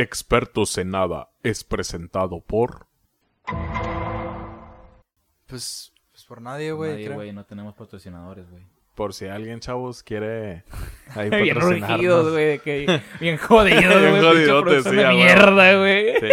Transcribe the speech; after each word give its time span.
Expertos 0.00 0.78
en 0.78 0.90
Nada 0.92 1.28
es 1.42 1.62
presentado 1.62 2.40
por... 2.40 2.86
Pues, 5.46 5.92
pues 6.10 6.24
por 6.24 6.40
nadie, 6.40 6.72
güey. 6.72 6.92
Nadie, 6.92 7.08
güey, 7.10 7.32
no 7.32 7.44
tenemos 7.44 7.74
patrocinadores, 7.74 8.48
güey. 8.50 8.64
Por 8.94 9.12
si 9.12 9.26
alguien, 9.26 9.60
chavos, 9.60 10.02
quiere 10.02 10.64
ahí 11.14 11.28
Bien 11.42 11.60
rugidos, 11.60 12.30
güey, 12.32 12.60
bien 13.20 13.36
jodidos, 13.36 13.80
Bien 14.00 14.10
güey. 14.10 14.12
pinche 14.12 14.26
jodidotes, 14.26 14.84
sí, 14.84 14.90
mierda, 14.90 15.76
güey. 15.78 16.14
Sí. 16.18 16.28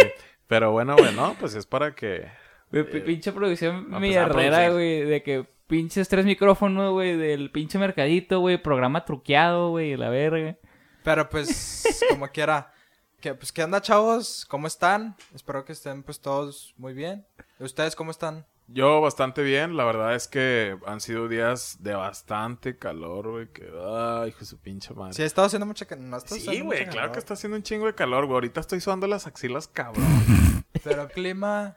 Pero 0.46 0.72
bueno, 0.72 0.96
güey, 0.96 1.14
no, 1.14 1.34
pues 1.38 1.54
es 1.54 1.66
para 1.66 1.94
que... 1.94 2.26
Güey, 2.70 2.90
pi- 2.90 3.00
Pinche 3.00 3.32
producción 3.32 3.90
mierdera, 4.00 4.70
güey, 4.70 5.02
de 5.02 5.22
que 5.22 5.46
pinches 5.66 6.08
tres 6.08 6.24
micrófonos, 6.24 6.92
güey, 6.92 7.18
del 7.18 7.50
pinche 7.50 7.78
mercadito, 7.78 8.40
güey, 8.40 8.56
programa 8.62 9.04
truqueado, 9.04 9.70
güey, 9.70 9.94
la 9.96 10.08
verga. 10.08 10.56
Pero 11.04 11.28
pues, 11.28 12.02
como 12.10 12.28
quiera. 12.28 12.72
Que, 13.20 13.34
pues, 13.34 13.50
¿qué 13.50 13.64
onda, 13.64 13.80
chavos? 13.82 14.46
¿Cómo 14.48 14.68
están? 14.68 15.16
Espero 15.34 15.64
que 15.64 15.72
estén, 15.72 16.04
pues, 16.04 16.20
todos 16.20 16.72
muy 16.76 16.94
bien. 16.94 17.26
¿Y 17.58 17.64
¿Ustedes 17.64 17.96
cómo 17.96 18.12
están? 18.12 18.46
Yo 18.68 19.00
bastante 19.00 19.42
bien, 19.42 19.76
la 19.76 19.84
verdad 19.84 20.14
es 20.14 20.28
que 20.28 20.78
han 20.86 21.00
sido 21.00 21.26
días 21.26 21.78
de 21.80 21.94
bastante 21.94 22.76
calor, 22.78 23.30
güey, 23.30 23.48
que... 23.50 23.62
Ay, 23.64 24.28
hijo 24.28 24.40
de 24.40 24.44
su 24.44 24.60
pinche 24.60 24.94
madre. 24.94 25.14
Sí, 25.14 25.22
ha 25.22 25.26
estado 25.26 25.46
haciendo 25.46 25.66
mucha... 25.66 25.86
No 25.96 26.20
Sí, 26.20 26.60
güey, 26.60 26.80
claro 26.84 26.92
calor, 26.92 27.12
que 27.12 27.18
está 27.18 27.34
haciendo 27.34 27.56
un 27.56 27.62
chingo 27.62 27.86
de 27.86 27.94
calor, 27.94 28.26
güey. 28.26 28.34
Ahorita 28.34 28.60
estoy 28.60 28.80
sudando 28.80 29.06
las 29.06 29.26
axilas, 29.26 29.66
cabrón. 29.66 30.04
Pero 30.84 31.08
clima... 31.08 31.76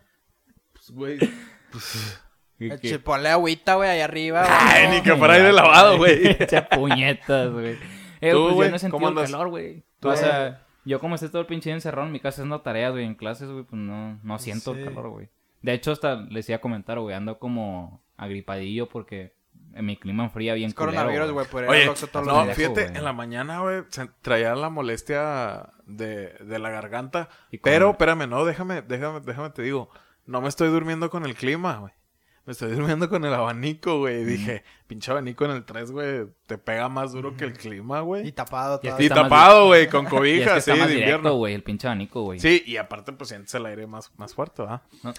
Pues, 0.73 0.91
güey. 0.91 1.19
Eche, 2.59 2.99
ponle 2.99 3.29
agüita, 3.29 3.75
güey, 3.75 3.89
ahí 3.89 4.01
arriba. 4.01 4.45
Ay, 4.47 4.89
ni 4.89 5.01
que 5.01 5.15
fuera 5.15 5.35
ahí 5.35 5.41
de 5.41 5.53
lavado, 5.53 5.97
güey. 5.97 6.27
Echa 6.39 6.67
puñetas, 6.69 7.51
güey. 7.51 7.79
Eh, 8.19 8.31
Tú, 8.31 8.43
pues 8.43 8.53
güey, 8.53 8.67
yo 8.67 8.71
no 8.71 8.75
he 8.75 8.79
sentido 8.79 8.91
¿cómo 8.91 9.07
el 9.07 9.17
andas? 9.17 9.31
calor, 9.31 9.49
güey. 9.49 9.83
Tú, 9.99 10.09
O 10.09 10.15
sea, 10.15 10.67
yo 10.85 10.99
como 10.99 11.15
estoy 11.15 11.29
todo 11.29 11.41
el 11.41 11.47
pinche 11.47 11.69
día 11.69 11.75
encerrado 11.75 12.07
en 12.07 12.13
mi 12.13 12.19
casa 12.19 12.41
haciendo 12.41 12.61
tareas, 12.61 12.91
güey, 12.91 13.05
en 13.05 13.15
clases, 13.15 13.49
güey, 13.49 13.63
pues 13.63 13.81
no, 13.81 14.19
no 14.23 14.39
siento 14.39 14.73
Sí. 14.73 14.79
el 14.81 14.85
calor, 14.85 15.09
güey. 15.09 15.29
De 15.61 15.73
hecho, 15.73 15.91
hasta 15.91 16.15
les 16.15 16.49
iba 16.49 16.57
a 16.57 16.61
comentar, 16.61 16.99
güey, 16.99 17.15
ando 17.15 17.37
como 17.39 18.03
agripadillo 18.17 18.89
porque 18.89 19.33
en 19.73 19.85
mi 19.85 19.95
clima 19.95 20.23
enfría 20.25 20.53
bien 20.53 20.69
Es 20.69 20.73
coronavirus, 20.73 21.31
güey, 21.31 21.45
por 21.47 21.63
Oye, 21.65 21.85
los 21.85 22.13
no, 22.13 22.45
fíjate, 22.53 22.85
en 22.87 23.03
la 23.03 23.13
mañana, 23.13 23.61
güey, 23.61 23.83
se- 23.89 24.09
traía 24.21 24.53
la 24.55 24.69
molestia 24.69 25.69
de, 25.85 26.33
de 26.33 26.59
la 26.59 26.69
garganta. 26.71 27.29
Y 27.51 27.57
Pero, 27.59 27.91
espérame, 27.91 28.27
no, 28.27 28.43
déjame, 28.43 28.81
déjame, 28.81 29.19
déjame 29.21 29.49
te 29.51 29.61
digo. 29.61 29.89
No 30.25 30.41
me 30.41 30.49
estoy 30.49 30.69
durmiendo 30.69 31.09
con 31.09 31.25
el 31.25 31.35
clima, 31.35 31.77
güey. 31.77 31.93
Me 32.45 32.53
estoy 32.53 32.71
durmiendo 32.71 33.07
con 33.07 33.23
el 33.23 33.33
abanico, 33.33 33.99
güey. 33.99 34.21
Y 34.21 34.25
dije, 34.25 34.63
pinche 34.87 35.11
abanico 35.11 35.45
en 35.45 35.51
el 35.51 35.63
3, 35.63 35.91
güey, 35.91 36.25
te 36.47 36.57
pega 36.57 36.89
más 36.89 37.11
duro 37.13 37.37
que 37.37 37.45
el 37.45 37.53
clima, 37.53 37.99
Y 37.99 38.03
güey. 38.03 38.31
tapado 38.31 38.79
Y 38.81 38.87
es 38.87 38.95
que 38.95 39.03
Y 39.05 39.09
tapado, 39.09 39.67
güey, 39.67 39.87
con 39.87 40.03
Y 40.05 40.07
es 40.07 40.11
cobija, 40.11 40.53
que 40.53 40.57
está 40.59 40.73
sí, 40.73 40.79
más 40.79 40.87
de 40.89 40.95
directo, 40.95 41.15
invierno. 41.17 41.35
güey, 41.37 41.53
el 41.53 41.63
pinche 41.63 41.87
abanico, 41.87 42.23
güey. 42.23 42.39
Sí, 42.39 42.63
y 42.65 42.77
aparte, 42.77 43.11
pues 43.13 43.29
sientes 43.29 43.53
el 43.53 43.65
aire 43.67 43.85
más, 43.85 44.11
más 44.17 44.33
fuerte, 44.33 44.63
¿verdad? 44.63 44.81
No. 45.03 45.13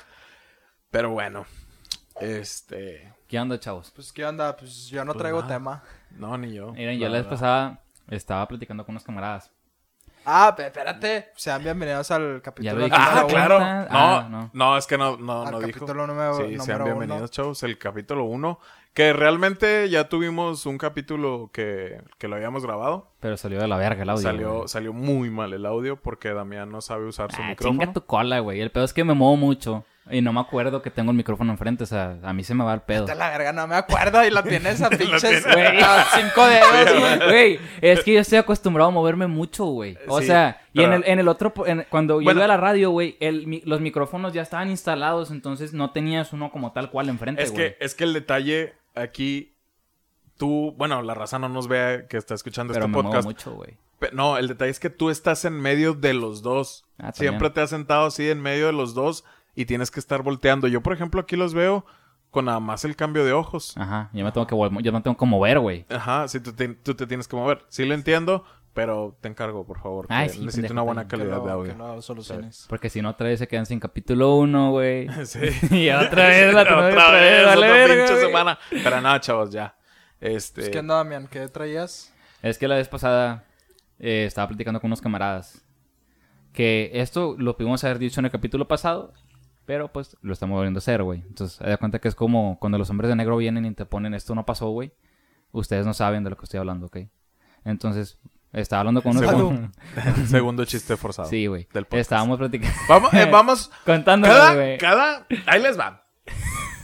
Pero 0.90 1.10
bueno, 1.10 1.46
este... 2.20 3.12
¿Qué 3.28 3.38
onda, 3.40 3.58
chavos? 3.58 3.90
Pues, 3.94 4.12
¿qué 4.12 4.24
onda? 4.26 4.56
Pues, 4.56 4.88
yo 4.88 5.04
no 5.04 5.12
Pues 5.12 5.22
traigo 5.22 5.40
nada. 5.42 5.54
tema. 5.54 5.82
No, 6.10 6.36
ni 6.36 6.52
yo. 6.52 6.72
Miren, 6.72 6.98
yo 6.98 7.08
la 7.08 7.18
vez 7.18 7.26
pasada 7.26 7.82
estaba 8.08 8.46
platicando 8.48 8.84
con 8.84 8.92
unos 8.94 9.04
camaradas. 9.04 9.50
Ah, 10.24 10.54
pe- 10.56 10.66
espérate. 10.66 11.30
Sean 11.36 11.62
bienvenidos 11.62 12.10
al 12.10 12.40
capítulo... 12.42 12.86
Ah, 12.92 13.24
claro. 13.28 13.58
No, 13.60 13.66
Ah, 13.90 14.28
no, 14.30 14.50
no. 14.52 14.76
es 14.76 14.86
que 14.86 14.96
no, 14.96 15.16
no, 15.16 15.42
Al 15.42 15.52
no 15.52 15.60
dijo. 15.60 15.80
capítulo 15.80 16.06
número, 16.06 16.36
Sí, 16.36 16.42
número 16.42 16.64
sean 16.64 16.76
uno. 16.82 16.84
bienvenidos, 16.96 17.30
chavos. 17.30 17.62
El 17.62 17.78
capítulo 17.78 18.24
1. 18.24 18.58
Que 18.94 19.12
realmente 19.12 19.88
ya 19.88 20.08
tuvimos 20.08 20.66
un 20.66 20.78
capítulo 20.78 21.50
que, 21.52 22.02
que 22.18 22.28
lo 22.28 22.36
habíamos 22.36 22.64
grabado. 22.64 23.11
Pero 23.22 23.36
salió 23.36 23.60
de 23.60 23.68
la 23.68 23.76
verga 23.76 24.02
el 24.02 24.10
audio. 24.10 24.22
salió, 24.22 24.54
güey. 24.56 24.68
salió 24.68 24.92
muy 24.92 25.30
mal 25.30 25.52
el 25.54 25.64
audio 25.64 25.96
porque 25.96 26.34
Damián 26.34 26.70
no 26.70 26.80
sabe 26.80 27.06
usar 27.06 27.30
su 27.32 27.40
Ah, 27.40 27.48
micrófono. 27.50 27.80
chinga 27.80 27.92
tu 27.94 28.04
cola, 28.04 28.40
güey. 28.40 28.60
El 28.60 28.70
pedo 28.70 28.84
es 28.84 28.92
que 28.92 29.04
me 29.04 29.14
muevo 29.14 29.36
mucho. 29.36 29.84
Y 30.10 30.20
no 30.20 30.32
me 30.32 30.40
acuerdo 30.40 30.82
que 30.82 30.90
tengo 30.90 31.12
el 31.12 31.16
micrófono 31.16 31.52
enfrente. 31.52 31.84
O 31.84 31.86
sea, 31.86 32.18
a 32.24 32.32
mí 32.32 32.42
se 32.42 32.52
me 32.54 32.64
va 32.64 32.74
el 32.74 32.80
pedo. 32.80 33.06
A 33.08 33.14
la 33.14 33.30
verga, 33.30 33.52
no 33.52 33.68
me 33.68 33.76
acuerdo. 33.76 34.26
Y 34.26 34.30
lo 34.30 34.42
tienes 34.42 34.82
a 34.82 34.90
pinches... 34.90 35.44
güey, 35.46 35.80
a 35.80 36.04
cinco 36.16 36.44
dedos, 36.44 37.00
güey. 37.00 37.28
Güey, 37.30 37.60
es 37.80 38.02
que 38.02 38.14
yo 38.14 38.20
estoy 38.20 38.38
acostumbrado 38.38 38.88
a 38.88 38.92
moverme 38.92 39.28
mucho, 39.28 39.66
güey. 39.66 39.96
O 40.08 40.18
Sí, 40.20 40.26
sea, 40.26 40.60
y 40.72 40.82
en 40.82 40.92
el, 40.92 41.04
en 41.06 41.20
el 41.20 41.28
otro, 41.28 41.52
en- 41.64 41.86
cuando 41.88 42.20
yo 42.20 42.24
Bueno. 42.24 42.38
iba 42.40 42.46
a 42.46 42.48
la 42.48 42.56
radio, 42.56 42.90
güey, 42.90 43.16
los 43.64 43.80
micrófonos 43.80 44.32
ya 44.32 44.42
estaban 44.42 44.68
instalados, 44.70 45.30
entonces 45.30 45.72
no 45.72 45.92
tenías 45.92 46.32
uno 46.32 46.50
como 46.50 46.72
tal 46.72 46.90
cual 46.90 47.08
enfrente, 47.08 47.40
Es 47.40 47.52
güey. 47.52 47.76
que, 47.78 47.84
es 47.84 47.94
que 47.94 48.02
el 48.02 48.12
detalle 48.14 48.74
aquí, 48.96 49.51
tú, 50.42 50.74
bueno, 50.76 51.00
la 51.02 51.14
raza 51.14 51.38
no 51.38 51.48
nos 51.48 51.68
ve 51.68 52.06
que 52.10 52.16
está 52.16 52.34
escuchando 52.34 52.72
Pero 52.72 52.86
este 52.86 52.88
me 52.88 52.94
muevo 52.94 53.10
podcast. 53.10 53.26
mucho, 53.28 53.52
güey. 53.52 53.78
No, 54.12 54.38
el 54.38 54.48
detalle 54.48 54.72
es 54.72 54.80
que 54.80 54.90
tú 54.90 55.08
estás 55.08 55.44
en 55.44 55.52
medio 55.60 55.94
de 55.94 56.14
los 56.14 56.42
dos. 56.42 56.84
Ah, 56.98 57.12
Siempre 57.14 57.48
te 57.50 57.60
has 57.60 57.70
sentado 57.70 58.06
así 58.06 58.28
en 58.28 58.40
medio 58.42 58.66
de 58.66 58.72
los 58.72 58.92
dos 58.94 59.22
y 59.54 59.66
tienes 59.66 59.92
que 59.92 60.00
estar 60.00 60.22
volteando. 60.24 60.66
Yo, 60.66 60.82
por 60.82 60.94
ejemplo, 60.94 61.20
aquí 61.20 61.36
los 61.36 61.54
veo 61.54 61.86
con 62.32 62.46
nada 62.46 62.58
más 62.58 62.84
el 62.84 62.96
cambio 62.96 63.24
de 63.24 63.32
ojos. 63.32 63.76
Ajá, 63.76 64.10
yo 64.12 64.24
me 64.24 64.32
tengo 64.32 64.48
que 64.48 64.56
yo 64.82 64.92
me 64.92 65.00
tengo 65.02 65.16
que 65.16 65.26
mover, 65.26 65.60
güey. 65.60 65.86
Ajá, 65.88 66.26
sí, 66.26 66.40
tú 66.40 66.52
te, 66.52 66.66
tú 66.70 66.96
te 66.96 67.06
tienes 67.06 67.28
que 67.28 67.36
mover. 67.36 67.64
Sí 67.68 67.84
lo 67.84 67.94
entiendo, 67.94 68.44
pero 68.74 69.16
te 69.20 69.28
encargo, 69.28 69.64
por 69.64 69.78
favor. 69.80 70.08
que 70.08 70.14
Ay, 70.14 70.30
sí, 70.30 70.40
necesito 70.40 70.62
pendejo, 70.68 70.72
una 70.72 70.82
buena 70.82 71.06
calidad 71.06 71.36
de 71.36 71.44
que 71.44 71.50
audio. 71.50 72.02
soluciones. 72.02 72.66
Porque 72.68 72.90
si 72.90 73.02
no, 73.02 73.10
otra 73.10 73.28
vez 73.28 73.38
se 73.38 73.46
quedan 73.46 73.66
sin 73.66 73.78
capítulo 73.78 74.34
1, 74.34 74.70
güey. 74.72 75.06
Sí. 75.26 75.38
y 75.70 75.90
otra 75.90 76.26
vez 76.26 76.52
la 76.54 76.62
otra 76.62 76.88
otra 76.88 77.10
vez, 77.12 77.46
vez, 77.46 77.56
otra 77.56 77.86
pinche 77.86 78.14
güey. 78.14 78.26
semana. 78.26 78.58
Pero 78.68 79.00
nada, 79.00 79.20
chavos, 79.20 79.50
ya. 79.52 79.76
Este. 80.22 80.62
Pues, 80.62 80.70
¿Qué 80.70 80.78
onda, 80.78 80.94
Damián? 80.94 81.26
¿Qué 81.28 81.48
traías? 81.48 82.14
Es 82.42 82.56
que 82.56 82.68
la 82.68 82.76
vez 82.76 82.88
pasada 82.88 83.44
eh, 83.98 84.24
estaba 84.26 84.48
platicando 84.48 84.80
con 84.80 84.88
unos 84.88 85.00
camaradas. 85.02 85.64
Que 86.52 86.90
esto 86.94 87.34
lo 87.38 87.56
pudimos 87.56 87.82
haber 87.82 87.98
dicho 87.98 88.20
en 88.20 88.26
el 88.26 88.30
capítulo 88.30 88.68
pasado. 88.68 89.12
Pero 89.64 89.92
pues 89.92 90.16
lo 90.22 90.32
estamos 90.32 90.56
volviendo 90.56 90.78
a 90.78 90.80
hacer, 90.80 91.02
güey. 91.02 91.22
Entonces, 91.26 91.58
de 91.58 91.76
cuenta 91.76 92.00
que 92.00 92.08
es 92.08 92.14
como 92.14 92.58
cuando 92.58 92.78
los 92.78 92.90
hombres 92.90 93.08
de 93.08 93.16
negro 93.16 93.36
vienen 93.36 93.64
y 93.64 93.74
te 93.74 93.84
ponen 93.84 94.12
esto 94.14 94.34
no 94.34 94.44
pasó, 94.44 94.70
güey. 94.70 94.92
Ustedes 95.52 95.86
no 95.86 95.94
saben 95.94 96.24
de 96.24 96.30
lo 96.30 96.36
que 96.36 96.44
estoy 96.44 96.58
hablando, 96.58 96.86
¿ok? 96.86 96.98
Entonces, 97.64 98.18
estaba 98.52 98.80
hablando 98.80 99.02
con 99.02 99.16
unos. 99.16 99.30
Segundo, 99.30 99.68
segundo 100.26 100.64
chiste 100.64 100.96
forzado. 100.96 101.28
sí, 101.28 101.46
güey. 101.46 101.68
Estábamos 101.92 102.38
platicando. 102.38 102.74
Vamos, 102.88 103.14
eh, 103.14 103.28
vamos. 103.30 103.70
Contándole, 103.86 104.78
Cada, 104.78 104.78
cada. 104.78 105.26
Ahí 105.46 105.62
les 105.62 105.78
va. 105.78 106.01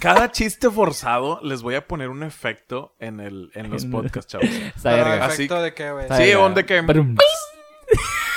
Cada 0.01 0.31
chiste 0.31 0.71
forzado 0.71 1.41
les 1.43 1.63
voy 1.63 1.75
a 1.75 1.87
poner 1.87 2.09
un 2.09 2.23
efecto 2.23 2.95
en, 3.01 3.21
el, 3.21 3.51
en 3.55 3.71
los 3.71 3.85
podcasts, 3.85 4.31
chavos. 4.33 4.49
Pero. 4.83 5.05
Así- 5.25 5.43
¿efecto 5.43 5.63
de 5.63 5.75
qué, 5.75 5.91
güey? 5.91 6.07
Sí, 6.17 6.35
un 6.35 6.55
de 6.55 6.65
que-. 6.65 6.83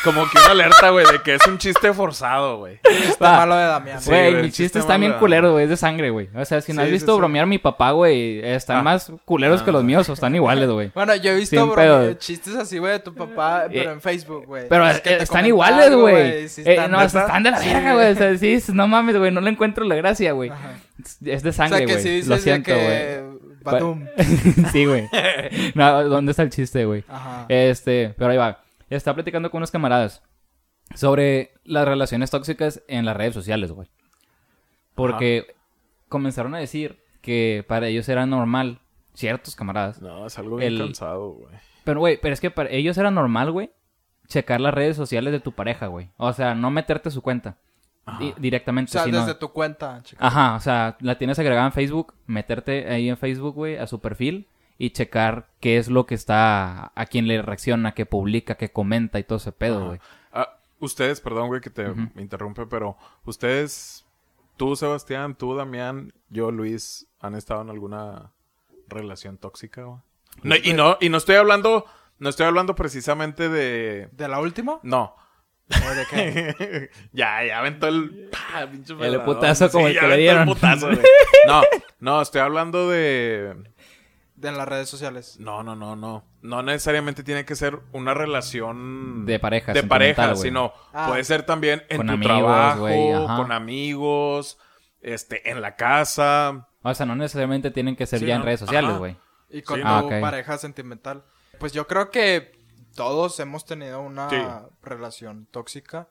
Como 0.03 0.23
que 0.29 0.37
una 0.39 0.51
alerta, 0.51 0.89
güey, 0.89 1.05
de 1.11 1.21
que 1.21 1.35
es 1.35 1.45
un 1.47 1.57
chiste 1.59 1.93
forzado, 1.93 2.57
güey. 2.57 2.79
Está 2.83 3.31
Va. 3.31 3.37
malo 3.37 3.55
de 3.55 3.63
Damián. 3.65 4.01
Sí, 4.01 4.09
Güey, 4.09 4.27
el 4.33 4.41
chiste 4.45 4.63
chistes 4.63 4.79
están 4.81 4.99
bien 4.99 5.11
malo. 5.11 5.19
culeros, 5.19 5.51
güey. 5.51 5.63
Es 5.65 5.69
de 5.69 5.77
sangre, 5.77 6.09
güey. 6.09 6.27
O 6.35 6.43
sea, 6.43 6.59
si 6.61 6.71
no 6.73 6.77
Sí, 6.77 6.81
has 6.81 6.87
sí, 6.87 6.93
visto 6.93 7.13
sí. 7.13 7.17
bromear 7.19 7.43
a 7.43 7.45
mi 7.45 7.59
papá, 7.59 7.91
güey, 7.91 8.39
están 8.43 8.77
Ah. 8.77 8.81
más 8.83 9.11
culeros 9.25 9.61
que 9.61 9.71
los 9.71 9.83
míos. 9.83 10.09
O 10.09 10.13
están 10.13 10.33
iguales, 10.33 10.67
güey. 10.69 10.91
Bueno, 10.95 11.15
yo 11.15 11.31
he 11.31 11.35
visto 11.35 11.55
Sin 11.55 11.65
bro, 11.67 11.75
pedo. 11.75 12.13
chistes 12.15 12.55
así, 12.55 12.79
güey, 12.79 12.93
de 12.93 12.99
tu 12.99 13.13
papá, 13.13 13.65
pero 13.71 13.91
Eh, 13.91 13.93
en 13.93 14.01
Facebook, 14.01 14.45
güey. 14.47 14.67
Pero 14.67 14.87
Es 14.87 15.01
que 15.01 15.09
te 15.17 15.23
están 15.23 15.45
iguales, 15.45 15.85
algo, 15.87 16.01
güey. 16.01 16.47
sí 16.49 16.61
Eh, 16.65 16.71
están- 16.73 16.91
no, 16.91 16.99
¿Neta? 16.99 17.21
están 17.21 17.43
de 17.43 17.51
la 17.51 17.59
verga, 17.59 17.93
güey. 17.93 18.11
O 18.11 18.15
sea, 18.15 18.37
sí, 18.37 18.53
es- 18.53 18.69
no 18.73 18.87
mames, 18.87 19.17
güey. 19.17 19.31
No 19.31 19.41
le 19.41 19.51
encuentro 19.51 19.85
la 19.85 19.95
gracia, 19.95 20.31
güey. 20.31 20.49
Ajá. 20.49 20.73
Es 20.99 21.19
de 21.43 21.49
O 21.49 21.53
sea, 21.53 21.53
sangre, 21.53 21.85
que 21.85 21.93
güey. 21.93 22.03
si 22.03 22.09
dices 22.09 22.27
Lo 22.27 22.35
de 22.35 22.41
siento, 22.41 22.71
güey. 22.73 22.87
que... 22.87 23.23
Batum. 23.63 24.05
sí, 24.71 24.85
güey. 24.85 25.07
No, 25.75 26.03
¿dónde 26.05 26.31
está 26.31 26.41
el 26.43 26.49
chiste, 26.49 26.85
güey? 26.85 27.03
Ajá. 27.07 27.45
Este, 27.47 28.13
pero 28.17 28.31
ahí 28.31 28.37
va. 28.37 28.57
Estaba 28.97 29.15
platicando 29.15 29.49
con 29.51 29.59
unos 29.59 29.71
camaradas 29.71 30.21
sobre 30.95 31.53
las 31.63 31.87
relaciones 31.87 32.29
tóxicas 32.31 32.83
en 32.87 33.05
las 33.05 33.15
redes 33.15 33.33
sociales, 33.33 33.71
güey. 33.71 33.89
Porque 34.95 35.55
comenzaron 36.09 36.53
a 36.55 36.59
decir 36.59 36.99
que 37.21 37.63
para 37.67 37.87
ellos 37.87 38.09
era 38.09 38.25
normal, 38.25 38.79
ciertos 39.13 39.55
camaradas. 39.55 40.01
No, 40.01 40.25
es 40.27 40.37
algo 40.37 40.57
bien 40.57 40.73
El- 40.73 40.79
cansado, 40.79 41.31
güey. 41.31 41.53
Pero, 41.83 41.99
güey, 41.99 42.19
pero 42.21 42.33
es 42.33 42.39
que 42.41 42.51
para 42.51 42.69
ellos 42.69 42.97
era 42.97 43.09
normal, 43.09 43.51
güey, 43.51 43.71
checar 44.27 44.61
las 44.61 44.73
redes 44.73 44.95
sociales 44.95 45.31
de 45.31 45.39
tu 45.39 45.53
pareja, 45.53 45.87
güey. 45.87 46.09
O 46.17 46.31
sea, 46.33 46.53
no 46.53 46.69
meterte 46.69 47.09
a 47.09 47.11
su 47.11 47.21
cuenta 47.21 47.57
Ajá. 48.05 48.19
di- 48.19 48.33
O 48.37 48.39
directamente. 48.39 48.91
sea, 48.91 49.03
sino- 49.03 49.19
desde 49.19 49.35
tu 49.35 49.49
cuenta, 49.51 50.01
chica. 50.03 50.25
Ajá, 50.25 50.55
o 50.55 50.59
sea, 50.59 50.97
la 50.99 51.17
tienes 51.17 51.39
agregada 51.39 51.65
en 51.65 51.71
Facebook, 51.73 52.13
meterte 52.27 52.87
ahí 52.89 53.09
en 53.09 53.17
Facebook, 53.17 53.55
güey, 53.55 53.77
a 53.77 53.87
su 53.87 53.99
perfil 53.99 54.47
y 54.77 54.91
checar 54.91 55.47
qué 55.59 55.77
es 55.77 55.89
lo 55.89 56.05
que 56.05 56.15
está, 56.15 56.91
a 56.95 57.05
quién 57.05 57.27
le 57.27 57.41
reacciona, 57.41 57.93
qué 57.93 58.05
publica, 58.05 58.55
qué 58.55 58.71
comenta 58.71 59.19
y 59.19 59.23
todo 59.23 59.37
ese 59.37 59.51
pedo, 59.51 59.87
güey. 59.87 59.99
Ah, 60.33 60.57
ustedes, 60.79 61.21
perdón, 61.21 61.47
güey, 61.47 61.61
que 61.61 61.69
te 61.69 61.89
Ujú. 61.89 62.09
interrumpe, 62.17 62.65
pero 62.65 62.97
ustedes, 63.25 64.05
tú, 64.57 64.75
Sebastián, 64.75 65.35
tú, 65.35 65.55
Damián, 65.55 66.13
yo, 66.29 66.51
Luis, 66.51 67.07
¿han 67.19 67.35
estado 67.35 67.61
en 67.61 67.69
alguna 67.69 68.31
relación 68.87 69.37
tóxica, 69.37 69.83
güey? 69.83 69.99
No, 70.43 70.55
y 70.55 70.73
no, 70.73 70.97
y 71.01 71.09
no 71.09 71.17
estoy 71.17 71.35
hablando, 71.35 71.85
no 72.19 72.29
estoy 72.29 72.45
hablando 72.47 72.73
precisamente 72.75 73.49
de... 73.49 74.09
¿De 74.13 74.27
la 74.27 74.39
última? 74.39 74.79
No. 74.81 75.15
¿O 75.69 75.93
de 75.93 76.05
qué? 76.09 76.89
ya, 77.13 77.43
ya 77.45 77.59
aventó 77.59 77.87
el... 77.87 78.29
¡pah! 78.31 78.63
El 79.01 79.21
putazo 79.21 79.69
como 79.69 79.87
el 79.87 79.93
ya 79.93 80.01
que 80.01 80.07
le 80.07 80.17
dieron. 80.17 80.45
putazo, 80.45 80.89
no, 81.47 81.61
no, 81.99 82.21
estoy 82.21 82.41
hablando 82.41 82.89
de... 82.89 83.55
en 84.49 84.57
las 84.57 84.67
redes 84.67 84.89
sociales. 84.89 85.37
No, 85.39 85.63
no, 85.63 85.75
no, 85.75 85.95
no. 85.95 86.23
No 86.41 86.61
necesariamente 86.63 87.23
tiene 87.23 87.45
que 87.45 87.55
ser 87.55 87.79
una 87.91 88.13
relación 88.13 89.25
De 89.25 89.39
pareja, 89.39 89.73
de 89.73 89.83
pareja, 89.83 90.35
sino 90.35 90.73
Ah. 90.93 91.07
puede 91.09 91.23
ser 91.23 91.43
también 91.43 91.83
en 91.89 91.97
Con 91.97 92.07
tu 92.07 92.13
amigos, 92.13 92.35
trabajo, 92.37 93.37
con 93.37 93.51
amigos, 93.51 94.57
este, 95.01 95.49
en 95.49 95.61
la 95.61 95.75
casa. 95.75 96.67
O 96.83 96.93
sea, 96.93 97.05
no 97.05 97.15
necesariamente 97.15 97.71
tienen 97.71 97.95
que 97.95 98.05
ser 98.05 98.19
Sí, 98.19 98.25
ya 98.25 98.35
en 98.35 98.43
redes 98.43 98.59
sociales, 98.59 98.97
güey. 98.97 99.17
Y 99.49 99.61
con 99.61 99.77
Sí. 99.77 99.83
Ah, 99.85 100.03
pareja 100.21 100.57
sentimental. 100.57 101.23
Pues 101.59 101.73
yo 101.73 101.85
creo 101.87 102.09
que 102.09 102.53
todos 102.95 103.39
hemos 103.39 103.65
tenido 103.65 104.01
una 104.01 104.29
Sí. 104.29 104.37
relación 104.83 105.47
tóxica. 105.51 106.07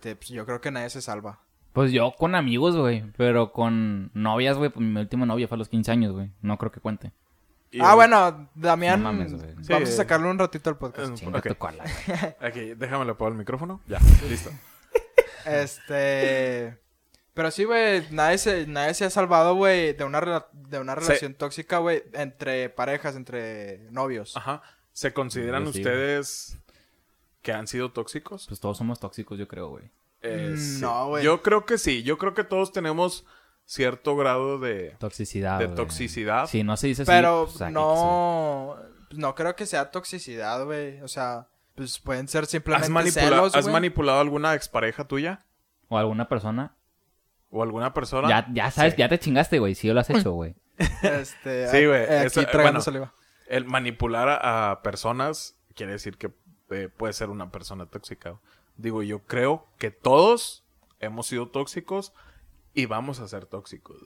pues, 0.00 0.28
yo 0.28 0.46
creo 0.46 0.60
que 0.60 0.70
nadie 0.70 0.90
se 0.90 1.02
salva. 1.02 1.40
Pues 1.72 1.90
yo 1.92 2.12
con 2.12 2.34
amigos, 2.36 2.76
güey. 2.76 3.04
Pero 3.16 3.52
con 3.52 4.10
novias, 4.14 4.56
güey. 4.56 4.70
Pues 4.70 4.84
mi 4.86 5.00
última 5.00 5.26
novia 5.26 5.48
fue 5.48 5.56
a 5.56 5.58
los 5.58 5.68
15 5.68 5.90
años, 5.90 6.12
güey. 6.12 6.30
No 6.40 6.56
creo 6.56 6.70
que 6.70 6.80
cuente. 6.80 7.12
Y- 7.70 7.80
ah, 7.82 7.94
bueno, 7.94 8.50
Damián, 8.54 9.02
No 9.02 9.12
mames, 9.12 9.34
güey. 9.34 9.54
vamos 9.68 9.88
Sí. 9.88 9.94
a 9.94 9.96
sacarle 9.98 10.28
un 10.30 10.38
ratito 10.38 10.70
al 10.70 10.78
podcast. 10.78 11.10
Eh, 11.12 11.14
Chinga 11.16 11.38
ok. 11.38 11.48
tu 11.48 11.54
cola. 11.56 11.84
Aquí, 12.40 12.74
déjame 12.74 13.04
le 13.04 13.14
el 13.18 13.34
micrófono. 13.34 13.80
Ya, 13.86 13.98
listo. 14.28 14.50
Este. 15.44 16.78
Pero 17.34 17.50
sí, 17.52 17.64
güey, 17.64 18.04
nadie 18.10 18.36
se, 18.38 18.66
nadie 18.66 18.94
se 18.94 19.04
ha 19.04 19.10
salvado, 19.10 19.54
güey, 19.54 19.92
de 19.92 20.04
una, 20.04 20.46
de 20.52 20.78
una 20.80 20.94
relación 20.96 21.34
tóxica, 21.34 21.78
güey, 21.78 22.02
entre 22.12 22.68
parejas, 22.68 23.14
entre 23.14 23.78
novios. 23.92 24.36
Ajá. 24.36 24.60
¿Se 24.92 25.12
consideran 25.12 25.62
sí, 25.72 25.78
ustedes 25.78 26.58
que 27.42 27.52
han 27.52 27.68
sido 27.68 27.92
tóxicos? 27.92 28.46
Pues 28.48 28.58
todos 28.58 28.76
somos 28.76 28.98
tóxicos, 28.98 29.38
yo 29.38 29.46
creo, 29.46 29.68
güey. 29.68 29.84
Eh, 30.22 30.56
Mm, 30.56 30.80
no, 30.80 31.08
güey. 31.10 31.22
Yo 31.24 31.40
creo 31.42 31.64
que 31.64 31.78
sí. 31.78 32.02
Yo 32.02 32.18
creo 32.18 32.34
que 32.34 32.42
todos 32.42 32.72
tenemos 32.72 33.24
cierto 33.68 34.16
grado 34.16 34.58
de... 34.58 34.96
Toxicidad. 34.98 35.58
De 35.58 35.68
toxicidad. 35.68 36.46
Sí, 36.46 36.64
no 36.64 36.76
se 36.78 36.86
dice 36.88 37.02
así. 37.02 37.10
Pero 37.10 37.44
pues, 37.44 37.60
aquí, 37.60 37.74
no, 37.74 38.76
no 39.10 39.34
creo 39.34 39.54
que 39.54 39.66
sea 39.66 39.90
toxicidad, 39.90 40.64
güey. 40.64 41.00
O 41.02 41.08
sea, 41.08 41.48
pues 41.74 41.98
pueden 41.98 42.28
ser 42.28 42.44
¿Has, 42.44 42.50
simplemente 42.50 42.88
manipula- 42.90 43.12
celos, 43.12 43.54
¿Has 43.54 43.68
manipulado 43.68 44.20
alguna 44.20 44.54
expareja 44.54 45.04
tuya? 45.04 45.44
O 45.88 45.98
alguna 45.98 46.28
persona. 46.28 46.74
¿O 47.50 47.62
alguna 47.62 47.92
persona? 47.92 48.28
Ya, 48.28 48.46
ya 48.52 48.70
sabes, 48.70 48.94
Sí. 48.94 48.98
ya 49.00 49.08
te 49.08 49.18
chingaste, 49.18 49.58
güey. 49.58 49.74
Sí, 49.74 49.88
lo 49.88 50.00
has 50.00 50.10
hecho, 50.10 50.32
güey. 50.32 50.54
Este, 51.02 51.68
Sí, 51.70 51.86
güey, 51.86 52.02
eh, 52.02 52.24
eso, 52.24 52.40
Aquí 52.40 52.50
tragando 52.50 52.62
bueno. 52.78 52.80
saliva. 52.80 53.12
El 53.48 53.64
manipular 53.66 54.28
a, 54.28 54.70
a 54.70 54.82
personas 54.82 55.56
quiere 55.74 55.92
decir 55.92 56.16
que 56.16 56.30
eh, 56.70 56.88
puede 56.94 57.12
ser 57.12 57.28
una 57.30 57.50
persona 57.50 57.86
tóxica. 57.86 58.38
Digo, 58.76 59.02
yo 59.02 59.20
creo 59.20 59.66
que 59.78 59.90
todos 59.90 60.64
hemos 61.00 61.26
sido 61.26 61.48
tóxicos 61.48 62.12
y 62.80 62.86
vamos 62.86 63.20
a 63.20 63.28
ser 63.28 63.46
tóxicos. 63.46 63.96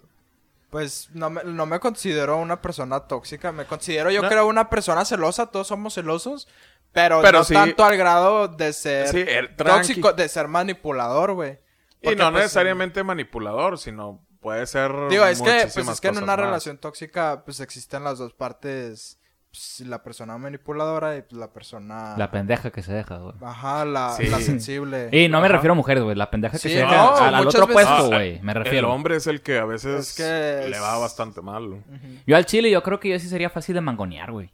Pues 0.70 1.10
no 1.12 1.28
me, 1.28 1.44
no 1.44 1.66
me 1.66 1.78
considero 1.80 2.38
una 2.38 2.62
persona 2.62 3.00
tóxica. 3.00 3.52
Me 3.52 3.66
considero, 3.66 4.10
yo 4.10 4.22
No. 4.22 4.28
creo, 4.28 4.46
una 4.46 4.70
persona 4.70 5.04
celosa. 5.04 5.46
Todos 5.46 5.66
somos 5.66 5.94
celosos. 5.94 6.48
Pero, 6.92 7.20
Pero 7.22 7.38
no 7.38 7.44
sí- 7.44 7.52
tanto 7.54 7.84
al 7.84 7.96
grado 7.96 8.48
de 8.48 8.72
ser 8.72 9.08
Sí, 9.08 9.24
tranqui. 9.56 9.88
tóxico, 9.88 10.12
de 10.14 10.28
ser 10.28 10.48
manipulador, 10.48 11.32
güey. 11.34 11.58
Y 12.00 12.10
no 12.16 12.30
pues, 12.30 12.42
necesariamente 12.44 13.02
manipulador, 13.04 13.78
sino 13.78 14.20
puede 14.40 14.66
ser. 14.66 14.90
Digo, 15.08 15.24
es 15.26 15.40
que, 15.42 15.68
pues 15.74 15.88
es 15.88 16.00
que 16.00 16.08
en 16.08 16.16
una 16.18 16.26
más. 16.26 16.38
relación 16.38 16.78
tóxica, 16.78 17.42
pues 17.44 17.60
existen 17.60 18.04
las 18.04 18.18
dos 18.18 18.32
partes. 18.32 19.18
Pues, 19.52 19.80
la 19.86 20.02
persona 20.02 20.36
manipuladora 20.38 21.16
y 21.16 21.22
pues, 21.22 21.34
la 21.38 21.52
persona... 21.52 22.14
La 22.16 22.30
pendeja 22.30 22.70
que 22.70 22.82
se 22.82 22.92
deja, 22.92 23.18
güey. 23.18 23.34
Ajá, 23.42 23.84
la, 23.84 24.12
Sí. 24.16 24.26
la 24.26 24.40
sensible. 24.40 25.10
Y 25.12 25.28
no 25.28 25.40
me 25.40 25.48
refiero 25.48 25.72
a 25.74 25.76
mujeres, 25.76 26.02
güey. 26.02 26.16
La 26.16 26.30
pendeja 26.30 26.52
que 26.52 26.58
Sí, 26.58 26.70
se 26.70 26.76
deja 26.78 26.90
no, 26.96 27.16
al, 27.16 27.46
otro 27.46 27.66
veces- 27.66 27.72
puesto, 27.74 27.92
Ah, 27.92 28.06
güey. 28.06 28.40
Me 28.40 28.52
El 28.52 28.64
refiero. 28.64 28.90
hombre 28.92 29.16
es 29.16 29.26
el 29.26 29.42
que 29.42 29.58
a 29.58 29.64
veces 29.66 30.08
Es 30.08 30.14
que 30.16 30.68
le 30.68 30.80
va 30.80 30.98
bastante 30.98 31.40
mal. 31.42 31.84
Yo 32.26 32.36
al 32.36 32.46
chile, 32.46 32.70
yo 32.70 32.82
creo 32.82 32.98
que 32.98 33.10
yo 33.10 33.18
sí 33.18 33.28
sería 33.28 33.50
fácil 33.50 33.74
de 33.74 33.82
mangonear, 33.82 34.32
güey. 34.32 34.50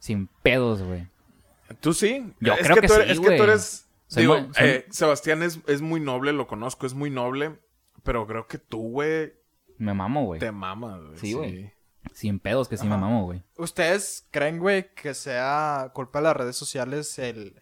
Sin 0.00 0.26
pedos, 0.42 0.82
güey. 0.82 1.06
Tú 1.80 1.94
sí. 1.94 2.32
Yo 2.40 2.54
es 2.54 2.60
creo 2.66 2.76
que 2.76 2.88
tú 2.88 2.94
sí, 2.94 3.00
eres, 3.00 3.10
Es 3.12 3.20
que 3.20 3.36
tú 3.36 3.42
eres. 3.44 3.88
Soy 4.08 4.22
digo, 4.24 4.40
muy- 4.40 4.54
soy- 4.54 4.68
eh, 4.68 4.86
Sebastián 4.90 5.42
es, 5.42 5.60
es 5.68 5.80
muy 5.80 6.00
noble, 6.00 6.32
lo 6.32 6.46
conozco, 6.46 6.84
es 6.86 6.92
muy 6.94 7.08
noble. 7.08 7.58
Pero 8.02 8.26
creo 8.26 8.46
que 8.48 8.58
tú, 8.58 8.90
güey, 8.90 9.32
Me 9.78 9.94
mamo, 9.94 10.24
güey. 10.24 10.40
te 10.40 10.50
mamas, 10.50 11.00
güey. 11.00 11.16
Sí, 11.18 11.32
güey. 11.34 11.72
Sin 12.12 12.38
pedos, 12.40 12.68
que 12.68 12.76
sí 12.76 12.86
me 12.86 12.96
mamo, 12.96 13.24
güey. 13.24 13.42
¿Ustedes 13.56 14.26
creen, 14.30 14.58
güey, 14.58 14.92
que 14.94 15.14
sea 15.14 15.90
culpa 15.94 16.18
de 16.18 16.24
las 16.24 16.36
redes 16.36 16.56
sociales 16.56 17.18
el... 17.18 17.54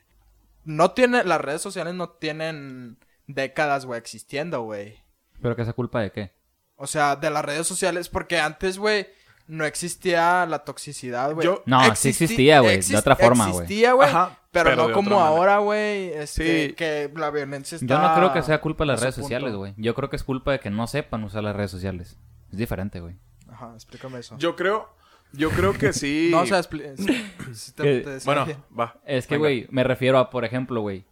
No 0.65 0.91
tiene... 0.93 1.25
Las 1.25 1.41
redes 1.41 1.63
sociales 1.63 1.95
no 1.95 2.11
tienen 2.11 2.99
décadas, 3.27 3.87
güey, 3.87 3.99
existiendo, 3.99 4.63
güey. 4.63 5.03
¿Pero 5.41 5.55
que 5.57 5.63
esa 5.63 5.73
culpa 5.73 6.01
de 6.01 6.11
qué? 6.13 6.33
O 6.77 6.87
sea, 6.87 7.17
de 7.17 7.31
las 7.31 7.45
redes 7.45 7.67
sociales, 7.67 8.09
porque 8.09 8.41
antes, 8.41 8.79
güey, 8.79 9.07
no 9.47 9.65
existía 9.65 10.47
la 10.47 10.61
toxicidad, 10.65 11.33
güey. 11.35 11.45
Yo- 11.47 11.63
No, 11.67 11.95
sí 11.95 12.09
existía, 12.09 12.61
güey, 12.61 12.81
de 12.81 12.97
otra 12.97 13.17
forma, 13.17 13.49
güey. 13.49 13.63
Existía, 13.65 13.93
güey, 13.93 14.09
Ajá, 14.09 14.39
pero, 14.51 14.71
pero 14.71 14.89
no 14.89 14.95
como 14.95 15.21
ahora, 15.21 15.59
güey, 15.59 16.13
este, 16.15 16.69
Sí. 16.69 16.73
que 16.75 17.11
la 17.15 17.31
violencia 17.31 17.77
está... 17.77 17.87
Yo 17.87 17.99
no 17.99 18.15
creo 18.17 18.33
que 18.33 18.43
sea 18.43 18.61
culpa 18.61 18.85
de 18.85 18.89
las 18.89 19.01
redes 19.01 19.15
punto. 19.17 19.27
sociales, 19.27 19.55
güey. 19.55 19.75
Yo 19.77 19.95
creo 19.95 20.09
que 20.11 20.17
es 20.17 20.25
culpa 20.25 20.53
de 20.53 20.61
que 20.61 20.71
no 20.71 20.87
sepan 20.87 21.23
usar 21.25 21.43
las 21.45 21.55
redes 21.55 21.71
sociales. 21.71 22.17
Es 22.51 22.59
diferente, 22.59 23.01
güey. 23.01 23.17
Ajá, 23.61 23.75
explícame 23.75 24.19
eso. 24.19 24.37
Yo 24.39 24.57
creo. 24.57 24.89
Yo 25.33 25.51
creo 25.51 25.75
que 25.75 25.93
sí. 25.93 26.29
No, 26.33 26.41
o 26.41 26.47
sea, 26.47 26.59
expli- 26.61 26.97
sí, 26.97 27.55
sí 27.55 27.73
te- 27.73 27.83
Que- 27.83 28.01
te 28.01 28.11
decía 28.11 28.27
Bueno, 28.33 28.47
bien. 28.47 28.59
va. 28.79 28.97
Es 29.05 29.27
que, 29.27 29.37
güey, 29.37 29.67
me 29.71 29.85
refiero 29.85 30.19
a, 30.19 30.31
por 30.31 30.45
ejemplo, 30.45 30.81
güey, 30.81 31.05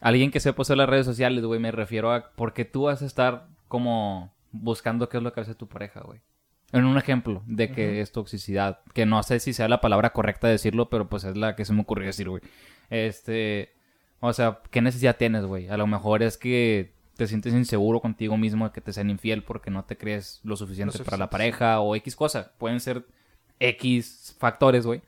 alguien 0.00 0.30
que 0.30 0.40
sepa 0.40 0.62
usar 0.62 0.76
las 0.76 0.88
redes 0.88 1.06
sociales, 1.06 1.44
güey, 1.44 1.60
me 1.60 1.72
refiero 1.72 2.12
a 2.12 2.30
porque 2.36 2.64
tú 2.64 2.84
vas 2.84 3.02
a 3.02 3.06
estar 3.06 3.48
como 3.68 4.32
buscando 4.52 5.08
qué 5.08 5.16
es 5.18 5.22
lo 5.22 5.32
que 5.32 5.40
hace 5.40 5.54
tu 5.54 5.66
pareja, 5.68 6.00
güey. 6.00 6.20
En 6.72 6.84
un 6.84 6.96
ejemplo 6.98 7.42
de 7.46 7.70
que 7.70 8.00
es 8.00 8.10
toxicidad, 8.12 8.80
que 8.92 9.06
no 9.06 9.22
sé 9.22 9.38
si 9.40 9.52
sea 9.52 9.68
la 9.68 9.80
palabra 9.80 10.12
correcta 10.12 10.48
decirlo, 10.48 10.88
pero 10.90 11.08
pues 11.08 11.24
es 11.24 11.36
la 11.36 11.54
que 11.54 11.64
se 11.64 11.72
me 11.72 11.82
ocurrió 11.82 12.06
decir, 12.06 12.28
güey. 12.28 12.42
Este, 12.90 13.72
o 14.20 14.32
sea, 14.32 14.60
¿qué 14.70 14.80
necesidad 14.80 15.16
tienes, 15.16 15.44
güey? 15.44 15.68
A 15.68 15.76
lo 15.76 15.86
mejor 15.86 16.22
es 16.22 16.38
que 16.38 16.92
te 17.16 17.26
sientes 17.26 17.52
inseguro 17.54 18.00
contigo 18.00 18.36
mismo 18.36 18.66
de 18.66 18.72
que 18.72 18.80
te 18.80 18.92
sean 18.92 19.10
infiel 19.10 19.42
porque 19.42 19.70
no 19.70 19.84
te 19.84 19.96
crees 19.96 20.40
lo 20.44 20.56
suficiente 20.56 20.98
Lo 20.98 21.04
para 21.04 21.16
la 21.16 21.30
pareja 21.30 21.80
o 21.80 21.94
X 21.96 22.14
cosa. 22.16 22.52
Pueden 22.58 22.80
ser 22.80 23.04
X 23.58 24.36
factores, 24.38 24.86
güey. 24.86 25.02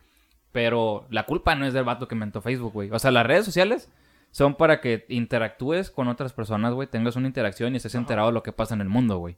Pero 0.53 1.07
la 1.11 1.25
culpa 1.27 1.55
no 1.55 1.67
es 1.67 1.75
del 1.75 1.85
vato 1.85 2.09
que 2.09 2.15
inventó 2.15 2.41
Facebook, 2.41 2.73
güey. 2.73 2.91
O 2.91 2.99
sea, 2.99 3.11
las 3.11 3.27
redes 3.27 3.45
sociales 3.45 3.91
son 4.31 4.55
para 4.55 4.81
que 4.81 5.05
interactúes 5.09 5.91
con 5.91 6.09
otras 6.09 6.33
personas, 6.33 6.73
güey. 6.73 6.89
Tengas 6.89 7.17
una 7.17 7.27
interacción 7.27 7.75
y 7.75 7.77
estés 7.77 7.95
enterado 7.95 8.29
de 8.29 8.35
lo 8.35 8.43
que 8.43 8.53
pasa 8.53 8.75
en 8.75 8.81
el 8.81 8.89
mundo, 8.89 9.19
güey. 9.19 9.37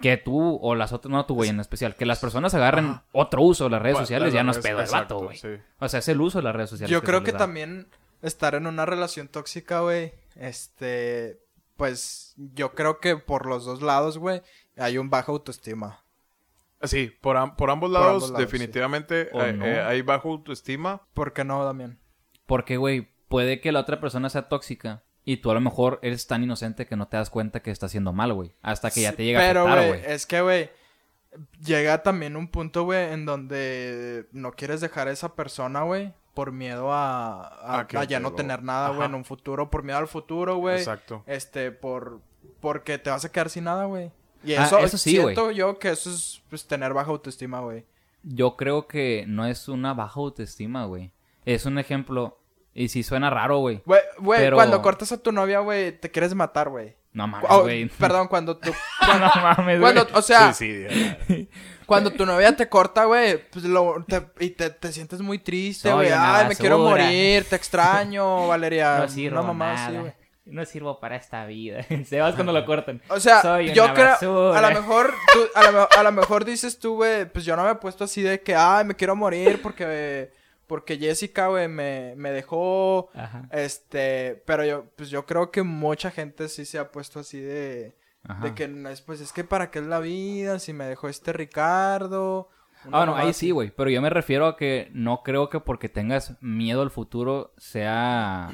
Que 0.00 0.16
tú 0.16 0.58
o 0.60 0.74
las 0.74 0.92
otras, 0.92 1.10
no 1.10 1.24
tú, 1.26 1.34
güey, 1.34 1.50
en 1.50 1.60
especial, 1.60 1.94
que 1.94 2.04
las 2.04 2.18
personas 2.18 2.52
agarren 2.54 2.86
Ajá. 2.86 3.04
otro 3.12 3.42
uso 3.42 3.64
de 3.64 3.70
las 3.70 3.82
redes 3.82 3.94
Bueno, 3.94 4.06
sociales 4.06 4.32
ya 4.32 4.42
no 4.42 4.50
es 4.52 4.58
pedo 4.58 4.76
del 4.76 4.84
exacto, 4.84 5.14
vato, 5.16 5.26
güey. 5.26 5.38
sí. 5.38 5.48
O 5.78 5.88
sea, 5.88 6.00
es 6.00 6.08
el 6.08 6.20
uso 6.20 6.38
de 6.38 6.44
las 6.44 6.54
redes 6.56 6.70
sociales. 6.70 6.90
Yo 6.92 7.02
creo 7.02 7.22
que 7.22 7.32
también 7.32 7.86
estar 8.22 8.54
en 8.54 8.66
una 8.66 8.84
relación 8.84 9.28
tóxica, 9.28 9.80
güey, 9.80 10.12
este, 10.34 11.38
pues 11.76 12.34
yo 12.36 12.74
creo 12.74 13.00
que 13.00 13.16
por 13.16 13.46
los 13.46 13.64
dos 13.64 13.82
lados, 13.82 14.18
güey, 14.18 14.42
hay 14.76 14.98
un 14.98 15.10
baja 15.10 15.32
autoestima. 15.32 16.02
Sí, 16.82 17.10
por, 17.20 17.36
am- 17.36 17.56
por 17.56 17.70
ambos 17.70 17.90
Por 17.90 18.00
lados, 18.00 18.14
ambos 18.24 18.30
lados, 18.32 18.44
definitivamente 18.46 19.30
¿O 19.32 19.42
eh, 19.42 19.52
no? 19.52 19.64
eh, 19.64 19.80
hay 19.80 20.02
bajo 20.02 20.30
autoestima. 20.30 21.02
¿Por 21.14 21.32
qué 21.32 21.44
no, 21.44 21.64
Damián? 21.64 21.98
Porque, 22.46 22.76
güey, 22.76 23.08
puede 23.28 23.60
que 23.60 23.72
la 23.72 23.80
otra 23.80 24.00
persona 24.00 24.28
sea 24.28 24.48
tóxica 24.48 25.02
y 25.24 25.38
tú 25.38 25.50
a 25.50 25.54
lo 25.54 25.60
mejor 25.60 25.98
eres 26.02 26.26
tan 26.26 26.42
inocente 26.44 26.86
que 26.86 26.94
no 26.96 27.08
te 27.08 27.16
das 27.16 27.30
cuenta 27.30 27.60
que 27.60 27.70
está 27.70 27.86
haciendo 27.86 28.12
mal, 28.12 28.32
güey. 28.34 28.54
Hasta 28.62 28.90
que 28.90 29.00
ya 29.02 29.12
te 29.12 29.24
llega 29.24 29.40
Pero, 29.40 29.60
a 29.60 29.72
afectar, 29.72 29.88
güey, 29.88 30.00
güey. 30.02 30.12
es 30.14 30.26
que, 30.26 30.40
güey, 30.42 30.70
llega 31.64 32.02
también 32.02 32.36
un 32.36 32.48
punto, 32.48 32.84
güey, 32.84 33.12
en 33.12 33.26
donde 33.26 34.28
no 34.32 34.52
quieres 34.52 34.80
dejar 34.80 35.08
a 35.08 35.12
esa 35.12 35.34
persona, 35.34 35.82
güey, 35.82 36.12
por 36.36 36.52
miedo 36.52 36.92
a, 36.92 37.48
a, 37.48 37.78
A 37.80 37.86
que 37.88 37.96
a 37.96 38.04
ya 38.04 38.20
no 38.20 38.28
lo- 38.30 38.36
tener 38.36 38.62
nada, 38.62 38.90
güey, 38.90 39.08
en 39.08 39.14
un 39.14 39.24
futuro, 39.24 39.70
por 39.70 39.82
miedo 39.82 39.98
al 39.98 40.06
futuro, 40.06 40.58
güey. 40.58 40.76
Exacto. 40.76 41.22
Este, 41.26 41.72
por, 41.72 42.20
porque 42.60 42.98
te 42.98 43.08
vas 43.10 43.24
a 43.24 43.32
quedar 43.32 43.48
sin 43.50 43.64
nada, 43.64 43.86
güey. 43.86 44.12
Y 44.44 44.52
Ah, 44.54 44.64
eso, 44.66 44.78
eso 44.78 44.98
sí, 44.98 45.14
güey. 45.18 45.34
siento 45.34 45.50
yo 45.50 45.78
que 45.78 45.88
eso 45.88 46.10
es, 46.10 46.42
pues, 46.50 46.66
tener 46.68 46.92
baja 46.92 47.10
autoestima, 47.10 47.60
güey. 47.60 47.86
Yo 48.22 48.54
creo 48.56 48.86
que 48.86 49.24
no 49.26 49.46
es 49.46 49.66
una 49.68 49.94
baja 49.94 50.20
autoestima, 50.20 50.84
güey. 50.84 51.10
Es 51.46 51.64
un 51.64 51.78
ejemplo. 51.78 52.38
Y 52.74 52.88
sí 52.90 53.02
suena 53.02 53.30
raro, 53.30 53.58
güey. 53.60 53.80
Güey, 53.86 54.02
güey, 54.18 54.38
Pero- 54.40 54.56
cuando 54.56 54.82
cortas 54.82 55.10
a 55.12 55.22
tu 55.22 55.32
novia, 55.32 55.60
güey, 55.60 55.98
te 55.98 56.10
quieres 56.10 56.34
matar, 56.34 56.68
güey. 56.68 56.94
No 57.16 57.26
mames, 57.26 57.48
Oh, 57.50 57.62
güey. 57.62 57.86
perdón, 57.98 58.28
cuando 58.28 58.56
tu... 58.58 58.70
no 59.00 59.42
mames, 59.42 59.80
Cuando, 59.80 60.04
güey. 60.04 60.14
o 60.16 60.22
sea, 60.22 60.52
sí, 60.52 60.84
sí. 61.26 61.48
cuando 61.86 62.10
tu 62.10 62.26
novia 62.26 62.54
te 62.54 62.68
corta, 62.68 63.04
güey, 63.06 63.38
pues 63.50 63.64
lo, 63.64 64.04
te- 64.06 64.26
y 64.40 64.50
te, 64.50 64.68
te 64.70 64.92
sientes 64.92 65.20
muy 65.20 65.38
triste, 65.38 65.88
Soy 65.88 66.06
güey. 66.08 66.10
Ay, 66.14 66.48
me 66.48 66.56
quiero 66.56 66.78
morir, 66.78 67.44
te 67.48 67.56
extraño, 67.56 68.48
Valeria. 68.48 68.98
No 68.98 69.08
sirvo 69.08 69.38
Una 69.38 69.46
mamá 69.48 69.74
nada. 69.74 70.00
güey. 70.00 70.12
no 70.44 70.64
sirvo 70.66 71.00
para 71.00 71.16
esta 71.16 71.46
vida. 71.46 71.84
Se 72.06 72.20
vas 72.20 72.34
cuando 72.34 72.52
lo 72.52 72.64
cortan. 72.66 73.00
O 73.08 73.18
sea, 73.18 73.40
Soy 73.40 73.72
yo 73.72 73.92
creo, 73.94 74.08
basura. 74.10 74.58
a 74.58 74.62
lo 74.70 74.80
mejor, 74.80 75.14
tú- 75.32 75.48
a, 75.54 75.70
lo, 75.70 75.88
a 75.90 76.02
lo 76.02 76.12
mejor 76.12 76.44
dices 76.44 76.78
tú, 76.78 76.96
güey, 76.96 77.24
pues 77.24 77.44
yo 77.46 77.56
no 77.56 77.64
me 77.64 77.70
he 77.70 77.74
puesto 77.76 78.04
así 78.04 78.20
de 78.20 78.40
que, 78.42 78.54
ay, 78.54 78.84
me 78.84 78.94
quiero 78.94 79.16
morir 79.16 79.62
porque, 79.62 80.30
porque 80.66 80.98
Jessica, 80.98 81.48
güey, 81.48 81.68
me, 81.68 82.14
me 82.16 82.30
dejó, 82.30 83.10
Ajá. 83.14 83.48
este, 83.52 84.42
pero 84.46 84.64
yo, 84.64 84.84
pues 84.96 85.10
yo 85.10 85.24
creo 85.26 85.50
que 85.50 85.62
mucha 85.62 86.10
gente 86.10 86.48
sí 86.48 86.64
se 86.64 86.78
ha 86.78 86.90
puesto 86.90 87.20
así 87.20 87.40
de, 87.40 87.96
Ajá. 88.24 88.42
de 88.44 88.54
que, 88.54 88.68
no 88.68 88.88
es, 88.88 89.00
pues 89.02 89.20
es 89.20 89.32
que 89.32 89.44
para 89.44 89.70
qué 89.70 89.78
es 89.80 89.86
la 89.86 90.00
vida, 90.00 90.58
si 90.58 90.72
me 90.72 90.84
dejó 90.86 91.08
este 91.08 91.32
Ricardo, 91.32 92.48
Ah, 92.84 92.88
bueno, 92.90 93.06
mamada 93.06 93.22
ahí 93.24 93.30
así. 93.30 93.46
sí, 93.46 93.50
güey. 93.50 93.70
Pero 93.72 93.90
yo 93.90 94.00
me 94.00 94.10
refiero 94.10 94.46
a 94.46 94.56
que 94.56 94.90
no 94.92 95.22
creo 95.24 95.48
que 95.48 95.58
porque 95.58 95.88
tengas 95.88 96.36
miedo 96.40 96.82
al 96.82 96.90
futuro 96.90 97.52
sea... 97.56 98.48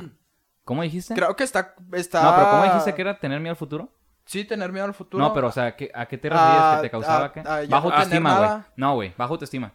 ¿Cómo 0.64 0.82
dijiste? 0.82 1.12
Creo 1.14 1.34
que 1.36 1.44
está, 1.44 1.74
está... 1.92 2.22
No, 2.22 2.34
pero 2.36 2.50
¿cómo 2.50 2.64
dijiste 2.64 2.94
que 2.94 3.02
era 3.02 3.18
tener 3.18 3.40
miedo 3.40 3.50
al 3.50 3.56
futuro? 3.56 3.90
Sí, 4.24 4.44
tener 4.44 4.72
miedo 4.72 4.86
al 4.86 4.94
futuro. 4.94 5.22
No, 5.22 5.34
pero 5.34 5.48
o 5.48 5.52
sea, 5.52 5.74
¿qué- 5.76 5.90
¿a 5.92 6.06
qué 6.06 6.16
te 6.16 6.28
referías 6.30 6.56
Ah, 6.60 6.76
que 6.76 6.82
te 6.86 6.90
causaba 6.90 7.24
ah, 7.26 7.32
qué? 7.32 7.40
ah, 7.40 7.60
bajo 7.68 7.88
no 7.90 7.94
autoestima, 7.96 8.38
güey. 8.38 8.50
No, 8.76 8.94
güey, 8.94 9.14
bajo 9.18 9.32
autoestima. 9.34 9.72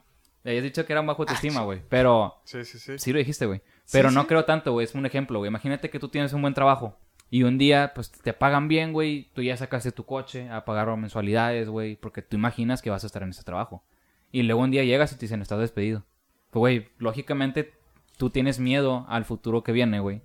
Le 0.47 0.51
habías 0.51 0.63
dicho 0.63 0.85
que 0.85 0.93
era 0.93 1.01
bajo 1.01 1.23
Ah, 1.23 1.25
autoestima, 1.25 1.61
güey. 1.63 1.81
Pero 1.89 2.39
Sí, 2.45 2.63
sí, 2.63 2.79
sí. 2.79 2.97
sí 2.97 3.11
lo 3.11 3.19
dijiste, 3.19 3.45
güey. 3.45 3.61
Pero 3.91 4.07
Sí, 4.07 4.15
no 4.15 4.21
sí. 4.21 4.27
creo 4.27 4.45
tanto, 4.45 4.71
güey. 4.71 4.85
Es 4.85 4.95
un 4.95 5.05
ejemplo, 5.05 5.39
güey. 5.39 5.49
Imagínate 5.49 5.89
que 5.89 5.99
tú 5.99 6.07
tienes 6.07 6.31
un 6.31 6.41
buen 6.41 6.53
trabajo 6.53 6.95
y 7.29 7.43
un 7.43 7.57
día, 7.57 7.91
pues, 7.93 8.09
te 8.13 8.31
pagan 8.31 8.69
bien, 8.69 8.93
güey. 8.93 9.29
Tú 9.33 9.41
ya 9.41 9.57
sacaste 9.57 9.91
tu 9.91 10.05
coche 10.05 10.49
a 10.49 10.63
pagar 10.63 10.87
mensualidades, 10.95 11.67
güey. 11.67 11.97
Porque 11.97 12.21
tú 12.21 12.37
imaginas 12.37 12.81
que 12.81 12.89
vas 12.89 13.03
a 13.03 13.07
estar 13.07 13.23
en 13.23 13.31
ese 13.31 13.43
trabajo. 13.43 13.83
Y 14.31 14.43
luego 14.43 14.61
un 14.61 14.71
día 14.71 14.85
llegas 14.85 15.11
y 15.11 15.15
te 15.15 15.21
dicen, 15.25 15.41
estás 15.41 15.59
despedido. 15.59 16.05
Pues, 16.51 16.59
güey, 16.61 16.87
lógicamente 16.97 17.73
tú 18.17 18.29
tienes 18.29 18.57
miedo 18.59 19.05
al 19.09 19.25
futuro 19.25 19.63
que 19.63 19.73
viene, 19.73 19.99
güey. 19.99 20.21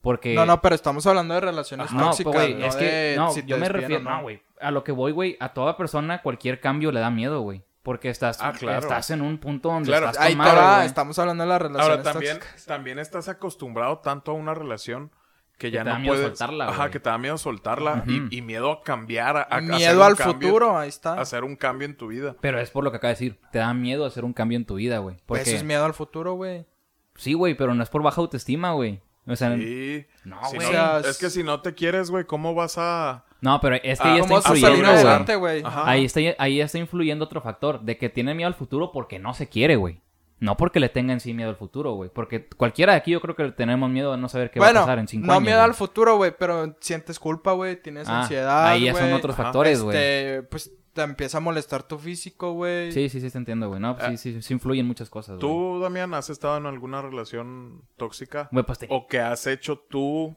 Porque... 0.00 0.34
No, 0.34 0.46
no, 0.46 0.62
pero 0.62 0.74
estamos 0.74 1.06
hablando 1.06 1.34
de 1.34 1.40
relaciones 1.40 1.92
No, 1.92 2.04
tóxicas, 2.04 2.32
pues, 2.32 2.48
güey, 2.48 2.60
no 2.60 2.66
es 2.66 2.76
que, 2.76 2.84
de 2.84 3.16
no, 3.16 3.30
si 3.30 3.44
yo 3.44 3.58
me 3.58 3.68
refiero, 3.68 4.02
no, 4.02 4.22
güey, 4.22 4.40
a 4.58 4.70
lo 4.70 4.84
que 4.84 4.92
voy, 4.92 5.12
güey, 5.12 5.36
a 5.38 5.50
toda 5.52 5.76
persona, 5.76 6.22
cualquier 6.22 6.60
cambio 6.60 6.92
le 6.92 7.00
da 7.00 7.10
miedo, 7.10 7.40
güey, 7.40 7.62
porque 7.86 8.10
estás, 8.10 8.38
Ah, 8.42 8.52
claro. 8.52 8.80
estás 8.80 9.10
en 9.12 9.22
un 9.22 9.38
punto 9.38 9.68
donde 9.68 9.86
Claro, 9.88 10.06
estás 10.06 10.20
Ahí 10.22 10.32
te 10.32 10.38
tomado, 10.38 10.56
va, 10.60 10.84
estamos 10.84 11.16
hablando 11.20 11.44
de 11.44 11.48
las 11.48 11.62
relaciones 11.62 11.88
Ahora 11.98 12.02
también, 12.02 12.34
tóxicas. 12.38 12.64
también 12.66 12.98
estás 12.98 13.28
acostumbrado 13.28 13.98
tanto 14.00 14.32
a 14.32 14.34
una 14.34 14.54
relación 14.54 15.12
que 15.56 15.70
ya 15.70 15.84
te 15.84 15.90
da 15.90 15.94
no 15.94 16.00
miedo 16.00 16.14
puedes. 16.14 16.26
soltarla, 16.38 16.64
Ajá, 16.68 16.76
güey. 16.78 16.90
que 16.90 16.98
te 17.00 17.08
da 17.10 17.16
miedo 17.18 17.38
soltarla 17.38 18.02
y- 18.08 18.36
y, 18.36 18.42
miedo 18.42 18.72
a 18.72 18.82
cambiar, 18.82 19.36
a, 19.36 19.40
a 19.42 19.44
hacer 19.44 19.62
Miedo 19.62 20.00
un 20.00 20.06
al 20.06 20.16
cambio- 20.16 20.48
futuro, 20.48 20.76
ahí 20.78 20.88
está. 20.88 21.14
Hacer 21.20 21.44
un 21.44 21.54
cambio 21.54 21.86
en 21.86 21.96
tu 21.96 22.08
vida. 22.08 22.34
Pero 22.40 22.58
es 22.60 22.70
por 22.70 22.82
lo 22.82 22.90
que 22.90 22.96
acaba 22.96 23.10
de 23.10 23.14
decir, 23.14 23.38
te 23.52 23.60
da 23.60 23.72
miedo 23.72 24.04
hacer 24.04 24.24
un 24.24 24.32
cambio 24.32 24.56
en 24.56 24.66
tu 24.66 24.74
vida, 24.74 24.98
güey. 24.98 25.16
Porque... 25.24 25.42
Eso 25.44 25.54
es 25.56 25.62
miedo 25.64 25.84
al 25.84 25.94
futuro, 25.94 26.32
güey. 26.34 26.66
Sí, 27.14 27.34
güey, 27.34 27.54
pero 27.54 27.72
no 27.72 27.82
es 27.84 27.88
por 27.88 28.02
baja 28.02 28.20
autoestima, 28.20 28.72
güey. 28.72 29.00
O 29.26 29.34
sea, 29.36 29.56
Sí. 29.56 30.06
no, 30.24 30.38
Si 30.48 30.56
güey. 30.56 30.68
O 30.68 30.70
sea, 30.70 31.00
es 31.00 31.18
que 31.18 31.30
si 31.30 31.42
no 31.42 31.60
te 31.60 31.74
quieres, 31.74 32.10
güey, 32.10 32.24
¿cómo 32.24 32.54
vas 32.54 32.76
a...? 32.78 33.24
no, 33.40 33.60
pero 33.60 33.76
es 33.76 34.00
que 34.00 34.08
Ah, 34.08 34.14
ahí 34.14 34.20
¿Cómo 34.20 34.38
está 34.38 34.50
influyendo, 34.56 35.38
güey. 35.40 35.62
Ahí 35.64 36.04
está, 36.04 36.20
ahí 36.38 36.60
está 36.60 36.78
influyendo 36.78 37.24
otro 37.24 37.40
factor, 37.40 37.80
de 37.82 37.96
que 37.98 38.08
tiene 38.08 38.34
miedo 38.34 38.48
al 38.48 38.54
futuro 38.54 38.92
porque 38.92 39.18
no 39.18 39.34
se 39.34 39.48
quiere, 39.48 39.76
güey. 39.76 40.00
No 40.38 40.56
porque 40.58 40.80
le 40.80 40.88
tenga 40.90 41.12
en 41.14 41.20
sí 41.20 41.32
miedo 41.32 41.48
al 41.48 41.56
futuro, 41.56 41.92
güey. 41.94 42.10
Porque 42.12 42.46
cualquiera 42.46 42.92
de 42.92 42.98
aquí 42.98 43.10
yo 43.10 43.20
creo 43.22 43.34
que 43.34 43.50
tenemos 43.52 43.88
miedo 43.88 44.12
a 44.12 44.16
no 44.18 44.28
saber 44.28 44.50
qué 44.50 44.60
va 44.60 44.68
a 44.68 44.72
pasar 44.74 44.98
en 44.98 45.08
cinco 45.08 45.26
no 45.26 45.32
años. 45.32 45.42
miedo 45.44 45.56
güey. 45.58 45.64
al 45.64 45.74
futuro, 45.74 46.16
güey, 46.16 46.34
pero 46.38 46.76
sientes 46.80 47.18
culpa, 47.18 47.52
güey, 47.52 47.80
tienes 47.80 48.06
Ah, 48.08 48.20
ansiedad, 48.20 48.66
Ahí 48.68 48.84
ya 48.84 48.94
son 48.94 49.12
otros 49.14 49.34
Ajá. 49.34 49.44
factores, 49.44 49.82
güey. 49.82 49.96
Este, 49.96 50.42
pues 50.44 50.70
te 50.96 51.02
empieza 51.02 51.38
a 51.38 51.40
molestar 51.40 51.82
tu 51.84 51.98
físico, 51.98 52.54
güey. 52.54 52.90
Sí, 52.90 53.08
sí, 53.08 53.20
sí, 53.20 53.30
te 53.30 53.38
entiendo, 53.38 53.68
güey. 53.68 53.78
No, 53.78 53.96
pues, 53.96 54.18
sí, 54.20 54.32
sí, 54.32 54.42
sí 54.42 54.54
influyen 54.54 54.86
muchas 54.86 55.10
cosas, 55.10 55.36
güey. 55.36 55.40
¿Tú, 55.40 55.78
Damián, 55.78 56.14
has 56.14 56.30
estado 56.30 56.56
en 56.56 56.66
alguna 56.66 57.02
relación 57.02 57.82
tóxica? 57.96 58.48
Güey, 58.50 58.64
pues 58.64 58.78
te... 58.78 58.88
¿O 58.90 59.06
que 59.06 59.20
has 59.20 59.46
hecho 59.46 59.78
tú 59.78 60.34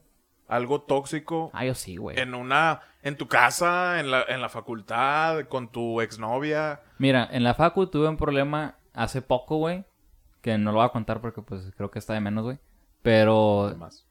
algo 0.47 0.81
tóxico 0.81 1.49
Ah, 1.53 1.65
yo 1.65 1.73
sí, 1.75 1.95
güey. 1.95 2.19
en 2.19 2.33
una... 2.35 2.81
en 3.01 3.15
tu 3.15 3.27
casa, 3.27 3.99
en 3.99 4.11
la, 4.11 4.23
en 4.27 4.41
la 4.41 4.49
facultad, 4.49 5.45
con 5.47 5.71
tu 5.71 6.01
exnovia? 6.01 6.81
Mira, 6.97 7.27
en 7.31 7.43
la 7.43 7.53
facu 7.53 7.87
tuve 7.87 8.09
un 8.09 8.17
problema 8.17 8.75
hace 8.93 9.21
poco, 9.21 9.57
güey. 9.57 9.85
Que 10.41 10.57
no 10.57 10.71
lo 10.71 10.77
voy 10.77 10.85
a 10.85 10.89
contar 10.89 11.21
porque, 11.21 11.41
pues, 11.41 11.71
creo 11.75 11.89
que 11.89 11.99
está 11.99 12.13
de 12.13 12.21
menos, 12.21 12.43
güey. 12.43 12.59
Pero... 13.01 13.67
Además. 13.67 14.05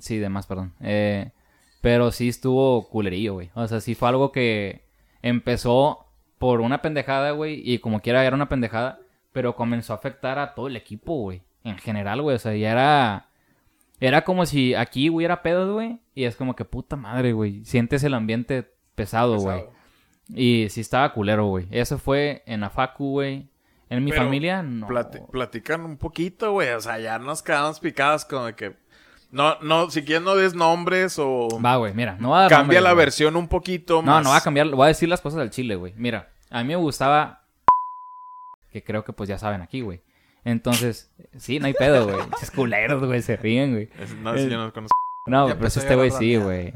Sí, 0.00 0.18
de 0.18 0.30
más, 0.30 0.46
perdón. 0.46 0.74
Eh, 0.80 1.32
pero 1.82 2.12
sí 2.12 2.28
estuvo 2.28 2.88
culerillo, 2.88 3.34
güey. 3.34 3.50
O 3.54 3.66
sea, 3.68 3.80
sí 3.80 3.94
fue 3.94 4.08
algo 4.08 4.32
que 4.32 4.86
empezó 5.22 6.06
por 6.38 6.60
una 6.60 6.82
pendejada, 6.82 7.30
güey. 7.30 7.62
Y 7.64 7.78
como 7.78 8.00
quiera 8.00 8.24
era 8.24 8.36
una 8.36 8.48
pendejada. 8.48 8.98
Pero 9.32 9.56
comenzó 9.56 9.92
a 9.94 9.96
afectar 9.96 10.38
a 10.38 10.54
todo 10.54 10.66
el 10.66 10.76
equipo, 10.76 11.14
güey. 11.14 11.42
En 11.64 11.78
general, 11.78 12.20
güey. 12.20 12.36
O 12.36 12.38
sea, 12.38 12.54
ya 12.54 12.72
era... 12.72 13.28
Era 14.00 14.24
como 14.24 14.44
si 14.46 14.74
aquí 14.74 15.08
hubiera 15.08 15.42
pedos, 15.42 15.72
güey. 15.72 16.00
Y 16.14 16.24
es 16.24 16.36
como 16.36 16.56
que 16.56 16.64
puta 16.64 16.96
madre, 16.96 17.32
güey. 17.32 17.64
Sientes 17.64 18.02
el 18.04 18.14
ambiente 18.14 18.74
pesado, 18.94 19.36
güey. 19.38 19.64
Y 20.28 20.68
sí 20.70 20.80
estaba 20.80 21.12
culero, 21.12 21.46
güey. 21.46 21.66
Eso 21.70 21.98
fue 21.98 22.42
en 22.46 22.60
la 22.60 22.70
facu, 22.70 23.10
güey. 23.12 23.48
En 23.88 24.04
mi 24.04 24.10
Pero 24.10 24.24
familia, 24.24 24.62
no. 24.62 24.88
Plati- 24.88 25.24
platican 25.30 25.82
un 25.82 25.98
poquito, 25.98 26.52
güey. 26.52 26.70
O 26.70 26.80
sea, 26.80 26.98
ya 26.98 27.18
nos 27.18 27.42
quedamos 27.42 27.78
picados 27.78 28.24
como 28.24 28.54
que... 28.56 28.74
No, 29.32 29.58
no, 29.62 29.90
si 29.90 30.02
quieres 30.04 30.22
no 30.22 30.36
des 30.36 30.54
nombres 30.54 31.18
o... 31.18 31.48
Va, 31.64 31.76
güey, 31.76 31.92
mira. 31.94 32.16
No 32.20 32.30
va 32.30 32.38
a 32.38 32.40
dar 32.42 32.50
Cambia 32.50 32.64
nombres, 32.64 32.82
la 32.82 32.90
güey. 32.92 33.04
versión 33.06 33.34
un 33.36 33.48
poquito 33.48 33.96
No, 34.02 34.12
más. 34.12 34.22
no 34.24 34.30
va 34.30 34.36
a 34.36 34.40
cambiar, 34.42 34.68
voy 34.68 34.84
a 34.84 34.88
decir 34.88 35.08
las 35.08 35.20
cosas 35.22 35.40
del 35.40 35.50
chile, 35.50 35.74
güey. 35.74 35.94
Mira, 35.96 36.30
a 36.50 36.62
mí 36.62 36.68
me 36.68 36.76
gustaba 36.76 37.42
que 38.70 38.84
creo 38.84 39.04
que 39.04 39.12
pues 39.12 39.28
ya 39.28 39.38
saben 39.38 39.62
aquí, 39.62 39.80
güey. 39.80 40.02
Entonces, 40.44 41.10
sí, 41.38 41.58
no 41.60 41.66
hay 41.66 41.72
pedo, 41.72 42.04
güey. 42.06 42.16
Es 42.42 42.50
culeros, 42.50 43.02
güey, 43.04 43.22
se 43.22 43.36
ríen, 43.36 43.72
güey. 43.72 43.88
Es- 43.98 44.14
no, 44.16 44.36
si 44.36 44.48
yo 44.48 44.58
no 44.58 44.72
conozco. 44.72 44.94
No, 45.26 45.46
Ya 45.48 45.54
pero 45.54 45.64
empezó 45.66 45.80
este 45.80 45.92
a 45.94 45.96
güey 45.96 46.10
sí, 46.10 46.36
güey. 46.36 46.72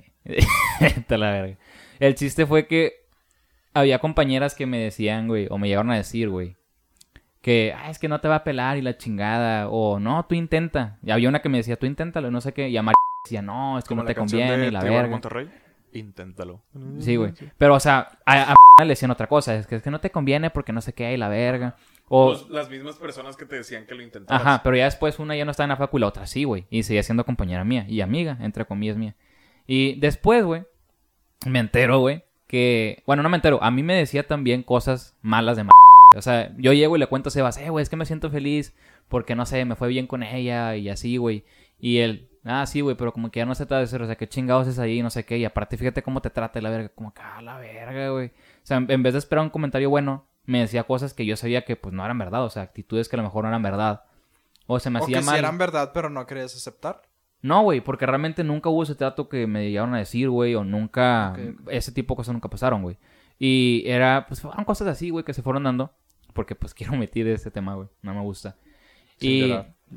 La 1.09 1.31
verga. 1.31 1.57
El 1.99 2.15
chiste 2.15 2.47
fue 2.47 2.67
que 2.67 2.93
había 3.75 3.99
compañeras 3.99 4.55
que 4.55 4.67
me 4.67 4.79
decían, 4.79 5.29
güey, 5.29 5.47
o 5.51 5.59
me 5.59 5.69
llegaron 5.69 5.91
a 5.91 5.97
decir, 5.97 6.29
güey, 6.31 6.57
que, 7.47 7.73
ah, 7.77 7.91
es 7.91 8.01
que 8.01 8.09
no 8.09 8.21
te 8.21 8.27
va 8.27 8.35
a 8.35 8.43
pelar 8.43 8.77
y 8.77 8.83
la 8.83 8.97
chingada, 8.99 9.69
o 9.69 10.01
no, 10.01 10.27
tú 10.29 10.35
intenta. 10.35 10.99
Y 11.05 11.13
había 11.13 11.29
una 11.29 11.43
que 11.43 11.49
me 11.49 11.59
decía, 11.59 11.77
tú 11.79 11.87
inténtalo, 11.87 12.29
no 12.33 12.41
sé 12.41 12.53
qué, 12.53 12.69
y 12.71 12.77
a 12.77 12.83
Mar 12.83 12.97
decía, 13.25 13.41
no, 13.41 13.79
es 13.79 13.85
que 13.85 13.91
Como 13.91 14.03
no 14.03 14.07
te 14.09 14.17
conviene, 14.17 14.57
de 14.57 14.67
y 14.67 14.71
la 14.73 14.83
verga. 14.83 15.07
Monterrey. 15.07 15.49
Inténtalo. 15.93 16.61
Sí, 16.99 17.15
güey. 17.15 17.35
Pero, 17.57 17.75
o 17.75 17.79
sea, 17.79 18.19
a, 18.27 18.51
a 18.51 18.55
le 18.83 18.89
decían 18.89 19.13
otra 19.13 19.29
cosa. 19.29 19.55
Es 19.55 19.69
que, 19.69 19.77
es 19.77 19.83
que 19.85 19.93
no 19.93 20.01
te 20.01 20.11
conviene 20.11 20.51
porque 20.51 20.73
no 20.73 20.81
sé 20.81 20.93
qué 20.93 21.15
y 21.15 21.17
la 21.17 21.29
verga. 21.29 21.77
O, 22.09 22.33
Pues, 22.33 22.49
las 22.51 22.69
mismas 22.69 22.97
personas 22.97 23.37
que 23.37 23.47
te 23.47 23.55
decían 23.55 23.87
que 23.87 23.95
lo 23.95 24.03
intentaras. 24.03 24.43
ajá, 24.45 24.61
pero 24.65 24.77
ya 24.77 24.87
después 24.87 25.21
una 25.21 25.37
ya 25.37 25.45
no 25.45 25.53
estaba 25.53 25.67
en 25.67 25.71
la 25.71 25.77
facu 25.77 25.99
y 25.99 26.01
la 26.01 26.09
otra 26.09 26.27
sí, 26.27 26.43
güey. 26.43 26.67
Y 26.69 26.83
seguía 26.83 27.05
siendo 27.05 27.25
compañera 27.25 27.63
mía 27.63 27.87
y 27.89 28.01
amiga, 28.01 28.39
entre 28.41 28.65
comillas 28.65 28.97
mía. 28.97 29.15
Y 29.69 29.95
después, 30.01 30.45
güey, 30.45 30.65
me 31.47 31.61
entero, 31.61 32.01
güey, 32.01 32.25
que... 32.49 33.05
Bueno, 33.07 33.23
no 33.23 33.29
me 33.29 33.37
entero. 33.37 33.63
A 33.63 33.71
mí 33.71 33.85
me 33.85 33.95
decía 33.95 34.27
también 34.27 34.65
cosas 34.65 35.17
malas 35.23 35.55
de 35.57 35.63
m***. 35.63 35.71
O 36.15 36.23
sea, 36.23 36.55
yo 36.57 36.73
llego 36.73 36.97
y 36.97 37.01
le 37.01 37.07
cuento 37.07 37.29
a 37.29 37.33
Sebas, 37.33 37.59
eh, 37.59 37.71
güey, 37.71 37.83
es 37.83 37.89
que 37.89 37.97
me 37.97 38.07
siento 38.07 38.31
feliz 38.31 38.75
porque, 39.09 39.35
no 39.35 39.47
sé, 39.47 39.65
me 39.65 39.75
fue 39.77 39.89
bien 39.89 40.07
con 40.07 40.23
ella 40.23 40.77
y 40.77 40.89
así, 40.89 41.17
güey. 41.17 41.45
Y 41.79 41.99
él, 41.99 42.29
ah, 42.45 42.65
sí, 42.67 42.81
güey, 42.81 42.97
pero 42.97 43.13
como 43.13 43.31
que 43.31 43.41
ya 43.41 43.47
no 43.47 43.55
se 43.55 43.67
trata 43.67 43.79
de 43.79 43.85
eso, 43.85 43.97
o 44.03 44.07
sea, 44.07 44.17
qué 44.17 44.29
chingados 44.29 44.69
es 44.69 44.79
ahí, 44.79 45.03
no 45.03 45.11
sé 45.11 45.25
qué. 45.25 45.39
Y 45.39 45.45
aparte, 45.45 45.77
fíjate 45.77 46.03
cómo 46.03 46.23
te 46.23 46.31
trata 46.31 46.61
la 46.61 46.71
verga, 46.71 46.89
como 46.91 47.13
que, 47.13 47.21
ah, 47.23 47.43
la 47.43 47.59
verga, 47.59 48.11
güey. 48.11 48.29
O 48.29 48.33
sea, 48.63 48.79
en 48.79 49.03
vez 49.03 49.13
de 49.13 49.19
esperar 49.19 49.45
un 49.45 49.51
comentario 49.51 49.91
bueno, 49.91 50.27
me 50.45 50.61
decía 50.61 50.85
cosas 50.85 51.13
que 51.13 51.27
yo 51.27 51.37
sabía 51.37 51.65
que, 51.65 51.77
pues, 51.77 51.95
no 51.95 52.05
eran 52.05 52.19
verdad, 52.19 52.45
o 52.45 52.51
sea, 52.51 52.63
actitudes 52.63 53.09
que 53.09 53.17
a 53.17 53.19
lo 53.19 53.25
mejor 53.25 53.45
no 53.45 53.49
eran 53.49 53.63
verdad. 53.63 54.05
O 54.67 54.81
se 54.81 54.91
me 54.91 55.01
O 55.01 55.03
hacía 55.03 55.19
que 55.19 55.23
si 55.23 55.31
mal. 55.31 55.39
eran 55.39 55.59
verdad, 55.59 55.91
pero 55.93 56.09
no 56.09 56.27
querías 56.27 56.55
aceptar. 56.55 57.03
No, 57.43 57.63
güey, 57.63 57.81
porque 57.81 58.07
realmente 58.07 58.43
nunca 58.43 58.71
hubo 58.71 58.83
ese 58.83 58.95
trato 58.95 59.29
que 59.29 59.47
me 59.47 59.69
llegaron 59.69 59.95
a 59.95 59.99
decir, 59.99 60.29
güey, 60.31 60.55
o 60.55 60.65
nunca... 60.65 61.37
Ese 61.69 61.93
tipo 61.93 62.15
de 62.15 62.17
cosas 62.17 62.33
nunca 62.33 62.49
pasaron, 62.49 62.83
güey. 62.83 62.97
Y 63.39 63.83
era, 63.87 64.27
pues, 64.27 64.41
fueron 64.41 64.65
cosas 64.65 64.89
así, 64.89 65.11
güey, 65.11 65.25
que 65.25 65.35
se 65.35 65.43
fueron 65.43 65.65
dando. 65.65 65.93
Porque, 66.33 66.55
pues, 66.55 66.75
quiero 66.75 66.95
omitir 66.95 67.27
ese 67.29 67.51
tema, 67.51 67.75
güey. 67.75 67.89
No 68.03 68.15
me 68.15 68.21
gusta. 68.21 68.57
Y... 69.21 69.53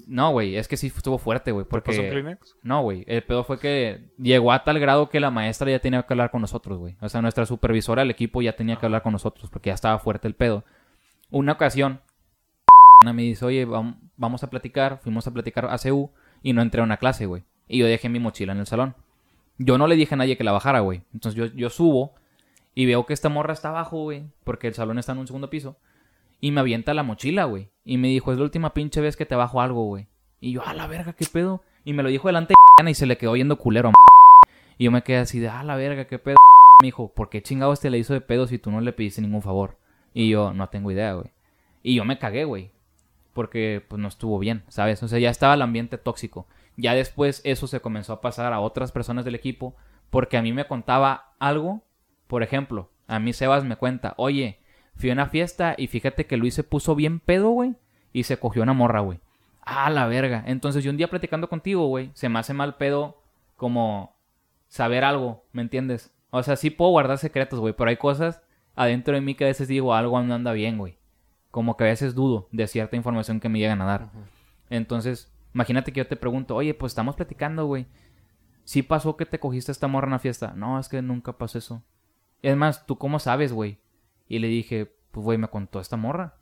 No, 0.06 0.30
güey, 0.32 0.56
es 0.56 0.68
que 0.68 0.78
sí 0.78 0.88
estuvo 0.96 1.18
fuerte, 1.18 1.52
güey, 1.52 1.66
¿Te 1.66 1.70
pasó 1.72 1.82
porque... 1.84 2.10
Kleenex? 2.12 2.56
No, 2.62 2.84
güey, 2.84 3.04
el 3.08 3.24
pedo 3.24 3.44
fue 3.44 3.60
que 3.60 4.12
llegó 4.20 4.52
a 4.52 4.64
tal 4.64 4.80
grado 4.80 5.10
que 5.10 5.20
la 5.20 5.32
maestra 5.32 5.72
ya 5.72 5.80
tenía 5.80 6.04
que 6.04 6.14
hablar 6.14 6.30
con 6.30 6.42
nosotros, 6.42 6.78
güey. 6.78 6.96
O 7.02 7.10
sea, 7.10 7.24
nuestra 7.24 7.48
supervisora 7.48 8.04
del 8.04 8.12
equipo 8.12 8.44
ya 8.44 8.56
tenía 8.56 8.76
que 8.76 8.86
hablar 8.86 9.02
con 9.02 9.14
nosotros 9.14 9.50
porque 9.50 9.72
ya 9.72 9.74
estaba 9.74 9.98
fuerte 9.98 10.28
el 10.28 10.36
pedo. 10.36 10.64
Una 11.32 11.54
ocasión, 11.54 12.02
me 13.04 13.24
dice, 13.24 13.44
oye, 13.46 13.66
vam- 13.66 13.98
vamos 14.16 14.44
a 14.44 14.52
platicar. 14.52 15.00
Fuimos 15.02 15.26
a 15.26 15.34
platicar 15.34 15.66
a 15.66 15.80
CU 15.80 16.12
y 16.44 16.54
no 16.54 16.62
entré 16.62 16.82
a 16.82 16.84
una 16.84 16.98
clase, 16.98 17.26
güey. 17.26 17.42
Y 17.68 17.80
yo 17.80 17.88
dejé 17.88 18.10
mi 18.10 18.20
mochila 18.20 18.54
en 18.54 18.60
el 18.60 18.68
salón. 18.68 18.94
Yo 19.58 19.80
no 19.80 19.88
le 19.88 19.96
dije 19.96 20.14
a 20.14 20.18
nadie 20.18 20.38
que 20.38 20.44
la 20.44 20.52
bajara, 20.52 20.82
güey. 20.82 21.02
Entonces 21.16 21.36
yo, 21.36 21.48
yo 21.48 21.72
subo 21.72 22.14
y 22.76 22.86
veo 22.86 23.06
que 23.06 23.14
esta 23.14 23.30
morra 23.30 23.54
está 23.54 23.70
abajo, 23.70 24.04
güey, 24.04 24.26
porque 24.44 24.68
el 24.68 24.74
salón 24.74 25.00
está 25.00 25.12
en 25.12 25.20
un 25.20 25.28
segundo 25.28 25.50
piso. 25.50 25.78
Y 26.42 26.52
me 26.52 26.62
avienta 26.62 26.94
la 26.94 27.04
mochila, 27.04 27.46
güey. 27.46 27.70
Y 27.84 27.98
me 27.98 28.08
dijo, 28.08 28.32
es 28.32 28.38
la 28.38 28.46
última 28.46 28.74
pinche 28.74 29.02
vez 29.02 29.18
que 29.18 29.26
te 29.26 29.36
bajo 29.36 29.62
algo, 29.62 29.84
güey. 29.86 30.08
Y 30.40 30.54
yo, 30.54 30.66
a 30.66 30.74
la 30.74 30.88
verga, 30.88 31.14
¿qué 31.14 31.26
pedo? 31.26 31.64
Y 31.84 31.94
me 31.94 32.04
lo 32.04 32.10
dijo 32.10 32.28
delante 32.28 32.54
de 32.84 32.90
y 32.92 32.94
se 32.94 33.06
le 33.06 33.18
quedó 33.18 33.36
yendo 33.36 33.58
culero 33.58 33.90
a 33.90 33.94
Y 34.78 34.86
yo 34.86 34.92
me 34.92 35.04
quedé 35.04 35.18
así 35.18 35.40
de, 35.40 35.50
ah, 35.50 35.64
la 35.64 35.76
verga, 35.76 36.08
¿qué 36.08 36.20
pedo? 36.20 36.38
Me 36.82 36.88
dijo, 36.88 37.14
¿por 37.14 37.30
qué 37.30 37.44
chingados 37.44 37.82
te 37.82 37.90
le 37.90 37.98
hizo 37.98 38.14
de 38.14 38.22
pedo 38.22 38.48
si 38.48 38.58
tú 38.58 38.72
no 38.72 38.80
le 38.80 38.94
pediste 38.94 39.22
ningún 39.22 39.42
favor? 39.42 39.78
Y 40.14 40.30
yo, 40.30 40.54
no 40.54 40.70
tengo 40.70 40.92
idea, 40.92 41.14
güey. 41.14 41.32
Y 41.84 41.96
yo 41.96 42.06
me 42.06 42.18
cagué, 42.18 42.46
güey. 42.46 42.72
Porque, 43.34 43.84
pues, 43.88 44.02
no 44.02 44.08
estuvo 44.08 44.40
bien, 44.40 44.64
¿sabes? 44.70 45.04
O 45.04 45.08
sea, 45.08 45.20
ya 45.20 45.30
estaba 45.30 45.54
el 45.54 45.62
ambiente 45.62 45.98
tóxico. 45.98 46.48
Ya 46.78 46.94
después 46.94 47.42
eso 47.44 47.68
se 47.68 47.82
comenzó 47.82 48.14
a 48.14 48.22
pasar 48.22 48.54
a 48.54 48.62
otras 48.62 48.92
personas 48.92 49.26
del 49.26 49.36
equipo. 49.36 49.76
Porque 50.10 50.38
a 50.38 50.42
mí 50.42 50.54
me 50.54 50.66
contaba 50.66 51.34
algo. 51.40 51.84
Por 52.30 52.44
ejemplo, 52.44 52.92
a 53.08 53.18
mí 53.18 53.34
Sebas 53.34 53.64
me 53.64 53.76
cuenta, 53.76 54.14
oye, 54.18 54.60
fui 54.94 55.10
a 55.10 55.14
una 55.14 55.26
fiesta 55.26 55.74
y 55.76 55.88
fíjate 55.88 56.28
que 56.28 56.38
Luis 56.38 56.54
se 56.54 56.64
puso 56.64 56.94
bien 56.94 57.20
pedo, 57.20 57.50
güey. 57.50 57.74
Y 58.14 58.24
se 58.24 58.38
cogió 58.38 58.62
una 58.62 58.74
morra, 58.74 59.00
güey. 59.00 59.20
Ah, 59.62 59.90
la 59.90 60.06
verga. 60.06 60.44
Entonces 60.46 60.84
yo 60.84 60.92
un 60.92 60.98
día 60.98 61.10
platicando 61.10 61.50
contigo, 61.50 61.88
güey, 61.88 62.12
se 62.14 62.30
me 62.30 62.38
hace 62.38 62.54
mal 62.54 62.76
pedo 62.76 63.24
como 63.56 64.16
saber 64.68 65.04
algo, 65.04 65.44
¿me 65.54 65.64
entiendes? 65.64 66.14
O 66.30 66.44
sea, 66.44 66.56
sí 66.56 66.70
puedo 66.70 66.92
guardar 66.92 67.18
secretos, 67.18 67.60
güey, 67.60 67.74
pero 67.74 67.90
hay 67.90 67.98
cosas 67.98 68.44
adentro 68.76 69.16
de 69.16 69.22
mí 69.22 69.34
que 69.34 69.46
a 69.46 69.48
veces 69.48 69.68
digo 69.68 69.96
algo 69.96 70.22
no 70.22 70.36
anda 70.36 70.52
bien, 70.52 70.78
güey. 70.78 71.00
Como 71.50 71.78
que 71.78 71.86
a 71.86 71.88
veces 71.88 72.14
dudo 72.14 72.48
de 72.52 72.68
cierta 72.68 72.96
información 72.96 73.40
que 73.40 73.50
me 73.50 73.58
llegan 73.58 73.82
a 73.82 73.86
dar. 73.86 74.12
Entonces, 74.70 75.34
imagínate 75.56 75.92
que 75.92 76.02
yo 76.02 76.08
te 76.08 76.16
pregunto, 76.16 76.56
oye, 76.56 76.76
pues 76.76 76.92
estamos 76.92 77.16
platicando, 77.16 77.66
güey. 77.66 77.88
¿Sí 78.66 78.84
pasó 78.84 79.18
que 79.18 79.26
te 79.26 79.40
cogiste 79.40 79.72
esta 79.72 79.88
morra 79.88 80.06
en 80.06 80.12
la 80.12 80.20
fiesta? 80.20 80.54
No, 80.56 80.80
es 80.80 80.90
que 80.90 81.02
nunca 81.02 81.34
pasó 81.40 81.58
eso. 81.58 81.82
Es 82.42 82.56
más, 82.56 82.86
¿tú 82.86 82.98
cómo 82.98 83.20
sabes, 83.20 83.52
güey? 83.54 83.80
Y 84.28 84.40
le 84.40 84.48
dije, 84.48 84.92
pues, 85.12 85.24
güey, 85.24 85.38
me 85.38 85.48
contó 85.50 85.80
esta 85.80 85.98
morra. 85.98 86.36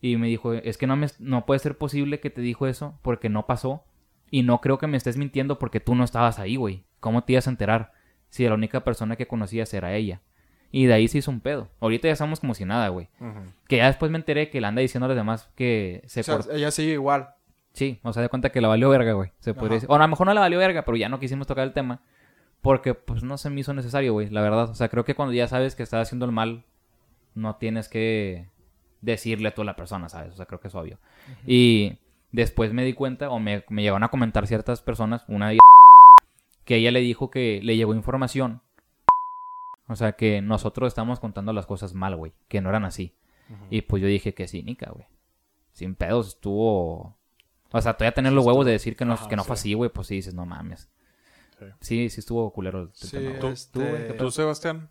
Y 0.00 0.16
me 0.16 0.26
dijo, 0.26 0.52
es 0.52 0.76
que 0.76 0.86
no, 0.86 0.96
me, 0.96 1.06
no 1.18 1.46
puede 1.46 1.58
ser 1.60 1.78
posible 1.78 2.20
que 2.20 2.30
te 2.30 2.40
dijo 2.42 2.66
eso 2.66 2.98
porque 3.02 3.28
no 3.28 3.46
pasó. 3.46 3.84
Y 4.30 4.42
no 4.42 4.60
creo 4.60 4.78
que 4.78 4.86
me 4.86 4.96
estés 4.96 5.16
mintiendo 5.16 5.58
porque 5.58 5.80
tú 5.80 5.94
no 5.94 6.04
estabas 6.04 6.38
ahí, 6.38 6.56
güey. 6.56 6.84
¿Cómo 7.00 7.24
te 7.24 7.32
ibas 7.32 7.46
a 7.46 7.50
enterar 7.50 7.92
si 8.28 8.46
la 8.46 8.54
única 8.54 8.84
persona 8.84 9.16
que 9.16 9.26
conocías 9.26 9.72
era 9.74 9.94
ella? 9.94 10.20
Y 10.70 10.86
de 10.86 10.94
ahí 10.94 11.06
se 11.08 11.18
hizo 11.18 11.30
un 11.30 11.40
pedo. 11.40 11.68
Ahorita 11.80 12.08
ya 12.08 12.12
estamos 12.12 12.40
como 12.40 12.52
si 12.54 12.64
nada, 12.64 12.88
güey. 12.88 13.08
Que 13.68 13.76
ya 13.76 13.86
después 13.86 14.10
me 14.10 14.18
enteré 14.18 14.50
que 14.50 14.60
le 14.60 14.66
anda 14.66 14.80
diciendo 14.82 15.04
a 15.06 15.08
los 15.08 15.16
demás 15.16 15.48
que 15.54 16.02
se 16.06 16.20
O 16.20 16.22
sea, 16.24 16.36
cortó. 16.36 16.52
ella 16.52 16.70
sigue 16.72 16.94
igual. 16.94 17.28
Sí, 17.74 18.00
o 18.02 18.12
sea, 18.12 18.22
de 18.22 18.28
cuenta 18.28 18.50
que 18.50 18.60
la 18.60 18.68
valió 18.68 18.90
verga, 18.90 19.12
güey. 19.12 19.30
Se 19.38 19.54
podría 19.54 19.74
decir. 19.76 19.90
O 19.90 19.94
a 19.94 19.98
lo 19.98 20.08
mejor 20.08 20.26
no 20.26 20.34
la 20.34 20.40
valió 20.40 20.58
verga, 20.58 20.84
pero 20.84 20.96
ya 20.96 21.08
no 21.08 21.20
quisimos 21.20 21.46
tocar 21.46 21.64
el 21.64 21.72
tema. 21.72 22.02
Porque, 22.64 22.94
pues, 22.94 23.22
no 23.22 23.36
se 23.36 23.50
me 23.50 23.60
hizo 23.60 23.74
necesario, 23.74 24.14
güey, 24.14 24.30
la 24.30 24.40
verdad. 24.40 24.70
O 24.70 24.74
sea, 24.74 24.88
creo 24.88 25.04
que 25.04 25.14
cuando 25.14 25.34
ya 25.34 25.46
sabes 25.46 25.74
que 25.74 25.82
estás 25.82 26.08
haciendo 26.08 26.24
el 26.24 26.32
mal, 26.32 26.64
no 27.34 27.56
tienes 27.56 27.90
que 27.90 28.48
decirle 29.02 29.52
a 29.54 29.64
la 29.64 29.76
persona, 29.76 30.08
¿sabes? 30.08 30.32
O 30.32 30.36
sea, 30.36 30.46
creo 30.46 30.60
que 30.60 30.68
es 30.68 30.74
obvio. 30.74 30.98
Y 31.46 31.98
después 32.32 32.72
me 32.72 32.82
di 32.82 32.94
cuenta, 32.94 33.28
o 33.28 33.38
me, 33.38 33.66
me 33.68 33.82
llegaron 33.82 34.02
a 34.02 34.08
comentar 34.08 34.46
ciertas 34.46 34.80
personas, 34.80 35.26
una 35.28 35.48
de 35.48 35.52
ellas, 35.52 35.60
que 36.64 36.76
ella 36.76 36.90
le 36.90 37.00
dijo 37.00 37.30
que 37.30 37.60
le 37.62 37.76
llegó 37.76 37.92
información. 37.92 38.62
O 39.86 39.94
sea, 39.94 40.12
que 40.12 40.40
nosotros 40.40 40.88
estamos 40.88 41.20
contando 41.20 41.52
las 41.52 41.66
cosas 41.66 41.92
mal, 41.92 42.16
güey. 42.16 42.32
Que 42.48 42.62
no 42.62 42.70
eran 42.70 42.86
así. 42.86 43.12
Y 43.68 43.82
pues 43.82 44.00
yo 44.00 44.08
dije 44.08 44.32
que 44.32 44.48
sí, 44.48 44.62
Nica, 44.62 44.90
güey. 44.90 45.06
Sin 45.74 45.96
pedos, 45.96 46.28
estuvo... 46.28 47.14
O 47.72 47.80
sea, 47.82 47.92
todavía 47.92 48.14
tener 48.14 48.32
los 48.32 48.46
huevos 48.46 48.64
de 48.64 48.72
decir 48.72 48.96
que 48.96 49.04
no, 49.04 49.12
Ajá, 49.12 49.28
que 49.28 49.36
no 49.36 49.44
fue 49.44 49.54
sí. 49.58 49.60
así, 49.60 49.74
güey, 49.74 49.90
pues 49.90 50.06
sí 50.06 50.14
dices, 50.14 50.32
no 50.32 50.46
mames. 50.46 50.88
Sí. 51.80 51.86
Sí, 52.08 52.10
sí 52.10 52.20
estuvo 52.20 52.52
culero 52.52 52.82
el 52.82 52.90
Sí, 52.94 53.10
tema. 53.10 53.38
¿Tú, 53.38 53.48
este- 53.48 53.72
tú, 53.72 53.80
güey, 53.86 54.16
¿Tú, 54.16 54.30
Sebastián? 54.30 54.88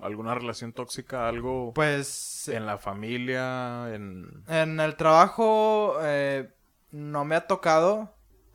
¿Alguna 0.00 0.34
relación 0.34 0.72
tóxica? 0.72 1.28
¿Algo 1.28 1.72
Pues 1.74 2.48
en 2.48 2.66
la 2.66 2.78
familia? 2.78 3.92
En... 3.94 4.44
en 4.46 4.78
el 4.80 4.96
trabajo 4.96 5.96
eh, 6.02 6.48
no 6.92 7.24
me 7.24 7.34
ha 7.34 7.46
tocado. 7.46 8.14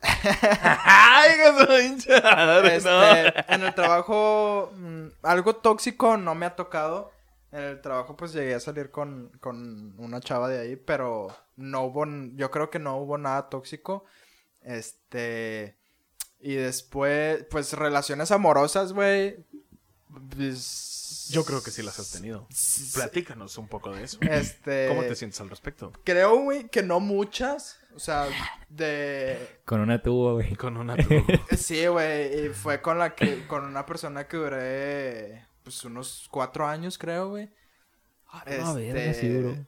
¡Ay, 0.62 1.30
que! 1.36 2.06
Este, 2.76 3.54
en 3.54 3.62
el 3.62 3.74
trabajo 3.74 4.70
mm, 4.76 5.06
algo 5.22 5.56
tóxico 5.56 6.16
no 6.16 6.34
me 6.34 6.46
ha 6.46 6.56
tocado. 6.56 7.10
En 7.52 7.62
el 7.62 7.80
trabajo 7.80 8.16
pues 8.16 8.32
llegué 8.32 8.54
a 8.54 8.60
salir 8.60 8.90
con, 8.90 9.30
con 9.40 9.94
una 9.98 10.20
chava 10.20 10.48
de 10.48 10.58
ahí, 10.60 10.76
pero 10.76 11.28
no 11.56 11.82
hubo, 11.84 12.04
yo 12.34 12.50
creo 12.50 12.68
que 12.70 12.78
no 12.78 12.96
hubo 12.98 13.16
nada 13.16 13.48
tóxico. 13.48 14.04
Este, 14.60 15.78
y 16.44 16.54
después, 16.56 17.44
pues 17.50 17.72
relaciones 17.72 18.30
amorosas, 18.30 18.92
güey. 18.92 19.38
pues, 20.36 21.28
Yo 21.30 21.44
creo 21.44 21.62
que 21.62 21.70
sí 21.70 21.82
las 21.82 21.98
has 21.98 22.10
tenido. 22.10 22.46
Platícanos 22.94 23.56
un 23.58 23.66
poco 23.68 23.92
de 23.92 24.04
eso. 24.04 24.18
Este, 24.20 24.88
¿Cómo 24.88 25.02
te 25.02 25.14
sientes 25.16 25.40
al 25.40 25.48
respecto? 25.50 25.92
Creo, 26.04 26.36
güey, 26.42 26.68
que 26.68 26.82
no 26.82 27.00
muchas. 27.00 27.78
O 27.96 27.98
sea, 27.98 28.26
de... 28.68 29.60
Con 29.64 29.80
una 29.80 30.02
tubo, 30.02 30.34
güey. 30.34 30.54
Con 30.56 30.76
una 30.76 30.96
tu- 30.96 31.08
Sí, 31.56 31.86
güey, 31.86 32.46
y 32.46 32.48
fue 32.50 32.82
con 32.82 32.98
la 32.98 33.14
que, 33.14 33.46
con 33.46 33.64
una 33.64 33.86
persona 33.86 34.26
que 34.26 34.36
duré, 34.36 35.46
pues, 35.62 35.84
unos 35.84 36.26
cuatro 36.30 36.66
años, 36.66 36.98
creo, 36.98 37.30
güey. 37.30 37.48
Este, 38.46 39.64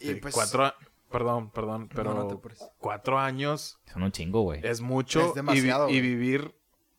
Y 0.00 0.06
Sí, 0.08 0.14
pues, 0.16 0.34
cuatro 0.34 0.74
Perdón, 1.10 1.50
perdón, 1.50 1.88
pero 1.94 2.12
No, 2.14 2.24
no 2.24 2.40
cuatro 2.78 3.18
años 3.18 3.78
Son 3.92 4.02
un 4.02 4.12
chingo, 4.12 4.42
güey. 4.42 4.60
es 4.62 4.80
mucho 4.80 5.28
Es 5.28 5.34
demasiado, 5.34 5.88
y, 5.88 5.92
vi- 5.92 5.98
y 5.98 6.00
vivir 6.16 6.54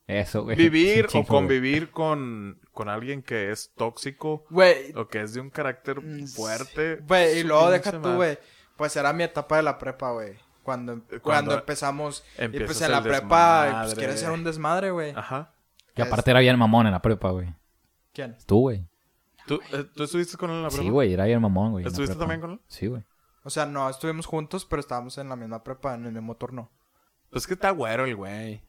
Eso, 0.08 0.42
güey. 0.42 0.56
vivir 0.56 1.06
chingo, 1.08 1.24
o 1.24 1.26
convivir 1.28 1.90
con, 1.90 2.60
con 2.72 2.88
alguien 2.88 3.22
que 3.22 3.50
es 3.52 3.72
tóxico 3.76 4.44
güey, 4.50 4.92
o 4.96 5.06
que 5.06 5.20
es 5.22 5.34
de 5.34 5.40
un 5.40 5.50
carácter 5.50 6.00
Mm, 6.02 6.26
fuerte. 6.26 6.96
güey, 7.06 7.38
y 7.38 7.42
luego 7.44 7.70
deja 7.70 7.92
tú, 8.00 8.14
güey, 8.14 8.38
pues 8.76 8.96
era 8.96 9.12
mi 9.12 9.22
etapa 9.22 9.56
de 9.58 9.62
la 9.62 9.78
prepa, 9.78 10.10
güey. 10.12 10.34
Cuando, 10.62 10.94
Cuando 11.00 11.22
cuando 11.22 11.54
empezamos, 11.54 12.24
y 12.38 12.48
pues 12.60 12.82
en 12.82 12.90
la 12.92 13.02
prepa, 13.02 13.80
pues 13.84 13.94
quieres 13.94 14.20
ser 14.20 14.30
un 14.30 14.44
desmadre, 14.44 14.90
güey. 14.90 15.12
Ajá. 15.16 15.54
Que 15.94 16.02
aparte 16.02 16.30
era 16.30 16.40
bien 16.40 16.58
mamón 16.58 16.86
en 16.86 16.92
la 16.92 17.02
prepa, 17.02 17.30
güey. 17.30 17.54
¿Quién? 18.12 18.36
Tú, 18.46 18.60
güey. 18.60 18.86
¿Tú, 19.46 19.58
eh, 19.72 19.84
¿tú 19.94 20.04
estuviste 20.04 20.36
con 20.36 20.50
él 20.50 20.56
en 20.56 20.62
la 20.64 20.68
prueba? 20.68 20.84
Sí, 20.84 20.90
güey, 20.90 21.12
era 21.12 21.24
bien 21.24 21.40
mamón, 21.40 21.72
güey. 21.72 21.86
¿Estuviste 21.86 22.14
prepa. 22.14 22.20
también 22.20 22.40
con 22.40 22.50
él? 22.52 22.60
Sí, 22.68 22.86
güey. 22.88 23.02
O 23.42 23.50
sea, 23.50 23.66
no 23.66 23.88
estuvimos 23.88 24.26
juntos, 24.26 24.64
pero 24.64 24.80
estábamos 24.80 25.16
en 25.18 25.28
la 25.28 25.36
misma 25.36 25.64
prepa, 25.64 25.94
en 25.94 26.06
el 26.06 26.12
mismo 26.12 26.36
turno. 26.36 26.70
Pues 27.30 27.46
que 27.46 27.54
está 27.54 27.70
güero 27.70 28.04
el 28.04 28.16
güey. 28.16 28.62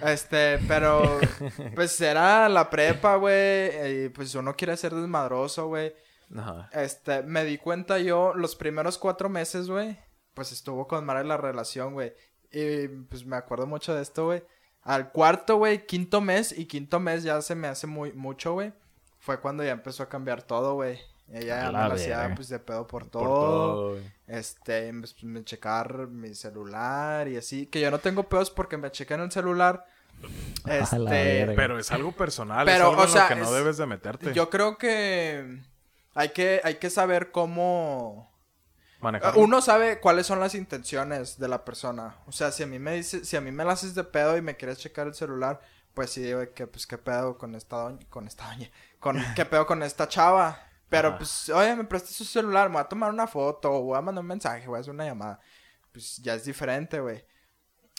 Este, 0.00 0.58
pero 0.68 1.20
pues 1.74 2.00
era 2.00 2.48
la 2.48 2.70
prepa, 2.70 3.16
güey, 3.16 4.04
y 4.04 4.08
pues 4.08 4.34
uno 4.34 4.54
quiere 4.54 4.76
ser 4.76 4.94
desmadroso, 4.94 5.68
güey. 5.68 5.94
Ajá. 6.36 6.70
Este, 6.72 7.22
me 7.22 7.44
di 7.44 7.58
cuenta 7.58 7.98
yo 7.98 8.32
los 8.34 8.56
primeros 8.56 8.98
cuatro 8.98 9.28
meses, 9.28 9.68
güey, 9.68 9.98
pues 10.34 10.52
estuvo 10.52 10.86
con 10.86 11.04
Mara 11.04 11.24
la 11.24 11.36
relación, 11.36 11.94
güey. 11.94 12.14
Y 12.50 12.88
pues 12.88 13.24
me 13.24 13.36
acuerdo 13.36 13.66
mucho 13.66 13.94
de 13.94 14.02
esto, 14.02 14.26
güey. 14.26 14.42
Al 14.82 15.12
cuarto, 15.12 15.56
güey, 15.56 15.86
quinto 15.86 16.20
mes, 16.20 16.56
y 16.56 16.66
quinto 16.66 17.00
mes 17.00 17.22
ya 17.22 17.40
se 17.42 17.54
me 17.54 17.68
hace 17.68 17.86
muy 17.86 18.12
mucho, 18.12 18.54
güey. 18.54 18.72
Fue 19.18 19.40
cuando 19.40 19.62
ya 19.62 19.70
empezó 19.70 20.02
a 20.02 20.08
cambiar 20.08 20.42
todo, 20.42 20.74
güey. 20.74 20.98
Ella 21.32 21.66
me 21.66 21.72
la 21.72 21.86
hacía 21.86 22.32
pues 22.34 22.48
de 22.48 22.58
pedo 22.58 22.86
por 22.86 23.06
todo. 23.06 23.22
Por 23.22 23.28
todo, 23.34 23.90
güey. 23.92 24.12
Este, 24.26 24.92
pues, 24.92 25.22
me 25.24 25.42
checar 25.44 26.06
mi 26.08 26.34
celular 26.34 27.26
y 27.28 27.36
así. 27.38 27.66
Que 27.66 27.80
yo 27.80 27.90
no 27.90 27.98
tengo 27.98 28.24
pedos 28.24 28.50
porque 28.50 28.76
me 28.76 28.90
chequean 28.90 29.20
el 29.20 29.32
celular. 29.32 29.86
Este. 30.66 31.52
Pero 31.56 31.78
es 31.78 31.90
algo 31.90 32.12
personal, 32.12 32.64
Pero, 32.64 32.84
es 32.84 32.90
algo 32.90 33.02
o 33.02 33.04
en 33.04 33.10
sea, 33.10 33.22
lo 33.22 33.28
que 33.28 33.34
no 33.36 33.44
es- 33.46 33.50
debes 33.52 33.76
de 33.76 33.86
meterte. 33.86 34.32
yo 34.32 34.50
creo 34.50 34.78
que 34.78 35.58
hay 36.14 36.28
que, 36.30 36.60
hay 36.64 36.76
que 36.76 36.90
saber 36.90 37.30
cómo... 37.32 38.30
Manejar. 39.00 39.36
Uno 39.36 39.60
sabe 39.60 39.98
cuáles 39.98 40.26
son 40.26 40.38
las 40.38 40.54
intenciones 40.54 41.36
de 41.40 41.48
la 41.48 41.64
persona. 41.64 42.18
O 42.26 42.32
sea, 42.32 42.52
si 42.52 42.62
a 42.62 42.66
mí 42.68 42.78
me 42.78 42.92
dice, 42.94 43.24
si 43.24 43.36
a 43.36 43.40
mí 43.40 43.50
me 43.50 43.64
la 43.64 43.72
haces 43.72 43.96
de 43.96 44.04
pedo 44.04 44.36
y 44.36 44.42
me 44.42 44.56
quieres 44.56 44.78
checar 44.78 45.08
el 45.08 45.14
celular, 45.14 45.60
pues 45.92 46.10
sí 46.10 46.22
digo 46.22 46.40
que 46.54 46.68
pues 46.68 46.86
qué 46.86 46.98
pedo 46.98 47.36
con 47.36 47.56
esta 47.56 47.76
doña, 47.78 48.06
con 48.08 48.28
esta 48.28 48.46
doña, 48.46 48.70
con 49.00 49.20
qué 49.34 49.44
pedo 49.44 49.66
con 49.66 49.82
esta 49.82 50.06
chava. 50.06 50.68
Pero 50.92 51.08
Ajá. 51.08 51.16
pues, 51.18 51.48
oye, 51.48 51.74
me 51.74 51.84
prestas 51.84 52.10
su 52.14 52.24
celular, 52.26 52.68
me 52.68 52.74
voy 52.74 52.82
a 52.82 52.88
tomar 52.88 53.10
una 53.10 53.26
foto, 53.26 53.72
o 53.72 53.80
voy 53.80 53.96
a 53.96 54.02
mandar 54.02 54.20
un 54.20 54.28
mensaje, 54.28 54.66
voy 54.68 54.76
a 54.76 54.80
hacer 54.80 54.92
una 54.92 55.06
llamada. 55.06 55.40
Pues 55.90 56.18
ya 56.18 56.34
es 56.34 56.44
diferente, 56.44 57.00
güey. 57.00 57.24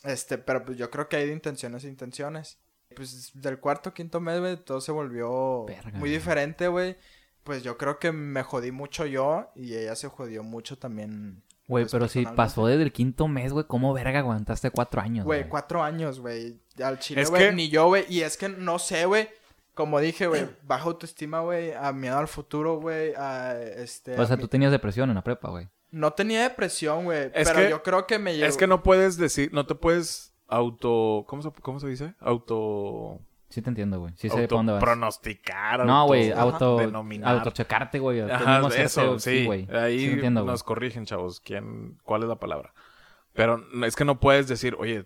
Este, 0.04 0.38
pero 0.38 0.64
pues 0.64 0.78
yo 0.78 0.92
creo 0.92 1.10
que 1.10 1.16
hay 1.16 1.26
de 1.26 1.34
intenciones 1.34 1.84
a 1.84 1.88
intenciones. 1.88 2.60
Pues 2.96 3.32
del 3.34 3.60
cuarto, 3.60 3.96
quinto 3.96 4.20
mes, 4.20 4.40
güey, 4.40 4.58
todo 4.58 4.80
se 4.80 4.92
volvió 4.92 5.66
Verga, 5.66 5.98
muy 5.98 6.12
diferente, 6.12 6.68
güey. 6.68 6.96
Pues 7.44 7.64
yo 7.64 7.80
creo 7.80 7.98
que 7.98 8.12
me 8.12 8.44
jodí 8.44 8.72
mucho 8.72 9.08
yo 9.08 9.52
y 9.56 9.74
ella 9.76 9.96
se 9.96 10.08
jodió 10.08 10.44
mucho 10.44 10.78
también. 10.78 11.42
Güey, 11.68 11.86
pues, 11.86 11.94
pero 11.94 12.08
si 12.08 12.28
pasó 12.28 12.68
desde 12.68 12.84
el 12.84 12.92
quinto 12.94 13.28
mes, 13.28 13.54
güey, 13.54 13.66
¿cómo 13.66 13.92
verga 13.94 14.20
aguantaste 14.20 14.70
cuatro 14.70 15.02
años, 15.02 15.26
Güey, 15.26 15.50
cuatro 15.50 15.82
años, 15.82 16.20
güey. 16.20 16.62
Al 16.84 17.00
chile, 17.00 17.22
Es 17.24 17.32
güey, 17.32 17.48
que- 17.48 17.52
ni 17.54 17.70
yo, 17.70 17.88
güey. 17.88 18.06
Y 18.08 18.22
es 18.22 18.38
que 18.38 18.50
no 18.50 18.78
sé, 18.78 19.06
güey. 19.08 19.28
Como 19.74 20.00
dije, 20.00 20.28
güey, 20.28 20.48
baja 20.64 20.86
autoestima, 20.86 21.40
güey, 21.42 21.74
a 21.74 21.92
miedo 21.94 22.18
al 22.18 22.28
futuro, 22.28 22.80
güey, 22.80 23.14
a 23.16 23.60
este... 23.62 24.20
O 24.20 24.26
sea, 24.26 24.34
a 24.36 24.38
mi- 24.38 24.42
tú 24.44 24.48
tenías 24.48 24.72
depresión 24.72 25.10
en 25.10 25.16
la 25.16 25.24
prepa, 25.24 25.50
güey. 25.50 25.68
No 25.92 26.12
tenía 26.14 26.42
depresión, 26.44 27.06
güey, 27.06 27.32
pero 27.32 27.54
que- 27.54 27.70
yo 27.70 27.84
creo 27.84 28.08
que 28.08 28.20
me 28.20 28.36
llegó... 28.36 28.48
Es 28.48 28.58
que 28.58 28.68
no 28.68 28.84
puedes 28.84 29.18
decir, 29.18 29.52
no 29.54 29.66
te 29.66 29.76
puedes 29.76 30.34
auto, 30.48 31.26
¿cómo 31.28 31.42
se, 31.42 31.52
cómo 31.62 31.80
se 31.80 31.88
dice? 31.88 32.14
Auto, 32.20 33.20
Sí 33.50 33.62
te 33.62 33.70
entiendo, 33.70 34.00
güey. 34.00 34.14
Sí 34.18 34.30
sé 34.30 34.48
dónde 34.48 34.74
vas. 34.74 34.82
pronosticar. 34.82 35.86
No, 35.86 36.08
güey, 36.08 36.32
auto-. 36.32 36.80
Autochecarte, 37.24 38.00
güey. 38.00 38.22
Ajá, 38.22 38.62
eso, 38.76 39.20
sí. 39.20 39.46
güey. 39.46 39.68
Ahí 39.72 40.00
Sí 40.00 40.06
te 40.08 40.14
entiendo, 40.14 40.42
güey. 40.42 40.52
nos 40.52 40.64
corrigen, 40.64 41.06
chavos. 41.06 41.40
¿Quién, 41.40 42.00
¿Cuál 42.04 42.24
es 42.24 42.30
la 42.30 42.40
palabra? 42.40 42.74
Pero 43.34 43.64
es 43.86 43.96
que 43.96 44.06
no 44.06 44.20
puedes 44.20 44.48
decir, 44.48 44.76
oye, 44.80 45.06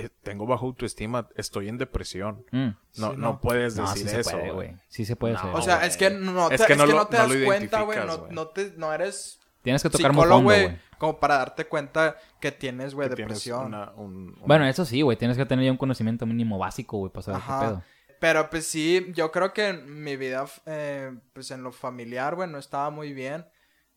eh, 0.00 0.10
tengo 0.22 0.46
bajo 0.46 0.66
autoestima, 0.66 1.28
estoy 1.36 1.68
en 1.68 1.78
depresión. 1.78 2.44
Mm. 2.52 2.66
No, 2.66 2.74
Sí, 2.92 3.00
no. 3.00 3.12
no. 3.16 3.40
puedes 3.40 3.76
No, 3.76 3.82
decir 3.88 4.04
sí 4.04 4.08
se 4.14 4.20
eso. 4.20 4.30
puede, 4.32 4.50
güey. 4.52 4.76
Sí 4.88 5.04
se 5.04 5.16
puede 5.16 5.34
No, 5.34 5.40
hacer. 5.40 5.50
O 5.54 5.62
sea, 5.62 5.84
es 5.86 5.96
que 5.96 6.10
no 6.10 6.48
te, 6.48 6.54
Es 6.54 6.60
es 6.62 6.66
que 6.66 6.76
lo- 6.76 7.06
te 7.06 7.16
das 7.16 7.32
cuenta, 7.44 7.82
güey. 7.82 7.98
No, 8.30 8.48
te, 8.48 8.72
no 8.76 8.92
eres 8.92 9.40
Tienes 9.62 9.82
que 9.82 9.90
tocar 9.90 10.12
muy 10.12 10.22
psicólogo, 10.22 10.42
güey. 10.44 10.78
Como 10.98 11.18
para 11.20 11.38
darte 11.38 11.66
cuenta 11.66 12.16
que 12.40 12.50
tienes, 12.52 12.94
güey, 12.94 13.08
depresión. 13.08 13.66
una- 13.66 13.90
un- 13.96 14.28
un- 14.40 14.42
Bueno, 14.46 14.66
eso 14.66 14.84
sí, 14.84 15.02
güey. 15.02 15.16
Tienes 15.16 15.36
que 15.36 15.44
tener 15.46 15.64
ya 15.64 15.70
un 15.72 15.76
conocimiento 15.76 16.26
mínimo 16.26 16.58
básico, 16.58 16.98
güey, 16.98 17.12
para 17.12 17.22
saber 17.24 17.40
Ajá. 17.40 17.60
qué 17.60 17.66
pedo. 17.66 17.82
Pero 18.20 18.50
pues 18.50 18.66
sí, 18.66 19.06
yo 19.14 19.30
creo 19.30 19.52
que 19.52 19.68
en 19.68 20.02
mi 20.02 20.16
vida, 20.16 20.44
eh, 20.66 21.12
pues 21.32 21.50
en 21.52 21.62
lo 21.62 21.70
familiar, 21.72 22.34
güey, 22.34 22.48
no 22.50 22.58
estaba 22.58 22.90
muy 22.90 23.12
bien. 23.12 23.46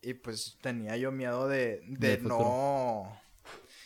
Y 0.03 0.13
pues 0.15 0.57
tenía 0.61 0.97
yo 0.97 1.11
miedo 1.11 1.47
de, 1.47 1.81
de 1.87 2.17
no... 2.19 3.19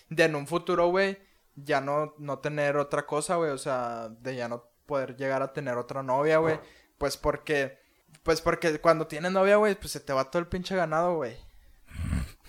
De 0.10 0.24
en 0.26 0.36
un 0.36 0.46
futuro, 0.48 0.88
güey, 0.90 1.18
ya 1.56 1.82
no, 1.82 2.14
no 2.18 2.40
tener 2.40 2.78
otra 2.78 3.06
cosa, 3.06 3.36
güey. 3.36 3.52
O 3.52 3.58
sea, 3.58 4.10
de 4.22 4.36
ya 4.36 4.48
no 4.48 4.64
poder 4.86 5.16
llegar 5.16 5.42
a 5.42 5.54
tener 5.54 5.78
otra 5.78 6.04
novia, 6.04 6.38
güey. 6.38 6.60
Pues 6.98 7.18
porque... 7.18 7.84
Pues 8.24 8.42
porque 8.42 8.80
cuando 8.80 9.06
tienes 9.06 9.32
novia, 9.32 9.58
güey, 9.58 9.76
pues 9.76 9.92
se 9.92 10.00
te 10.00 10.12
va 10.14 10.32
todo 10.32 10.40
el 10.40 10.48
pinche 10.48 10.76
ganado, 10.76 11.16
güey. 11.18 11.36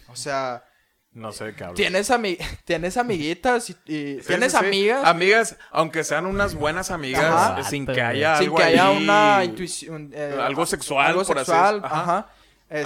O 0.09 0.17
sea, 0.17 0.65
No 1.13 1.33
sé 1.33 1.45
de 1.47 1.55
qué 1.55 1.65
hablas. 1.65 1.77
tienes, 1.77 2.11
ami- 2.11 2.39
tienes 2.65 2.97
amiguitas 2.97 3.69
y, 3.71 3.73
y 3.85 4.21
Sí, 4.21 4.27
tienes 4.27 4.53
sí, 4.53 4.59
sí. 4.59 4.65
amigas 4.67 5.05
Amigas, 5.05 5.57
aunque 5.71 6.03
sean 6.05 6.25
unas 6.27 6.55
buenas 6.55 6.91
amigas, 6.91 7.25
Ajá. 7.25 7.61
eh, 7.61 7.65
sin 7.65 7.85
que 7.87 8.01
haya 8.01 8.37
sin 8.37 8.47
algo 8.47 8.57
que 8.57 8.63
haya 8.63 8.89
ahí- 8.89 9.03
una 9.05 9.45
intuición. 9.45 10.11
eh, 10.15 10.39
Algo 10.41 10.65
sexual, 10.65 11.09
Algo 11.09 11.25
por 11.25 11.37
sexual, 11.39 11.81
ajá. 11.85 12.01
Ajá. 12.01 12.31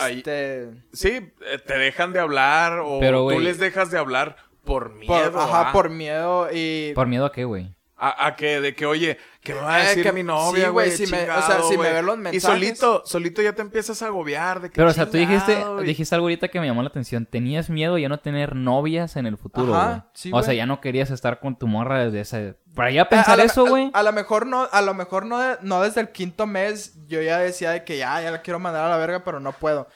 Ahí- 0.04 0.18
Este. 0.18 0.70
Sí, 0.92 1.32
eh, 1.46 1.58
te 1.64 1.78
dejan 1.78 2.12
de 2.12 2.18
hablar 2.20 2.80
o 2.80 2.98
Pero, 3.00 3.28
tú 3.28 3.38
les 3.40 3.58
dejas 3.58 3.90
de 3.90 3.98
hablar 3.98 4.36
por 4.64 4.92
miedo. 4.94 5.32
Por, 5.32 5.40
ajá, 5.40 5.68
¿ah? 5.70 5.72
por 5.72 5.90
miedo 5.90 6.48
y. 6.52 6.92
¿Por 6.94 7.06
miedo 7.06 7.24
a 7.26 7.32
qué, 7.32 7.44
güey? 7.44 7.74
A, 8.02 8.28
a 8.28 8.34
que, 8.36 8.62
de 8.62 8.74
que, 8.74 8.86
oye, 8.86 9.18
¿qué 9.42 9.52
me 9.52 9.60
va 9.60 9.74
a 9.74 9.82
Eh, 9.82 9.88
decir 9.88 10.02
que- 10.04 10.12
mi 10.12 10.22
novia, 10.22 10.64
sí, 10.64 10.70
güey, 10.70 10.86
güey? 10.88 10.96
si 10.96 11.06
me- 11.06 11.30
o 11.30 11.42
sea, 11.42 11.60
si 11.68 11.76
me 11.76 11.92
ven 11.92 12.06
los 12.06 12.16
Y 12.16 12.20
mensajes- 12.20 12.42
solito, 12.42 13.02
solito 13.04 13.42
ya 13.42 13.52
te 13.52 13.60
empiezas 13.60 14.00
a 14.00 14.06
agobiar 14.06 14.62
de 14.62 14.70
que 14.70 14.74
Pero, 14.76 14.88
o 14.88 14.92
sea, 14.94 15.04
tú 15.04 15.18
dijiste, 15.18 15.62
dijiste 15.84 16.14
algo 16.14 16.24
ahorita 16.24 16.48
que 16.48 16.60
me 16.60 16.66
llamó 16.66 16.80
la 16.82 16.88
atención. 16.88 17.26
Tenías 17.26 17.68
miedo 17.68 17.98
ya 17.98 18.08
no 18.08 18.18
tener 18.18 18.56
novias 18.56 19.16
en 19.16 19.26
el 19.26 19.36
futuro, 19.36 19.74
Ajá, 19.76 19.86
güey. 19.88 20.02
sí, 20.14 20.30
o 20.32 20.42
sea, 20.42 20.54
ya 20.54 20.64
no 20.64 20.80
querías 20.80 21.10
estar 21.10 21.40
con 21.40 21.58
tu 21.58 21.66
morra 21.66 22.02
desde 22.06 22.20
ese... 22.20 22.54
Para 22.74 22.90
ya 22.90 23.02
A- 23.02 23.08
pensar 23.10 23.34
a, 23.34 23.36
lo- 23.36 23.42
eso, 23.50 23.66
a- 23.66 23.68
güey. 23.68 23.90
A, 23.92 24.02
lo 24.02 24.12
mejor 24.12 24.46
no, 24.46 24.66
a 24.72 24.80
lo 24.80 24.94
mejor 24.94 25.26
no, 25.26 25.38
no 25.60 25.82
desde 25.82 26.00
el 26.00 26.08
quinto 26.10 26.46
mes 26.46 26.94
yo 27.06 27.20
ya 27.20 27.36
decía 27.40 27.72
de 27.72 27.84
que 27.84 27.98
ya, 27.98 28.18
ya 28.22 28.30
la 28.30 28.40
quiero 28.40 28.58
mandar 28.58 28.86
a 28.86 28.88
la 28.88 28.96
verga, 28.96 29.24
pero 29.24 29.40
no 29.40 29.52
puedo. 29.52 29.88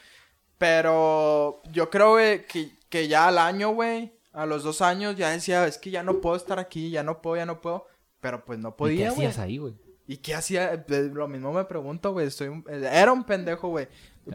Pero 0.59 1.61
yo 1.71 1.89
creo, 1.89 2.11
güey, 2.11 2.45
que, 2.45 2.69
que 2.89 3.07
ya 3.07 3.27
al 3.27 3.37
año, 3.39 3.69
güey, 3.69 4.13
a 4.35 4.45
los 4.45 4.63
dos 4.63 4.81
años 4.81 5.15
ya 5.15 5.29
decía, 5.29 5.65
es 5.67 5.77
que 5.77 5.91
ya 5.91 6.03
no 6.03 6.19
puedo 6.21 6.35
estar 6.35 6.59
aquí, 6.59 6.89
ya 6.89 7.03
no 7.03 7.21
puedo, 7.21 7.37
ya 7.37 7.45
no 7.45 7.61
puedo. 7.61 7.87
Pero 8.21 8.43
pues 8.45 8.59
no 8.59 8.69
¿Y 8.69 8.71
qué 8.71 8.75
podía, 8.77 9.11
güey. 9.11 9.27
hacías 9.27 9.39
ahí, 9.39 9.57
güey? 9.57 9.73
¿Y 10.07 10.17
qué 10.17 10.35
hacía? 10.35 10.73
Eh, 10.73 11.09
Lo 11.13 11.27
mismo 11.27 11.51
me 11.53 11.63
pregunto, 11.65 12.11
güey. 12.11 12.27
Estoy 12.27 12.47
un- 12.49 12.63
eh, 12.69 12.87
Era 12.91 13.11
un 13.11 13.23
pendejo, 13.23 13.69
güey. 13.69 13.87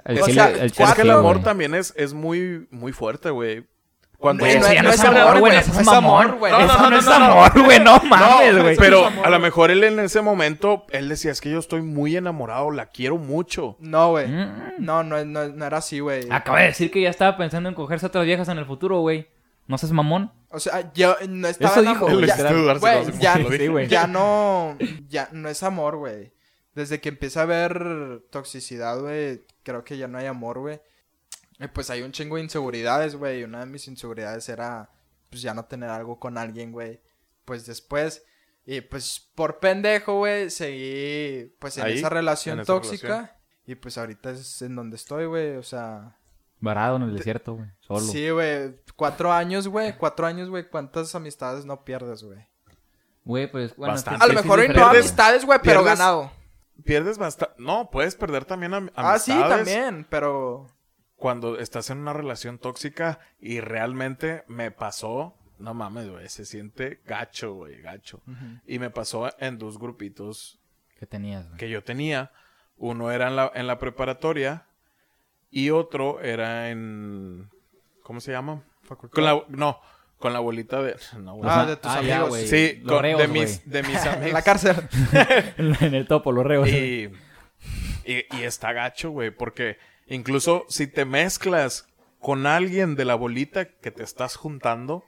El 0.05 0.21
O 0.23 0.27
sea, 0.27 0.49
el 0.51 0.67
Es 0.77 0.95
que 0.95 1.03
el 1.03 1.11
amor 1.11 1.43
también 1.43 1.75
es, 1.75 1.93
es 1.97 2.13
muy, 2.13 2.67
muy 2.71 2.93
fuerte, 2.93 3.31
güey. 3.31 3.67
Cuando... 4.19 4.45
Eso 4.45 4.59
no 4.61 4.67
ya 4.73 4.81
es- 4.81 4.83
no 4.85 4.91
es 4.91 5.01
amor, 5.05 5.39
güey. 5.41 5.57
Eso 5.57 5.73
no 5.73 5.81
es 5.81 5.89
amor, 5.89 6.39
güey. 6.39 6.53
Eso 6.53 6.67
No, 6.67 6.79
no, 6.83 6.91
no 6.91 6.97
es 6.99 7.07
amor, 7.09 7.65
güey. 7.65 7.81
No 7.81 7.99
mames, 8.01 8.63
güey. 8.63 8.77
Pero 8.77 9.07
a 9.25 9.31
lo 9.31 9.39
mejor 9.39 9.71
él 9.71 9.83
en 9.83 9.99
ese 9.99 10.21
momento, 10.21 10.85
él 10.91 11.09
decía, 11.09 11.31
es 11.33 11.41
que 11.41 11.51
yo 11.51 11.59
estoy 11.59 11.81
muy 11.83 12.17
enamorado, 12.17 12.71
la 12.71 12.87
quiero 12.87 13.17
mucho. 13.17 13.77
No, 13.81 14.11
güey. 14.11 14.29
Mm. 14.29 14.75
No, 14.79 15.03
no, 15.03 15.25
no, 15.25 15.49
no 15.49 15.65
era 15.65 15.79
así, 15.79 16.01
güey. 16.01 16.27
Acaba 16.31 16.61
de 16.61 16.67
decir 16.67 16.91
que 16.91 17.01
ya 17.01 17.11
estaba 17.11 17.37
pensando 17.37 17.69
en 17.69 17.75
cogerse 17.75 18.07
otras 18.07 18.25
viejas 18.27 18.49
en 18.49 18.59
el 18.59 18.67
futuro, 18.67 19.01
güey. 19.01 19.27
¿No 19.71 19.79
seas 19.79 19.93
mamón? 19.93 20.33
O 20.49 20.59
sea, 20.59 20.93
yo 20.95 21.15
no 21.29 21.47
estaba 21.47 21.71
Eso 21.71 21.83
dijo, 21.83 22.09
enamorado. 22.09 22.27
Ya- 22.27 22.75
güey, 22.81 23.07
no 23.07 23.21
ya, 23.21 23.39
lo 23.39 23.51
dije. 23.51 23.59
Sí, 23.63 23.69
güey. 23.69 23.87
ya 23.89 24.07
no, 24.09 24.77
ya 25.09 25.29
no 25.31 25.49
es 25.49 25.63
amor, 25.63 25.97
güey. 25.97 26.33
Desde 26.75 27.01
que 27.01 27.11
empieza 27.11 27.39
a 27.39 27.43
haber 27.45 28.21
toxicidad, 28.33 28.99
güey, 28.99 29.45
creo 29.63 29.85
que 29.85 29.97
ya 29.97 30.09
no 30.09 30.19
hay 30.19 30.27
amor, 30.27 30.59
güey. 30.59 30.81
Y 31.61 31.69
pues 31.69 31.89
hay 31.91 32.03
un 32.03 32.11
chingo 32.11 32.35
de 32.35 32.43
inseguridades, 32.43 33.15
güey. 33.15 33.41
Y 33.41 33.45
una 33.45 33.61
de 33.61 33.67
mis 33.67 33.87
inseguridades 33.87 34.49
era, 34.49 34.91
pues 35.31 35.41
ya 35.41 35.55
no 35.55 35.65
tener 35.67 35.89
algo 35.89 36.19
con 36.19 36.37
alguien, 36.37 36.73
güey. 36.73 37.01
Pues 37.45 37.65
después, 37.65 38.25
y 38.67 38.81
pues 38.81 39.31
por 39.37 39.61
pendejo, 39.61 40.17
güey, 40.19 40.51
seguí, 40.51 41.55
pues 41.61 41.79
en 41.79 41.85
Ahí, 41.85 41.99
esa 41.99 42.09
relación 42.09 42.55
en 42.59 42.63
esa 42.63 42.73
tóxica. 42.73 43.07
relación. 43.09 43.37
Y 43.67 43.75
pues 43.77 43.97
ahorita 43.99 44.33
es 44.33 44.63
en 44.63 44.75
donde 44.75 44.97
estoy, 44.97 45.27
güey. 45.27 45.55
O 45.59 45.63
sea, 45.63 46.17
Varado 46.61 46.97
en 46.97 47.03
el 47.03 47.17
desierto, 47.17 47.55
güey. 47.55 47.69
Solo. 47.81 48.01
sí, 48.01 48.29
güey. 48.31 48.75
Cuatro 48.97 49.33
años, 49.33 49.67
güey. 49.69 49.97
Cuatro 49.97 50.27
años, 50.27 50.51
güey. 50.51 50.69
¿Cuántas 50.69 51.15
amistades 51.15 51.65
no 51.65 51.85
pierdes, 51.85 52.23
güey? 52.23 52.47
Güey, 53.25 53.51
pues, 53.51 53.75
bueno. 53.77 53.95
Bastante. 53.95 54.25
A 54.25 54.29
lo 54.29 54.35
mejor 54.35 54.75
no 54.75 54.87
amistades, 54.87 55.45
güey, 55.45 55.59
pero 55.63 55.81
pierdes- 55.83 55.99
ganado. 55.99 56.33
Pierdes 56.85 57.19
bastante... 57.19 57.55
No, 57.59 57.91
puedes 57.91 58.15
perder 58.17 58.47
también 58.47 58.73
am- 58.73 58.91
Ah, 58.95 59.19
sí, 59.19 59.33
amistades 59.33 59.67
también, 59.71 60.07
pero... 60.09 60.67
cuando 61.17 61.59
estás 61.59 61.91
en 61.91 61.99
una 61.99 62.15
relación 62.15 62.59
tóxica 62.59 63.19
y 63.39 63.61
realmente 63.61 64.45
me 64.49 64.71
pasó... 64.71 65.37
No 65.59 65.75
mames, 65.75 66.09
güey, 66.09 66.27
se 66.31 66.47
siente 66.47 67.03
gacho, 67.05 67.53
güey, 67.53 67.83
gacho. 67.83 68.23
Y 68.67 68.79
me 68.79 68.89
pasó 68.89 69.31
en 69.39 69.59
dos 69.59 69.79
grupitos 69.79 70.59
¿Qué 70.99 71.05
tenías, 71.07 71.47
güey? 71.49 71.59
que 71.59 71.69
yo 71.69 71.85
tenía. 71.85 72.33
Uno 72.79 73.11
era 73.11 73.29
en 73.29 73.37
la, 73.37 73.53
en 73.55 73.67
la 73.67 73.79
preparatoria 73.79 74.67
y 75.51 75.71
otro 75.71 76.21
era 76.21 76.71
en... 76.71 77.49
¿Cómo 78.03 78.21
se 78.21 78.33
llama? 78.33 78.63
Con 79.11 79.25
la, 79.25 79.43
no, 79.49 79.79
con 80.19 80.33
la 80.33 80.41
bolita 80.41 80.83
de... 80.83 80.97
No. 81.19 81.39
Ah, 81.45 81.67
de 81.67 81.77
tus 81.77 81.91
Ah, 81.91 82.03
ya, 82.03 82.17
amigos. 82.17 82.29
güey. 82.31 82.47
sí, 82.49 82.81
los 82.83 82.93
con- 82.95 83.03
reos, 83.03 83.21
de, 83.21 83.29
mis, 83.29 83.69
de 83.71 83.83
mis 83.83 83.97
En 84.05 84.09
amigos. 84.09 84.33
la 84.33 84.43
cárcel. 84.43 84.77
en 85.81 85.95
el 85.95 86.07
topo, 86.07 86.33
los 86.33 86.45
reos. 86.45 86.69
Y, 86.69 87.11
y, 88.05 88.25
y 88.37 88.43
está 88.43 88.73
gacho, 88.73 89.11
güey, 89.11 89.31
porque 89.31 89.77
incluso 90.09 90.65
si 90.69 90.87
te 90.87 91.05
mezclas 91.05 91.87
con 92.19 92.47
alguien 92.47 92.97
de 92.97 93.05
la 93.05 93.15
bolita 93.15 93.65
que 93.67 93.91
te 93.91 94.03
estás 94.03 94.37
juntando 94.37 95.05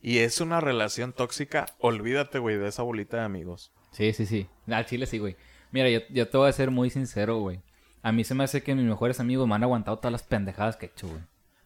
y 0.00 0.18
es 0.18 0.40
una 0.40 0.60
relación 0.60 1.12
tóxica, 1.12 1.66
olvídate, 1.78 2.38
güey, 2.38 2.56
de 2.56 2.68
esa 2.68 2.82
bolita 2.82 3.18
de 3.18 3.24
amigos. 3.24 3.72
Sí, 3.92 4.12
sí, 4.12 4.26
sí. 4.26 4.48
Al 4.66 4.86
chile 4.86 5.06
sí, 5.06 5.18
güey. 5.18 5.36
Mira, 5.72 5.88
yo, 5.88 6.00
yo 6.10 6.28
te 6.28 6.36
voy 6.36 6.48
a 6.48 6.52
ser 6.52 6.70
muy 6.70 6.90
sincero, 6.90 7.38
güey. 7.38 7.60
A 8.04 8.12
mí 8.12 8.22
se 8.22 8.34
me 8.34 8.44
hace 8.44 8.62
que 8.62 8.74
mis 8.74 8.84
mejores 8.84 9.18
amigos 9.18 9.48
me 9.48 9.54
han 9.56 9.62
aguantado 9.64 9.96
todas 9.98 10.12
las 10.12 10.22
pendejadas 10.22 10.76
que 10.76 10.86
he 10.86 10.88
hecho, 10.90 11.08
güey. 11.08 11.20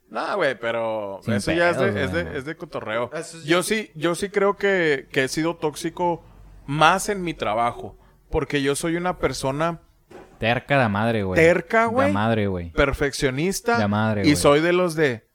No, 0.08 0.36
güey, 0.36 0.58
pero 0.58 1.20
Sin 1.22 1.34
eso 1.34 1.52
ya 1.52 1.68
es 1.70 1.78
de, 1.78 2.02
es, 2.04 2.10
güey. 2.12 2.24
de, 2.24 2.38
es 2.38 2.44
de 2.46 2.56
cotorreo. 2.56 3.10
Es- 3.12 3.44
Yo 3.44 3.62
sí, 3.62 3.90
yo 3.94 4.14
sí 4.14 4.30
creo 4.30 4.56
que, 4.56 5.06
que 5.12 5.24
he 5.24 5.28
sido 5.28 5.56
tóxico 5.56 6.24
más 6.66 7.10
en 7.10 7.22
mi 7.22 7.34
trabajo, 7.34 7.98
porque 8.30 8.62
yo 8.62 8.74
soy 8.74 8.96
una 8.96 9.18
persona 9.18 9.80
Terca 10.38 10.80
de 10.80 10.88
madre, 10.88 11.24
güey. 11.24 11.38
Terca, 11.40 11.86
güey. 11.86 12.06
De 12.06 12.12
madre, 12.14 12.46
güey. 12.46 12.70
perfeccionista 12.70 13.76
De 13.78 13.88
madre, 13.88 14.20
y 14.22 14.24
güey. 14.24 14.36
soy 14.36 14.60
de 14.60 14.72
los 14.72 14.94
de 14.94 15.26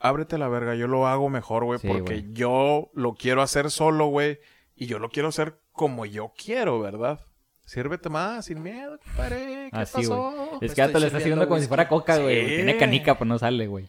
ábrete 0.00 0.36
la 0.38 0.48
verga, 0.48 0.74
yo 0.74 0.88
lo 0.88 1.06
hago 1.06 1.28
mejor, 1.30 1.64
güey, 1.64 1.78
Sí, 1.78 1.86
porque 1.86 2.20
güey. 2.22 2.32
yo 2.32 2.90
lo 2.94 3.14
quiero 3.14 3.42
hacer 3.42 3.70
solo, 3.70 4.06
güey, 4.08 4.40
y 4.74 4.86
yo 4.86 4.98
lo 4.98 5.08
quiero 5.10 5.28
hacer 5.28 5.60
como 5.72 6.04
yo 6.06 6.32
quiero, 6.36 6.80
¿verdad? 6.80 7.20
Sírvete 7.70 8.08
más, 8.08 8.46
sin 8.46 8.60
miedo, 8.60 8.98
compadre. 8.98 9.68
¿Qué 9.72 9.78
Así, 9.78 9.98
pasó? 9.98 10.32
güey. 10.32 10.60
Me 10.60 10.66
Es 10.66 10.74
que 10.74 10.88
le 10.88 11.06
está 11.06 11.18
sirviendo 11.20 11.46
como 11.46 11.60
si 11.60 11.68
fuera 11.68 11.86
coca, 11.86 12.18
güey. 12.18 12.48
Sí. 12.48 12.54
Tiene 12.56 12.76
canica, 12.76 13.14
pero 13.14 13.26
no 13.26 13.38
sale, 13.38 13.68
güey. 13.68 13.88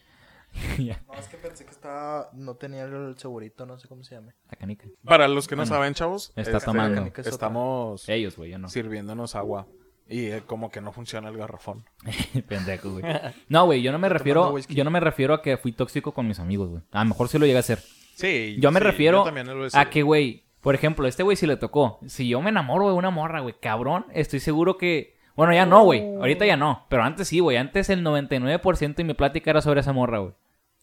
No, 0.78 1.14
es 1.18 1.26
que 1.28 1.36
pensé 1.38 1.64
que 1.64 1.72
estaba... 1.72 2.30
No 2.32 2.54
tenía 2.54 2.84
el 2.84 3.18
segurito, 3.18 3.66
no 3.66 3.76
sé 3.80 3.88
cómo 3.88 4.04
se 4.04 4.14
llama. 4.14 4.34
la 4.48 4.56
canica. 4.56 4.86
Para 5.04 5.26
los 5.26 5.48
que 5.48 5.56
no 5.56 5.62
Bueno, 5.62 5.74
saben, 5.74 5.94
chavos, 5.94 6.32
está 6.36 6.58
este, 6.58 6.64
tomando. 6.64 7.10
estamos 7.16 8.08
Ellos, 8.08 8.36
güey, 8.36 8.52
yo 8.52 8.58
no. 8.58 8.68
sirviéndonos 8.68 9.34
agua 9.34 9.66
y 10.08 10.26
eh, 10.26 10.42
como 10.46 10.70
que 10.70 10.80
no 10.80 10.92
funciona 10.92 11.28
el 11.30 11.36
garrafón. 11.36 11.84
Pendejo, 12.48 12.92
güey. 12.92 13.04
No, 13.48 13.64
güey, 13.64 13.82
yo 13.82 13.90
no 13.90 13.98
me 13.98 14.08
refiero... 14.08 14.56
Yo 14.58 14.84
no 14.84 14.90
me 14.92 15.00
refiero 15.00 15.34
a 15.34 15.42
que 15.42 15.56
fui 15.56 15.72
tóxico 15.72 16.12
con 16.12 16.28
mis 16.28 16.38
amigos, 16.38 16.68
güey. 16.68 16.82
A 16.92 17.02
lo 17.02 17.08
mejor 17.08 17.28
sí 17.28 17.36
lo 17.36 17.46
llegué 17.46 17.56
a 17.56 17.60
hacer. 17.60 17.80
Sí. 18.14 18.58
Yo 18.60 18.70
me 18.70 18.78
sí, 18.78 18.84
refiero 18.84 19.24
yo 19.24 19.68
a 19.72 19.90
que, 19.90 20.02
güey, 20.02 20.44
por 20.62 20.74
ejemplo, 20.74 21.06
este 21.06 21.22
güey 21.22 21.36
si 21.36 21.46
le 21.46 21.56
tocó. 21.58 21.98
Si 22.06 22.26
yo 22.28 22.40
me 22.40 22.48
enamoro 22.50 22.88
de 22.88 22.94
una 22.94 23.10
morra, 23.10 23.40
güey, 23.40 23.54
cabrón, 23.60 24.06
estoy 24.14 24.40
seguro 24.40 24.78
que... 24.78 25.16
Bueno, 25.34 25.52
ya 25.54 25.66
no, 25.66 25.82
güey. 25.84 26.02
Ahorita 26.16 26.44
ya 26.46 26.56
no. 26.56 26.86
Pero 26.88 27.02
antes 27.04 27.28
sí, 27.28 27.40
güey. 27.40 27.56
Antes 27.56 27.88
el 27.90 28.04
99% 28.04 28.94
de 28.94 29.04
mi 29.04 29.14
plática 29.14 29.50
era 29.50 29.60
sobre 29.62 29.80
esa 29.80 29.92
morra, 29.92 30.18
güey. 30.18 30.32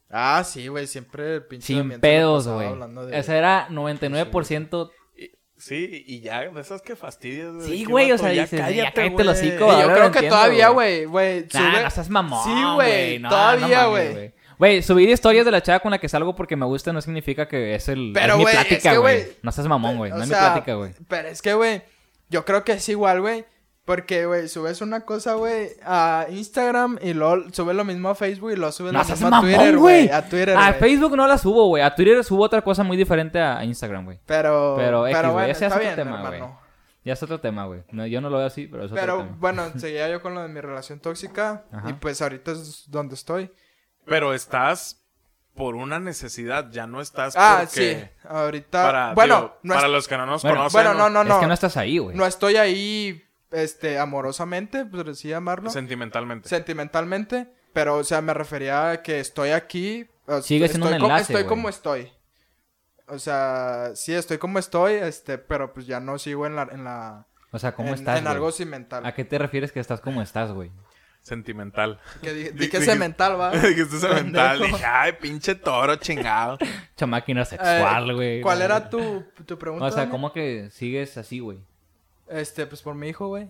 Ah, 0.09 0.43
sí, 0.43 0.67
güey. 0.67 0.87
Siempre 0.87 1.35
el 1.35 1.43
pinche 1.45 1.67
Sin 1.67 1.99
pedos, 1.99 2.47
güey. 2.47 2.67
de- 3.07 3.17
Ese 3.19 3.37
era 3.37 3.67
99%... 3.69 4.89
Y- 5.17 5.29
Sí, 5.57 6.03
y 6.07 6.21
ya, 6.21 6.49
de 6.49 6.61
esas 6.61 6.81
que 6.81 6.95
fastidias. 6.95 7.53
güey, 7.53 7.67
Sí, 7.67 7.83
güey, 7.85 8.11
o 8.13 8.17
sea, 8.17 8.31
ya 8.33 8.43
dices, 8.43 8.59
ya 8.59 8.65
cállate, 8.65 8.93
cállate 8.93 9.05
el 9.05 9.11
güey. 9.13 9.27
hocico, 9.27 9.65
Y 9.67 9.69
ahora 9.69 9.81
yo 9.81 9.87
lo 9.87 9.93
creo 9.93 10.11
que 10.11 10.17
entiendo, 10.19 10.35
todavía, 10.37 10.69
güey. 10.69 11.05
güey, 11.05 11.05
güey, 11.05 11.47
Nah, 11.53 11.59
sube- 11.73 11.83
no 11.83 11.89
seas 11.91 12.09
mamón, 12.09 12.43
Sí, 12.45 12.63
güey, 12.75 13.19
No, 13.19 13.29
todavía, 13.29 13.85
güey. 13.87 14.33
Güey, 14.59 14.83
subir 14.83 15.09
historias 15.09 15.45
de 15.45 15.51
la 15.51 15.63
chava 15.63 15.79
con 15.79 15.89
la 15.89 15.99
que 15.99 16.09
salgo 16.09 16.35
porque 16.35 16.57
me 16.57 16.65
gusta 16.65 16.91
no 16.91 17.01
significa 17.01 17.47
que 17.47 17.75
es 17.75 17.87
el 17.87 18.11
Pero, 18.13 18.33
es 18.33 18.37
mi 18.37 18.43
güey, 18.43 18.55
es 18.55 18.65
plática, 18.65 18.91
que, 18.91 19.37
No 19.41 19.51
seas 19.53 19.67
mamón, 19.67 19.95
güey. 19.97 20.11
No 20.11 20.21
es 20.21 20.27
sea, 20.27 20.37
mi 20.37 20.45
plática, 20.51 20.73
güey. 20.75 20.91
Pero 21.07 21.27
es 21.29 21.41
que, 21.41 21.53
güey, 21.53 21.81
yo 22.29 22.43
creo 22.43 22.65
que 22.65 22.73
es 22.73 22.89
igual, 22.89 23.21
güey. 23.21 23.45
Porque, 23.85 24.25
güey, 24.25 24.47
subes 24.49 24.81
una 24.81 25.05
cosa, 25.05 25.33
güey, 25.35 25.69
a 25.83 26.27
Instagram 26.29 26.99
y 27.01 27.13
luego 27.13 27.45
subes 27.51 27.75
lo 27.75 27.83
mismo 27.85 28.09
a 28.09 28.15
Facebook 28.15 28.51
y 28.51 28.55
subes 28.71 28.93
No 28.93 29.01
lo 29.01 29.05
mismo 29.05 29.35
a 29.35 29.41
Twitter, 29.41 29.77
güey. 29.77 30.09
A 30.09 30.27
Twitter, 30.27 30.49
A 30.57 30.67
güey. 30.67 30.79
Facebook 30.79 31.15
no 31.15 31.25
la 31.25 31.37
subo, 31.37 31.67
güey. 31.69 31.81
A 31.81 31.95
Twitter 31.95 32.23
subo 32.23 32.43
otra 32.43 32.61
cosa 32.61 32.83
muy 32.83 32.97
diferente 32.97 33.39
a 33.39 33.63
Instagram, 33.63 34.05
güey. 34.05 34.19
Pero, 34.25 34.75
Pero 34.77 35.03
pero, 35.05 35.07
X, 35.07 35.31
bueno, 35.31 35.51
ese 35.51 35.65
es 35.65 35.71
otro 35.71 35.83
bien, 35.83 35.95
tema, 35.95 36.27
güey. 36.27 36.41
Ya 37.05 37.13
es 37.13 37.23
otro 37.23 37.39
tema, 37.39 37.65
güey. 37.65 37.81
No, 37.91 38.05
yo 38.05 38.19
no 38.19 38.29
lo 38.29 38.37
veo 38.37 38.45
así, 38.45 38.67
pero 38.67 38.83
es 38.83 38.91
otro 38.91 39.01
Pero, 39.01 39.17
tema. 39.19 39.37
bueno, 39.39 39.71
seguía 39.77 40.09
yo 40.09 40.21
con 40.21 40.35
lo 40.35 40.43
de 40.43 40.49
mi 40.49 40.59
relación 40.59 40.99
tóxica 40.99 41.63
Ajá. 41.71 41.89
y 41.89 41.93
pues 41.93 42.21
ahorita 42.21 42.51
es 42.51 42.83
donde 42.91 43.15
estoy. 43.15 43.49
Pero 44.09 44.33
estás 44.33 45.01
por 45.55 45.75
una 45.75 45.99
necesidad, 45.99 46.69
ya 46.71 46.87
no 46.87 47.01
estás 47.01 47.33
Ah, 47.37 47.63
porque... 47.65 48.09
sí, 48.13 48.27
ahorita... 48.27 48.83
Para, 48.83 49.13
bueno, 49.13 49.35
digo, 49.35 49.57
no, 49.63 49.73
para 49.73 49.87
los 49.89 50.07
que 50.07 50.17
no 50.17 50.25
nos 50.25 50.41
Bueno, 50.41 50.57
conocen. 50.57 50.81
bueno, 50.83 50.93
no, 50.93 51.09
no, 51.09 51.23
no. 51.23 51.33
Es 51.35 51.39
que 51.41 51.47
no 51.47 51.53
estás 51.53 51.75
ahí, 51.77 51.97
güey. 51.97 52.15
no 52.15 52.25
estoy 52.25 52.55
ahí, 52.55 53.23
este, 53.51 53.99
amorosamente, 53.99 54.85
pues 54.85 55.05
así 55.07 55.27
llamarlo. 55.29 55.69
Sentimentalmente. 55.69 56.47
sentimentalmente, 56.47 57.51
pero 57.73 57.97
o 57.97 58.03
sea, 58.05 58.21
me 58.21 58.33
refería 58.33 58.91
a 58.91 59.01
que 59.03 59.19
estoy 59.19 59.49
aquí. 59.51 60.07
o- 60.27 60.41
Sigue 60.41 60.67
siendo 60.69 60.85
estoy 60.87 60.95
un 60.95 60.99
co- 61.01 61.05
enlace, 61.07 61.21
Estoy 61.33 61.43
güey. 61.43 61.47
como 61.47 61.67
estoy. 61.69 62.11
O 63.07 63.19
sea, 63.19 63.91
sí, 63.95 64.13
estoy 64.13 64.37
como 64.37 64.59
estoy, 64.59 64.93
este, 64.93 65.37
pero 65.39 65.73
pues 65.73 65.87
ya 65.87 65.99
no 65.99 66.19
sigo 66.19 66.45
en 66.45 66.55
la, 66.55 66.69
en 66.71 66.83
la, 66.85 67.25
O 67.51 67.59
sea, 67.59 67.73
¿cómo 67.73 67.89
en, 67.89 67.95
estás, 67.95 68.17
en 68.19 68.23
güey? 68.23 68.35
algo 68.35 68.51
cimental. 68.51 69.05
¿A 69.05 69.13
qué 69.13 69.25
te 69.25 69.37
refieres 69.39 69.71
que 69.71 69.79
estás 69.79 69.99
como 69.99 70.21
estás, 70.21 70.51
güey? 70.51 70.71
Sentimental. 71.21 71.99
Que 72.21 72.33
di, 72.33 72.43
Di- 72.45 72.49
di 72.51 72.69
que 72.69 72.79
dije- 72.79 72.91
cemental, 72.91 73.39
va. 73.39 73.51
Dijiste 73.57 73.99
cemental. 73.99 74.59
Dije, 74.61 74.85
ay, 74.85 75.13
pinche 75.21 75.55
toro 75.55 75.95
chingado. 75.97 76.57
Mucha 76.91 77.05
máquina 77.07 77.45
sexual, 77.45 78.09
Eh, 78.09 78.13
güey. 78.13 78.41
¿Cuál 78.41 78.61
era 78.61 78.89
tu, 78.89 79.23
tu 79.45 79.57
pregunta? 79.57 79.85
O 79.85 79.89
sea, 79.91 79.99
Dani? 80.01 80.11
¿cómo 80.11 80.31
que 80.33 80.69
sigues 80.71 81.17
así, 81.17 81.39
güey? 81.39 81.59
Este, 82.27 82.65
pues 82.65 82.81
por 82.81 82.95
mi 82.95 83.09
hijo, 83.09 83.27
güey. 83.27 83.47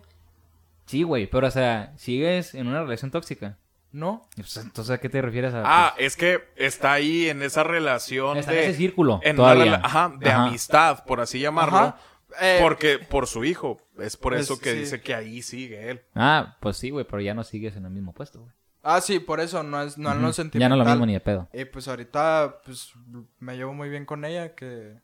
Sí, 0.86 1.04
güey, 1.04 1.28
pero 1.28 1.48
o 1.48 1.52
sea, 1.52 1.94
sigues 1.98 2.56
en 2.56 2.68
una 2.68 2.82
relación 2.82 3.12
tóxica. 3.12 3.58
¿No? 3.92 4.28
Pues, 4.36 4.56
Entonces, 4.58 4.92
¿a 4.94 5.00
qué 5.00 5.10
te 5.10 5.20
refieres 5.20 5.52
a...? 5.56 5.64
Ah, 5.66 5.96
es 5.98 6.16
que 6.16 6.48
está 6.56 6.94
ahí 6.94 7.28
en 7.28 7.42
esa 7.42 7.64
relación 7.64 8.38
Está 8.38 8.52
de... 8.52 8.66
en 8.66 8.70
ese 8.70 8.78
círculo 8.78 9.20
en 9.24 9.36
una 9.40 9.54
todavía. 9.54 9.66
rela- 9.78 9.82
ajá, 9.84 10.14
de 10.20 10.30
Ajá. 10.30 10.44
amistad, 10.46 11.04
por 11.06 11.22
así 11.22 11.40
llamarlo. 11.40 11.78
Ajá. 11.78 11.98
Eh, 12.40 12.60
porque 12.62 13.00
por 13.00 13.28
su 13.28 13.44
hijo. 13.44 13.78
Es 13.98 14.18
por 14.18 14.34
Es- 14.36 14.42
eso 14.42 14.60
que 14.60 14.74
sí. 14.74 14.80
dice 14.80 15.02
que 15.02 15.16
ahí 15.16 15.42
sigue 15.42 15.90
él. 15.90 16.02
Ah, 16.16 16.58
pues 16.60 16.78
sí, 16.78 16.90
güey, 16.92 17.06
pero 17.06 17.22
ya 17.22 17.34
no 17.34 17.44
sigues 17.44 17.76
en 17.76 17.86
el 17.86 17.92
mismo 17.92 18.14
puesto, 18.14 18.42
güey. 18.42 18.52
Ah, 18.82 19.02
sí, 19.02 19.20
por 19.20 19.40
eso, 19.40 19.62
no 19.64 19.82
es, 19.82 19.98
no, 19.98 20.10
Ujú. 20.12 20.20
no 20.20 20.28
Ya 20.28 20.34
sentimental. 20.34 20.78
no 20.78 20.84
lo 20.84 20.90
mismo 20.90 21.06
ni 21.06 21.14
de 21.14 21.20
pedo. 21.20 21.50
Y 21.54 21.66
pues 21.66 21.88
ahorita, 21.88 22.62
pues, 22.64 22.94
me 23.40 23.58
llevo 23.58 23.74
muy 23.74 23.90
bien 23.90 24.06
con 24.06 24.24
ella, 24.26 24.56
que... 24.56 24.96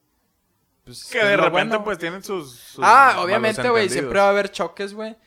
Pues, 0.85 1.05
Que 1.11 1.17
de 1.19 1.35
repente 1.35 1.51
bueno. 1.75 1.83
pues 1.83 1.97
tienen 1.97 2.23
sus... 2.23 2.51
sus 2.53 2.83
Ah, 2.83 3.17
obviamente, 3.19 3.67
güey, 3.69 3.89
siempre 3.89 4.19
va 4.19 4.27
a 4.27 4.29
haber 4.29 4.49
choques, 4.51 4.93
güey. 4.93 5.17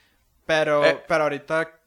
Pero, 0.47 0.85
Eh. 0.87 1.03
pero 1.07 1.25
ahorita 1.25 1.79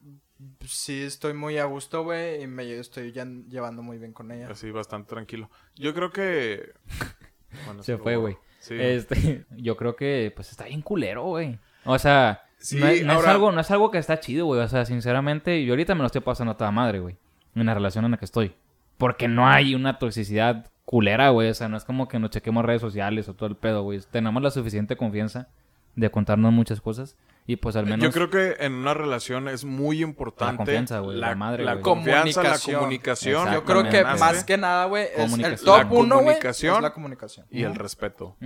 pues, 0.60 0.72
sí 0.72 1.02
estoy 1.02 1.34
muy 1.34 1.58
a 1.58 1.66
gusto, 1.66 2.04
güey, 2.04 2.44
y 2.44 2.48
me 2.48 2.72
estoy 2.78 3.12
ya 3.12 3.26
llevando 3.26 3.82
muy 3.82 3.98
bien 3.98 4.12
con 4.14 4.30
ella. 4.32 4.50
Así, 4.52 4.70
bastante 4.72 5.10
tranquilo. 5.10 5.50
Yo 5.76 5.94
creo 5.94 6.12
que... 6.12 6.74
Bueno, 7.66 7.82
Se 7.84 7.98
fue, 7.98 8.16
güey. 8.16 8.38
Sí. 8.62 8.76
Este, 8.80 9.44
yo 9.58 9.76
creo 9.76 9.96
que, 9.98 10.32
pues, 10.34 10.50
está 10.52 10.64
bien 10.66 10.82
culero, 10.82 11.26
güey. 11.26 11.60
O 11.84 12.00
sea, 12.00 12.44
Sí, 12.58 12.78
no, 12.80 12.88
es- 12.88 13.04
no 13.04 13.12
es 13.12 13.18
ahora- 13.18 13.32
algo, 13.32 13.52
no 13.52 13.60
es 13.60 13.70
algo 13.72 13.92
que 13.92 13.98
está 13.98 14.20
chido, 14.20 14.46
güey. 14.46 14.62
O 14.62 14.68
sea, 14.70 14.86
sinceramente, 14.86 15.66
yo 15.66 15.74
ahorita 15.74 15.94
me 15.96 16.02
lo 16.02 16.06
estoy 16.06 16.22
pasando 16.22 16.54
a 16.54 16.58
toda 16.58 16.72
madre, 16.72 17.00
güey. 17.00 17.18
En 17.56 17.66
la 17.66 17.74
relación 17.74 18.06
en 18.06 18.12
la 18.12 18.18
que 18.18 18.26
estoy. 18.26 18.54
Porque 18.98 19.28
no 19.28 19.48
hay 19.50 19.74
una 19.76 19.98
toxicidad 20.00 20.68
culera, 20.86 21.30
güey. 21.30 21.50
O 21.50 21.54
sea, 21.56 21.68
no 21.70 21.76
es 21.78 21.84
como 21.86 22.08
que 22.08 22.20
nos 22.20 22.30
chequemos 22.30 22.64
redes 22.64 22.82
sociales 22.82 23.28
o 23.28 23.34
todo 23.34 23.50
el 23.50 23.56
pedo, 23.56 23.82
güey. 23.84 24.00
Tenemos 24.12 24.42
la 24.44 24.52
suficiente 24.52 24.96
confianza 24.96 25.50
de 25.96 26.10
contarnos 26.12 26.52
muchas 26.54 26.82
cosas. 26.82 27.18
Y 27.48 27.56
pues 27.58 27.76
al 27.76 27.86
menos... 27.86 28.02
Yo 28.02 28.12
creo 28.12 28.30
que 28.30 28.64
en 28.64 28.74
una 28.74 28.94
relación 28.94 29.48
es 29.50 29.66
muy 29.66 30.02
importante 30.04 30.58
confianza, 30.58 31.00
güey, 31.00 31.18
la 31.18 31.36
madre, 31.36 31.64
la 31.64 31.82
confianza, 31.82 32.44
la 32.44 32.58
Comunicación. 32.60 33.52
Yo 33.54 33.66
creo 33.66 33.90
que 33.90 34.04
más 34.04 34.44
que 34.44 34.58
nada, 34.58 34.86
güey, 34.86 35.08
es 35.16 35.34
el 35.34 35.60
top 35.60 35.78
La 35.78 35.86
uno, 35.90 36.16
güey, 36.16 36.26
comunicación 36.28 36.76
es 36.76 36.82
la 36.82 36.94
comunicación. 36.94 37.46
y 37.50 37.64
el 37.64 37.76
respeto. 37.76 38.38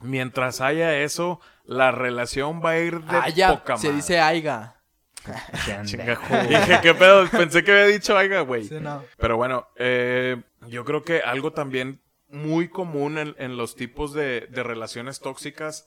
Mientras 0.00 0.60
haya 0.60 0.96
eso, 0.98 1.40
la 1.64 1.90
relación 1.90 2.62
va 2.64 2.70
a 2.70 2.78
ir 2.78 3.00
de 3.02 3.16
Ah, 3.16 3.28
ya, 3.30 3.48
poca 3.58 3.76
se 3.78 3.88
madre. 3.88 3.96
dice 3.96 4.20
aiga. 4.20 4.74
Dije, 5.84 6.78
¿qué 6.82 6.94
pedo? 6.94 7.26
Pensé 7.28 7.64
que 7.64 7.72
había 7.72 7.86
dicho, 7.86 8.16
oiga, 8.16 8.40
güey. 8.42 8.64
Sí, 8.64 8.76
no. 8.80 9.02
Pero 9.18 9.36
bueno, 9.36 9.66
eh, 9.76 10.40
yo 10.68 10.84
creo 10.84 11.02
que 11.02 11.20
algo 11.20 11.52
también 11.52 12.00
muy 12.28 12.68
común 12.68 13.18
en, 13.18 13.34
en 13.38 13.56
los 13.56 13.74
tipos 13.74 14.12
de, 14.14 14.46
de 14.50 14.62
relaciones 14.62 15.18
tóxicas 15.20 15.86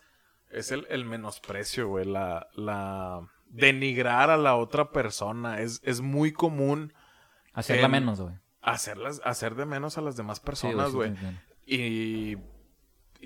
es 0.51 0.71
el, 0.71 0.85
el 0.89 1.05
menosprecio, 1.05 1.87
güey. 1.87 2.05
La, 2.05 2.47
la 2.55 3.21
denigrar 3.47 4.29
a 4.29 4.37
la 4.37 4.55
otra 4.55 4.91
persona. 4.91 5.59
Es, 5.61 5.79
es 5.83 6.01
muy 6.01 6.31
común 6.31 6.93
Hacerla 7.53 7.85
En- 7.87 7.91
menos, 7.91 8.21
güey. 8.21 8.33
hacerlas, 8.61 9.21
hacer 9.25 9.55
de 9.55 9.65
menos 9.65 9.97
a 9.97 10.01
las 10.01 10.15
demás 10.15 10.37
Sí, 10.37 10.45
personas, 10.45 10.91
sí, 10.91 10.95
güey. 10.95 11.13
y 11.65 12.37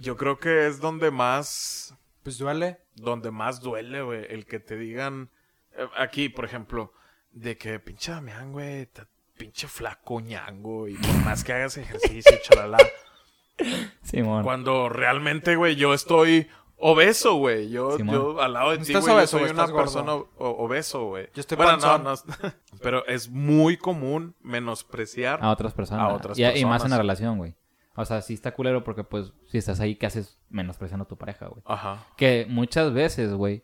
yo 0.02 0.18
creo 0.18 0.40
que 0.40 0.66
es 0.68 0.80
donde 0.80 1.12
más 1.12 1.96
Pues 2.24 2.38
duele. 2.40 2.80
donde 2.96 3.30
más 3.30 3.62
duele, 3.62 4.02
güey, 4.02 4.26
el 4.30 4.46
que 4.48 4.60
te 4.60 4.78
digan 4.78 5.30
eh, 5.78 5.88
aquí, 5.98 6.30
por 6.30 6.44
ejemplo, 6.46 6.92
de 7.32 7.56
que 7.58 7.80
pinche 7.80 8.12
Damián, 8.14 8.52
güey, 8.52 8.90
pinche 9.38 9.68
flaco 9.68 10.22
ñango 10.22 10.88
y 10.88 10.96
por 10.96 11.16
más 11.24 11.44
que 11.44 11.54
hagas 11.54 11.78
ejercicio, 11.78 12.32
chalala, 12.42 12.78
Simón. 14.02 14.44
cuando 14.44 14.90
realmente, 14.90 15.56
güey, 15.56 15.76
yo 15.76 15.94
estoy 15.94 16.48
obeso, 16.78 17.36
güey, 17.36 17.70
yo, 17.70 17.98
Simón. 17.98 18.16
yo 18.16 18.42
al 18.42 18.54
lado 18.54 18.72
de 18.72 18.78
ti, 18.78 18.84
estás 18.84 19.06
güey, 19.06 19.22
yo 19.22 19.28
soy 19.28 19.44
una 19.44 19.52
estás 19.52 19.72
persona 19.72 20.14
obeso, 20.38 21.08
güey. 21.08 21.30
Yo 21.34 21.42
estoy 21.42 21.58
Bueno, 21.58 21.78
no, 21.78 21.98
no, 22.00 22.14
pero 22.82 23.06
es 23.08 23.30
muy 23.30 23.78
común 23.78 24.36
menospreciar 24.42 25.40
a 25.42 25.52
otras 25.52 25.74
personas. 25.74 26.10
A 26.10 26.14
otras 26.14 26.38
y, 26.38 26.44
y 26.44 26.46
más 26.46 26.56
en 26.56 26.60
personas. 26.62 26.92
la 26.92 26.98
relación, 26.98 27.38
güey. 27.38 27.56
O 27.96 28.04
sea, 28.04 28.22
sí 28.22 28.34
está 28.34 28.54
culero 28.54 28.84
porque, 28.84 29.04
pues, 29.06 29.32
si 29.48 29.58
estás 29.58 29.80
ahí, 29.80 29.96
¿qué 29.96 30.06
haces 30.06 30.38
menospreciando 30.50 31.06
a 31.06 31.08
tu 31.08 31.18
pareja, 31.18 31.48
güey? 31.48 31.62
Ajá. 31.66 32.06
Que 32.18 32.46
muchas 32.50 32.94
veces, 32.94 33.34
güey, 33.34 33.64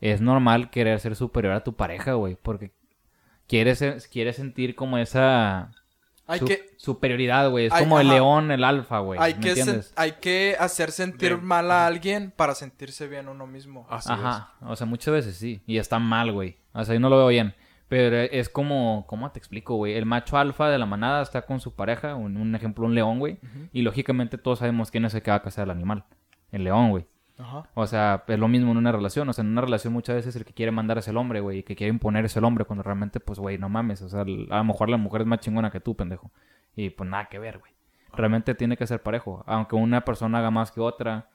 es 0.00 0.20
normal 0.20 0.70
querer 0.70 1.00
ser 1.00 1.16
superior 1.16 1.54
a 1.54 1.64
tu 1.64 1.74
pareja, 1.74 2.12
güey. 2.12 2.36
Porque 2.40 2.72
quieres, 3.48 4.08
quieres 4.08 4.36
sentir 4.36 4.76
como 4.76 4.96
esa 4.98 5.72
Hay 6.26 6.38
su- 6.38 6.46
que, 6.46 6.74
superioridad, 6.78 7.50
güey. 7.50 7.66
Es 7.66 7.72
Hay- 7.72 7.84
como 7.84 8.00
el 8.00 8.08
león, 8.08 8.50
el 8.50 8.64
alfa, 8.64 8.98
güey. 9.00 9.20
hay, 9.20 9.34
¿Me 9.34 9.40
que 9.40 9.46
sen- 9.54 9.58
entiendes? 9.58 9.92
hay 9.96 10.12
que 10.12 10.56
hacer 10.58 10.90
sentir 10.90 11.30
De- 11.36 11.36
mal 11.42 11.70
a 11.70 11.86
alguien 11.86 12.32
para 12.34 12.54
sentirse 12.54 13.06
bien 13.08 13.28
uno 13.28 13.46
mismo. 13.46 13.86
Así 13.90 14.10
Ajá. 14.10 14.54
O 14.62 14.74
sea, 14.76 14.86
muchas 14.86 15.12
veces 15.12 15.36
sí. 15.36 15.62
Y 15.66 15.76
está 15.78 15.98
mal, 15.98 16.32
güey. 16.32 16.56
O 16.72 16.84
sea, 16.84 16.94
yo 16.94 17.00
no 17.00 17.08
lo 17.10 17.18
veo 17.18 17.28
bien. 17.28 17.54
Pero 17.88 18.16
es 18.16 18.48
como, 18.48 19.04
¿cómo 19.06 19.30
te 19.30 19.38
explico, 19.38 19.74
güey? 19.76 19.92
El 19.94 20.06
macho 20.06 20.38
alfa 20.38 20.68
de 20.70 20.78
la 20.78 20.86
manada 20.86 21.22
está 21.22 21.42
con 21.42 21.60
su 21.60 21.74
pareja, 21.74 22.14
un, 22.14 22.36
un 22.38 22.54
ejemplo, 22.54 22.86
un 22.86 22.94
león, 22.94 23.18
güey. 23.18 23.38
Y 23.72 23.82
lógicamente 23.82 24.38
todos 24.38 24.60
sabemos 24.60 24.90
quién 24.90 25.04
es 25.04 25.14
el 25.14 25.22
que 25.22 25.30
va 25.30 25.36
a 25.36 25.42
cazar 25.42 25.64
al 25.64 25.70
animal. 25.72 26.04
El 26.50 26.64
león, 26.64 26.90
güey. 26.90 27.06
Ajá. 27.38 27.68
O 27.74 27.86
sea, 27.86 28.24
es 28.26 28.38
lo 28.38 28.48
mismo 28.48 28.70
en 28.72 28.76
una 28.76 28.92
relación. 28.92 29.28
O 29.28 29.32
sea, 29.32 29.42
en 29.42 29.50
una 29.50 29.60
relación 29.60 29.92
muchas 29.92 30.16
veces 30.16 30.36
el 30.36 30.44
que 30.44 30.52
quiere 30.52 30.70
mandar 30.72 30.98
es 30.98 31.08
el 31.08 31.16
hombre, 31.16 31.40
güey. 31.40 31.58
Y 31.58 31.62
que 31.62 31.74
quiere 31.76 31.90
imponer 31.90 32.24
es 32.24 32.36
el 32.36 32.44
hombre 32.44 32.64
cuando 32.64 32.82
realmente, 32.82 33.20
pues, 33.20 33.38
güey, 33.38 33.58
no 33.58 33.68
mames. 33.68 34.02
O 34.02 34.08
sea, 34.08 34.20
a 34.20 34.24
lo 34.24 34.64
mejor 34.64 34.88
la 34.88 34.96
mujer 34.96 35.22
es 35.22 35.26
más 35.26 35.40
chingona 35.40 35.70
que 35.70 35.80
tú, 35.80 35.94
pendejo. 35.94 36.30
Y 36.76 36.90
pues 36.90 37.08
nada 37.08 37.26
que 37.26 37.38
ver, 37.38 37.58
güey. 37.58 37.72
Realmente 38.12 38.54
tiene 38.54 38.76
que 38.76 38.86
ser 38.86 39.02
parejo. 39.02 39.42
Aunque 39.46 39.76
una 39.76 40.04
persona 40.04 40.38
haga 40.38 40.50
más 40.50 40.70
que 40.70 40.80
otra. 40.80 41.28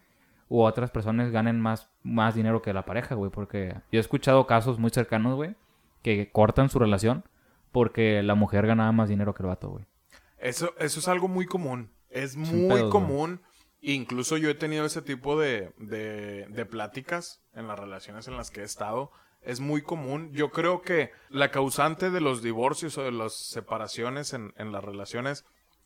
U 0.47 0.61
otras 0.61 0.89
personas 0.89 1.31
ganen 1.31 1.59
más, 1.59 1.89
más 2.01 2.33
dinero 2.33 2.61
que 2.61 2.73
la 2.73 2.85
pareja, 2.85 3.15
güey. 3.15 3.29
Porque 3.29 3.75
yo 3.91 3.99
he 3.99 4.01
escuchado 4.01 4.47
casos 4.47 4.79
muy 4.79 4.89
cercanos, 4.89 5.35
güey. 5.35 5.55
Que 6.01 6.31
cortan 6.31 6.69
su 6.69 6.79
relación 6.79 7.23
porque 7.71 8.23
la 8.23 8.35
mujer 8.35 8.67
ganaba 8.67 8.91
más 8.91 9.09
dinero 9.09 9.33
que 9.33 9.43
el 9.43 9.47
vato, 9.47 9.69
güey. 9.69 9.85
Eso, 10.37 10.73
eso 10.79 10.99
es 10.99 11.07
algo 11.07 11.27
muy 11.27 11.45
común. 11.45 11.91
Es 12.09 12.31
Sin 12.31 12.41
muy 12.41 12.75
pedos, 12.75 12.91
güey. 12.91 13.39
Incluso 13.81 14.37
yo 14.37 14.49
he 14.49 14.55
tenido 14.55 14.85
ese 14.85 15.01
tipo 15.01 15.39
de, 15.39 15.71
de, 15.77 16.45
de 16.49 16.65
pláticas 16.65 17.41
en 17.53 17.67
las 17.67 17.79
relaciones 17.79 18.27
en 18.27 18.35
las 18.37 18.51
que 18.51 18.61
he 18.61 18.65
estado. 18.65 19.11
Es 19.41 19.61
muy 19.61 19.81
común. 19.81 20.31
Yo 20.33 20.51
creo 20.51 20.81
que 20.81 21.11
la 21.29 21.49
causante 21.49 22.09
de 22.09 22.19
los 22.19 22.41
divorcios 22.41 22.97
o 22.97 23.03
de 23.03 23.11
las 23.13 23.33
separaciones 23.33 24.33
en, 24.33 24.53
en 24.57 24.71
las 24.73 24.83
relaciones 24.83 25.45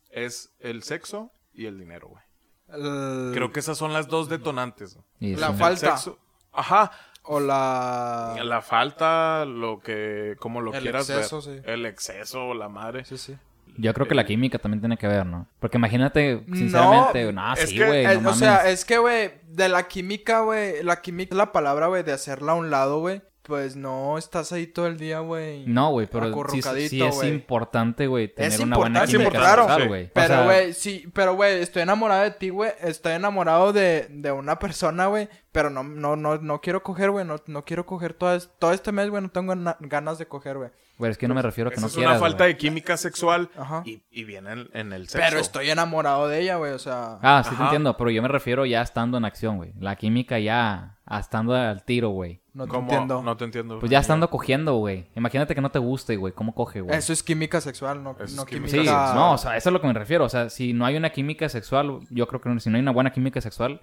es 0.10 0.52
el 0.60 0.82
sexo 0.84 1.32
y 1.54 1.68
el 1.68 1.78
dinero, 1.78 2.08
güey. 2.08 2.24
El- 2.70 3.32
Creo 3.36 3.52
que 3.52 3.60
esas 3.60 3.78
son 3.78 3.94
las 3.94 4.08
dos 4.08 4.28
detonantes. 4.30 4.98
Y 5.20 5.36
La 5.36 5.54
falta. 5.54 5.96
sexo- 5.98 6.18
Ajá. 6.52 6.92
O 7.26 7.40
la... 7.40 8.36
La 8.44 8.62
falta, 8.62 9.46
lo 9.46 9.80
que, 9.80 10.36
como 10.40 10.60
lo 10.62 10.74
El 10.74 10.82
quieras 10.82 11.10
exceso, 11.10 11.42
ver. 11.42 11.62
sí. 11.62 11.62
El 11.72 11.86
exceso, 11.86 12.54
la 12.54 12.68
madre. 12.70 13.06
Sí, 13.06 13.18
sí. 13.18 13.38
Yo 13.78 13.94
creo 13.94 14.08
que 14.08 14.16
la 14.16 14.26
química 14.26 14.60
también 14.60 14.82
tiene 14.82 14.98
que 14.98 15.08
ver, 15.08 15.26
¿no? 15.26 15.48
Porque 15.60 15.78
imagínate, 15.78 16.44
sinceramente, 16.54 17.34
no, 17.34 17.54
es 17.56 17.70
sí, 17.70 17.78
güey, 17.78 18.22
no 18.22 18.30
o 18.30 18.34
sea, 18.34 18.70
es 18.70 18.86
que, 18.86 19.00
güey, 19.00 19.32
de 19.48 19.68
la 19.68 19.88
química, 19.88 20.42
güey, 20.42 20.84
la 20.84 21.02
química 21.02 21.34
es 21.34 21.38
la 21.38 21.52
palabra, 21.52 21.88
güey, 21.88 22.04
de 22.04 22.12
hacerla 22.12 22.52
a 22.52 22.56
un 22.56 22.70
lado, 22.70 23.00
güey. 23.00 23.24
Pues 23.44 23.76
no 23.76 24.18
estás 24.18 24.54
ahí 24.54 24.68
todo 24.68 24.88
el 24.88 24.98
día, 24.98 25.20
güey. 25.20 25.66
No, 25.68 25.92
güey, 25.92 26.08
pero 26.08 26.32
sí, 26.50 26.62
sí 26.88 27.02
es 27.04 27.14
güey. 27.16 27.30
importante, 27.30 28.08
güey, 28.08 28.34
tener 28.34 28.54
Es 28.54 28.60
una 28.62 28.78
buena 28.78 29.06
química 29.06 29.32
claro, 29.32 29.68
sí. 29.78 29.86
güey. 29.88 30.06
O 30.06 30.10
Pero, 30.14 30.28
sea, 30.28 30.44
güey, 30.46 30.74
sí, 30.74 31.10
pero, 31.14 31.36
güey, 31.36 31.62
estoy 31.62 31.82
enamorado 31.82 32.24
de 32.24 32.32
ti, 32.32 32.50
güey. 32.50 32.72
Estoy 32.80 33.12
enamorado 33.14 33.74
de, 33.74 34.08
de 34.10 34.32
una 34.32 34.60
persona, 34.60 35.08
güey. 35.08 35.28
Pero 35.52 35.70
no, 35.70 35.84
no, 35.84 36.16
no, 36.16 36.38
no 36.38 36.62
quiero 36.62 36.84
coger, 36.84 37.12
güey. 37.12 37.26
No, 37.26 37.36
no 37.46 37.66
quiero 37.66 37.86
coger 37.86 38.14
todo, 38.14 38.34
es- 38.34 38.50
todo 38.60 38.72
este 38.72 38.94
mes, 38.94 39.10
güey. 39.10 39.22
No 39.22 39.30
tengo 39.30 39.54
na- 39.56 39.76
ganas 39.82 40.18
de 40.18 40.26
coger, 40.26 40.58
güey. 40.58 40.70
güey, 40.98 41.12
es 41.12 41.18
que 41.18 41.28
no 41.28 41.36
me 41.36 41.42
refiero 41.42 41.68
a 41.68 41.72
que 41.72 41.76
Esa 41.76 41.82
no 41.82 41.88
es 41.88 41.94
quieras, 41.96 42.12
una 42.14 42.20
falta 42.22 42.46
güey. 42.46 42.54
de 42.54 42.58
química 42.58 42.96
sexual 42.96 43.50
Ajá. 43.58 43.84
y, 43.86 44.02
y 44.10 44.24
viene 44.24 44.54
en, 44.54 44.70
en 44.74 44.94
el 44.94 45.10
sexo. 45.10 45.28
Pero 45.28 45.42
estoy 45.42 45.70
enamorado 45.70 46.30
de 46.30 46.40
ella, 46.40 46.56
güey. 46.56 46.72
O 46.72 46.80
sea. 46.80 47.20
Ah, 47.22 47.42
sí 47.44 47.50
te 47.50 47.56
Ajá. 47.56 47.66
entiendo, 47.66 47.98
pero 47.98 48.10
yo 48.10 48.22
me 48.22 48.30
refiero 48.30 48.66
ya 48.66 48.82
estando 48.82 49.18
en 49.18 49.26
acción, 49.26 49.58
güey. 49.58 49.74
La 49.80 49.98
química 49.98 50.40
ya 50.40 50.98
estando 51.20 51.54
al 51.54 51.84
tiro, 51.84 52.10
güey. 52.12 52.42
No 52.54 52.66
te 52.66 52.70
¿Cómo? 52.70 52.82
entiendo. 52.84 53.22
No 53.24 53.36
te 53.38 53.46
entiendo. 53.46 53.80
Pues 53.80 53.92
ya 53.92 54.00
estando 54.00 54.30
cogiendo, 54.30 54.76
güey. 54.76 55.08
Imagínate 55.16 55.56
que 55.56 55.62
no 55.62 55.72
te 55.72 55.80
guste, 55.80 56.16
güey. 56.18 56.34
¿Cómo 56.34 56.54
coge, 56.54 56.82
güey? 56.82 56.96
Eso 56.98 57.12
es 57.14 57.24
química 57.24 57.60
sexual, 57.62 58.04
no, 58.04 58.16
no 58.36 58.46
química. 58.46 58.70
Sí, 58.70 58.84
no, 58.86 59.34
o 59.34 59.38
sea, 59.38 59.52
eso 59.58 59.58
es 59.58 59.68
a 59.68 59.72
lo 59.72 59.82
que 59.82 59.88
me 59.88 59.94
refiero. 59.94 60.26
O 60.26 60.30
sea, 60.30 60.50
si 60.50 60.74
no 60.74 60.86
hay 60.86 60.96
una 60.96 61.10
química 61.12 61.50
sexual, 61.50 62.00
yo 62.10 62.28
creo 62.28 62.42
que 62.42 62.50
no- 62.50 62.60
si 62.60 62.70
no 62.70 62.76
hay 62.78 62.82
una 62.84 62.92
buena 62.92 63.12
química 63.12 63.42
sexual, 63.42 63.82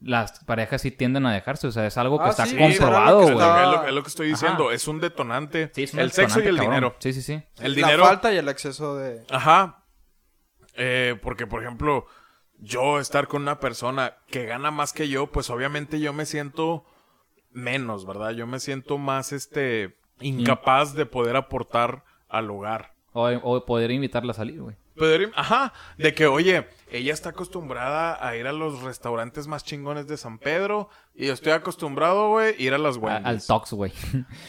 las 0.00 0.40
parejas 0.44 0.82
sí 0.82 0.90
tienden 0.90 1.26
a 1.26 1.32
dejarse. 1.32 1.66
O 1.68 1.72
sea, 1.72 1.86
es 1.86 1.96
algo 1.98 2.18
que 2.18 2.24
Ah, 2.26 2.30
está 2.30 2.46
sí, 2.46 2.56
comprobado, 2.56 3.20
güey. 3.22 3.32
es 3.34 3.38
lo- 3.38 3.86
es 3.88 3.94
lo 3.94 4.02
que 4.02 4.08
estoy 4.08 4.28
diciendo. 4.28 4.66
Ajá. 4.66 4.74
Es 4.74 4.88
un 4.88 5.00
detonante. 5.00 5.70
Sí, 5.74 5.84
es 5.84 5.94
un 5.94 6.00
el 6.00 6.10
sexo 6.12 6.40
y 6.40 6.46
el 6.46 6.56
cabrón. 6.56 6.74
dinero. 6.74 6.96
Sí, 6.98 7.12
sí, 7.12 7.22
sí. 7.22 7.42
El 7.60 7.72
la 7.72 7.86
dinero. 7.88 8.04
falta 8.04 8.32
y 8.32 8.36
el 8.36 8.48
exceso 8.48 8.96
de. 8.96 9.22
Ajá. 9.30 9.84
Eh, 10.74 11.18
porque, 11.22 11.46
por 11.46 11.62
ejemplo, 11.62 12.06
yo 12.58 13.00
estar 13.00 13.26
con 13.28 13.42
una 13.42 13.60
persona 13.60 14.14
que 14.28 14.46
gana 14.46 14.70
más 14.70 14.92
que 14.92 15.08
yo, 15.08 15.28
pues 15.28 15.50
obviamente 15.50 15.98
yo 16.00 16.12
me 16.12 16.26
siento 16.26 16.84
menos, 17.58 18.06
¿verdad? 18.06 18.30
Yo 18.30 18.46
me 18.46 18.60
siento 18.60 18.98
más, 18.98 19.32
este, 19.32 19.96
incapaz 20.20 20.94
de 20.94 21.06
poder 21.06 21.36
aportar 21.36 22.04
al 22.28 22.50
hogar. 22.50 22.94
O, 23.12 23.26
o 23.28 23.64
poder 23.64 23.90
invitarla 23.90 24.32
a 24.32 24.34
salir, 24.34 24.62
güey. 24.62 24.76
Poder, 24.98 25.30
ajá, 25.34 25.72
de 25.96 26.14
que, 26.14 26.26
oye, 26.26 26.66
ella 26.90 27.12
está 27.12 27.30
acostumbrada 27.30 28.26
a 28.26 28.36
ir 28.36 28.46
a 28.46 28.52
los 28.52 28.82
restaurantes 28.82 29.46
más 29.46 29.64
chingones 29.64 30.06
de 30.08 30.16
San 30.16 30.38
Pedro 30.38 30.88
y 31.14 31.26
yo 31.26 31.32
estoy 31.32 31.52
acostumbrado, 31.52 32.28
güey, 32.30 32.54
ir 32.62 32.74
a 32.74 32.78
las 32.78 32.96
Wendy's. 32.96 33.26
Al 33.26 33.46
Tox, 33.46 33.72
güey. 33.72 33.92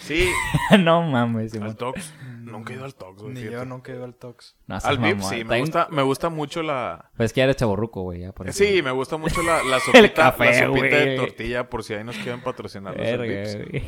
Sí, 0.01 0.29
no 0.79 1.01
mames, 1.03 1.51
Simón. 1.51 1.69
al 1.69 1.75
Tox. 1.75 2.13
Nunca 2.41 2.73
he 2.73 2.77
ido 2.77 2.85
al 2.85 2.95
Tox, 2.95 3.21
güey. 3.21 3.33
Ni 3.33 3.41
fíjate. 3.41 3.57
yo 3.57 3.65
nunca 3.65 3.91
he 3.91 3.95
ido 3.95 4.05
al 4.05 4.15
Tox. 4.15 4.55
No, 4.67 4.77
Al 4.81 4.97
VIP 4.97 5.21
sí, 5.21 5.43
me 5.43 5.59
gusta, 5.59 5.88
me 5.91 6.01
gusta 6.01 6.29
mucho 6.29 6.63
la... 6.63 7.12
Pues 7.15 7.27
es 7.27 7.33
que 7.33 7.39
ya 7.39 7.43
eres 7.43 7.57
chaborruco, 7.57 8.01
güey. 8.01 8.21
ya 8.21 8.31
por 8.31 8.49
eso. 8.49 8.57
Sí, 8.63 8.81
me 8.81 8.91
gusta 8.91 9.17
mucho 9.17 9.43
la, 9.43 9.62
la 9.63 9.79
sopita, 9.85 10.13
café, 10.31 10.45
la 10.45 10.65
sopita 10.67 10.95
de 10.95 11.17
tortilla 11.17 11.69
por 11.69 11.83
si 11.83 11.93
ahí 11.93 12.03
nos 12.03 12.15
quieren 12.17 12.41
patrocinar 12.41 12.95
los 12.97 13.05
Verga, 13.05 13.23
Vips. 13.23 13.69
güey. 13.69 13.83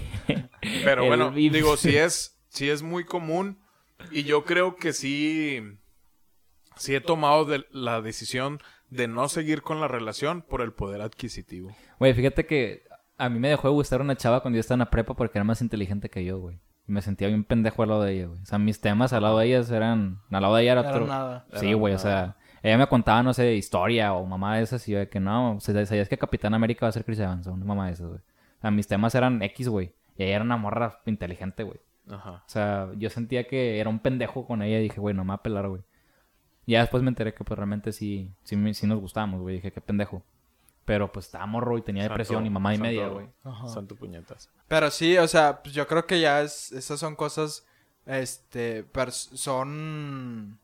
Pero 0.84 1.02
El 1.04 1.08
bueno, 1.08 1.32
digo, 1.32 1.76
sí 1.78 1.98
es, 1.98 2.38
sí 2.50 2.70
es 2.70 2.84
muy 2.84 3.04
común 3.04 3.60
y 4.12 4.24
yo 4.24 4.44
creo 4.46 4.76
que 4.76 4.94
sí, 4.94 5.62
sí 6.82 6.96
he 6.96 7.02
tomado 7.02 7.46
de- 7.46 7.66
la 7.72 8.02
decisión 8.02 8.60
de 8.90 9.08
no 9.08 9.30
seguir 9.30 9.62
con 9.62 9.80
la 9.80 9.88
relación 9.88 10.42
por 10.42 10.62
el 10.62 10.74
poder 10.74 11.02
adquisitivo. 11.02 11.72
Güey, 12.00 12.14
fíjate 12.14 12.46
que 12.46 12.84
a 13.18 13.30
mí 13.30 13.40
me 13.40 13.50
dejó 13.50 13.68
de 13.70 13.74
gustar 13.74 14.02
una 14.02 14.16
chava 14.18 14.42
cuando 14.42 14.58
yo 14.58 14.62
estaba 14.62 14.76
en 14.76 14.80
la 14.80 14.90
prepa 14.90 15.14
porque 15.16 15.38
era 15.38 15.46
más 15.46 15.62
inteligente 15.62 16.10
que 16.10 16.26
yo, 16.26 16.40
güey. 16.40 16.60
Y 16.88 16.92
me 16.92 17.02
sentía 17.02 17.28
bien 17.28 17.44
pendejo 17.44 17.84
al 17.84 17.90
lado 17.90 18.04
de 18.04 18.14
ella, 18.14 18.28
güey. 18.28 18.42
O 18.42 18.46
sea, 18.46 18.58
mis 18.58 18.82
temas 18.82 19.14
al 19.14 19.22
lado 19.24 19.38
de 19.38 19.46
ellas 19.46 19.70
eran... 19.72 20.20
Al 20.32 20.42
lado 20.42 20.56
de 20.56 20.64
ella 20.64 20.72
era 20.74 20.82
Era 20.82 20.90
otro... 20.92 21.08
nada. 21.08 21.46
Sí, 21.54 21.74
güey, 21.74 21.94
o 21.94 22.00
sea... 22.00 22.36
Ella 22.64 22.78
me 22.78 22.86
contaba, 22.88 23.24
no 23.24 23.34
sé, 23.34 23.56
historia 23.56 24.14
o 24.14 24.24
mamá 24.26 24.58
de 24.58 24.64
esas 24.64 24.88
y 24.88 24.92
yo 24.92 25.00
de 25.00 25.10
que 25.10 25.20
no, 25.20 25.56
o 25.56 25.60
sea, 25.60 25.84
sabías 25.86 26.08
que 26.08 26.18
Capitán 26.20 26.54
América 26.54 26.86
va 26.86 26.90
a 26.90 26.92
ser 26.92 27.04
Chris 27.04 27.18
Evans 27.18 27.48
una 27.48 27.66
mamá 27.66 27.88
de 27.88 27.94
esas, 27.94 28.06
güey. 28.08 28.20
O 28.20 28.62
sea, 28.62 28.70
mis 28.70 28.86
temas 28.88 29.16
eran 29.16 29.42
X, 29.42 29.68
güey. 29.68 29.96
Y 30.16 30.24
ella 30.24 30.36
era 30.36 30.44
una 30.44 30.58
morra 30.58 31.00
inteligente, 31.08 31.64
güey. 31.64 31.80
Ajá. 32.08 32.32
O 32.34 32.44
sea, 32.50 32.90
yo 32.98 33.10
sentía 33.10 33.48
que 33.48 33.80
era 33.80 33.90
un 33.90 33.98
pendejo 34.00 34.46
con 34.46 34.62
ella 34.62 34.78
y 34.78 34.84
dije, 34.84 35.00
güey, 35.00 35.16
no 35.16 35.24
me 35.24 35.30
va 35.30 35.36
a 35.36 35.42
pelar, 35.44 35.70
güey. 35.70 35.82
Y 36.66 36.74
ya 36.74 36.82
después 36.82 37.02
me 37.04 37.10
enteré 37.10 37.34
que 37.34 37.44
pues 37.44 37.58
realmente 37.58 37.92
sí, 37.92 38.30
sí, 38.44 38.74
sí 38.74 38.88
nos 38.88 39.00
gustábamos, 39.00 39.42
güey. 39.42 39.56
Dije, 39.56 39.72
qué 39.72 39.82
pendejo. 39.82 40.22
Pero 40.86 41.12
pues 41.12 41.26
estaba 41.28 41.46
morro 41.46 41.78
y 41.78 41.82
tenía 41.82 42.04
depresión 42.04 42.46
y 42.46 42.50
mamá 42.50 42.74
y 42.74 42.78
santo- 42.78 42.88
media, 42.90 43.08
güey. 43.08 43.28
Ajá. 43.44 43.68
Santo 43.68 43.96
puñetas. 43.96 44.50
Pero 44.68 44.90
sí, 44.92 45.18
o 45.18 45.28
sea, 45.28 45.62
pues 45.62 45.74
yo 45.76 45.88
creo 45.88 46.06
que 46.06 46.20
ya 46.20 46.42
es, 46.42 46.72
esas 46.72 47.00
son 47.00 47.16
cosas, 47.16 47.66
este, 48.06 48.86
pers- 48.92 49.30
son 49.36 50.58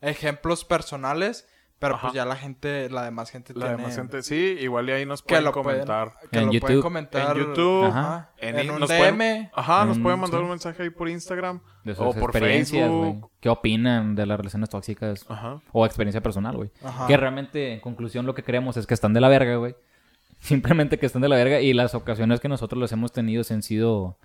ejemplos 0.00 0.64
personales, 0.64 1.46
pero 1.84 1.96
Ajá. 1.96 2.02
pues 2.08 2.14
ya 2.14 2.24
la 2.24 2.34
gente, 2.36 2.88
la 2.88 3.02
demás 3.04 3.30
gente 3.30 3.52
La 3.52 3.66
tiene 3.66 3.76
demás 3.76 3.94
gente, 3.94 4.22
sí, 4.22 4.56
igual 4.60 4.88
y 4.88 4.92
ahí 4.92 5.04
nos 5.04 5.20
que 5.22 5.34
pueden 5.36 5.52
comentar. 5.52 6.12
que 6.30 6.38
En 6.38 6.46
lo 6.46 6.52
YouTube. 6.52 6.60
pueden 6.66 6.80
comentar 6.82 7.36
En 7.36 7.44
YouTube, 7.44 7.84
Ajá. 7.84 8.30
en, 8.38 8.58
en, 8.58 8.70
un 8.70 8.80
nos 8.80 8.88
DM. 8.88 8.98
pueden- 9.16 9.50
ajá, 9.54 9.84
nos 9.84 9.96
En- 9.98 10.02
pueden 10.02 10.18
mandar 10.20 10.40
sí. 10.40 10.44
un 10.44 10.50
mensaje 10.50 10.82
ahí 10.82 10.90
por 10.90 11.08
Instagram 11.10 11.60
De 11.84 11.94
sus 11.94 12.06
o 12.06 12.12
por 12.14 12.30
experiencias, 12.30 12.88
güey. 12.90 13.10
Facebook. 13.12 13.30
¿Qué 13.40 13.48
opinan 13.50 14.14
de 14.14 14.24
las 14.24 14.38
relaciones 14.38 14.70
tóxicas? 14.70 15.26
Ajá. 15.28 15.60
O 15.72 15.84
experiencia 15.84 16.22
personal, 16.22 16.56
güey. 16.56 16.70
Ajá. 16.82 17.06
Que 17.06 17.16
realmente, 17.18 17.74
en 17.74 17.80
conclusión, 17.80 18.24
lo 18.24 18.34
que 18.34 18.42
creemos 18.42 18.76
es 18.78 18.86
que 18.86 18.94
están 18.94 19.12
de 19.12 19.20
la 19.20 19.28
verga, 19.28 19.56
güey. 19.56 19.76
Simplemente 20.40 20.98
que 20.98 21.06
están 21.06 21.22
de 21.22 21.28
la 21.28 21.36
verga 21.36 21.60
y 21.60 21.72
las 21.74 21.94
ocasiones 21.94 22.40
que 22.40 22.48
nosotros 22.48 22.78
los 22.80 22.92
hemos 22.92 23.12
tenido 23.12 23.44
se 23.44 23.54
han 23.54 23.62
sido, 23.62 24.16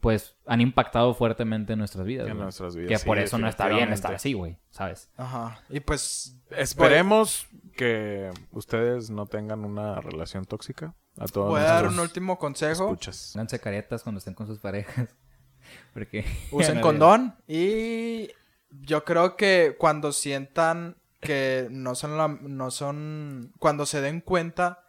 pues, 0.00 0.36
han 0.46 0.60
impactado 0.60 1.14
fuertemente 1.14 1.72
en 1.72 1.78
nuestras 1.78 2.04
vidas. 2.06 2.28
En 2.28 2.38
nuestras 2.38 2.76
vidas, 2.76 2.88
Que 2.88 2.98
sí, 2.98 3.06
por 3.06 3.18
eso 3.18 3.38
no 3.38 3.48
está 3.48 3.68
bien 3.68 3.92
estar 3.92 4.14
así, 4.14 4.32
güey, 4.32 4.58
¿sabes? 4.70 5.10
Ajá. 5.16 5.60
Y 5.68 5.80
pues 5.80 6.36
Esperemos 6.50 7.48
que 7.76 8.30
ustedes 8.52 9.10
no 9.10 9.26
tengan 9.26 9.64
una 9.64 10.00
relación 10.00 10.44
tóxica. 10.44 10.94
A 11.18 11.26
todos 11.26 11.48
voy 11.48 11.60
a 11.60 11.64
dar 11.64 11.88
un 11.88 11.98
último 11.98 12.38
consejo. 12.38 12.84
escuchas. 12.84 13.30
Pónganse 13.32 13.58
caretas 13.58 14.02
cuando 14.02 14.18
estén 14.18 14.34
con 14.34 14.46
sus 14.46 14.58
parejas. 14.58 15.08
Porque... 15.94 16.24
Usen 16.52 16.80
condón 16.80 17.36
y 17.48 18.30
yo 18.70 19.04
creo 19.04 19.36
que 19.36 19.76
cuando 19.78 20.12
sientan 20.12 20.96
que 21.20 21.68
no 21.70 21.94
son 21.94 22.16
la, 22.16 22.28
no 22.28 22.70
son 22.70 23.52
cuando 23.58 23.86
se 23.86 24.00
den 24.00 24.20
cuenta 24.20 24.84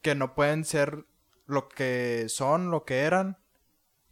que 0.00 0.14
no 0.14 0.34
pueden 0.34 0.64
ser 0.64 1.06
lo 1.46 1.68
que 1.68 2.26
son, 2.28 2.70
lo 2.70 2.84
que 2.84 3.00
eran, 3.00 3.38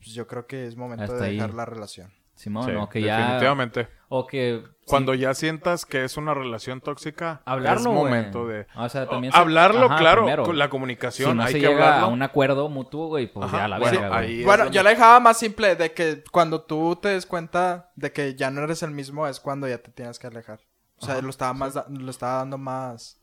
pues 0.00 0.12
yo 0.14 0.26
creo 0.26 0.46
que 0.46 0.66
es 0.66 0.76
momento 0.76 1.04
Hasta 1.04 1.16
de 1.18 1.26
ahí. 1.26 1.34
dejar 1.36 1.54
la 1.54 1.64
relación. 1.64 2.12
Simón, 2.34 2.64
Sí, 2.64 2.72
o 2.74 2.88
que 2.88 3.02
ya... 3.02 3.18
Definitivamente. 3.18 3.88
O 4.08 4.26
que... 4.26 4.64
Cuando 4.86 5.12
ya 5.14 5.34
sientas 5.34 5.84
que 5.84 6.04
es 6.04 6.16
una 6.16 6.32
relación 6.32 6.80
tóxica, 6.80 7.42
Hablarlo, 7.44 7.80
es 7.80 7.86
güey. 7.86 7.96
momento 7.98 8.48
de... 8.48 8.66
O 8.76 8.88
sea, 8.88 9.06
también... 9.06 9.32
Oh, 9.36 9.38
hablarlo, 9.40 9.86
Ajá, 9.86 9.98
claro, 9.98 10.22
primero. 10.22 10.42
con 10.44 10.58
la 10.58 10.64
Si 10.64 10.70
comunicación, 10.70 11.36
no 11.36 11.42
hay 11.42 11.52
se 11.52 11.60
que 11.60 11.66
llega 11.68 11.84
hablarlo. 11.84 12.06
a 12.06 12.08
un 12.08 12.22
acuerdo 12.22 12.68
mutuo, 12.70 13.08
güey, 13.08 13.30
pues 13.30 13.46
Ajá, 13.46 13.58
ya 13.58 13.68
la 13.68 13.78
bueno, 13.78 14.00
verga, 14.00 14.08
güey. 14.16 14.26
ahí- 14.26 14.36
Y 14.36 14.40
es 14.40 14.46
Bueno, 14.46 14.64
donde- 14.64 14.76
yo 14.76 14.82
la 14.82 14.90
dejaba 14.90 15.20
más 15.20 15.38
simple 15.38 15.76
de 15.76 15.92
que 15.92 16.24
cuando 16.32 16.62
tú 16.62 16.96
te 16.96 17.08
des 17.10 17.26
cuenta 17.26 17.90
de 17.94 18.10
que 18.10 18.34
ya 18.34 18.50
no 18.50 18.62
eres 18.64 18.82
el 18.82 18.90
mismo 18.90 19.26
es 19.26 19.38
cuando 19.38 19.68
ya 19.68 19.76
te 19.78 19.90
tienes 19.90 20.18
que 20.18 20.26
alejar. 20.28 20.60
O 20.96 21.04
sea, 21.04 21.20
lo 21.20 21.28
estaba 21.30 21.52
más 21.52 21.74
da- 21.74 21.86
lo 21.90 22.10
estaba 22.10 22.38
dando 22.38 22.56
más 22.58 23.20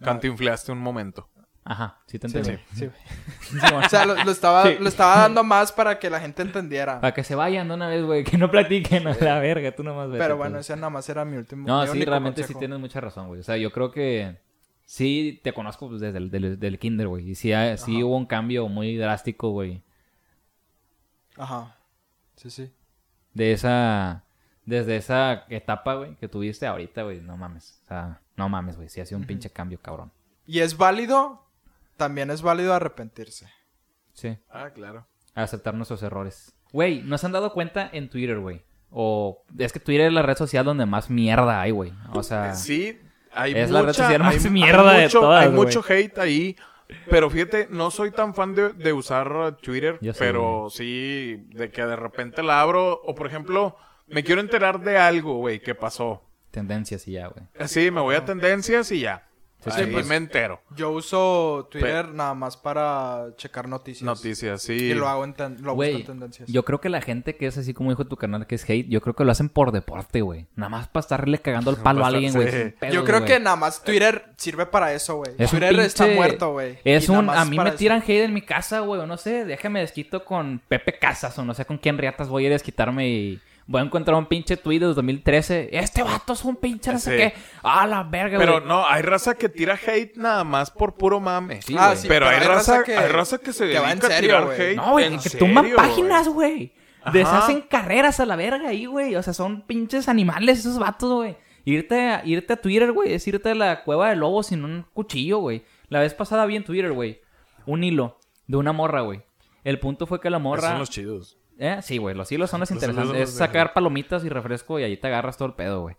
Cantinfleaste 0.00 0.72
un 0.72 0.78
momento. 0.78 1.28
Ajá, 1.64 2.00
sí 2.06 2.18
te 2.18 2.28
Sí, 2.28 2.38
entendí. 2.38 2.60
sí. 2.74 2.90
Simón. 3.42 3.84
O 3.84 3.88
sea, 3.88 4.04
lo, 4.04 4.16
lo 4.24 4.30
estaba 4.32 4.64
Sí. 4.64 4.76
lo 4.80 4.88
estaba 4.88 5.16
dando 5.20 5.44
más 5.44 5.70
para 5.70 5.98
que 6.00 6.10
la 6.10 6.18
gente 6.20 6.42
entendiera. 6.42 7.00
Para 7.00 7.14
que 7.14 7.22
se 7.22 7.34
vayan 7.36 7.68
de 7.68 7.74
una 7.74 7.86
vez, 7.88 8.04
güey, 8.04 8.24
que 8.24 8.36
no 8.36 8.50
platiquen 8.50 9.06
a 9.06 9.14
la 9.14 9.38
verga, 9.38 9.72
tú 9.74 9.84
nomás 9.84 10.08
vete, 10.08 10.18
Pero 10.18 10.36
pues. 10.36 10.48
bueno, 10.48 10.58
ese 10.58 10.74
nada 10.74 10.90
más 10.90 11.08
era 11.08 11.24
mi 11.24 11.36
último 11.36 11.66
No, 11.68 11.82
mi 11.82 12.00
sí, 12.00 12.04
realmente 12.04 12.42
sí 12.42 12.46
consejo. 12.46 12.58
tienes 12.58 12.78
mucha 12.80 13.00
razón, 13.00 13.28
güey. 13.28 13.38
O 13.40 13.44
sea, 13.44 13.56
yo 13.56 13.70
creo 13.70 13.92
que 13.92 14.38
sí 14.86 15.40
te 15.44 15.52
conozco 15.52 15.88
pues, 15.88 16.00
desde 16.00 16.18
el 16.18 16.30
del, 16.32 16.58
del 16.58 16.78
kinder, 16.80 17.06
güey. 17.06 17.30
Y 17.30 17.34
sí, 17.36 17.52
hay- 17.52 17.78
sí 17.78 18.02
hubo 18.02 18.16
un 18.16 18.26
cambio 18.26 18.66
muy 18.68 18.96
drástico, 18.96 19.50
güey. 19.50 19.82
Ajá. 21.36 21.76
Sí, 22.36 22.50
sí. 22.50 22.72
De 23.34 23.52
esa... 23.52 24.24
Desde 24.64 24.96
esa 24.96 25.44
etapa, 25.48 25.94
güey, 25.94 26.14
que 26.16 26.28
tuviste 26.28 26.66
ahorita, 26.66 27.02
güey. 27.02 27.20
No 27.20 27.36
mames. 27.36 27.80
O 27.84 27.86
sea, 27.88 28.20
no 28.36 28.48
mames, 28.48 28.76
güey. 28.76 28.88
Sí 28.88 29.00
ha 29.00 29.06
sido 29.06 29.18
un 29.20 29.26
pinche 29.26 29.50
cambio, 29.50 29.80
cabrón. 29.80 30.12
Y 30.46 30.60
es 30.60 30.76
válido, 30.76 31.44
también 31.96 32.30
es 32.30 32.42
válido 32.42 32.74
arrepentirse. 32.74 33.48
Sí. 34.12 34.36
Ah, 34.50 34.70
claro. 34.74 35.06
aceptar 35.34 35.74
nuestros 35.74 36.02
errores. 36.02 36.54
Güey, 36.72 37.02
¿nos 37.02 37.24
han 37.24 37.32
dado 37.32 37.52
cuenta 37.52 37.88
en 37.92 38.08
Twitter, 38.10 38.38
güey? 38.38 38.62
O 38.90 39.42
es 39.58 39.72
que 39.72 39.80
Twitter 39.80 40.06
es 40.08 40.12
la 40.12 40.22
red 40.22 40.36
social 40.36 40.64
donde 40.64 40.84
más 40.86 41.08
mierda 41.10 41.60
hay, 41.62 41.70
güey. 41.70 41.92
O 42.12 42.22
sea, 42.22 42.54
Sí, 42.54 42.98
hay 43.32 43.52
Es 43.52 43.70
mucha, 43.70 43.72
la 43.80 43.86
red 43.86 43.92
social 43.94 44.22
más 44.22 44.34
hay- 44.34 44.40
hay 44.44 44.50
mierda 44.50 44.92
de 44.92 45.08
todas, 45.08 45.46
Hay 45.46 45.50
mucho 45.52 45.82
hate 45.88 46.18
ahí. 46.18 46.56
Pero 47.08 47.30
fíjate, 47.30 47.68
no 47.70 47.90
soy 47.90 48.10
tan 48.10 48.34
fan 48.34 48.54
de, 48.54 48.74
de 48.74 48.92
usar 48.92 49.56
Twitter, 49.62 49.98
Yo 50.02 50.12
sí, 50.12 50.18
pero 50.18 50.68
sí 50.68 51.36
de 51.54 51.70
que 51.70 51.86
de 51.86 51.96
repente 51.96 52.42
la 52.42 52.60
abro. 52.60 53.00
O 53.04 53.14
por 53.14 53.26
ejemplo, 53.26 53.76
me 54.08 54.22
quiero 54.22 54.42
enterar 54.42 54.78
de 54.80 54.98
algo, 54.98 55.36
güey, 55.38 55.60
que 55.60 55.74
pasó. 55.74 56.22
tendencias 56.50 57.08
y 57.08 57.12
ya, 57.12 57.28
güey. 57.28 57.46
Así, 57.58 57.90
me 57.90 58.02
voy 58.02 58.14
a 58.14 58.26
tendencias 58.26 58.92
y 58.92 59.00
ya. 59.00 59.26
Sí, 59.64 59.70
Ahí 59.72 59.84
sí, 59.84 59.90
pues. 59.92 60.06
me 60.06 60.16
entero. 60.16 60.60
Yo 60.76 60.90
uso 60.90 61.68
Twitter 61.70 62.08
nada 62.08 62.34
más 62.34 62.56
para 62.56 63.26
checar 63.36 63.68
noticias. 63.68 64.02
Noticias, 64.02 64.60
sí. 64.62 64.72
Y 64.72 64.94
lo 64.94 65.08
hago 65.08 65.24
en 65.24 65.34
ten- 65.34 65.54
lo 65.62 65.72
busco 65.72 65.74
Güey, 65.76 65.94
en 66.00 66.04
tendencias. 66.06 66.48
yo 66.50 66.64
creo 66.64 66.80
que 66.80 66.88
la 66.88 67.00
gente 67.00 67.36
que 67.36 67.46
es 67.46 67.56
así 67.56 67.72
como 67.72 67.90
dijo 67.90 68.04
tu 68.06 68.16
canal 68.16 68.46
que 68.48 68.56
es 68.56 68.68
hate, 68.68 68.88
yo 68.88 69.00
creo 69.00 69.14
que 69.14 69.24
lo 69.24 69.30
hacen 69.30 69.48
por 69.48 69.70
deporte, 69.70 70.20
güey. 70.20 70.46
Nada 70.56 70.68
más 70.68 70.88
para 70.88 71.02
estarle 71.02 71.38
cagando 71.38 71.70
el 71.70 71.76
palo 71.82 72.04
a 72.04 72.08
alguien, 72.08 72.32
güey. 72.32 72.74
Yo 72.92 73.04
creo 73.04 73.24
que 73.24 73.38
nada 73.38 73.56
más 73.56 73.84
Twitter 73.84 74.24
sirve 74.36 74.66
para 74.66 74.92
eso, 74.94 75.16
güey. 75.16 75.32
Es 75.38 75.50
Twitter 75.50 75.78
está 75.80 76.06
muerto, 76.08 76.52
güey. 76.52 76.78
Es 76.84 77.08
Y 77.08 77.12
un... 77.12 77.30
A 77.30 77.44
mí 77.44 77.56
me 77.56 77.68
eso. 77.68 77.76
tiran 77.78 78.02
hate 78.02 78.24
en 78.24 78.34
mi 78.34 78.42
casa, 78.42 78.80
güey. 78.80 79.00
O 79.00 79.06
no 79.06 79.16
sé, 79.16 79.44
déjame 79.44 79.78
desquito 79.80 80.24
con 80.24 80.60
Pepe 80.68 80.98
Casas 80.98 81.38
o 81.38 81.44
no 81.44 81.54
sé 81.54 81.64
con 81.64 81.78
quién 81.78 81.98
riatas 81.98 82.28
voy 82.28 82.44
a 82.44 82.46
ir 82.46 82.52
a 82.52 82.56
desquitarme 82.56 83.08
y... 83.08 83.40
Voy 83.66 83.80
a 83.80 83.84
encontrar 83.84 84.16
un 84.18 84.26
pinche 84.26 84.56
tweet 84.56 84.80
de 84.80 84.86
2013. 84.86 85.70
Este 85.72 86.02
vato 86.02 86.32
es 86.32 86.44
un 86.44 86.56
pinche 86.56 86.92
no 86.92 86.98
sé 86.98 87.10
Sí. 87.12 87.16
qué. 87.16 87.34
Ah, 87.62 87.86
la 87.86 88.02
verga, 88.02 88.38
Pero 88.38 88.54
güey. 88.54 88.66
no, 88.66 88.86
hay 88.86 89.02
raza 89.02 89.34
que 89.34 89.48
tira 89.48 89.78
hate 89.86 90.16
nada 90.16 90.42
más 90.44 90.70
por 90.70 90.94
puro 90.94 91.20
mame. 91.20 91.62
Sí, 91.62 91.74
Ah, 91.78 91.94
sí, 91.96 92.08
pero, 92.08 92.28
hay, 92.28 92.40
raza, 92.40 92.82
que- 92.82 92.96
hay 92.96 93.08
raza 93.08 93.38
que 93.38 93.52
se 93.52 93.68
que 93.70 93.78
va 93.78 93.88
dedica 93.88 94.06
en 94.06 94.12
a 94.12 94.14
serio, 94.16 94.28
tirar 94.30 94.44
güey. 94.44 94.60
hate. 94.60 94.76
No, 94.76 94.90
güey, 94.92 95.04
¿En 95.06 95.12
que 95.20 95.28
serio, 95.28 95.38
tumban 95.46 95.70
páginas, 95.76 96.28
güey. 96.28 96.72
Deshacen 97.12 97.62
carreras 97.62 98.20
a 98.20 98.26
la 98.26 98.36
verga 98.36 98.68
ahí, 98.68 98.86
güey. 98.86 99.16
O 99.16 99.22
sea, 99.22 99.32
son 99.32 99.62
pinches 99.62 100.08
animales 100.08 100.60
esos 100.60 100.78
vatos, 100.78 101.12
güey. 101.12 101.36
Irte 101.64 101.98
a, 102.10 102.22
irte 102.24 102.52
a 102.52 102.56
Twitter, 102.60 102.90
güey, 102.92 103.12
es 103.14 103.26
irte 103.28 103.50
a 103.50 103.54
la 103.54 103.84
cueva 103.84 104.08
de 104.10 104.16
lobos 104.16 104.48
sin 104.48 104.64
un 104.64 104.84
cuchillo, 104.92 105.38
güey. 105.38 105.64
La 105.88 106.00
vez 106.00 106.14
pasada 106.14 106.44
vi 106.46 106.56
en 106.56 106.64
Twitter, 106.64 106.92
güey, 106.92 107.20
un 107.66 107.84
hilo 107.84 108.18
de 108.48 108.56
una 108.56 108.72
morra, 108.72 109.02
güey. 109.02 109.22
El 109.62 109.78
punto 109.78 110.06
fue 110.08 110.20
que 110.20 110.28
la 110.30 110.38
Esos 110.38 110.42
morra... 110.42 110.68
son 110.70 110.78
los 110.80 110.90
chidos. 110.90 111.38
¿Eh? 111.64 111.80
Sí, 111.82 111.98
güey, 111.98 112.14
los 112.16 112.30
hilos 112.32 112.50
son 112.50 112.60
los 112.60 112.70
interesantes. 112.72 113.12
los 113.12 113.16
es 113.16 113.32
de- 113.34 113.38
sacar 113.38 113.72
palomitas 113.72 114.24
y 114.24 114.28
refresco 114.28 114.80
y 114.80 114.82
ahí 114.82 114.96
te 114.96 115.06
agarras 115.06 115.36
todo 115.36 115.46
el 115.46 115.54
pedo, 115.54 115.82
güey. 115.82 115.96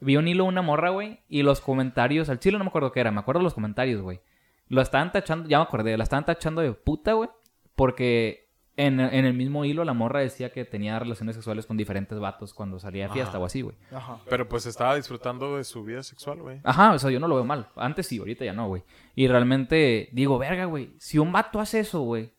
Vi 0.00 0.16
un 0.16 0.26
hilo 0.26 0.44
de 0.44 0.48
una 0.48 0.60
morra, 0.62 0.90
güey, 0.90 1.20
y 1.28 1.42
los 1.44 1.60
comentarios, 1.60 2.28
al 2.28 2.40
chile 2.40 2.58
no 2.58 2.64
me 2.64 2.68
acuerdo 2.68 2.90
qué 2.92 3.00
era, 3.00 3.10
me 3.12 3.20
acuerdo 3.20 3.38
de 3.38 3.44
los 3.44 3.54
comentarios, 3.54 4.02
güey. 4.02 4.20
Lo 4.68 4.80
estaban 4.82 5.12
tachando, 5.12 5.48
ya 5.48 5.58
me 5.58 5.64
acordé, 5.64 5.96
la 5.96 6.02
estaban 6.04 6.24
tachando 6.24 6.60
de 6.62 6.72
puta, 6.72 7.12
güey, 7.12 7.30
porque 7.76 8.50
en, 8.76 8.98
en 8.98 9.24
el 9.24 9.34
mismo 9.34 9.64
hilo 9.64 9.84
la 9.84 9.92
morra 9.92 10.18
decía 10.20 10.50
que 10.50 10.64
tenía 10.64 10.98
relaciones 10.98 11.36
sexuales 11.36 11.64
con 11.66 11.76
diferentes 11.76 12.18
vatos 12.18 12.52
cuando 12.52 12.80
salía 12.80 13.04
de 13.06 13.12
fiesta 13.12 13.30
Ajá. 13.30 13.38
o 13.38 13.44
así, 13.44 13.62
güey. 13.62 13.76
Ajá. 13.92 14.18
Pero 14.28 14.48
pues 14.48 14.66
estaba 14.66 14.96
disfrutando 14.96 15.56
de 15.56 15.64
su 15.64 15.84
vida 15.84 16.02
sexual, 16.02 16.40
güey. 16.42 16.60
Ajá, 16.64 16.92
o 16.92 16.98
sea, 16.98 17.10
yo 17.10 17.20
no 17.20 17.28
lo 17.28 17.36
veo 17.36 17.44
mal. 17.44 17.68
Antes 17.76 18.08
sí, 18.08 18.18
ahorita 18.18 18.44
ya 18.44 18.52
no, 18.52 18.66
güey. 18.66 18.82
Y 19.14 19.28
realmente 19.28 20.08
digo, 20.12 20.38
verga, 20.38 20.64
güey, 20.64 20.90
si 20.98 21.18
un 21.18 21.30
vato 21.30 21.60
hace 21.60 21.78
eso, 21.80 22.00
güey, 22.00 22.32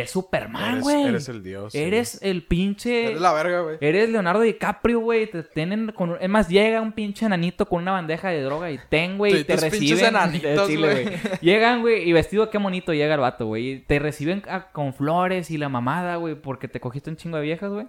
Es 0.00 0.10
Superman, 0.10 0.80
güey. 0.80 1.04
eres 1.04 1.28
el 1.28 1.40
dios, 1.44 1.72
sí. 1.72 1.78
Eres 1.78 2.18
el 2.20 2.42
pinche... 2.42 3.10
Eres 3.10 3.20
la 3.20 3.32
verga, 3.32 3.60
güey. 3.60 3.78
Eres 3.80 4.10
Leonardo 4.10 4.40
DiCaprio, 4.40 4.98
güey. 4.98 5.30
Te 5.30 5.44
tienen 5.44 5.92
con... 5.92 6.16
Es 6.20 6.28
más, 6.28 6.48
llega 6.48 6.80
un 6.80 6.90
pinche 6.90 7.24
enanito 7.26 7.66
con 7.66 7.82
una 7.82 7.92
bandeja 7.92 8.30
de 8.30 8.42
droga 8.42 8.72
y 8.72 8.80
ten, 8.88 9.18
güey. 9.18 9.38
Y 9.38 9.44
te 9.44 9.56
reciben... 9.56 10.06
enanitos, 10.06 10.68
güey. 10.76 11.06
Llegan, 11.40 11.80
güey. 11.82 12.08
Y 12.08 12.12
vestido 12.12 12.50
qué 12.50 12.58
bonito 12.58 12.92
llega 12.92 13.14
el 13.14 13.20
vato, 13.20 13.46
güey. 13.46 13.70
y 13.70 13.78
Te 13.78 14.00
reciben 14.00 14.42
ah, 14.48 14.72
con 14.72 14.94
flores 14.94 15.52
y 15.52 15.58
la 15.58 15.68
mamada, 15.68 16.16
güey. 16.16 16.34
Porque 16.34 16.66
te 16.66 16.80
cogiste 16.80 17.10
un 17.10 17.16
chingo 17.16 17.36
de 17.36 17.44
viejas, 17.44 17.70
güey. 17.70 17.86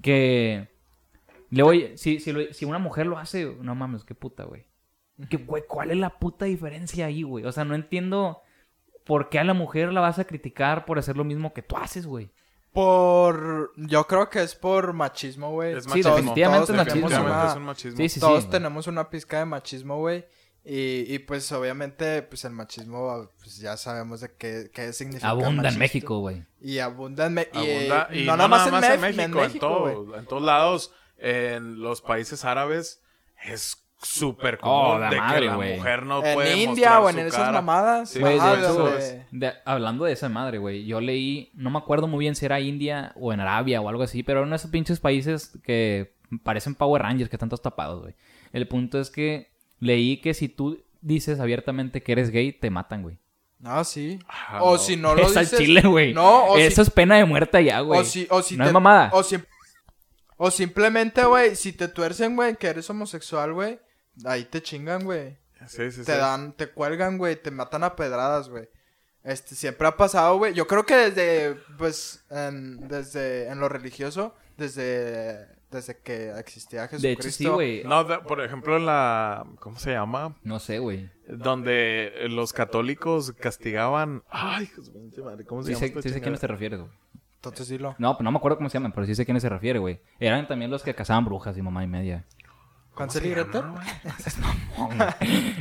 Que... 0.00 0.68
Le 1.50 1.64
voy... 1.64 1.90
Si, 1.96 2.20
si, 2.20 2.30
lo- 2.30 2.52
si 2.52 2.66
una 2.66 2.78
mujer 2.78 3.06
lo 3.06 3.18
hace, 3.18 3.52
no 3.60 3.74
mames, 3.74 4.04
qué 4.04 4.14
puta, 4.14 4.44
güey. 4.44 4.66
Que, 5.28 5.38
güey, 5.38 5.64
¿cuál 5.66 5.90
es 5.90 5.96
la 5.96 6.20
puta 6.20 6.44
diferencia 6.44 7.06
ahí, 7.06 7.24
güey? 7.24 7.44
O 7.46 7.50
sea, 7.50 7.64
no 7.64 7.74
entiendo... 7.74 8.42
¿Por 9.04 9.28
qué 9.28 9.38
a 9.38 9.44
la 9.44 9.54
mujer 9.54 9.92
la 9.92 10.00
vas 10.00 10.18
a 10.18 10.24
criticar 10.24 10.84
por 10.84 10.98
hacer 10.98 11.16
lo 11.16 11.24
mismo 11.24 11.52
que 11.52 11.62
tú 11.62 11.76
haces, 11.76 12.06
güey? 12.06 12.30
Por... 12.72 13.72
Yo 13.76 14.06
creo 14.06 14.28
que 14.30 14.42
es 14.42 14.54
por 14.54 14.92
machismo, 14.92 15.50
güey. 15.52 15.74
Es 15.76 15.84
Sí, 15.84 15.90
machismo. 15.90 16.14
definitivamente 16.16 16.66
todos 16.66 16.70
es 16.70 16.76
machismo, 16.76 17.08
Definitivamente 17.08 17.42
una- 17.42 17.50
es 17.50 17.56
un 17.56 17.62
machismo. 17.64 17.96
Sí, 17.98 18.08
sí, 18.08 18.20
Todos 18.20 18.44
sí. 18.44 18.50
tenemos 18.50 18.86
una 18.86 19.10
pizca 19.10 19.38
de 19.38 19.44
machismo, 19.44 19.98
güey. 19.98 20.24
Y, 20.64 21.12
y 21.12 21.18
pues 21.18 21.50
obviamente, 21.52 22.22
pues 22.22 22.44
el 22.44 22.52
machismo, 22.52 23.28
pues 23.40 23.58
ya 23.58 23.76
sabemos 23.76 24.20
de 24.20 24.32
qué, 24.36 24.70
qué 24.72 24.92
significa. 24.92 25.28
Abunda 25.28 25.68
en. 25.68 25.78
México, 25.78 26.20
güey. 26.20 26.44
Y 26.60 26.78
abunda 26.78 27.26
en, 27.26 27.34
Me- 27.34 27.48
y, 27.52 27.56
Abunda, 27.58 28.08
eh, 28.10 28.20
y 28.20 28.24
no, 28.26 28.36
nada 28.36 28.48
más 28.48 28.66
en, 28.68 28.74
Mef- 28.74 28.98
México, 29.00 29.22
en, 29.22 29.34
México, 29.34 29.80
güey. 29.80 29.94
todo- 29.94 30.16
en 30.18 30.26
todos 30.26 30.42
lados, 30.42 30.92
en 31.18 31.80
los 31.80 32.00
países 32.00 32.44
árabes, 32.44 33.02
es 33.44 33.81
súper 34.02 34.58
Oh, 34.62 34.84
común 34.86 35.00
la 35.00 35.10
de 35.10 35.16
madre, 35.16 35.40
que 35.40 35.46
la 35.46 35.56
mujer 35.56 36.02
no 36.06 36.24
En 36.24 36.34
puede 36.34 36.56
India 36.56 36.98
mostrar 36.98 37.00
o 37.02 37.08
en 37.08 37.14
su 37.14 37.20
esas 37.20 37.40
cara. 37.40 37.52
mamadas. 37.52 38.10
Sí, 38.10 38.18
Güey, 38.20 38.38
ajá, 38.38 38.56
de 38.56 38.62
hecho, 38.62 38.72
donde- 38.74 39.26
de- 39.30 39.52
hablando 39.64 40.04
de 40.04 40.12
esa 40.12 40.28
madre, 40.28 40.58
güey, 40.58 40.84
yo 40.84 41.00
leí, 41.00 41.50
no 41.54 41.70
me 41.70 41.78
acuerdo 41.78 42.08
muy 42.08 42.18
bien 42.20 42.34
si 42.34 42.44
era 42.44 42.60
India 42.60 43.12
o 43.16 43.32
en 43.32 43.40
Arabia 43.40 43.80
o 43.80 43.88
algo 43.88 44.02
así, 44.02 44.22
pero 44.22 44.40
eran 44.40 44.52
esos 44.52 44.70
pinches 44.70 44.98
países 45.00 45.58
que 45.62 46.14
parecen 46.42 46.74
Power 46.74 47.02
Rangers, 47.02 47.30
que 47.30 47.36
están 47.36 47.48
todos 47.48 47.62
tapados, 47.62 48.02
güey. 48.02 48.14
El 48.52 48.66
punto 48.68 48.98
es 49.00 49.10
que 49.10 49.50
leí 49.78 50.18
que 50.20 50.34
si 50.34 50.48
tú 50.48 50.82
dices 51.00 51.40
abiertamente 51.40 52.02
que 52.02 52.12
eres 52.12 52.30
gay, 52.30 52.52
te 52.52 52.70
matan, 52.70 53.02
güey. 53.02 53.18
Ah, 53.64 53.84
sí. 53.84 54.18
Ah, 54.28 54.58
o 54.62 54.72
no. 54.72 54.78
si 54.78 54.96
no 54.96 55.14
lo 55.14 55.22
es 55.22 55.36
al 55.36 55.44
dices... 55.44 55.58
chile, 55.60 55.82
güey. 55.82 56.12
No, 56.12 56.46
o 56.46 56.58
Eso 56.58 56.82
si... 56.84 56.88
es 56.88 56.90
pena 56.94 57.16
de 57.16 57.24
muerte 57.24 57.58
allá, 57.58 57.78
güey. 57.80 58.00
O 58.00 58.04
si, 58.04 58.26
o 58.28 58.42
si 58.42 58.56
no 58.56 58.64
te- 58.64 58.68
es 58.70 58.74
mamada. 58.74 59.10
O, 59.12 59.22
si- 59.22 59.36
o 60.36 60.50
simplemente, 60.50 61.24
güey, 61.24 61.54
si 61.54 61.72
te 61.72 61.86
tuercen, 61.86 62.34
güey, 62.34 62.56
que 62.56 62.66
eres 62.66 62.90
homosexual, 62.90 63.52
güey, 63.52 63.78
ahí 64.24 64.44
te 64.44 64.62
chingan, 64.62 65.04
güey. 65.04 65.36
Sí, 65.66 65.90
sí, 65.92 65.98
Te 66.04 66.12
sí. 66.12 66.18
dan, 66.18 66.52
te 66.54 66.68
cuelgan, 66.70 67.18
güey, 67.18 67.40
te 67.40 67.50
matan 67.50 67.84
a 67.84 67.94
pedradas, 67.94 68.48
güey. 68.48 68.68
Este, 69.22 69.54
siempre 69.54 69.86
ha 69.86 69.96
pasado, 69.96 70.36
güey. 70.38 70.52
Yo 70.54 70.66
creo 70.66 70.84
que 70.84 70.96
desde, 70.96 71.54
pues, 71.78 72.24
en, 72.30 72.88
desde, 72.88 73.46
en 73.48 73.60
lo 73.60 73.68
religioso, 73.68 74.34
desde, 74.56 75.46
desde 75.70 75.98
que 75.98 76.30
existía 76.38 76.88
Jesucristo. 76.88 77.06
de 77.06 77.12
hecho, 77.28 77.30
sí, 77.30 77.46
güey. 77.46 77.84
No. 77.84 78.02
No, 78.02 78.04
de- 78.04 78.18
por 78.18 78.40
ejemplo, 78.42 78.76
en 78.76 78.86
la... 78.86 79.46
¿Cómo 79.60 79.78
se 79.78 79.92
llama? 79.92 80.36
sé, 80.58 80.80
güey. 80.80 81.08
Donde 81.28 82.12
los 82.28 82.52
católicos 82.52 83.32
castigaban... 83.38 84.24
Ay, 84.28 84.68
madre, 85.24 85.44
¿cómo 85.44 85.62
se 85.62 85.68
Sí 85.68 85.80
llama 85.86 86.02
sí 86.02 86.08
sé 86.08 86.18
a 86.18 86.20
quiénes 86.20 86.40
te 86.40 86.48
refieres, 86.48 86.80
güey. 86.80 86.90
Entonces 87.36 87.68
dilo. 87.68 87.94
No, 87.98 88.14
pues 88.16 88.24
no 88.24 88.30
me 88.32 88.38
acuerdo 88.38 88.56
cómo 88.56 88.68
se 88.68 88.74
llaman, 88.74 88.92
pero 88.92 89.06
sí 89.06 89.14
sé 89.14 89.22
a 89.22 89.24
quiénes 89.24 89.42
se 89.42 89.48
refiere, 89.48 89.78
güey. 89.78 90.00
Eran 90.20 90.46
también 90.48 90.70
los 90.70 90.82
que 90.82 90.94
cazaban 90.94 91.24
brujas 91.24 91.56
y 91.56 91.62
mamá 91.62 91.82
y 91.84 91.88
media. 91.88 92.24
¿Cancel 92.94 93.24
y 93.26 93.30
Gretel? 93.30 93.62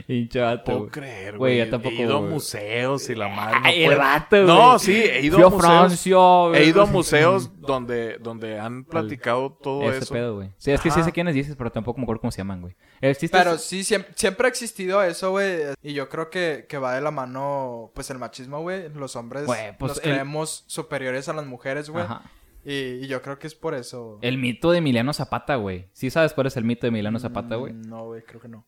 Hinche 0.08 0.40
vato, 0.42 0.64
puedo 0.66 0.80
güey. 0.80 0.92
creer, 0.92 1.38
Güey, 1.38 1.56
güey. 1.56 1.66
yo 1.66 1.70
tampoco, 1.72 1.96
He 1.96 2.02
ido 2.02 2.18
a 2.18 2.22
museos 2.22 3.10
y 3.10 3.16
la 3.16 3.28
madre. 3.30 3.60
no 3.60 3.66
Ay, 3.66 3.84
el 3.84 3.96
vato. 3.98 4.38
No, 4.44 4.80
sí, 4.80 4.94
he 4.94 5.22
ido 5.22 5.38
Fui 5.38 5.46
a 5.46 5.50
museos. 5.50 5.72
Francia, 5.72 6.16
güey. 6.18 6.62
He 6.62 6.66
ido 6.66 6.82
a 6.82 6.86
museos 6.86 7.50
donde, 7.62 8.18
donde 8.20 8.60
han 8.60 8.84
platicado 8.84 9.52
todo 9.62 9.84
Ese 9.90 10.00
eso. 10.00 10.14
pedo, 10.14 10.36
güey. 10.36 10.52
Sí, 10.58 10.72
es 10.72 10.82
que 10.82 10.92
sí 10.92 11.02
sé 11.04 11.12
quiénes 11.12 11.34
dices, 11.36 11.56
pero 11.56 11.72
tampoco 11.72 12.00
me 12.00 12.04
acuerdo 12.04 12.22
cómo 12.22 12.32
se 12.32 12.40
llaman, 12.40 12.62
güey. 12.62 12.76
El 13.00 13.16
Pero 13.32 13.54
es- 13.54 13.64
sí, 13.64 13.84
siempre, 13.84 14.12
siempre 14.16 14.48
ha 14.48 14.50
existido 14.50 15.02
eso, 15.02 15.32
güey. 15.32 15.60
Y 15.82 15.94
yo 15.94 16.10
creo 16.10 16.30
que, 16.30 16.66
que 16.68 16.78
va 16.78 16.94
de 16.96 17.02
la 17.02 17.12
mano, 17.12 17.92
pues, 17.96 18.10
el 18.10 18.18
machismo, 18.20 18.62
güey. 18.62 18.90
Los 18.94 19.16
hombres 19.16 19.46
Güey, 19.46 19.78
pues, 19.78 19.92
nos 19.94 19.98
el- 20.00 20.12
creemos 20.12 20.64
superiores 20.68 21.28
a 21.30 21.34
las 21.34 21.46
mujeres, 21.46 21.90
güey. 21.90 22.04
Ajá. 22.06 22.24
Y, 22.66 22.74
y 22.74 23.07
yo 23.07 23.22
creo 23.22 23.39
que 23.39 23.47
es 23.47 23.55
por 23.55 23.74
eso. 23.74 24.20
El 24.22 24.38
mito 24.38 24.72
de 24.72 24.78
Emiliano 24.80 25.14
Zapata, 25.14 25.55
güey. 25.55 25.88
¿Sí 25.93 26.09
sabes 26.09 26.34
cuál 26.34 26.47
es 26.47 26.57
el 26.57 26.64
mito 26.64 26.82
de 26.82 26.89
Emiliano 26.89 27.20
Zapata, 27.20 27.55
güey? 27.55 27.74
Mm, 27.74 27.82
No, 27.89 28.05
güey, 28.05 28.22
creo 28.24 28.39
que 28.41 28.47
no. 28.47 28.66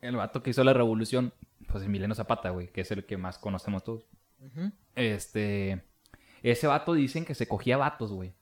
El 0.00 0.16
vato 0.16 0.42
que 0.42 0.50
hizo 0.50 0.64
la 0.64 0.72
revolución, 0.72 1.32
pues 1.68 1.84
Emiliano 1.84 2.14
Zapata, 2.14 2.50
güey, 2.50 2.68
que 2.68 2.80
es 2.82 2.90
el 2.90 3.04
que 3.04 3.16
más 3.16 3.38
conocemos 3.38 3.84
todos. 3.84 4.06
Ujú. 4.40 4.72
Este. 4.94 5.82
Ese 6.42 6.66
vato 6.66 6.94
dicen 6.94 7.24
que 7.24 7.34
se 7.34 7.46
cogía 7.48 7.76
vatos, 7.76 8.12
güey. 8.12 8.32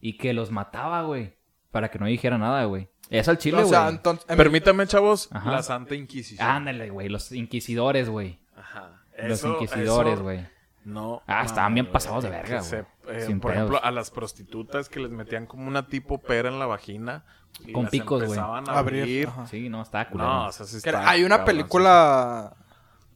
Y 0.00 0.18
que 0.18 0.32
los 0.32 0.50
mataba, 0.50 1.02
güey. 1.02 1.34
Para 1.70 1.90
que 1.90 1.98
no 1.98 2.06
dijera 2.06 2.38
nada, 2.38 2.64
güey. 2.64 2.88
Es 3.10 3.28
al 3.28 3.38
chile, 3.38 3.58
o 3.58 3.60
güey. 3.60 3.70
sea, 3.70 3.88
entonces... 3.88 4.24
Permítame, 4.36 4.86
chavos, 4.86 5.28
Ajá. 5.30 5.52
la 5.52 5.62
Santa 5.62 5.94
Inquisición. 5.94 6.46
Ándale, 6.48 6.90
güey. 6.90 7.08
Los 7.08 7.30
inquisidores, 7.32 8.08
güey. 8.08 8.40
Ajá. 8.56 9.04
Los 9.22 9.44
inquisidores, 9.44 10.14
eso 10.14 10.22
güey. 10.24 10.40
No. 10.86 11.20
Ah, 11.26 11.42
estaban 11.44 11.74
bien 11.74 11.90
pasados 11.90 12.22
de 12.22 12.30
verga, 12.30 12.62
se- 12.62 12.84
eh, 13.10 13.20
Sin 13.26 13.40
por 13.40 13.50
pedos. 13.52 13.64
ejemplo, 13.70 13.84
a 13.84 13.90
las 13.90 14.10
prostitutas 14.12 14.88
que 14.88 15.00
les 15.00 15.10
metían 15.10 15.44
como 15.46 15.66
una 15.66 15.88
tipo 15.88 16.18
pera 16.18 16.48
en 16.48 16.58
la 16.60 16.66
vagina. 16.66 17.24
y 17.66 17.72
Con 17.72 17.84
las 17.84 17.90
picos, 17.90 18.18
güey. 18.24 18.38
empezaban 18.38 18.68
a 18.68 18.78
Abrir. 18.78 19.28
Sí, 19.50 19.68
no, 19.68 19.82
estaba 19.82 20.08
culero. 20.08 20.28
No, 20.30 20.46
o 20.46 20.52
sea, 20.52 20.64
sí 20.66 20.76
está 20.76 21.08
hay 21.08 21.24
una 21.24 21.38
cabrón, 21.38 21.46
película... 21.46 22.52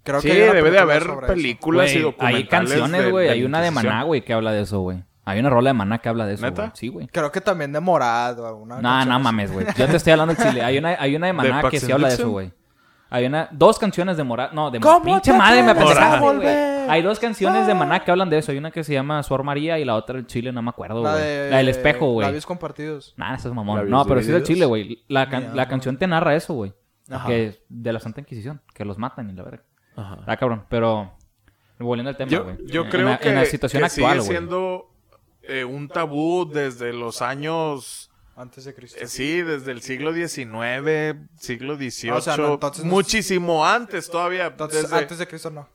Creo 0.02 0.20
Sí, 0.20 0.28
que 0.28 0.34
debe 0.52 0.70
de 0.70 0.78
haber 0.78 1.06
películas 1.26 1.92
y 1.94 1.98
documentales. 2.00 2.36
hay 2.36 2.48
canciones, 2.48 3.04
de- 3.04 3.10
güey. 3.10 3.26
de 3.26 3.32
Hay 3.34 3.44
una 3.44 3.60
de. 3.60 3.70
Maná, 3.70 4.02
güey, 4.02 4.22
que 4.24 4.32
habla 4.32 4.50
de 4.50 4.62
eso, 4.62 4.80
güey. 4.80 5.04
Hay 5.26 5.38
una 5.38 5.50
rola 5.50 5.70
de 5.70 5.74
Maná 5.74 5.98
que 5.98 6.08
habla 6.08 6.24
de 6.26 6.34
eso, 6.34 6.42
¿Neta? 6.46 6.72
Sí, 6.74 6.88
güey. 6.88 7.06
Creo 7.08 7.30
que 7.30 7.40
también 7.42 7.70
de 7.70 7.80
Morado. 7.80 8.56
Una 8.56 8.80
No, 8.80 9.04
no 9.04 9.20
mames, 9.20 9.52
güey. 9.52 9.66
Yo 9.76 9.86
te 9.86 9.96
estoy 9.98 10.12
hablando 10.14 10.34
del 10.34 10.42
chile. 10.44 10.62
Hay 10.64 10.78
una, 10.78 10.96
hay 10.98 11.14
una 11.14 11.26
de 11.28 11.32
Maná 11.34 11.62
que 11.70 11.78
sí 11.78 11.92
habla 11.92 12.08
de 12.08 12.14
eso, 12.14 12.30
güey. 12.30 12.50
Hay 13.10 13.26
una... 13.26 13.48
Dos 13.50 13.78
canciones 13.78 14.16
de 14.16 14.22
Morat... 14.24 14.52
No, 14.52 14.70
de 14.70 14.78
¿Cómo 14.80 15.02
Pinche 15.04 15.32
te 15.32 15.36
madre, 15.36 15.62
me 15.64 15.72
atreves 15.72 15.98
Hay 16.90 17.02
dos 17.02 17.18
canciones 17.18 17.66
de 17.66 17.74
Maná 17.74 18.04
que 18.04 18.10
hablan 18.10 18.28
de 18.30 18.38
eso. 18.38 18.52
Hay 18.52 18.58
una 18.58 18.70
que 18.70 18.84
se 18.84 18.92
llama 18.92 19.22
Suor 19.22 19.42
María 19.44 19.78
y 19.78 19.84
la 19.84 19.94
otra 19.96 20.18
el 20.18 20.26
chile, 20.26 20.52
no 20.52 20.62
me 20.62 20.70
acuerdo, 20.70 21.02
La 21.02 21.12
güey. 21.12 21.22
de... 21.24 21.50
La 21.50 21.56
del 21.58 21.68
espejo, 21.68 22.12
güey. 22.12 22.26
Labios 22.26 22.46
compartidos. 22.46 23.14
Nah, 23.16 23.34
eso 23.34 23.48
es 23.48 23.54
mamón. 23.54 23.76
¿Labios 23.78 23.90
No, 23.90 24.04
pero 24.06 24.20
sí 24.20 24.26
es 24.26 24.32
del 24.32 24.42
divididos? 24.42 24.48
chile, 24.56 24.66
güey. 24.66 25.04
La, 25.08 25.28
can- 25.28 25.56
la 25.56 25.68
canción 25.68 25.96
te 25.98 26.06
narra 26.06 26.34
eso, 26.36 26.54
güey. 26.54 26.74
Ajá. 27.10 27.26
Que 27.28 27.62
de 27.68 27.92
la 27.92 28.00
Santa 28.00 28.20
Inquisición. 28.20 28.60
Que 28.74 28.84
los 28.84 28.98
matan 28.98 29.28
y 29.30 29.32
la 29.32 29.42
verga. 29.42 29.62
Ajá. 29.96 30.18
Ah, 30.26 30.36
cabrón. 30.36 30.64
Pero... 30.68 31.12
Volviendo 31.78 32.10
al 32.10 32.16
tema, 32.16 32.30
Yo, 32.30 32.44
güey. 32.44 32.56
yo 32.66 32.84
En 32.84 32.90
creo 32.90 33.08
la- 33.08 33.18
que, 33.18 33.28
En 33.30 33.34
la 33.36 33.44
situación 33.46 33.80
que 33.80 33.86
actual, 33.86 34.20
sigue 34.20 34.32
siendo 34.34 34.90
eh, 35.42 35.64
un 35.64 35.88
tabú 35.88 36.48
desde 36.50 36.92
los 36.92 37.22
años... 37.22 38.06
Antes 38.36 38.64
de 38.64 38.74
Cristo. 38.74 38.98
eh, 39.00 39.06
sí, 39.06 39.42
desde 39.42 39.70
el 39.72 39.82
siglo 39.82 40.14
XIX, 40.14 41.16
siglo 41.36 41.76
XVIII. 41.76 42.10
O 42.12 42.20
sea, 42.22 42.36
no, 42.38 42.54
entonces 42.54 42.84
no- 42.84 42.90
muchísimo 42.90 43.66
antes 43.66 44.08
todavía. 44.10 44.46
Entonces, 44.46 44.82
desde- 44.84 44.96
antes 44.96 45.18
de 45.18 45.26
Cristo 45.26 45.50
no. 45.50 45.68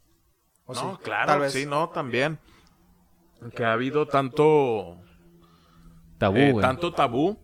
¿O 0.66 0.74
No, 0.74 0.96
sí? 0.96 1.02
claro, 1.04 1.28
Tal 1.28 1.40
vez. 1.42 1.54
sí, 1.54 1.66
no, 1.66 1.90
también. 1.90 2.40
Que 3.56 3.64
ha 3.66 3.74
habido 3.74 4.08
tanto... 4.08 4.98
Tabú, 6.18 6.38
eh, 6.38 6.52
güey. 6.54 6.62
tanto 6.66 6.94
tabú 6.94 7.38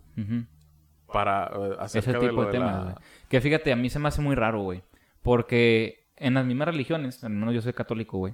para 1.11 1.51
eh, 1.53 1.77
Ese 1.85 2.01
tipo 2.01 2.19
de 2.25 2.31
lo 2.31 2.41
de 2.41 2.47
de 2.47 2.51
temas, 2.53 2.73
la- 2.75 2.83
güey. 2.83 2.95
Que 3.29 3.41
fíjate, 3.41 3.71
a 3.71 3.75
mí 3.75 3.89
se 3.89 3.99
me 3.99 4.07
hace 4.07 4.21
muy 4.21 4.35
raro, 4.35 4.61
güey. 4.61 4.81
Porque 5.21 6.07
en 6.17 6.33
las 6.33 6.45
mismas 6.45 6.67
religiones, 6.67 7.23
al 7.23 7.31
menos 7.31 7.53
yo 7.53 7.61
soy 7.61 7.73
católico, 7.73 8.17
güey. 8.17 8.33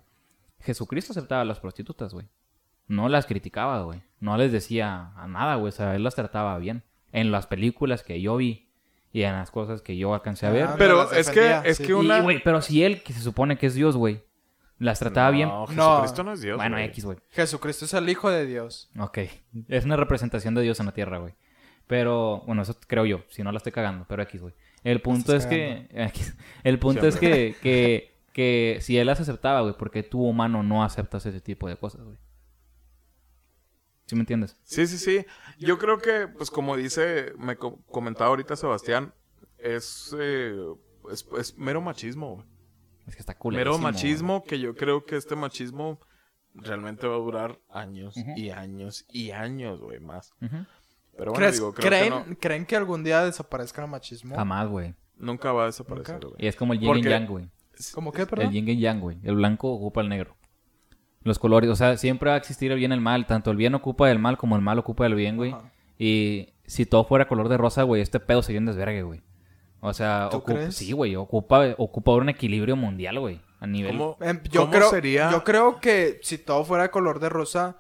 Jesucristo 0.62 1.12
aceptaba 1.12 1.42
a 1.42 1.46
las 1.46 1.60
prostitutas, 1.60 2.14
güey. 2.14 2.28
No 2.88 3.10
las 3.10 3.26
criticaba, 3.26 3.82
güey. 3.82 4.02
No 4.20 4.38
les 4.38 4.52
decía 4.52 5.12
a 5.16 5.28
nada, 5.28 5.56
güey. 5.56 5.70
O 5.70 5.72
sea, 5.72 5.96
él 5.96 6.04
las 6.04 6.16
trataba 6.16 6.58
bien. 6.60 6.84
En 7.12 7.32
las 7.32 7.48
películas 7.48 8.04
que 8.04 8.22
yo 8.22 8.38
vi 8.38 8.70
y 9.12 9.24
en 9.24 9.34
las 9.34 9.52
cosas 9.52 9.82
que 9.82 9.98
yo 9.98 10.14
alcancé 10.14 10.46
a 10.46 10.52
ver. 10.52 10.64
Ah, 10.68 10.76
Pero 10.78 11.04
las 11.04 11.14
es 11.14 11.30
que, 11.32 11.62
es 11.66 11.78
sí. 11.78 11.84
que 11.84 11.90
Y, 11.92 11.96
una... 11.96 12.22
güey, 12.22 12.42
pero 12.44 12.62
si 12.62 12.84
él, 12.84 13.02
que 13.04 13.14
se 13.14 13.22
supone 13.22 13.58
que 13.58 13.66
es 13.68 13.74
Dios, 13.74 13.98
güey, 13.98 14.22
las 14.80 15.00
trataba 15.00 15.32
bien. 15.32 15.50
No, 15.50 15.66
No. 15.68 15.90
Jesucristo 16.02 16.24
no 16.24 16.34
es 16.34 16.42
Dios. 16.42 16.58
bueno, 16.58 16.76
güey. 16.76 16.86
X, 16.88 17.06
güey. 17.06 17.18
Jesucristo 17.32 17.86
es 17.86 17.94
el 17.94 18.08
Hijo 18.10 18.30
de 18.30 18.46
Dios. 18.46 18.90
Ok. 19.00 19.20
Es 19.68 19.86
una 19.86 19.96
representación 19.98 20.54
de 20.56 20.62
Dios 20.62 20.80
en 20.80 20.86
la 20.88 20.94
tierra, 20.94 21.18
güey. 21.18 21.34
Pero, 21.88 22.44
bueno, 22.46 22.62
eso 22.64 22.76
creo 22.88 23.06
yo. 23.06 23.22
Si 23.30 23.44
no 23.44 23.52
la 23.52 23.58
estoy 23.58 23.72
cagando, 23.72 24.06
pero 24.10 24.22
X, 24.24 24.42
güey. 24.42 24.54
El 24.84 25.02
punto 25.02 25.36
es 25.36 25.46
que... 25.46 25.88
X. 25.94 26.36
El 26.64 26.80
punto 26.80 27.08
es 27.08 27.16
que, 27.18 27.56
que, 27.62 28.14
que 28.34 28.78
si 28.82 28.98
él 28.98 29.08
las 29.08 29.20
aceptaba, 29.22 29.62
güey, 29.62 29.74
porque 29.78 30.04
tú, 30.04 30.22
humano, 30.22 30.64
no 30.64 30.84
aceptas 30.84 31.26
ese 31.26 31.40
tipo 31.42 31.68
de 31.70 31.78
cosas, 31.78 32.02
güey. 32.04 32.18
¿Sí 34.06 34.16
me 34.16 34.22
entiendes? 34.22 34.58
Sí, 34.64 34.88
sí, 34.88 34.98
sí. 34.98 35.26
Yo 35.60 35.78
creo 35.78 35.98
que, 36.00 36.28
pues 36.28 36.50
como 36.50 36.78
dice, 36.78 37.34
me 37.38 37.58
co- 37.58 37.80
comentaba 37.92 38.30
ahorita 38.30 38.56
Sebastián, 38.56 39.14
es, 39.58 40.16
eh, 40.18 40.56
es, 41.12 41.28
es 41.38 41.58
mero 41.58 41.82
machismo, 41.82 42.36
güey. 42.36 42.46
Es 43.08 43.16
que 43.16 43.22
está 43.22 43.36
cool. 43.38 43.56
Mero 43.56 43.78
machismo 43.78 44.44
que 44.44 44.60
yo 44.60 44.76
creo 44.76 45.06
que 45.06 45.16
este 45.16 45.36
machismo 45.36 46.00
realmente 46.54 47.08
va 47.08 47.16
a 47.16 47.20
durar 47.20 47.60
años 47.70 48.16
y 48.36 48.50
años 48.50 49.06
y 49.10 49.32
años, 49.32 49.80
güey, 49.82 50.00
más. 50.00 50.34
Pero 50.40 51.32
bueno, 51.32 51.34
¿Crees- 51.34 51.54
digo, 51.56 51.74
creo 51.74 51.90
¿creen, 51.90 52.04
que 52.04 52.30
no, 52.30 52.38
¿Creen 52.40 52.66
que 52.66 52.76
algún 52.76 53.04
día 53.04 53.24
desaparezca 53.24 53.84
el 53.84 53.90
machismo? 53.90 54.36
Jamás, 54.36 54.68
güey. 54.68 54.94
nunca 55.18 55.52
va 55.52 55.64
a 55.64 55.66
desaparecer, 55.68 56.20
güey. 56.20 56.36
Y 56.38 56.46
es 56.48 56.56
como 56.56 56.74
el 56.74 56.80
yin 56.80 56.88
Porque- 56.90 57.08
y 57.08 57.12
yang, 57.12 57.26
güey. 57.28 57.50
¿Cómo 57.94 58.12
qué, 58.12 58.24
El 58.24 58.28
perdón? 58.28 58.52
yin 58.52 58.68
y 58.70 58.78
yang, 58.80 59.00
güey. 59.00 59.18
El 59.24 59.36
blanco 59.36 59.72
ocupa 59.72 60.02
el 60.02 60.10
negro. 60.10 60.36
Los 61.24 61.40
colores, 61.40 61.70
o 61.70 61.76
sea, 61.76 61.98
siempre 61.98 62.30
va 62.30 62.36
a 62.36 62.40
existir 62.40 62.72
el 62.72 62.78
bien 62.78 62.92
y 62.92 62.96
el 62.96 63.02
mal. 63.02 63.26
Tanto 63.28 63.50
el 63.52 63.58
bien 63.58 63.74
ocupa 63.76 64.08
del 64.08 64.20
mal 64.20 64.38
como 64.38 64.56
el 64.56 64.62
mal 64.62 64.78
ocupa 64.80 65.04
del 65.06 65.16
bien, 65.16 65.36
güey. 65.38 65.56
Y 65.98 66.50
si 66.66 66.86
todo 66.86 67.04
fuera 67.06 67.28
color 67.28 67.50
de 67.50 67.58
rosa, 67.58 67.84
güey, 67.84 68.02
este 68.02 68.20
pedo 68.20 68.42
sería 68.44 68.60
un 68.60 68.68
desvergue, 68.68 69.02
güey. 69.04 69.22
O 69.88 69.94
sea, 69.94 70.28
¿Tú 70.32 70.38
ocupa- 70.38 70.54
crees? 70.60 70.76
sí, 70.76 70.92
güey, 70.92 71.16
ocupa, 71.16 71.66
ocupa 71.78 72.12
un 72.14 72.30
equilibrio 72.30 72.76
mundial, 72.76 73.20
güey. 73.20 73.42
A 73.60 73.66
nivel. 73.66 73.98
¿Cómo, 73.98 74.18
Em, 74.22 74.40
yo, 74.52 74.62
cómo 74.62 74.72
creo, 74.74 74.90
sería? 74.92 75.32
yo 75.32 75.44
creo 75.44 75.80
que 75.80 76.20
si 76.22 76.38
todo 76.38 76.64
fuera 76.64 76.92
color 76.92 77.20
de 77.20 77.30
rosa, 77.30 77.78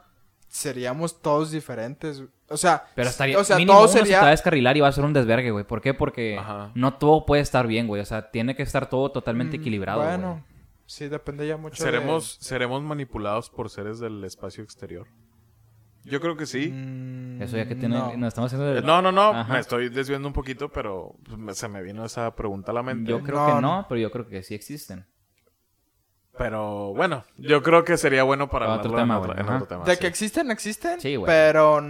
seríamos 0.47 1.21
todos 1.21 1.51
diferentes. 1.51 2.23
O 2.49 2.57
sea, 2.57 2.85
Pero 2.95 3.09
estaría. 3.09 3.37
o 3.37 3.43
sea 3.43 3.57
mínimo 3.57 3.73
todo 3.73 3.83
uno 3.83 3.87
se 3.91 3.93
te 3.95 3.99
va 3.99 4.17
a 4.17 4.19
sería... 4.21 4.29
descarrilar 4.31 4.77
y 4.77 4.79
va 4.79 4.87
a 4.87 4.91
ser 4.91 5.03
un 5.03 5.13
desvergue, 5.13 5.51
güey. 5.51 5.65
¿Por 5.65 5.81
qué? 5.81 5.93
Porque 5.93 6.37
Ajá. 6.39 6.71
no 6.75 6.95
todo 6.95 7.25
puede 7.25 7.41
estar 7.41 7.67
bien, 7.67 7.87
güey. 7.87 8.01
O 8.01 8.05
sea, 8.05 8.31
tiene 8.31 8.55
que 8.55 8.63
estar 8.63 8.89
todo 8.89 9.11
totalmente 9.11 9.57
Mm, 9.57 9.61
equilibrado. 9.61 10.01
Bueno, 10.03 10.43
sí, 10.85 11.07
depende 11.09 11.45
ya 11.45 11.57
mucho 11.57 11.83
¿Seremos, 11.83 12.37
¿Seremos 12.39 12.81
manipulados 12.81 13.49
por 13.49 13.69
seres 13.69 13.99
del 13.99 14.23
espacio 14.23 14.63
exterior? 14.63 15.07
Yo 16.09 16.19
creo 16.21 16.35
que 16.37 16.45
sí. 16.45 16.69
Mm, 16.73 17.41
Eso 17.41 17.57
ya 17.57 17.67
que 17.67 17.75
tiene. 17.75 17.97
no. 17.97 18.15
Nos 18.17 18.29
estamos 18.29 18.53
haciendo. 18.53 18.81
No, 18.81 19.01
no, 19.01 19.11
no, 19.11 19.29
Ajá. 19.29 19.53
me 19.53 19.59
estoy 19.59 19.89
desviando 19.89 20.27
un 20.27 20.33
poquito, 20.33 20.69
pero 20.69 21.15
pues, 21.43 21.57
se 21.57 21.67
me 21.67 21.81
vino 21.81 22.05
esa 22.05 22.33
pregunta 22.35 22.71
a 22.71 22.75
la 22.75 22.83
mente. 22.83 23.11
Yo 23.11 23.21
creo 23.21 23.37
No, 23.47 23.55
que 23.55 23.61
no. 23.61 23.85
pero 23.89 23.99
yo 24.01 24.11
creo 24.11 24.27
que 24.27 24.41
sí 24.43 24.55
existen. 24.55 25.05
Pero 26.37 26.93
bueno, 26.93 27.23
yo 27.37 27.63
creo 27.63 27.83
que 27.83 27.97
sería 27.97 28.23
bueno 28.23 28.47
para 28.47 28.71
otro 28.73 28.91
hablarlo 28.91 29.15
en 29.31 29.37
tema, 29.37 29.41
en 29.49 29.55
otro 29.55 29.67
tema, 29.67 29.83
De 29.85 29.95
sí. 29.95 29.99
que 30.01 30.07
existen, 30.07 30.51
existen. 30.51 31.01
Sí, 31.01 31.15
güey. 31.15 31.25
Pero 31.25 31.81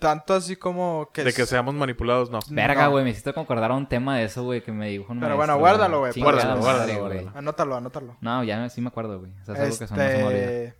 tanto 0.00 0.34
así 0.34 0.56
como 0.56 1.08
que... 1.12 1.22
De 1.22 1.32
que 1.32 1.46
seamos 1.46 1.72
manipulados, 1.74 2.28
no. 2.30 2.40
Verga, 2.50 2.84
No. 2.86 2.90
güey, 2.90 3.04
me 3.04 3.10
hiciste 3.10 3.32
concordar 3.32 3.70
a 3.70 3.74
un 3.74 3.88
tema 3.88 4.18
de 4.18 4.24
eso, 4.24 4.42
güey, 4.42 4.60
que 4.62 4.72
me 4.72 4.88
dijo 4.88 5.12
un 5.12 5.20
Pero 5.20 5.36
maestro, 5.36 5.36
bueno, 5.36 5.58
guárdalo, 5.58 5.98
güey, 6.00 6.12
guárdalo. 6.20 7.32
Anótalo, 7.36 7.76
anótalo. 7.76 8.16
No, 8.20 8.42
ya 8.42 8.68
sí 8.70 8.80
me 8.80 8.88
acuerdo, 8.88 9.20
güey. 9.20 9.32
O 9.40 9.44
sea, 9.44 9.54
es 9.54 9.60
algo 9.60 9.78
que 9.78 9.94
me- 9.94 10.04
no 10.04 10.10
se 10.10 10.16
me 10.18 10.24
olvida. 10.24 10.74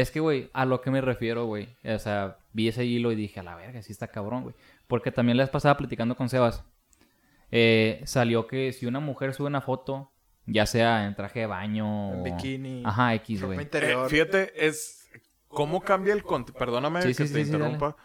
Es 0.00 0.10
que, 0.10 0.20
güey, 0.20 0.50
a 0.52 0.64
lo 0.64 0.80
que 0.80 0.90
me 0.90 1.00
refiero, 1.00 1.46
güey. 1.46 1.68
O 1.84 1.98
sea, 1.98 2.38
vi 2.52 2.68
ese 2.68 2.84
hilo 2.84 3.10
y 3.10 3.16
dije, 3.16 3.40
a 3.40 3.42
la 3.42 3.56
verga, 3.56 3.82
sí 3.82 3.92
está 3.92 4.08
cabrón, 4.08 4.42
güey. 4.44 4.54
Porque 4.86 5.10
también 5.10 5.36
la 5.36 5.42
vez 5.44 5.50
pasada 5.50 5.76
platicando 5.76 6.16
con 6.16 6.28
Sebas, 6.28 6.64
eh, 7.50 8.00
salió 8.04 8.46
que 8.46 8.72
si 8.72 8.86
una 8.86 9.00
mujer 9.00 9.34
sube 9.34 9.46
una 9.48 9.60
foto, 9.60 10.12
ya 10.46 10.66
sea 10.66 11.06
en 11.06 11.14
traje 11.14 11.40
de 11.40 11.46
baño 11.46 12.12
En 12.14 12.20
o- 12.20 12.22
bikini. 12.22 12.82
Ajá, 12.84 13.14
X, 13.14 13.42
güey. 13.42 13.58
Eh, 13.60 13.96
fíjate, 14.08 14.66
es 14.66 15.08
cómo 15.48 15.80
cambia 15.80 16.12
el 16.14 16.22
contexto. 16.22 16.58
Perdóname 16.58 17.02
Sí, 17.02 17.08
que 17.08 17.14
sí, 17.14 17.22
te 17.22 17.26
sí, 17.28 17.34
sí, 17.34 17.40
interrumpa. 17.52 17.96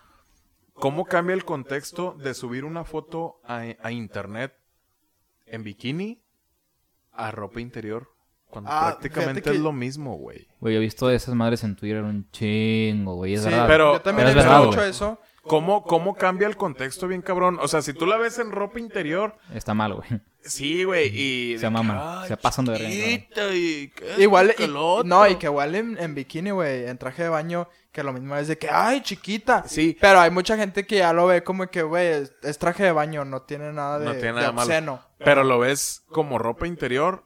¿Cómo 0.74 1.06
cambia 1.06 1.36
el 1.36 1.46
contexto 1.46 2.14
de 2.18 2.34
subir 2.34 2.66
una 2.66 2.84
foto 2.84 3.40
a, 3.44 3.64
a 3.82 3.92
internet 3.92 4.56
en 5.46 5.64
bikini 5.64 6.24
a 7.12 7.30
ropa 7.32 7.62
interior? 7.62 8.13
Cuando 8.54 8.70
Ah, 8.72 8.92
prácticamente 9.00 9.42
que- 9.42 9.50
es 9.50 9.60
lo 9.60 9.72
mismo, 9.74 10.16
güey. 10.18 10.48
Güey, 10.60 10.76
yo 10.76 10.80
he 10.80 10.84
visto 10.84 11.08
de 11.08 11.16
esas 11.16 11.34
madres 11.34 11.64
en 11.64 11.76
Twitter 11.76 12.04
un 12.04 12.30
chingo, 12.32 13.16
güey. 13.16 13.34
Es 13.34 13.42
Sí, 13.44 13.50
verdad. 13.50 13.68
pero- 13.68 13.94
yo 13.94 14.02
también 14.02 14.28
pero 14.28 14.40
he 14.40 14.44
visto 14.44 14.66
mucho 14.66 14.84
eso. 14.84 15.20
¿Cómo, 15.42 15.84
¿Cómo 15.84 16.16
cambia 16.16 16.48
el 16.48 16.56
contexto 16.56 17.06
bien 17.08 17.22
cabrón? 17.22 17.58
O 17.62 17.68
sea, 17.68 17.82
si 17.82 17.94
tú 17.94 18.06
la 18.06 18.16
ves 18.16 18.40
en 18.40 18.52
ropa 18.52 18.80
interior, 18.80 19.36
Está 19.54 19.74
mal, 19.74 19.94
güey. 19.96 20.08
sí, 20.42 20.86
güey, 20.86 21.10
y... 21.14 21.58
Se 21.58 21.70
maman, 21.70 21.98
que, 21.98 22.04
"Ay, 22.06 22.28
se 22.30 22.38
pasan 22.38 22.64
de 22.66 22.72
verga, 22.72 22.90
y 22.90 23.02
esto, 23.30 24.22
Igual, 24.22 24.54
que 24.56 24.64
y- 24.64 24.68
lo 24.68 24.88
otro". 24.94 25.10
no, 25.10 25.28
y 25.28 25.36
que 25.36 25.48
igual 25.48 25.76
en, 25.76 25.98
en 26.00 26.16
bikini, 26.16 26.52
güey, 26.52 26.86
en 26.88 26.98
traje 26.98 27.24
de 27.24 27.30
baño, 27.30 27.68
que 27.92 28.04
lo 28.04 28.14
mismo 28.14 28.38
es 28.38 28.48
de 28.48 28.58
que, 28.58 28.70
ay, 28.70 29.02
chiquita. 29.02 29.66
Sí. 29.68 29.98
Pero 30.00 30.22
hay 30.22 30.32
mucha 30.32 30.56
gente 30.56 30.86
que 30.86 31.00
ya 31.00 31.12
lo 31.12 31.28
ve 31.28 31.44
como 31.44 31.68
que, 31.68 31.84
güey, 31.84 32.08
es, 32.08 32.32
es 32.42 32.58
traje 32.58 32.84
de 32.84 32.94
baño, 32.94 33.26
no 33.26 33.42
tiene 33.42 33.74
nada 33.74 34.00
de, 34.00 34.06
No 34.06 34.12
tiene 34.14 34.28
de 34.28 34.34
nada 34.34 34.52
malo. 34.54 35.02
Pero 35.18 35.44
lo 35.44 35.60
ves 35.60 36.04
como 36.08 36.38
ropa 36.40 36.68
interior 36.68 37.26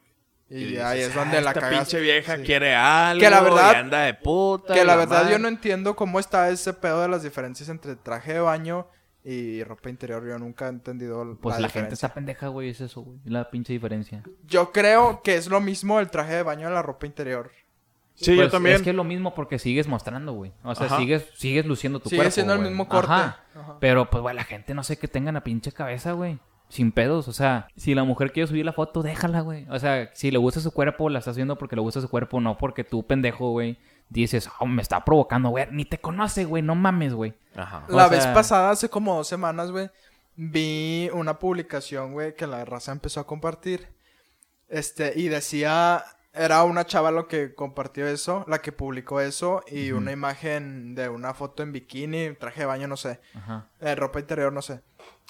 Y, 0.49 0.63
dices, 0.63 0.83
ahí 0.83 1.01
es 1.01 1.11
"Ah, 1.15 1.19
donde 1.19 1.41
la 1.41 1.49
esta 1.51 1.61
cagas. 1.61 1.79
pinche 1.79 1.99
vieja 1.99 2.37
Sí. 2.37 2.43
quiere 2.43 2.73
algo 2.73 3.19
Que 3.21 3.29
la 3.29 3.41
verdad- 3.41 3.71
y 3.73 3.75
anda 3.75 4.01
de 4.03 4.13
puta. 4.13 4.73
Que 4.73 4.81
y 4.83 4.85
la 4.85 4.95
verdad 4.95 5.23
madre". 5.23 5.31
yo 5.33 5.39
no 5.39 5.47
entiendo 5.49 5.95
cómo 5.95 6.19
está 6.19 6.49
ese 6.49 6.73
pedo 6.73 7.01
de 7.01 7.09
las 7.09 7.23
diferencias 7.23 7.67
entre 7.69 7.95
traje 7.97 8.33
de 8.33 8.39
baño 8.39 8.87
y 9.25 9.61
ropa 9.65 9.89
interior. 9.89 10.25
Yo 10.25 10.39
nunca 10.39 10.67
he 10.67 10.69
entendido 10.69 11.37
Pues 11.41 11.55
la, 11.57 11.63
la, 11.63 11.69
gente 11.69 11.95
está 11.95 12.13
pendeja, 12.13 12.47
güey. 12.47 12.69
Es 12.69 12.79
eso, 12.79 13.01
güey. 13.01 13.19
La 13.25 13.49
pinche 13.49 13.73
diferencia. 13.73 14.23
Yo 14.45 14.71
creo 14.71 15.21
que 15.21 15.35
es 15.35 15.47
lo 15.47 15.59
mismo 15.59 15.99
el 15.99 16.09
traje 16.09 16.35
de 16.35 16.43
baño 16.43 16.67
a 16.67 16.71
la 16.71 16.81
ropa 16.81 17.05
interior. 17.05 17.51
Sí, 18.15 18.31
yo 18.35 18.43
Pues, 18.43 18.51
también. 18.51 18.77
Es 18.77 18.81
que 18.81 18.91
es 18.91 18.95
lo 18.95 19.03
mismo 19.03 19.35
porque 19.35 19.59
sigues 19.59 19.85
mostrando, 19.87 20.31
güey. 20.31 20.53
O 20.63 20.73
sea, 20.75 20.87
Ajá. 20.87 20.97
sigues, 20.97 21.25
sigues 21.35 21.65
luciendo 21.65 21.99
tu 21.99 22.07
Sigue 22.09 22.19
cuerpo. 22.19 22.31
siendo 22.31 22.53
el 22.53 22.61
mismo 22.61 22.87
corte. 22.87 23.11
Ajá. 23.11 23.41
Ajá. 23.53 23.75
Pero, 23.81 24.09
pues, 24.09 24.21
güey, 24.21 24.33
la 24.35 24.43
gente 24.45 24.73
no 24.73 24.81
sé 24.83 24.97
qué 24.97 25.07
tenga 25.09 25.29
en 25.29 25.35
la 25.35 25.43
pinche 25.43 25.71
cabeza, 25.73 26.13
güey. 26.13 26.39
Sin 26.69 26.91
pedos. 26.91 27.27
O 27.27 27.33
sea, 27.33 27.67
si 27.77 27.95
la 27.95 28.03
mujer 28.03 28.31
quiere 28.31 28.47
subir 28.47 28.65
la 28.65 28.73
foto, 28.73 29.01
déjala, 29.03 29.41
güey. 29.41 29.65
O 29.69 29.79
sea, 29.79 30.09
si 30.13 30.31
le 30.31 30.37
gusta 30.37 30.59
su 30.59 30.71
cuerpo, 30.71 31.09
la 31.09 31.19
estás 31.19 31.33
haciendo 31.33 31.57
porque 31.57 31.75
le 31.75 31.81
gusta 31.81 32.01
su 32.01 32.09
cuerpo, 32.09 32.41
no 32.41 32.57
porque 32.57 32.83
tú, 32.83 33.05
pendejo, 33.05 33.51
güey, 33.51 33.77
dices, 34.09 34.49
oh, 34.59 34.65
me 34.65 34.81
está 34.81 35.03
provocando, 35.05 35.49
güey. 35.49 35.67
Ni 35.71 35.85
te 35.85 35.97
conoce, 35.99 36.45
güey. 36.45 36.61
No 36.63 36.75
mames, 36.75 37.13
güey. 37.13 37.33
Ajá. 37.55 37.85
O 37.89 37.95
La 37.95 38.09
sea- 38.09 38.17
vez 38.17 38.27
pasada, 38.27 38.69
hace 38.71 38.89
como 38.89 39.15
dos 39.15 39.27
semanas, 39.27 39.71
güey, 39.71 39.89
vi 40.35 41.09
una 41.13 41.39
publicación, 41.39 42.11
güey, 42.13 42.35
que 42.35 42.47
la 42.47 42.63
raza 42.65 42.91
empezó 42.91 43.19
a 43.21 43.27
compartir. 43.27 43.87
Este, 44.69 45.13
y 45.15 45.29
decía, 45.29 46.03
era 46.33 46.63
una 46.63 46.85
chava 46.85 47.11
lo 47.11 47.27
que 47.27 47.55
compartió 47.55 48.05
eso, 48.07 48.43
la 48.47 48.59
que 48.61 48.71
publicó 48.73 49.21
eso, 49.21 49.63
y 49.71 49.91
una 49.91 50.11
imagen 50.11 50.93
de 50.95 51.07
una 51.09 51.33
foto 51.33 51.63
en 51.63 51.71
bikini, 51.71 52.33
traje 52.33 52.59
de 52.61 52.65
baño, 52.65 52.87
no 52.87 52.97
sé, 52.97 53.19
Ajá. 53.33 53.67
eh, 53.79 53.95
ropa 53.95 54.19
interior, 54.19 54.51
no 54.51 54.61
sé. 54.61 54.81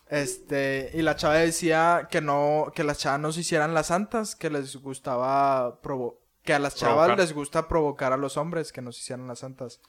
Este, 0.09 0.91
y 0.93 1.01
la 1.01 1.15
chava 1.15 1.35
decía 1.35 2.07
que 2.09 2.21
no, 2.21 2.71
que 2.73 2.83
las 2.83 2.97
chavas 2.99 3.19
no 3.19 3.31
se 3.31 3.41
hicieran 3.41 3.73
las 3.73 3.87
santas, 3.87 4.35
que 4.35 4.49
les 4.49 4.75
gustaba 4.77 5.81
provo 5.81 6.19
que 6.43 6.53
a 6.53 6.59
las 6.59 6.75
chavas 6.75 6.95
Provocar. 7.07 7.19
les 7.19 7.33
gusta 7.33 7.67
provocar 7.67 8.13
a 8.13 8.17
los 8.17 8.37
hombres 8.37 8.71
que 8.71 8.81
no 8.81 8.93
se 8.93 9.01
hicieran 9.01 9.27
las 9.27 9.39
santas. 9.39 9.81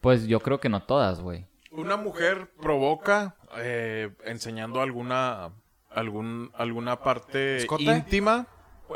Pues 0.00 0.26
yo 0.26 0.40
creo 0.40 0.58
que 0.58 0.70
no 0.70 0.82
todas, 0.82 1.20
güey. 1.20 1.46
Una 1.70 1.98
mujer 1.98 2.50
provoca 2.62 3.36
eh, 3.58 4.10
enseñando 4.24 4.80
alguna 4.80 5.52
algún 5.90 6.50
alguna 6.54 7.00
parte 7.02 7.58
¿Escote? 7.58 7.82
íntima, 7.84 8.46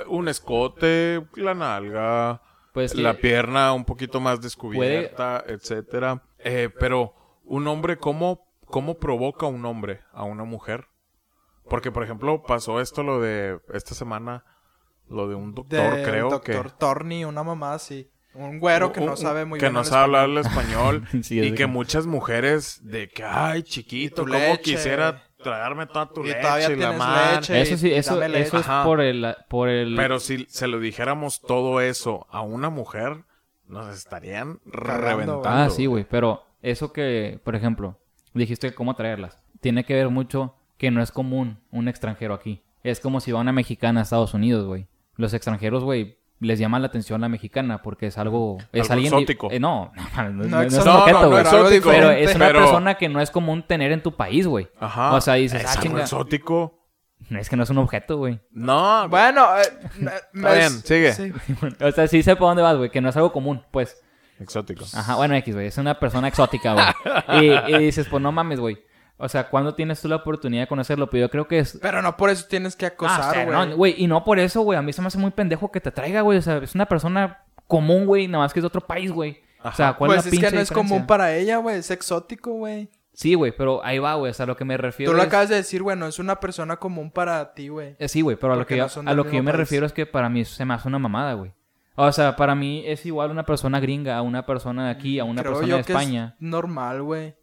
un 0.08 0.28
escote, 0.28 1.22
la 1.34 1.52
nalga, 1.52 2.40
Pues 2.72 2.92
que- 2.94 3.02
la 3.02 3.14
pierna 3.14 3.74
un 3.74 3.84
poquito 3.84 4.18
más 4.20 4.40
descubierta, 4.40 5.44
etcétera. 5.46 6.22
Eh, 6.38 6.70
pero 6.78 7.14
un 7.44 7.66
hombre 7.68 7.98
cómo 7.98 8.46
cómo 8.70 8.98
provoca 8.98 9.46
un 9.46 9.64
hombre 9.66 10.00
a 10.12 10.24
una 10.24 10.44
mujer? 10.44 10.86
Porque 11.68 11.92
por 11.92 12.02
ejemplo 12.02 12.42
pasó 12.42 12.80
esto 12.80 13.02
lo 13.02 13.20
de 13.20 13.60
esta 13.72 13.94
semana 13.94 14.44
lo 15.08 15.28
de 15.28 15.34
un 15.34 15.54
doctor 15.54 15.96
De 15.96 16.02
creo 16.04 16.30
doctor 16.30 16.66
que 16.70 16.76
Torni, 16.78 17.24
una 17.24 17.42
mamá 17.42 17.74
así. 17.74 18.10
Un 18.32 18.60
güero 18.60 18.92
que 18.92 19.00
un- 19.00 19.06
no 19.06 19.16
sabe 19.16 19.44
muy 19.44 19.58
que 19.58 19.66
bien 19.66 19.74
no 19.74 19.80
el 19.80 19.86
sabe 19.86 20.04
hablar 20.04 20.28
español. 20.44 20.94
el 20.96 21.08
español 21.08 21.24
Sí, 21.24 21.40
y 21.40 21.50
que 21.50 21.54
que- 21.56 21.66
muchas 21.66 22.06
mujeres 22.06 22.80
de 22.84 23.08
que 23.08 23.24
ay 23.24 23.62
chiquito 23.64 24.22
cómo 24.22 24.34
leche. 24.34 24.62
quisiera 24.62 25.24
tragarme 25.42 25.86
toda 25.86 26.08
tu 26.12 26.22
Y 26.24 26.28
leche 26.28 26.40
todavía 26.40 26.70
y 26.70 26.76
la 26.76 26.92
madre 26.92 27.36
leche. 27.36 27.60
Eso 27.60 27.76
sí, 27.76 27.92
eso, 27.92 28.22
es 28.22 28.66
por 28.84 29.00
el, 29.00 29.34
por 29.48 29.68
el... 29.68 29.96
pero 29.96 30.20
si 30.20 30.44
se 30.48 30.68
lo 30.68 30.78
dijéramos 30.78 31.40
todo 31.40 31.80
eso 31.80 32.26
a 32.30 32.42
una 32.42 32.70
mujer 32.70 33.24
nos 33.66 33.92
estarían 33.96 34.60
reventando 34.64 35.42
Ah, 35.44 35.68
sí, 35.70 35.86
güey. 35.86 36.04
Pero 36.08 36.42
eso 36.62 36.92
que, 36.92 37.40
por 37.44 37.54
ejemplo, 37.56 37.99
dijiste 38.34 38.68
que 38.70 38.74
cómo 38.74 38.94
traerlas. 38.94 39.42
Tiene 39.60 39.84
que 39.84 39.94
ver 39.94 40.08
mucho 40.08 40.54
que 40.78 40.90
no 40.90 41.02
es 41.02 41.12
común 41.12 41.58
un 41.70 41.88
extranjero 41.88 42.34
aquí. 42.34 42.62
Es 42.82 43.00
como 43.00 43.20
si 43.20 43.32
va 43.32 43.40
una 43.40 43.52
mexicana 43.52 44.00
a 44.00 44.02
Estados 44.04 44.32
Unidos, 44.34 44.66
güey. 44.66 44.86
Los 45.16 45.34
extranjeros, 45.34 45.84
güey, 45.84 46.16
les 46.38 46.58
llama 46.58 46.78
la 46.78 46.86
atención 46.86 47.20
la 47.20 47.28
mexicana 47.28 47.82
porque 47.82 48.06
es 48.06 48.16
algo... 48.16 48.56
Es 48.72 48.84
Algo 48.90 48.94
alguien 48.94 49.12
exótico. 49.12 49.48
eh, 49.50 49.60
no, 49.60 49.92
no, 50.16 50.22
no, 50.30 50.44
No, 50.44 50.48
no 50.48 50.62
es 50.62 50.72
un 50.72 50.78
No, 50.78 50.84
no, 50.86 50.98
objeto, 51.00 51.30
güey. 51.30 51.80
Pero 51.82 52.10
es 52.12 52.34
una 52.34 52.46
Pero- 52.46 52.60
persona 52.60 52.94
que 52.94 53.08
no 53.10 53.20
es 53.20 53.30
común 53.30 53.62
tener 53.62 53.92
en 53.92 54.02
tu 54.02 54.16
país, 54.16 54.46
güey. 54.46 54.68
Ajá 54.78 55.12
O 55.12 55.20
sea, 55.20 55.34
dices, 55.34 55.62
es 55.62 55.76
ah, 55.76 55.80
algo 55.82 55.98
exótico 55.98 56.78
Es 57.28 57.50
que 57.50 57.56
no 57.56 57.64
es 57.64 57.70
un 57.70 57.76
objeto, 57.78 58.16
güey. 58.16 58.40
no 58.52 59.06
Bueno, 59.10 59.46
eh, 59.58 59.62
me- 59.98 60.10
me- 60.32 60.54
bien, 60.54 60.70
sigue. 60.70 61.12
sí. 61.12 61.30
o 61.84 61.90
sea, 61.92 62.06
sí 62.08 62.22
sé 62.22 62.34
por 62.36 62.48
dónde 62.48 62.62
vas, 62.62 62.78
güey. 62.78 62.88
Que 62.88 63.02
no 63.02 63.10
es 63.10 63.16
algo 63.16 63.32
común, 63.32 63.62
pues. 63.70 64.02
Exótico 64.40 64.84
Ajá, 64.94 65.16
bueno, 65.16 65.34
X, 65.36 65.54
güey. 65.54 65.66
Es 65.66 65.78
una 65.78 65.98
persona 65.98 66.28
exótica, 66.28 66.72
güey. 66.74 67.44
y, 67.46 67.74
y 67.74 67.78
dices, 67.78 68.06
pues 68.08 68.22
no 68.22 68.32
mames, 68.32 68.58
güey. 68.60 68.78
O 69.22 69.28
sea, 69.28 69.48
¿cuándo 69.50 69.74
tienes 69.74 70.00
tú 70.00 70.08
la 70.08 70.16
oportunidad 70.16 70.62
de 70.62 70.66
conocerlo? 70.68 71.10
Pero 71.10 71.26
yo 71.26 71.30
creo 71.30 71.46
que 71.46 71.58
es... 71.58 71.78
Pero 71.82 72.00
no 72.00 72.16
por 72.16 72.30
eso 72.30 72.46
tienes 72.48 72.74
que 72.74 72.86
Ah, 72.86 72.92
o 72.98 73.06
sea, 73.06 73.16
acosar, 73.16 73.46
güey. 73.46 73.68
no, 73.68 73.76
güey. 73.76 73.94
y 73.98 74.06
no 74.06 74.24
por 74.24 74.38
eso, 74.38 74.62
güey. 74.62 74.78
A 74.78 74.82
mí 74.82 74.92
se 74.94 75.02
me 75.02 75.08
hace 75.08 75.18
muy 75.18 75.30
pendejo 75.30 75.70
que 75.70 75.80
te 75.80 75.90
traiga, 75.90 76.22
güey. 76.22 76.38
O 76.38 76.42
sea, 76.42 76.56
es 76.58 76.74
una 76.74 76.86
persona 76.86 77.44
común, 77.66 78.06
güey. 78.06 78.28
Nada 78.28 78.44
más 78.44 78.54
que 78.54 78.60
es 78.60 78.62
de 78.62 78.68
otro 78.68 78.80
país, 78.80 79.12
güey. 79.12 79.42
O 79.62 79.72
sea, 79.72 79.92
¿cuál 79.92 80.08
pues 80.08 80.20
es 80.20 80.24
la 80.24 80.28
es 80.28 80.30
pinche 80.30 80.46
que 80.48 80.54
no 80.56 80.60
es 80.62 80.68
diferencia? 80.70 80.74
común 80.94 81.06
para 81.06 81.36
ella, 81.36 81.58
güey. 81.58 81.76
Es 81.76 81.90
exótico, 81.90 82.52
güey. 82.52 82.88
Sí, 83.12 83.34
güey. 83.34 83.52
Pero 83.54 83.84
ahí 83.84 83.98
va, 83.98 84.14
güey. 84.14 84.30
O 84.30 84.34
sea, 84.34 84.44
a 84.44 84.46
lo 84.46 84.56
que 84.56 84.64
me 84.64 84.78
refiero 84.78 85.12
Tú 85.12 85.16
lo 85.16 85.22
es- 85.22 85.28
acabas 85.28 85.50
de 85.50 85.56
decir, 85.56 85.82
güey. 85.82 85.98
No 85.98 86.06
es 86.06 86.18
una 86.18 86.40
persona 86.40 86.78
común 86.78 87.10
para 87.10 87.52
ti, 87.52 87.68
güey. 87.68 87.96
Eh, 87.98 88.08
sí, 88.08 88.22
güey. 88.22 88.36
Pero 88.36 88.54
a 88.54 88.56
lo 88.56 88.64
que, 88.66 88.78
yo, 88.78 88.86
no 89.02 89.10
a 89.10 89.12
lo 89.12 89.24
que 89.26 89.36
yo 89.36 89.42
me 89.42 89.50
país. 89.50 89.58
refiero 89.58 89.84
es 89.84 89.92
que 89.92 90.06
para 90.06 90.30
mí 90.30 90.46
se 90.46 90.64
me 90.64 90.72
hace 90.72 90.88
una 90.88 90.98
mamada, 90.98 91.34
güey. 91.34 91.52
O 92.06 92.12
sea, 92.12 92.36
para 92.36 92.54
mí 92.54 92.82
es 92.86 93.04
igual 93.06 93.30
una 93.30 93.44
persona 93.44 93.80
gringa 93.80 94.16
a 94.16 94.22
una 94.22 94.46
persona 94.46 94.86
de 94.86 94.90
aquí, 94.90 95.18
a 95.18 95.24
una 95.24 95.42
Creo 95.42 95.52
persona 95.54 95.70
yo 95.70 95.76
de 95.78 95.84
que 95.84 95.92
España. 95.92 96.34
es 96.36 96.42
normal, 96.42 97.02
güey. 97.02 97.34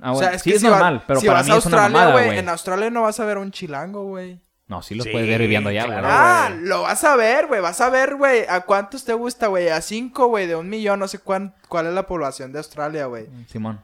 Ah, 0.00 0.12
o 0.12 0.14
bueno, 0.14 0.28
sea, 0.28 0.36
es 0.36 0.42
sí 0.42 0.50
que 0.50 0.56
es 0.56 0.62
si 0.62 0.68
va- 0.68 0.74
normal, 0.76 1.04
pero 1.06 1.20
si 1.20 1.26
para 1.26 1.38
vas 1.38 1.46
mí 1.46 1.52
a 1.52 1.56
es 1.56 1.66
una 1.66 1.76
Australia, 1.76 1.98
mamada, 2.06 2.24
güey. 2.26 2.38
En 2.38 2.48
Australia 2.48 2.90
no 2.90 3.02
vas 3.02 3.20
a 3.20 3.24
ver 3.24 3.36
a 3.38 3.40
un 3.40 3.50
chilango, 3.50 4.04
güey. 4.04 4.40
No, 4.66 4.82
sí 4.82 4.94
los 4.94 5.04
Sí, 5.06 5.12
puedes 5.12 5.26
ver 5.26 5.40
viviendo 5.40 5.70
allá, 5.70 5.86
claro. 5.86 6.02
güey. 6.02 6.12
Ah, 6.14 6.48
güey. 6.50 6.66
lo 6.68 6.82
vas 6.82 7.02
a 7.04 7.16
ver, 7.16 7.46
güey. 7.46 7.60
Vas 7.62 7.80
a 7.80 7.88
ver, 7.88 8.16
güey. 8.16 8.44
¿A 8.50 8.60
cuántos 8.60 9.04
te 9.06 9.14
gusta, 9.14 9.46
güey? 9.46 9.68
A 9.70 9.80
cinco, 9.80 10.26
güey, 10.26 10.46
de 10.46 10.56
un 10.56 10.68
millón. 10.68 11.00
No 11.00 11.08
sé 11.08 11.18
cuán, 11.20 11.54
cuál 11.68 11.86
es 11.86 11.94
la 11.94 12.06
población 12.06 12.52
de 12.52 12.58
Australia, 12.58 13.06
güey. 13.06 13.28
Simón. 13.46 13.80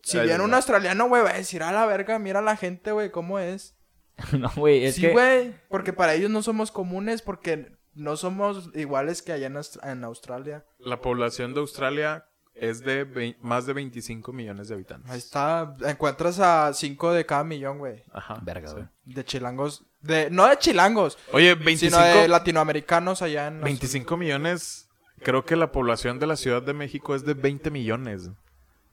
Si 0.00 0.18
Ay, 0.18 0.28
viene 0.28 0.42
un 0.42 0.50
no. 0.50 0.56
australiano, 0.56 1.06
güey, 1.06 1.22
va 1.22 1.30
a 1.30 1.34
decir, 1.34 1.62
a 1.62 1.70
la 1.70 1.84
verga, 1.84 2.18
mira 2.18 2.40
la 2.40 2.56
gente, 2.56 2.92
güey, 2.92 3.10
cómo 3.10 3.38
es. 3.38 3.76
no, 4.32 4.50
güey, 4.56 4.86
es 4.86 4.94
sí, 4.94 5.02
que... 5.02 5.10
güey. 5.12 5.54
Porque 5.68 5.92
para 5.92 6.14
ellos 6.14 6.30
no 6.30 6.42
somos 6.42 6.72
comunes, 6.72 7.20
porque 7.20 7.72
no 7.94 8.16
somos 8.16 8.70
iguales 8.74 9.22
que 9.22 9.32
allá 9.32 9.46
en, 9.46 9.54
Aust- 9.54 9.78
en 9.86 10.04
Australia. 10.04 10.64
La 10.78 11.00
población 11.00 11.54
de 11.54 11.60
Australia 11.60 12.26
es 12.54 12.80
de 12.80 13.36
más 13.40 13.66
de 13.66 13.72
25 13.72 14.32
millones 14.32 14.68
de 14.68 14.74
habitantes. 14.74 15.10
Ahí 15.10 15.18
está. 15.18 15.74
Encuentras 15.86 16.38
a 16.38 16.72
cinco 16.74 17.12
de 17.12 17.24
cada 17.24 17.44
millón, 17.44 17.78
güey. 17.78 18.02
Ajá. 18.12 18.38
Verga, 18.42 18.68
sí. 18.68 18.74
güey. 18.74 18.86
De 19.04 19.24
chilangos. 19.24 19.84
De, 20.00 20.30
no 20.30 20.46
de 20.48 20.58
chilangos, 20.58 21.16
Oye, 21.32 21.54
25, 21.54 21.96
sino 21.96 22.20
de 22.20 22.26
latinoamericanos 22.28 23.22
allá 23.22 23.46
en... 23.46 23.60
25 23.60 24.16
millones. 24.16 24.88
Creo 25.22 25.44
que 25.44 25.54
la 25.54 25.70
población 25.70 26.18
de 26.18 26.26
la 26.26 26.34
Ciudad 26.36 26.60
de 26.62 26.72
México 26.74 27.14
es 27.14 27.24
de 27.24 27.34
20 27.34 27.70
millones. 27.70 28.28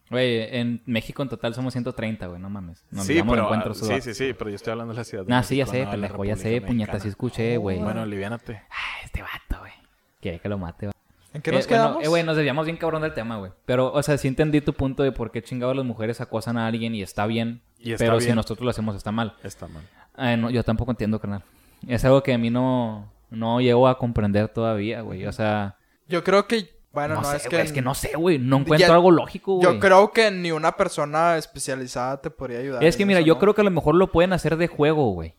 Güey, 0.10 0.56
en 0.58 0.82
México 0.86 1.22
en 1.22 1.30
total 1.30 1.54
somos 1.54 1.74
130, 1.74 2.26
güey, 2.28 2.42
no 2.42 2.50
mames. 2.50 2.84
Nos 2.90 3.06
sí, 3.06 3.22
pero, 3.28 3.44
encuentros 3.44 3.84
ah, 3.84 3.86
sí, 3.96 4.02
sí, 4.02 4.14
sí, 4.14 4.34
pero 4.34 4.50
yo 4.50 4.56
estoy 4.56 4.72
hablando 4.72 4.94
de 4.94 4.98
la 4.98 5.04
Ciudad 5.04 5.24
de 5.24 5.30
Nah, 5.30 5.44
sí, 5.44 5.58
ya 5.58 5.66
sé, 5.68 5.86
pendejo, 5.86 6.26
ya 6.26 6.36
sé, 6.36 6.62
puñetas, 6.62 7.04
sí 7.04 7.10
escuché, 7.10 7.58
güey. 7.58 7.78
Bueno, 7.80 8.02
aliviánate. 8.02 8.64
Ah, 8.72 9.04
este 9.06 9.22
vato, 9.22 9.60
güey. 9.60 9.74
Quiere 10.20 10.40
que 10.40 10.50
lo 10.50 10.58
mate, 10.58 10.88
güey. 10.88 10.94
¿En 11.32 11.44
qué 11.44 11.52
nos 11.52 11.66
Eh, 11.66 11.68
bueno, 11.70 11.84
quedamos? 11.86 12.04
eh, 12.04 12.08
güey, 12.08 12.24
nos 12.24 12.36
desviamos 12.36 12.66
bien 12.66 12.78
cabrón 12.78 13.04
del 13.04 13.14
tema, 13.14 13.38
güey. 13.38 13.52
Pero, 13.66 13.94
o 13.94 14.02
sea, 14.02 14.18
sí 14.18 14.28
entendí 14.28 14.62
tu 14.62 14.74
punto 14.74 15.04
de 15.04 15.12
por 15.12 15.30
qué 15.32 15.44
chingados 15.44 15.76
las 15.76 15.86
mujeres 15.86 16.22
acosan 16.22 16.58
a 16.58 16.66
alguien 16.66 16.96
y 16.96 17.04
está 17.04 17.28
bien. 17.28 17.62
Y 17.78 17.92
está 17.94 18.06
pero 18.06 18.20
si 18.20 18.32
nosotros 18.34 18.64
lo 18.66 18.72
hacemos 18.72 18.96
está 18.96 19.12
mal. 19.12 19.36
Está 19.44 19.68
mal. 19.68 19.84
Ah, 20.16 20.36
no, 20.36 20.50
yo 20.50 20.64
tampoco 20.64 20.90
entiendo, 20.92 21.20
carnal. 21.20 21.44
Es 21.88 22.04
algo 22.04 22.24
que 22.24 22.34
a 22.34 22.38
mí 22.40 22.50
no, 22.50 23.14
no 23.30 23.62
llego 23.62 23.88
a 23.88 24.00
comprender 24.00 24.48
todavía, 24.50 25.02
güey. 25.02 25.28
O 25.28 25.32
sea, 25.32 25.78
Yo 26.08 26.24
creo 26.24 26.48
que... 26.48 26.79
Bueno, 26.92 27.16
no, 27.16 27.22
no, 27.22 27.30
sé, 27.30 27.38
es, 27.38 27.44
güey, 27.44 27.50
que... 27.62 27.62
es 27.68 27.72
que 27.72 27.82
no 27.82 27.94
sé, 27.94 28.12
güey. 28.16 28.40
No 28.40 28.58
encuentro 28.58 28.88
Ya- 28.88 28.94
algo 28.94 29.12
lógico, 29.12 29.56
güey. 29.56 29.64
Yo 29.64 29.80
creo 29.80 30.12
que 30.12 30.32
ni 30.32 30.52
una 30.52 30.76
persona 30.76 31.38
especializada 31.38 32.20
te 32.22 32.30
podría 32.32 32.60
ayudar. 32.60 32.84
Es 32.84 32.98
que 32.98 33.06
mira, 33.06 33.20
eso, 33.20 33.28
yo 33.28 33.34
¿no? 33.36 33.40
creo 33.40 33.54
que 33.54 33.62
a 33.62 33.64
lo 33.64 33.72
mejor 33.72 33.96
lo 33.96 34.12
pueden 34.12 34.34
hacer 34.34 34.58
de 34.58 34.68
juego, 34.68 35.12
güey. 35.12 35.36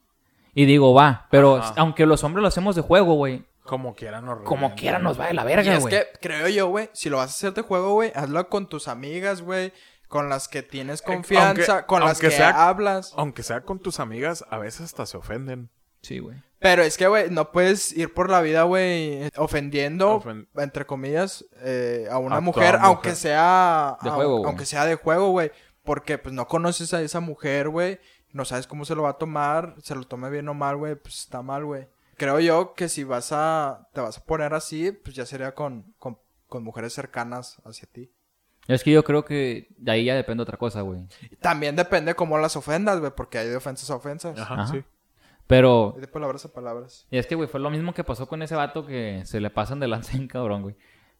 Y 0.54 0.64
digo, 0.66 0.94
va, 0.94 1.26
pero 1.30 1.56
Ajá. 1.56 1.74
aunque 1.76 2.06
los 2.06 2.22
hombres 2.24 2.42
lo 2.42 2.48
hacemos 2.48 2.76
de 2.76 2.82
juego, 2.82 3.14
güey, 3.14 3.44
Como 3.64 3.94
quiera 3.94 4.20
nos 4.20 4.38
como 4.42 4.54
revientan. 4.54 4.78
quiera 4.78 4.98
nos 4.98 5.18
va 5.20 5.26
de 5.26 5.34
la 5.34 5.44
verga, 5.44 5.74
es 5.74 5.80
güey. 5.80 5.92
que 5.94 6.06
creo 6.20 6.48
yo, 6.48 6.68
güey, 6.68 6.88
si 6.92 7.08
lo 7.10 7.18
vas 7.18 7.30
a 7.30 7.32
hacer 7.32 7.52
de 7.54 7.62
juego, 7.62 7.94
güey, 7.94 8.12
hazlo 8.14 8.48
con 8.48 8.68
tus 8.68 8.88
amigas, 8.88 9.42
güey, 9.42 9.72
con 10.08 10.28
las 10.28 10.48
que 10.48 10.62
tienes 10.64 11.02
confianza, 11.02 11.72
aunque- 11.72 11.86
con 11.86 12.00
las 12.04 12.18
que 12.18 12.30
sea- 12.32 12.68
hablas. 12.68 13.12
Aunque 13.16 13.42
sea 13.44 13.60
con 13.62 13.78
tus 13.78 14.00
amigas, 14.00 14.44
a 14.50 14.58
veces 14.58 14.82
hasta 14.82 15.06
se 15.06 15.16
ofenden. 15.16 15.70
Sí, 16.02 16.18
güey. 16.18 16.36
Pero 16.58 16.82
es 16.82 16.98
que, 16.98 17.08
güey, 17.08 17.30
no 17.30 17.52
puedes 17.52 17.92
ir 17.96 18.12
por 18.12 18.28
la 18.28 18.42
vida, 18.42 18.64
güey, 18.64 19.30
ofendiendo, 19.36 20.20
Ofen- 20.20 20.46
entre 20.56 20.84
comillas, 20.84 21.44
eh, 21.62 22.06
a 22.10 22.18
una 22.18 22.36
A 22.36 22.40
mujer, 22.40 22.76
aunque 22.80 23.08
mujer. 23.10 23.16
sea... 23.16 23.96
De 24.02 24.10
juego, 24.10 24.38
güey. 24.38 24.44
Aunque 24.50 24.66
sea 24.66 24.84
de 24.84 24.94
juego, 24.96 25.30
güey. 25.30 25.50
Porque, 25.84 26.18
pues, 26.18 26.34
no 26.34 26.46
conoces 26.46 26.92
a 26.92 27.00
esa 27.00 27.20
mujer, 27.20 27.70
güey. 27.70 27.98
No 28.32 28.44
sabes 28.44 28.66
cómo 28.66 28.84
se 28.84 28.94
lo 28.94 29.02
va 29.04 29.10
a 29.10 29.18
tomar. 29.18 29.74
Se 29.82 29.94
lo 29.94 30.04
tome 30.04 30.28
bien 30.28 30.48
o 30.50 30.54
mal, 30.54 30.76
güey. 30.76 30.96
Pues, 30.96 31.20
está 31.20 31.40
mal, 31.40 31.64
güey. 31.64 31.88
Creo 32.18 32.38
yo 32.40 32.74
que 32.74 32.90
si 32.90 33.04
vas 33.04 33.30
a... 33.32 33.88
Te 33.94 34.02
vas 34.02 34.18
a 34.18 34.24
poner 34.24 34.52
así, 34.52 34.92
pues, 34.92 35.16
ya 35.16 35.24
sería 35.24 35.54
con, 35.54 35.94
con, 35.98 36.18
con 36.46 36.62
mujeres 36.62 36.92
cercanas 36.92 37.56
hacia 37.64 37.88
ti. 37.90 38.12
Es 38.68 38.84
que 38.84 38.92
yo 38.92 39.02
creo 39.02 39.24
que 39.24 39.68
de 39.78 39.92
ahí 39.92 40.04
ya 40.04 40.14
depende 40.14 40.42
otra 40.42 40.58
cosa, 40.58 40.82
güey. 40.82 41.06
También 41.40 41.74
depende 41.74 42.14
cómo 42.14 42.36
las 42.36 42.54
ofendas, 42.54 43.00
güey. 43.00 43.12
Porque 43.16 43.38
hay 43.38 43.48
de 43.48 43.56
ofensas 43.56 43.90
a 43.90 43.96
ofensas. 43.96 44.38
Ajá, 44.38 44.54
Ajá. 44.54 44.66
sí. 44.72 44.84
Pero 45.50 45.92
Hay 45.96 46.00
de 46.00 46.06
palabras 46.08 46.44
a 46.46 46.52
palabras. 46.52 47.06
Y 47.10 47.18
es 47.18 47.26
que, 47.26 47.34
güey, 47.34 47.48
fue 47.48 47.60
lo 47.60 47.68
mismo 47.70 47.92
que 47.92 48.04
pasó 48.04 48.26
con 48.28 48.40
ese 48.40 48.54
vato 48.54 48.86
que 48.86 49.20
se 49.26 49.40
le 49.40 49.50
pasan 49.50 49.80
de 49.80 49.88
lanza 49.88 50.16
en 50.16 50.28
cabrón, 50.28 50.62
güey. 50.62 50.76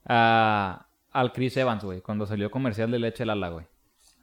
A- 0.07 0.87
al 1.13 1.33
Chris 1.33 1.57
Evans, 1.57 1.85
güey, 1.85 2.01
cuando 2.01 2.25
salió 2.27 2.51
comercial 2.51 2.91
de 2.93 3.01
leche 3.01 3.27
Lala, 3.27 3.49
güey. 3.49 3.67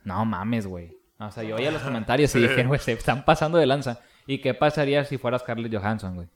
No 0.05 0.23
mames, 0.25 0.65
güey. 0.65 0.97
O 1.19 1.29
sea, 1.31 1.43
yo 1.43 1.57
oía 1.57 1.69
los 1.71 1.81
comentarios 1.81 2.33
y 2.35 2.39
dije, 2.41 2.63
güey, 2.65 2.79
se 2.79 2.93
están 2.93 3.25
pasando 3.25 3.57
de 3.57 3.65
lanza. 3.65 3.99
¿Y 4.25 4.39
qué 4.39 4.53
pasaría 4.53 5.03
si 5.03 5.17
fuera 5.17 5.37
Scarlett 5.39 5.75
Johansson, 5.75 6.15
güey? 6.15 6.27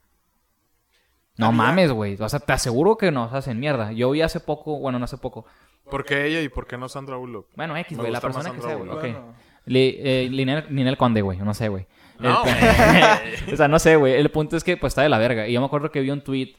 No 1.37 1.51
mames, 1.53 1.91
güey. 1.91 2.17
O 2.19 2.27
sea, 2.29 2.39
te 2.39 2.51
aseguro 2.53 2.97
que 2.97 3.11
nos 3.11 3.31
hacen 3.33 3.59
mierda. 3.59 3.91
Yo 3.93 4.11
vi 4.11 4.21
hace 4.21 4.39
poco, 4.41 4.77
bueno, 4.79 4.99
no 4.99 5.05
hace 5.05 5.17
poco. 5.17 5.45
¿Por 5.89 6.03
qué 6.05 6.25
ella 6.27 6.41
y 6.41 6.49
por 6.49 6.67
qué 6.67 6.77
no 6.77 6.89
Sandra 6.89 7.15
Bullock? 7.15 7.47
Bueno, 7.55 7.75
X, 7.77 7.97
güey, 7.97 8.11
la 8.11 8.19
persona 8.21 8.51
que 8.51 8.61
sea, 8.61 8.75
güey. 8.75 8.89
Bueno. 8.89 9.33
Li- 9.65 9.95
eh, 9.99 10.27
Ninel, 10.29 10.65
Ninel 10.69 10.97
Conde, 10.97 11.21
güey. 11.21 11.37
No 11.39 11.53
sé, 11.53 11.69
güey. 11.69 11.87
No, 12.21 12.43
El- 12.45 13.53
o 13.53 13.57
sea, 13.57 13.67
no 13.67 13.79
sé, 13.79 13.95
güey. 13.95 14.13
El 14.13 14.29
punto 14.29 14.55
es 14.57 14.63
que, 14.63 14.77
pues, 14.77 14.91
está 14.91 15.01
de 15.01 15.09
la 15.09 15.17
verga. 15.17 15.47
Y 15.47 15.53
yo 15.53 15.59
me 15.59 15.65
acuerdo 15.65 15.91
que 15.91 16.01
vi 16.01 16.09
un 16.09 16.21
tweet 16.21 16.55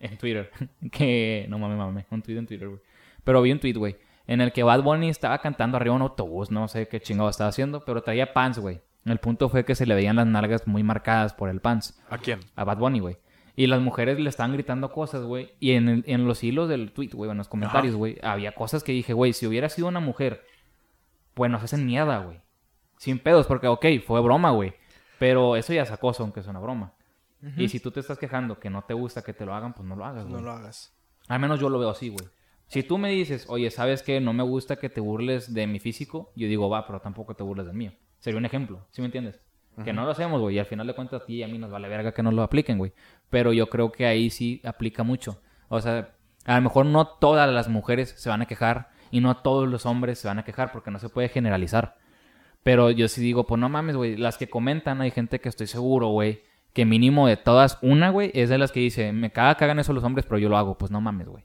en 0.00 0.16
Twitter. 0.18 0.50
Que... 0.92 1.46
No 1.48 1.58
mames, 1.58 1.78
mames. 1.78 2.06
Un 2.10 2.22
tweet 2.22 2.38
en 2.38 2.46
Twitter, 2.46 2.68
güey. 2.68 2.80
Pero 3.24 3.42
vi 3.42 3.52
un 3.52 3.60
tweet, 3.60 3.74
güey. 3.74 3.96
En 4.26 4.40
el 4.40 4.52
que 4.52 4.62
Bad 4.62 4.82
Bunny 4.82 5.08
estaba 5.08 5.38
cantando 5.38 5.76
arriba 5.76 5.94
de 5.94 5.96
un 5.96 6.02
autobús. 6.02 6.50
No 6.50 6.68
sé 6.68 6.88
qué 6.88 7.00
chingado 7.00 7.28
estaba 7.30 7.48
haciendo. 7.50 7.84
Pero 7.84 8.02
traía 8.02 8.32
pants, 8.32 8.58
güey. 8.58 8.80
El 9.04 9.18
punto 9.18 9.48
fue 9.48 9.64
que 9.64 9.74
se 9.74 9.86
le 9.86 9.94
veían 9.94 10.16
las 10.16 10.26
nalgas 10.26 10.66
muy 10.66 10.82
marcadas 10.82 11.32
por 11.32 11.48
el 11.48 11.60
pants. 11.60 11.98
¿A 12.10 12.18
quién? 12.18 12.40
A 12.56 12.64
Bad 12.64 12.78
Bunny, 12.78 13.00
güey. 13.00 13.16
Y 13.56 13.66
las 13.66 13.80
mujeres 13.80 14.18
le 14.20 14.28
estaban 14.28 14.52
gritando 14.52 14.92
cosas, 14.92 15.22
güey. 15.24 15.52
Y 15.58 15.72
en, 15.72 15.88
el- 15.88 16.04
en 16.06 16.26
los 16.26 16.42
hilos 16.44 16.68
del 16.68 16.92
tweet, 16.92 17.10
güey, 17.12 17.30
en 17.30 17.36
los 17.38 17.48
comentarios, 17.48 17.94
güey, 17.96 18.18
había 18.22 18.52
cosas 18.52 18.84
que 18.84 18.92
dije, 18.92 19.12
güey, 19.12 19.32
si 19.32 19.46
hubiera 19.46 19.68
sido 19.68 19.88
una 19.88 20.00
mujer, 20.00 20.44
pues 21.34 21.50
nos 21.50 21.62
hacen 21.62 21.84
mierda, 21.84 22.18
güey. 22.18 22.38
Sin 22.96 23.18
pedos, 23.18 23.46
porque, 23.46 23.66
ok, 23.66 23.86
fue 24.06 24.20
broma, 24.20 24.50
güey. 24.50 24.74
Pero 25.20 25.54
eso 25.54 25.74
ya 25.74 25.82
es 25.82 25.90
acoso, 25.90 26.22
aunque 26.22 26.40
es 26.40 26.46
una 26.46 26.60
broma. 26.60 26.94
Y 27.58 27.68
si 27.68 27.78
tú 27.78 27.90
te 27.90 28.00
estás 28.00 28.16
quejando 28.16 28.58
que 28.58 28.70
no 28.70 28.84
te 28.84 28.94
gusta 28.94 29.20
que 29.20 29.34
te 29.34 29.44
lo 29.44 29.54
hagan, 29.54 29.74
pues 29.74 29.86
no 29.86 29.94
lo 29.94 30.06
hagas, 30.06 30.24
güey. 30.24 30.36
No 30.36 30.40
lo 30.40 30.50
hagas. 30.50 30.94
Al 31.28 31.38
menos 31.38 31.60
yo 31.60 31.68
lo 31.68 31.78
veo 31.78 31.90
así, 31.90 32.08
güey. 32.08 32.26
Si 32.68 32.82
tú 32.82 32.96
me 32.96 33.10
dices, 33.10 33.44
oye, 33.50 33.70
¿sabes 33.70 34.02
qué? 34.02 34.18
No 34.22 34.32
me 34.32 34.42
gusta 34.42 34.76
que 34.76 34.88
te 34.88 35.02
burles 35.02 35.52
de 35.52 35.66
mi 35.66 35.78
físico. 35.78 36.32
Yo 36.36 36.48
digo, 36.48 36.70
va, 36.70 36.86
pero 36.86 37.00
tampoco 37.00 37.34
te 37.34 37.42
burles 37.42 37.66
del 37.66 37.76
mío. 37.76 37.92
Sería 38.18 38.38
un 38.38 38.46
ejemplo, 38.46 38.86
¿sí 38.92 39.02
me 39.02 39.06
entiendes? 39.06 39.42
Que 39.84 39.92
no 39.92 40.06
lo 40.06 40.10
hacemos, 40.10 40.40
güey. 40.40 40.56
Y 40.56 40.58
al 40.58 40.64
final 40.64 40.86
de 40.86 40.94
cuentas 40.94 41.20
a 41.20 41.24
ti 41.26 41.34
y 41.34 41.42
a 41.42 41.48
mí 41.48 41.58
nos 41.58 41.70
vale 41.70 41.88
verga 41.88 42.12
que 42.12 42.22
no 42.22 42.32
lo 42.32 42.42
apliquen, 42.42 42.78
güey. 42.78 42.94
Pero 43.28 43.52
yo 43.52 43.68
creo 43.68 43.92
que 43.92 44.06
ahí 44.06 44.30
sí 44.30 44.62
aplica 44.64 45.02
mucho. 45.02 45.42
O 45.68 45.82
sea, 45.82 46.14
a 46.46 46.56
lo 46.56 46.62
mejor 46.62 46.86
no 46.86 47.06
todas 47.06 47.50
las 47.50 47.68
mujeres 47.68 48.14
se 48.16 48.30
van 48.30 48.40
a 48.40 48.46
quejar 48.46 48.88
y 49.10 49.20
no 49.20 49.36
todos 49.36 49.68
los 49.68 49.84
hombres 49.84 50.18
se 50.18 50.28
van 50.28 50.38
a 50.38 50.44
quejar 50.44 50.72
porque 50.72 50.90
no 50.90 50.98
se 50.98 51.10
puede 51.10 51.28
generalizar. 51.28 51.96
Pero 52.62 52.90
yo 52.90 53.08
sí 53.08 53.20
digo, 53.20 53.46
pues 53.46 53.60
no 53.60 53.68
mames, 53.68 53.96
güey. 53.96 54.16
Las 54.16 54.36
que 54.36 54.50
comentan, 54.50 55.00
hay 55.00 55.10
gente 55.10 55.40
que 55.40 55.48
estoy 55.48 55.66
seguro, 55.66 56.08
güey. 56.08 56.42
Que 56.72 56.84
mínimo 56.84 57.26
de 57.26 57.36
todas, 57.36 57.78
una, 57.82 58.10
güey, 58.10 58.30
es 58.34 58.48
de 58.48 58.58
las 58.58 58.70
que 58.70 58.80
dice, 58.80 59.12
me 59.12 59.32
caga 59.32 59.56
que 59.56 59.64
hagan 59.64 59.78
eso 59.78 59.92
los 59.92 60.04
hombres, 60.04 60.26
pero 60.26 60.38
yo 60.38 60.48
lo 60.48 60.56
hago. 60.56 60.78
Pues 60.78 60.90
no 60.90 61.00
mames, 61.00 61.28
güey. 61.28 61.44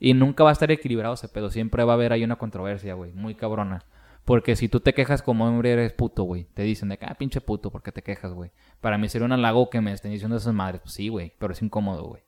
Y 0.00 0.14
nunca 0.14 0.42
va 0.42 0.50
a 0.50 0.52
estar 0.52 0.70
equilibrado 0.70 1.14
ese 1.14 1.28
pedo. 1.28 1.50
Siempre 1.50 1.84
va 1.84 1.92
a 1.92 1.94
haber 1.94 2.12
ahí 2.12 2.24
una 2.24 2.36
controversia, 2.36 2.94
güey. 2.94 3.12
Muy 3.12 3.34
cabrona. 3.34 3.84
Porque 4.24 4.56
si 4.56 4.68
tú 4.68 4.80
te 4.80 4.94
quejas 4.94 5.22
como 5.22 5.46
hombre, 5.46 5.72
eres 5.72 5.92
puto, 5.92 6.24
güey. 6.24 6.44
Te 6.54 6.62
dicen 6.62 6.88
de 6.88 6.98
que, 6.98 7.04
ah, 7.04 7.14
pinche 7.14 7.40
puto, 7.40 7.70
¿por 7.70 7.82
qué 7.82 7.92
te 7.92 8.02
quejas, 8.02 8.32
güey? 8.32 8.50
Para 8.80 8.96
mí 8.98 9.08
sería 9.08 9.26
un 9.26 9.32
halago 9.32 9.68
que 9.70 9.80
me 9.80 9.92
estén 9.92 10.12
diciendo 10.12 10.36
esas 10.36 10.54
madres. 10.54 10.80
Pues 10.80 10.94
sí, 10.94 11.08
güey. 11.08 11.34
Pero 11.38 11.52
es 11.52 11.62
incómodo, 11.62 12.04
güey. 12.04 12.22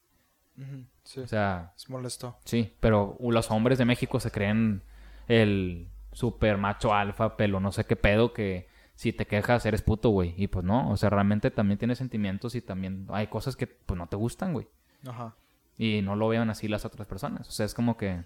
Sí. 1.05 1.21
O 1.21 1.27
sea, 1.27 1.73
Es 1.77 1.89
molesto. 1.89 2.37
Sí, 2.45 2.73
pero 2.81 3.17
los 3.21 3.51
hombres 3.51 3.79
de 3.79 3.85
México 3.85 4.21
se 4.21 4.31
creen 4.31 4.83
el 5.29 5.89
super 6.17 6.57
macho 6.57 6.95
alfa, 6.95 7.37
pelo, 7.37 7.61
no 7.61 7.73
sé 7.73 7.85
qué 7.85 7.95
pedo, 7.95 8.33
que 8.33 8.69
si 8.95 9.13
te 9.13 9.27
quejas 9.27 9.67
eres 9.67 9.83
puto, 9.83 10.09
güey. 10.09 10.33
Y 10.39 10.47
pues 10.47 10.65
no, 10.65 10.91
o 10.91 10.97
sea, 10.97 11.11
realmente 11.11 11.51
también 11.51 11.79
tienes 11.79 11.99
sentimientos 11.99 12.55
y 12.55 12.63
también 12.63 13.07
hay 13.11 13.27
cosas 13.27 13.55
que 13.55 13.67
pues 13.67 13.99
no 13.99 14.07
te 14.09 14.17
gustan, 14.17 14.55
güey. 14.55 14.67
Ajá. 15.07 15.37
Y 15.77 16.01
no 16.01 16.17
lo 16.17 16.29
vean 16.29 16.49
así 16.49 16.69
las 16.69 16.87
otras 16.87 17.07
personas. 17.07 17.47
O 17.49 17.53
sea, 17.53 17.67
es 17.67 17.75
como 17.75 17.99
que... 17.99 18.25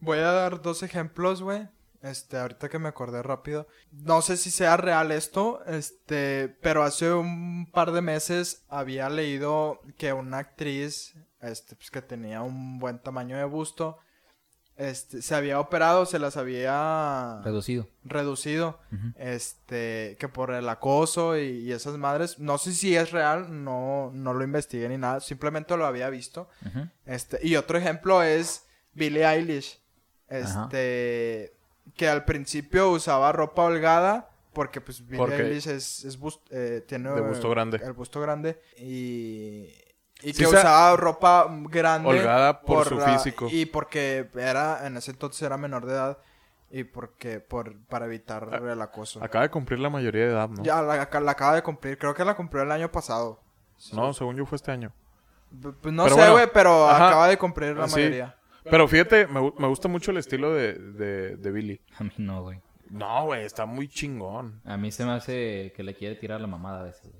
Voy 0.00 0.18
a 0.18 0.32
dar 0.32 0.60
dos 0.60 0.82
ejemplos, 0.82 1.42
güey. 1.42 1.66
Este, 2.02 2.36
ahorita 2.36 2.68
que 2.68 2.78
me 2.78 2.90
acordé 2.90 3.22
rápido. 3.22 3.66
No 3.90 4.20
sé 4.20 4.36
si 4.36 4.50
sea 4.50 4.76
real 4.76 5.10
esto, 5.10 5.64
este, 5.64 6.54
pero 6.60 6.82
hace 6.82 7.10
un 7.10 7.70
par 7.72 7.92
de 7.92 8.02
meses 8.02 8.66
había 8.68 9.08
leído 9.08 9.80
que 9.96 10.12
una 10.12 10.38
actriz, 10.38 11.14
este, 11.40 11.74
pues 11.74 11.90
que 11.90 12.02
tenía 12.02 12.42
un 12.42 12.78
buen 12.78 12.98
tamaño 12.98 13.38
de 13.38 13.44
busto, 13.44 13.96
este, 14.80 15.20
se 15.20 15.34
había 15.34 15.60
operado, 15.60 16.06
se 16.06 16.18
las 16.18 16.36
había 16.38 17.40
Reducido. 17.44 17.86
reducido, 18.02 18.78
este, 19.16 20.16
que 20.18 20.28
por 20.28 20.50
el 20.52 20.68
acoso 20.68 21.36
y, 21.38 21.42
y 21.60 21.72
esas 21.72 21.98
madres, 21.98 22.38
no 22.38 22.56
sé 22.58 22.72
si 22.72 22.96
es 22.96 23.10
real, 23.12 23.62
no, 23.64 24.10
no 24.14 24.32
lo 24.32 24.42
investigué 24.42 24.88
ni 24.88 24.96
nada, 24.96 25.20
simplemente 25.20 25.76
lo 25.76 25.84
había 25.86 26.08
visto. 26.10 26.48
Este, 27.04 27.38
y 27.46 27.56
otro 27.56 27.76
ejemplo 27.78 28.22
es 28.22 28.64
Billie 28.94 29.24
Eilish. 29.26 29.78
Ajá. 30.30 30.64
Este, 30.64 31.52
que 31.96 32.08
al 32.08 32.24
principio 32.24 32.90
usaba 32.90 33.32
ropa 33.32 33.62
holgada 33.64 34.30
porque 34.52 34.80
pues 34.80 35.04
Billie 35.06 35.18
Eilish 35.34 35.66
es, 35.68 36.04
es 36.04 36.18
bust- 36.18 36.40
eh, 36.50 36.82
tiene 36.86 37.10
de 37.10 37.20
busto 37.20 37.50
grande. 37.50 37.80
el 37.84 37.92
busto 37.92 38.20
grande 38.20 38.60
y 38.78 39.68
y 40.22 40.32
Sí, 40.32 40.42
que 40.42 40.48
usaba 40.48 40.96
ropa 40.96 41.46
grande 41.68 42.08
holgada 42.08 42.60
por 42.62 42.86
su 42.88 42.96
la- 42.96 43.06
físico. 43.18 43.48
y 43.50 43.66
porque 43.66 44.28
era 44.34 44.86
en 44.86 44.96
ese 44.96 45.10
entonces 45.12 45.40
era 45.42 45.56
menor 45.56 45.86
de 45.86 45.92
edad 45.92 46.18
y 46.70 46.84
porque 46.84 47.40
por 47.40 47.76
para 47.86 48.06
evitar 48.06 48.48
Ah, 48.52 48.72
el 48.72 48.80
acoso. 48.82 49.22
Acaba 49.22 49.42
de 49.44 49.50
cumplir 49.50 49.78
la 49.80 49.90
mayoría 49.90 50.26
de 50.26 50.32
edad, 50.32 50.48
¿no? 50.48 50.62
Ya 50.62 50.80
la, 50.82 50.96
la 51.20 51.30
acaba 51.32 51.54
de 51.54 51.62
cumplir, 51.62 51.98
creo 51.98 52.14
que 52.14 52.24
la 52.24 52.34
cumplió 52.36 52.62
el 52.62 52.70
año 52.72 52.90
pasado. 52.90 53.40
No, 53.92 54.12
según 54.12 54.36
yo 54.36 54.46
fue 54.46 54.56
este 54.56 54.70
año. 54.72 54.92
Pues 55.82 55.92
no 55.92 56.04
Pero 56.04 56.14
sé, 56.14 56.20
bueno, 56.20 56.32
güey, 56.34 56.46
pero 56.52 56.88
ajá. 56.88 57.08
acaba 57.08 57.28
de 57.28 57.36
cumplir 57.38 57.76
la 57.76 57.88
Sí. 57.88 57.96
mayoría. 57.96 58.36
Pero 58.62 58.86
fíjate, 58.86 59.26
me, 59.26 59.40
me 59.58 59.66
gusta 59.66 59.88
mucho 59.88 60.10
el 60.12 60.18
estilo 60.18 60.52
de, 60.52 60.74
de, 60.74 61.36
de 61.36 61.50
Billy. 61.50 61.80
A 61.98 62.04
mí 62.04 62.12
no, 62.18 62.42
güey. 62.42 62.60
No, 62.90 63.24
güey, 63.24 63.44
está 63.44 63.66
muy 63.66 63.88
chingón. 63.88 64.60
A 64.64 64.76
mí 64.76 64.92
se 64.92 65.04
me 65.04 65.12
hace 65.12 65.72
que 65.74 65.82
le 65.82 65.94
quiere 65.94 66.14
tirar 66.16 66.40
la 66.40 66.46
mamada 66.46 66.80
a 66.80 66.82
veces, 66.84 67.10
güey. 67.10 67.19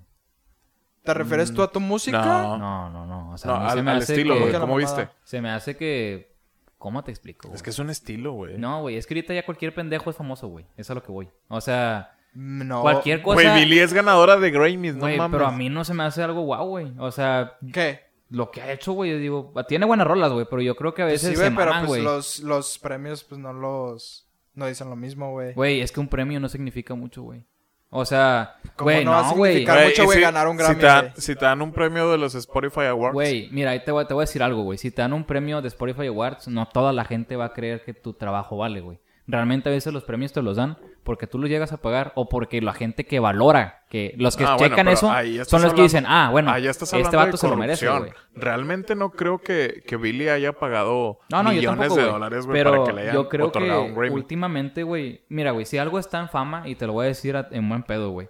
¿Te 1.04 1.14
refieres 1.14 1.52
tú 1.54 1.62
a 1.62 1.70
tu 1.72 1.80
música? 1.80 2.22
No. 2.24 2.58
No, 2.58 2.90
no, 2.90 3.06
no. 3.06 3.30
O 3.32 3.38
sea, 3.38 3.50
No, 3.52 3.56
a 3.56 3.60
mí 3.60 3.70
se 3.70 3.78
al, 3.78 3.84
me 3.84 3.90
al 3.92 3.96
hace 3.98 4.12
estilo, 4.14 4.34
que... 4.34 4.40
güey. 4.40 4.52
¿Cómo 4.60 4.76
viste? 4.76 5.08
Se 5.24 5.40
me 5.40 5.50
hace 5.50 5.76
que... 5.76 6.30
¿Cómo 6.78 7.02
te 7.04 7.10
explico? 7.10 7.48
güey? 7.48 7.56
Es 7.56 7.62
que 7.62 7.70
es 7.70 7.78
un 7.78 7.90
estilo, 7.90 8.32
güey. 8.32 8.56
No, 8.58 8.82
güey. 8.82 8.96
Es 8.96 9.06
que 9.06 9.14
ahorita 9.14 9.34
ya 9.34 9.44
cualquier 9.44 9.74
pendejo 9.74 10.08
es 10.10 10.16
famoso, 10.16 10.48
güey. 10.48 10.64
Eso 10.76 10.80
es 10.80 10.90
a 10.90 10.94
lo 10.94 11.02
que 11.02 11.12
voy. 11.12 11.28
O 11.48 11.60
sea, 11.60 12.12
Mm, 12.32 12.66
No. 12.68 12.82
cualquier 12.82 13.22
cosa... 13.22 13.34
Güey, 13.42 13.64
Billy 13.64 13.80
es 13.80 13.92
ganadora 13.92 14.36
de 14.36 14.50
Grammys, 14.52 14.94
no 14.94 15.06
mames. 15.08 15.28
pero 15.32 15.46
a 15.46 15.50
mí 15.50 15.68
no 15.68 15.84
se 15.84 15.94
me 15.94 16.04
hace 16.04 16.22
algo 16.22 16.42
guau, 16.42 16.68
güey. 16.68 16.92
O 16.98 17.10
sea, 17.10 17.54
¿Qué? 17.72 18.02
lo 18.28 18.52
que 18.52 18.62
ha 18.62 18.70
hecho, 18.72 18.92
güey, 18.92 19.10
yo 19.10 19.18
digo, 19.18 19.52
tiene 19.66 19.84
buenas 19.84 20.06
rolas, 20.06 20.30
güey, 20.32 20.46
pero 20.48 20.62
yo 20.62 20.76
creo 20.76 20.94
que 20.94 21.02
a 21.02 21.06
Pues 21.06 21.14
veces 21.14 21.30
sí, 21.30 21.34
se 21.36 21.42
güey, 21.50 21.56
pero 21.56 21.72
maman, 21.72 21.86
pues 21.88 22.02
los, 22.04 22.38
los 22.40 22.78
premios 22.78 23.24
pues 23.24 23.40
no 23.40 23.52
los... 23.52 24.28
No 24.54 24.66
dicen 24.66 24.88
lo 24.90 24.94
mismo, 24.94 25.32
güey. 25.32 25.54
Güey, 25.54 25.80
es 25.80 25.90
que 25.90 25.98
un 25.98 26.06
premio 26.06 26.38
no 26.38 26.48
significa 26.48 26.94
mucho, 26.94 27.22
güey. 27.22 27.44
O 27.92 28.04
sea, 28.04 28.56
¿Cómo 28.76 28.86
güey, 28.86 29.04
no 29.04 29.34
güey. 29.34 29.64
mucho, 29.64 30.04
güey, 30.04 30.18
si- 30.18 30.22
ganar 30.22 30.46
un 30.46 30.56
si 30.56 30.62
Grammy, 30.62 30.80
te, 30.80 30.86
dan, 30.86 31.00
güey. 31.06 31.12
si 31.16 31.34
te 31.34 31.44
dan 31.44 31.60
un 31.60 31.72
premio 31.72 32.10
de 32.10 32.18
los 32.18 32.34
Spotify 32.36 32.82
Awards. 32.86 33.14
Güey, 33.14 33.48
mira, 33.50 33.72
ahí 33.72 33.80
te 33.84 33.90
voy, 33.90 34.06
te 34.06 34.14
voy 34.14 34.22
a 34.22 34.26
decir 34.26 34.42
algo, 34.44 34.62
güey. 34.62 34.78
Si 34.78 34.90
te 34.92 35.02
dan 35.02 35.12
un 35.12 35.24
premio 35.24 35.60
de 35.60 35.68
Spotify 35.68 36.06
Awards, 36.06 36.46
no 36.46 36.66
toda 36.66 36.92
la 36.92 37.04
gente 37.04 37.34
va 37.34 37.46
a 37.46 37.52
creer 37.52 37.82
que 37.82 37.92
tu 37.92 38.12
trabajo 38.12 38.56
vale, 38.56 38.80
güey. 38.80 39.00
Realmente 39.30 39.68
a 39.68 39.72
veces 39.72 39.92
los 39.92 40.02
premios 40.04 40.32
te 40.32 40.42
los 40.42 40.56
dan 40.56 40.76
porque 41.04 41.26
tú 41.26 41.38
los 41.38 41.48
llegas 41.48 41.72
a 41.72 41.76
pagar 41.78 42.12
o 42.16 42.28
porque 42.28 42.60
la 42.60 42.72
gente 42.72 43.06
que 43.06 43.20
valora, 43.20 43.84
que 43.88 44.14
los 44.16 44.36
que 44.36 44.44
Ah, 44.44 44.56
checan 44.58 44.88
eso 44.88 45.10
son 45.44 45.62
los 45.62 45.72
que 45.74 45.82
dicen, 45.82 46.04
ah, 46.06 46.28
bueno, 46.30 46.54
este 46.54 47.16
vato 47.16 47.36
se 47.36 47.48
lo 47.48 47.56
merece. 47.56 47.88
Realmente 48.34 48.94
no 48.94 49.10
creo 49.10 49.38
que, 49.38 49.82
que 49.86 49.96
Billy 49.96 50.28
haya 50.28 50.52
pagado 50.52 51.20
No, 51.30 51.42
millones 51.44 51.88
tampoco, 51.88 52.00
de 52.00 52.06
dólares, 52.06 52.46
güey, 52.46 52.64
para 52.64 52.84
que 52.84 52.92
le 52.92 53.00
hayan 53.02 53.14
yo 53.14 53.28
creo 53.28 53.52
que 53.52 53.58
otorgado 53.58 53.82
un 53.84 53.94
Grammy. 53.94 54.14
últimamente, 54.14 54.82
güey, 54.82 55.24
mira, 55.28 55.52
güey, 55.52 55.64
si 55.64 55.78
algo 55.78 55.98
está 55.98 56.20
en 56.20 56.28
fama, 56.28 56.68
y 56.68 56.74
te 56.74 56.86
lo 56.86 56.92
voy 56.94 57.04
a 57.06 57.08
decir 57.08 57.36
en 57.50 57.68
buen 57.68 57.82
pedo, 57.84 58.10
güey. 58.10 58.28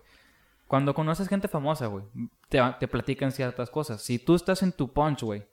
Cuando 0.66 0.94
conoces 0.94 1.28
gente 1.28 1.48
famosa, 1.48 1.86
güey, 1.86 2.04
te, 2.48 2.60
te 2.78 2.86
platican 2.88 3.32
ciertas 3.32 3.70
cosas. 3.70 4.02
Si 4.02 4.18
tú 4.18 4.34
estás 4.34 4.62
en 4.62 4.72
tu 4.72 4.92
punch, 4.92 5.22
güey, 5.22 5.44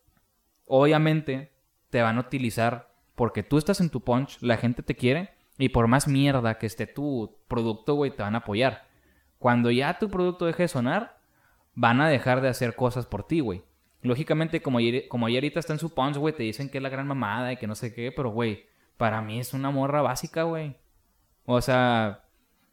obviamente 0.66 1.52
te 1.90 2.02
van 2.02 2.18
a 2.18 2.22
utilizar 2.22 2.90
porque 3.16 3.42
tú 3.44 3.58
estás 3.58 3.82
en 3.82 3.90
tu 3.90 4.02
punch, 4.02 4.38
la 4.42 4.58
gente 4.58 4.84
te 4.84 4.96
quiere, 4.96 5.32
y 5.58 5.70
por 5.70 5.88
más 5.88 6.08
mierda 6.08 6.58
que 6.58 6.66
esté 6.68 6.88
tu 6.88 7.36
producto, 7.48 7.96
güey, 7.96 8.12
te 8.12 8.24
van 8.24 8.36
a 8.36 8.40
apoyar. 8.40 8.88
Cuando 9.40 9.72
ya 9.72 9.98
tu 10.00 10.10
producto 10.10 10.46
deje 10.46 10.64
de 10.64 10.68
sonar, 10.68 11.18
van 11.76 12.02
a 12.02 12.10
dejar 12.10 12.42
de 12.42 12.50
hacer 12.50 12.76
cosas 12.76 13.06
por 13.06 13.24
ti, 13.26 13.40
güey. 13.40 13.64
Lógicamente, 14.02 14.62
como 14.62 14.78
ayer, 14.78 15.08
como 15.08 15.26
ayer 15.28 15.44
ahorita 15.44 15.60
está 15.60 15.74
en 15.74 15.80
su 15.80 15.94
punch, 15.94 16.18
güey, 16.18 16.34
te 16.36 16.44
dicen 16.44 16.70
que 16.70 16.78
es 16.78 16.82
la 16.84 16.90
gran 16.90 17.08
mamada 17.08 17.52
y 17.52 17.58
que 17.58 17.68
no 17.68 17.76
sé 17.76 17.94
qué, 17.94 18.12
pero, 18.16 18.30
güey, 18.30 18.66
para 18.98 19.22
mí 19.22 19.40
es 19.40 19.54
una 19.54 19.70
morra 19.72 20.02
básica, 20.02 20.44
güey. 20.44 20.76
O 21.46 21.62
sea, 21.62 22.22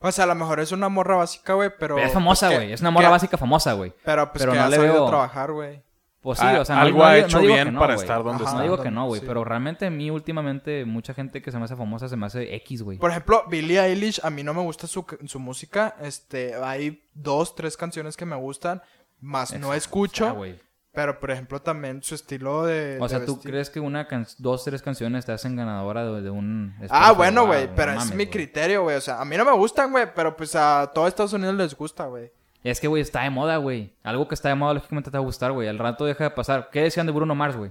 O 0.00 0.10
sea, 0.12 0.24
a 0.24 0.26
lo 0.26 0.34
mejor 0.34 0.60
es 0.60 0.70
una 0.72 0.88
morra 0.90 1.16
básica, 1.16 1.54
güey, 1.54 1.70
pero... 1.78 1.98
es 1.98 2.12
famosa, 2.12 2.48
pues, 2.48 2.58
güey. 2.58 2.72
Es 2.72 2.80
una 2.82 2.90
morra 2.90 3.06
que- 3.06 3.12
básica 3.12 3.38
famosa, 3.38 3.72
güey. 3.72 3.92
Pero 4.04 4.30
pues 4.30 4.42
pero 4.42 4.52
que 4.52 4.58
no 4.58 4.64
ha 4.64 4.68
le 4.68 4.78
veo- 4.78 5.06
trabajar, 5.06 5.52
güey. 5.52 5.82
Pues 6.24 6.38
sí, 6.40 6.44
Ah, 6.48 6.58
o 6.60 6.64
sea, 6.64 6.80
algo 6.80 6.98
no 7.00 7.04
ha 7.04 7.18
hecho 7.18 7.38
no 7.38 7.46
bien 7.46 7.74
no, 7.74 7.78
para 7.78 7.94
estar 7.94 8.24
donde 8.24 8.42
Ajá. 8.42 8.44
No 8.44 8.50
está. 8.58 8.62
digo 8.62 8.82
que 8.82 8.90
no, 8.90 9.06
güey, 9.06 9.20
Sí. 9.20 9.26
pero 9.28 9.44
realmente 9.44 9.86
a 9.86 9.90
mí 9.90 10.10
últimamente 10.10 10.84
mucha 10.86 11.14
gente 11.14 11.40
que 11.42 11.52
se 11.52 11.58
me 11.58 11.64
hace 11.66 11.76
famosa 11.76 12.08
se 12.08 12.16
me 12.16 12.24
hace 12.26 12.54
X, 12.56 12.82
güey. 12.82 12.98
Por 12.98 13.10
ejemplo, 13.10 13.44
Billie 13.48 13.78
Eilish, 13.78 14.20
a 14.24 14.30
mí 14.30 14.42
no 14.42 14.54
me 14.54 14.62
gusta 14.62 14.86
su, 14.86 15.04
su 15.26 15.38
música. 15.38 15.94
Este, 16.00 16.54
hay 16.54 17.04
dos, 17.12 17.54
tres 17.54 17.76
canciones 17.76 18.16
que 18.16 18.24
me 18.24 18.36
gustan, 18.36 18.80
más 19.20 19.52
no 19.60 19.74
escucho. 19.74 20.26
ah, 20.28 20.56
pero, 20.92 21.18
por 21.20 21.30
ejemplo, 21.32 21.60
también 21.60 22.02
su 22.04 22.14
estilo 22.14 22.64
de... 22.64 22.98
O 23.00 23.08
sea, 23.08 23.18
de 23.18 23.26
¿tú 23.26 23.34
vestir. 23.34 23.50
crees 23.50 23.68
que 23.68 23.80
una 23.80 24.06
can- 24.06 24.26
dos, 24.38 24.62
tres 24.64 24.80
canciones 24.80 25.26
te 25.26 25.32
hacen 25.32 25.56
ganadora 25.56 26.04
de, 26.06 26.22
de 26.22 26.30
un... 26.30 26.72
Ah, 26.88 27.10
bueno, 27.12 27.46
güey, 27.46 27.68
pero 27.74 27.92
no 27.94 27.98
es 27.98 28.04
mames, 28.06 28.16
mi 28.16 28.26
criterio, 28.28 28.84
güey. 28.84 28.96
O 28.96 29.00
sea, 29.00 29.20
a 29.20 29.24
mí 29.24 29.36
no 29.36 29.44
me 29.44 29.50
gustan, 29.52 29.90
güey, 29.90 30.06
pero 30.14 30.36
pues 30.36 30.54
a 30.54 30.90
todo 30.94 31.08
Estados 31.08 31.32
Unidos 31.32 31.56
les 31.56 31.74
gusta, 31.76 32.06
güey. 32.06 32.30
Es 32.64 32.80
que, 32.80 32.88
güey, 32.88 33.02
está 33.02 33.22
de 33.22 33.30
moda, 33.30 33.58
güey. 33.58 33.92
Algo 34.02 34.26
que 34.26 34.34
está 34.34 34.48
de 34.48 34.54
moda, 34.56 34.74
lógicamente 34.74 35.10
te 35.10 35.16
va 35.16 35.22
a 35.22 35.24
gustar, 35.24 35.52
güey. 35.52 35.68
Al 35.68 35.78
rato 35.78 36.06
deja 36.06 36.24
de 36.24 36.30
pasar. 36.30 36.70
¿Qué 36.72 36.80
decían 36.82 37.06
de 37.06 37.12
Bruno 37.12 37.34
Mars, 37.34 37.56
güey? 37.56 37.70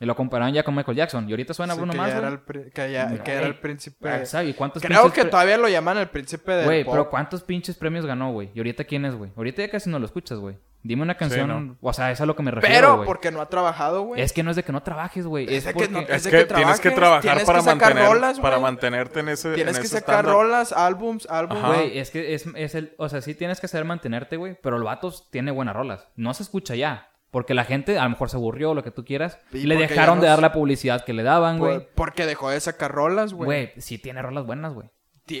Y 0.00 0.04
lo 0.04 0.16
compararon 0.16 0.52
ya 0.52 0.64
con 0.64 0.74
Michael 0.74 0.96
Jackson. 0.96 1.28
Y 1.28 1.32
ahorita 1.32 1.54
suena 1.54 1.74
Sí, 1.74 1.78
Bruno 1.78 1.92
que 1.92 1.98
Mars, 1.98 2.12
ya 2.12 2.18
era 2.18 2.28
el, 2.28 2.72
que 2.72 2.92
ya- 2.92 3.06
Mira, 3.06 3.22
que 3.22 3.32
era 3.32 3.42
eh, 3.42 3.46
el 3.46 3.58
príncipe... 3.60 4.08
Ah, 4.08 4.26
¿sabes? 4.26 4.50
¿Y 4.50 4.54
cuántos 4.54 4.82
Creo 4.82 5.12
que 5.12 5.24
todavía 5.24 5.56
lo 5.56 5.68
llaman 5.68 5.98
el 5.98 6.08
príncipe 6.08 6.50
del 6.50 6.64
Güey, 6.64 6.84
pero 6.84 7.08
¿cuántos 7.08 7.44
pinches 7.44 7.76
premios 7.76 8.04
ganó, 8.04 8.32
güey? 8.32 8.50
¿Y 8.52 8.58
ahorita 8.58 8.82
quién 8.82 9.04
es, 9.04 9.14
güey? 9.14 9.30
Ahorita 9.36 9.62
ya 9.62 9.70
casi 9.70 9.88
no 9.88 10.00
lo 10.00 10.06
escuchas, 10.06 10.40
güey. 10.40 10.56
Dime 10.84 11.02
una 11.02 11.16
canción... 11.16 11.48
¿no? 11.48 11.76
O 11.80 11.92
sea, 11.92 12.10
es 12.10 12.20
a 12.20 12.26
lo 12.26 12.34
que 12.34 12.42
me 12.42 12.50
refiero, 12.50 12.74
Pero 12.96 13.04
porque 13.04 13.30
no 13.30 13.40
ha 13.40 13.48
trabajado, 13.48 14.02
güey. 14.02 14.20
Es 14.20 14.32
que 14.32 14.42
no 14.42 14.50
es 14.50 14.56
de 14.56 14.64
que 14.64 14.72
no 14.72 14.82
trabajes, 14.82 15.26
güey. 15.26 15.44
Es 15.46 15.52
Es, 15.58 15.64
de 15.66 15.72
que 15.74 15.78
porque... 15.78 15.92
no- 15.92 16.00
Es 16.00 16.24
de 16.24 16.30
que, 16.30 16.36
que 16.38 16.44
tienes 16.54 16.80
que 16.80 16.90
trabajes, 16.90 16.94
trabajar 16.96 17.22
tienes 17.22 17.44
para 17.44 17.58
que 17.60 17.64
sacar 17.64 17.94
mantener, 17.94 18.08
rolas, 18.12 18.40
para 18.40 18.58
mantenerte 18.58 19.20
en 19.20 19.28
ese 19.28 19.54
Tienes 19.54 19.76
en 19.76 19.80
que 19.82 19.86
ese 19.86 19.98
sacar 20.00 20.16
estándar. 20.24 20.34
rolas, 20.34 20.72
álbums, 20.72 21.26
álbums. 21.30 21.62
Güey, 21.64 21.98
es 21.98 22.10
que 22.10 22.34
es, 22.34 22.46
es 22.56 22.74
el... 22.74 22.94
O 22.98 23.08
sea, 23.08 23.20
sí 23.22 23.34
tienes 23.36 23.60
que 23.60 23.68
saber 23.68 23.84
mantenerte, 23.84 24.36
güey. 24.36 24.58
Pero 24.60 24.76
el 24.76 24.82
vato 24.82 25.12
tiene 25.30 25.52
buenas 25.52 25.76
rolas. 25.76 26.08
No 26.16 26.34
se 26.34 26.42
escucha 26.42 26.74
ya. 26.74 27.08
Porque 27.30 27.54
la 27.54 27.64
gente 27.64 27.98
a 27.98 28.02
lo 28.04 28.10
mejor 28.10 28.28
se 28.28 28.36
aburrió, 28.36 28.74
lo 28.74 28.82
que 28.82 28.90
tú 28.90 29.04
quieras. 29.04 29.38
Y 29.52 29.66
le 29.66 29.76
dejaron 29.76 30.20
de 30.20 30.26
dar 30.26 30.40
la 30.42 30.52
publicidad 30.52 31.04
que 31.04 31.12
le 31.14 31.22
daban, 31.22 31.58
Por- 31.58 31.68
güey. 31.74 31.88
porque 31.94 32.26
dejó 32.26 32.50
de 32.50 32.60
sacar 32.60 32.92
rolas, 32.92 33.32
güey. 33.32 33.46
Güey, 33.46 33.72
sí 33.80 33.98
tiene 33.98 34.20
rolas 34.20 34.44
buenas, 34.44 34.74
güey. 34.74 34.90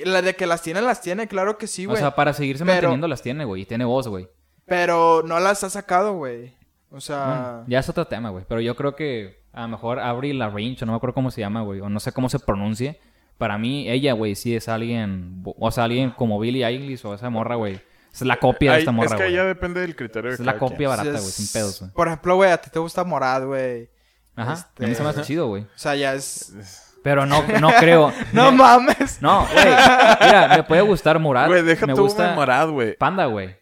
La 0.04 0.22
de 0.22 0.34
que 0.36 0.46
las 0.46 0.62
tiene, 0.62 0.80
las 0.80 1.02
tiene, 1.02 1.26
claro 1.28 1.58
que 1.58 1.66
sí, 1.66 1.84
o 1.86 1.90
güey. 1.90 2.00
sea, 2.00 2.14
para 2.14 2.32
seguirse 2.32 2.64
Pero- 2.64 2.74
manteniendo 2.76 3.08
las 3.08 3.20
tiene, 3.20 3.44
güey. 3.44 3.62
Y 3.62 3.66
tiene 3.66 3.84
voz, 3.84 4.06
güey. 4.08 4.28
Pero 4.76 5.22
no 5.26 5.38
las 5.38 5.62
ha 5.64 5.70
sacado, 5.70 6.14
güey. 6.14 6.54
O 6.90 7.00
sea... 7.00 7.24
Bueno, 7.26 7.64
ya 7.68 7.78
es 7.78 7.88
otro 7.88 8.06
tema, 8.06 8.30
güey. 8.30 8.44
Pero 8.48 8.60
yo 8.60 8.74
creo 8.74 8.96
que 8.96 9.42
a 9.52 9.62
lo 9.62 9.68
mejor 9.68 9.98
Avril 10.00 10.38
Lavigne, 10.38 10.76
o 10.80 10.86
no 10.86 10.92
me 10.92 10.96
acuerdo 10.96 11.14
cómo 11.14 11.30
se 11.30 11.40
llama, 11.42 11.62
güey. 11.62 11.80
O 11.80 11.88
no 11.90 12.00
sé 12.00 12.12
cómo 12.12 12.28
se 12.28 12.38
pronuncie. 12.38 12.98
Para 13.38 13.58
mí, 13.58 13.88
ella, 13.90 14.12
güey, 14.14 14.34
sí 14.34 14.54
es 14.56 14.68
alguien... 14.68 15.42
O 15.44 15.70
sea, 15.70 15.84
alguien 15.84 16.10
como 16.10 16.38
Billie 16.40 16.64
Eilish 16.64 17.04
o 17.04 17.14
esa 17.14 17.28
morra, 17.28 17.56
güey. 17.56 17.80
Es 18.12 18.22
la 18.22 18.38
copia 18.38 18.70
de 18.72 18.76
Ay, 18.76 18.82
esta 18.82 18.92
morra, 18.92 19.06
es 19.08 19.14
que 19.14 19.22
güey. 19.24 19.34
ya 19.34 19.44
depende 19.44 19.80
del 19.80 19.96
criterio 19.96 20.30
de 20.30 20.34
Es 20.34 20.40
la 20.40 20.58
copia 20.58 20.76
quien. 20.76 20.88
barata, 20.90 21.10
güey. 21.10 21.22
es- 21.24 21.34
Sin 21.34 21.48
pedos, 21.52 21.80
güey. 21.80 21.92
Por 21.92 22.06
ejemplo, 22.08 22.36
güey, 22.36 22.50
a 22.50 22.58
ti 22.58 22.70
te 22.70 22.78
gusta 22.78 23.04
Morad, 23.04 23.46
güey. 23.46 23.90
Ajá. 24.36 24.52
Este- 24.54 24.84
A 24.84 24.88
mí 24.88 24.94
se 24.94 25.02
me 25.02 25.08
hace 25.10 25.22
chido, 25.22 25.48
güey. 25.48 25.62
O 25.62 25.66
sea, 25.76 25.94
ya 25.96 26.14
es... 26.14 26.91
Pero 27.02 27.26
no, 27.26 27.42
no 27.60 27.70
creo. 27.78 28.12
¡No 28.32 28.52
mames! 28.52 29.20
No, 29.20 29.46
güey. 29.52 29.64
Mira, 29.64 30.48
me 30.56 30.62
puede 30.62 30.82
gustar 30.82 31.18
Murat. 31.18 31.48
Güey, 31.48 31.62
deja 31.62 31.86
me 31.86 31.94
gusta 31.94 32.28
memorad, 32.28 32.68
güey. 32.70 32.96
Panda, 32.96 33.26
güey. 33.26 33.56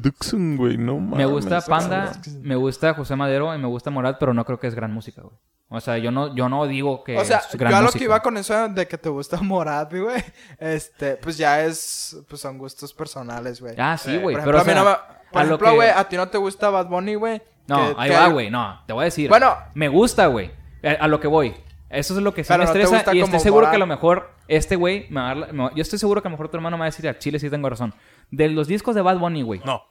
Duxun, 0.00 0.56
güey, 0.56 0.76
no 0.78 0.96
mames. 0.98 1.18
Me 1.18 1.26
gusta 1.26 1.60
Panda, 1.62 2.12
me 2.40 2.54
gusta 2.56 2.94
José 2.94 3.16
Madero 3.16 3.54
y 3.54 3.58
me 3.58 3.66
gusta 3.66 3.90
Morat, 3.90 4.16
pero 4.20 4.32
no 4.32 4.44
creo 4.44 4.60
que 4.60 4.68
es 4.68 4.74
gran 4.74 4.92
música, 4.92 5.22
güey. 5.22 5.34
O 5.68 5.80
sea, 5.80 5.98
yo 5.98 6.12
no, 6.12 6.32
yo 6.36 6.48
no 6.48 6.64
digo 6.68 7.02
que 7.02 7.18
O 7.18 7.24
sea, 7.24 7.38
es 7.38 7.48
yo 7.50 7.58
gran 7.58 7.74
a 7.74 7.78
lo 7.78 7.86
música. 7.86 7.98
que 7.98 8.04
iba 8.04 8.20
con 8.22 8.36
eso 8.36 8.68
de 8.68 8.86
que 8.86 8.96
te 8.98 9.08
gusta 9.08 9.40
Morad, 9.42 9.88
güey. 9.90 10.22
Este, 10.60 11.16
pues 11.16 11.36
ya 11.36 11.64
es... 11.64 12.16
Pues 12.28 12.40
son 12.40 12.56
gustos 12.56 12.94
personales, 12.94 13.60
güey. 13.60 13.74
Ah, 13.76 13.98
sí, 13.98 14.16
güey. 14.18 14.36
Por 14.36 14.44
pero, 14.44 14.58
ejemplo, 14.58 14.60
o 14.60 14.64
sea, 14.64 14.80
a 14.82 14.84
mí 14.84 14.90
no 14.90 15.30
Por 15.32 15.40
a 15.40 15.44
lo 15.44 15.48
ejemplo, 15.48 15.68
que- 15.70 15.74
güey, 15.74 15.88
a 15.90 16.04
ti 16.08 16.16
no 16.16 16.28
te 16.28 16.38
gusta 16.38 16.70
Bad 16.70 16.86
Bunny, 16.86 17.16
güey. 17.16 17.42
No, 17.66 17.78
Que- 17.78 17.94
ahí 17.98 18.10
que- 18.10 18.16
va, 18.16 18.28
güey. 18.28 18.48
No, 18.50 18.80
te 18.86 18.92
voy 18.92 19.02
a 19.02 19.04
decir. 19.06 19.28
Bueno. 19.28 19.56
Me 19.74 19.88
gusta, 19.88 20.28
güey. 20.28 20.52
A, 20.84 21.04
a 21.04 21.08
lo 21.08 21.18
que 21.18 21.26
voy. 21.26 21.52
Eso 21.88 22.16
es 22.16 22.22
lo 22.22 22.34
que 22.34 22.42
sí 22.42 22.48
Pero 22.48 22.58
me 22.58 22.64
no 22.66 22.72
te 22.72 22.78
estresa. 22.80 22.96
gusta 22.96 23.14
y 23.14 23.18
estoy 23.20 23.30
como 23.30 23.42
seguro 23.42 23.70
que 23.70 23.76
a 23.76 23.78
lo 23.78 23.86
mejor 23.86 24.30
este 24.48 24.74
güey 24.76 25.06
me 25.10 25.20
va 25.20 25.26
a 25.26 25.28
dar 25.28 25.36
la- 25.36 25.52
me 25.52 25.62
va- 25.64 25.72
Yo 25.74 25.82
estoy 25.82 25.98
seguro 25.98 26.20
que 26.20 26.28
a 26.28 26.30
lo 26.30 26.36
mejor 26.36 26.48
tu 26.48 26.56
hermano 26.56 26.76
me 26.76 26.80
va 26.80 26.84
a 26.86 26.90
decir 26.90 27.08
a 27.08 27.18
Chile 27.18 27.38
sí 27.38 27.48
tengo 27.48 27.68
razón. 27.70 27.94
De 28.30 28.48
los 28.48 28.66
discos 28.66 28.94
de 28.96 29.02
Bad 29.02 29.18
Bunny, 29.18 29.42
güey. 29.42 29.60
No. 29.64 29.82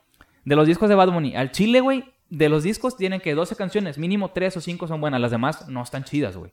De 0.44 0.56
los 0.56 0.66
discos 0.66 0.88
de 0.88 0.94
Bad 0.94 1.10
Bunny. 1.10 1.34
Al 1.36 1.50
Chile, 1.52 1.80
güey, 1.80 2.04
de 2.28 2.48
los 2.48 2.62
discos 2.62 2.96
tienen 2.96 3.20
que 3.20 3.34
12 3.34 3.56
canciones. 3.56 3.96
Mínimo 3.98 4.30
3 4.30 4.56
o 4.56 4.60
5 4.60 4.86
son 4.86 5.00
buenas. 5.00 5.20
Las 5.20 5.30
demás 5.30 5.68
no 5.68 5.82
están 5.82 6.04
chidas, 6.04 6.36
güey. 6.36 6.52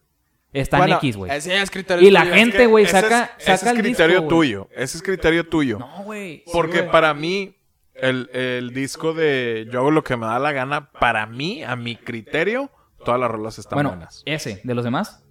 Están 0.54 0.80
Bueno, 0.82 0.98
X, 0.98 1.18
güey. 1.18 1.32
ese 1.32 1.62
es 1.62 1.70
criterio 1.72 2.08
Y 2.08 2.12
la 2.12 2.22
tuyo. 2.22 2.34
gente- 2.36 2.66
güey, 2.68 2.86
ese 2.86 2.98
es- 2.98 3.04
saca- 3.04 3.32
ese 3.38 3.58
saca 3.58 3.72
es 3.72 3.78
el 3.78 3.84
criterio 3.84 4.22
disco, 4.22 4.36
güey. 4.36 4.50
tuyo. 4.50 4.70
Ese 4.72 4.98
es 4.98 5.04
criterio 5.04 5.48
tuyo. 5.48 5.80
No, 5.80 6.04
güey. 6.04 6.44
Porque 6.54 6.80
güey. 6.80 6.92
para 6.92 7.14
mí, 7.16 7.56
el, 7.96 8.30
el 8.34 8.74
disco 8.74 9.14
de 9.14 9.68
Yo 9.72 9.80
hago 9.80 9.92
lo 9.92 10.04
que 10.04 10.16
me 10.16 10.26
da 10.28 10.40
la 10.40 10.52
gana, 10.52 10.92
para 10.92 11.26
mí, 11.26 11.64
a 11.64 11.76
mi 11.76 11.96
criterio, 11.96 12.70
todas 13.04 13.20
las 13.20 13.30
rolas 13.32 13.58
están 13.60 13.78
Bueno, 13.78 13.90
buenas. 13.90 14.22
ese. 14.26 14.62
De 14.64 14.74
los 14.76 14.84
demás. 14.84 15.23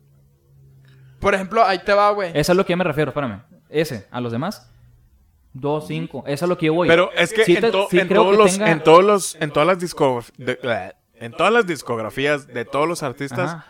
Por 1.22 1.34
ejemplo, 1.34 1.64
ahí 1.64 1.78
te 1.78 1.94
va, 1.94 2.10
güey. 2.10 2.30
Eso 2.34 2.52
es 2.52 2.56
lo 2.56 2.66
que 2.66 2.72
yo 2.74 2.76
me 2.76 2.84
refiero, 2.84 3.10
espérame. 3.10 3.40
Ese, 3.70 4.06
a 4.10 4.20
los 4.20 4.30
demás. 4.32 4.68
Dos, 5.54 5.86
cinco. 5.86 6.24
Eso 6.26 6.44
es 6.44 6.48
lo 6.48 6.56
que 6.58 6.66
yo 6.66 6.74
voy. 6.74 6.88
Pero 6.88 7.10
es 7.12 7.32
que 7.32 7.44
Sí 7.44 7.54
en, 7.56 7.60
te- 7.60 7.70
to- 7.70 7.86
sí 7.90 7.98
en 7.98 8.08
creo 8.08 8.22
todos 8.22 8.32
que 8.36 8.42
los, 8.42 8.52
tenga- 8.58 8.70
en 8.70 8.82
todos 8.82 9.04
los, 9.04 9.34
en 9.40 9.50
todas 9.50 9.66
las 9.66 9.78
discografías, 9.78 10.94
en 11.14 11.32
todas 11.32 11.52
las 11.52 11.66
discografías 11.66 12.46
de 12.48 12.64
todos 12.64 12.88
los 12.88 13.02
artistas, 13.02 13.50
Ajá. 13.54 13.66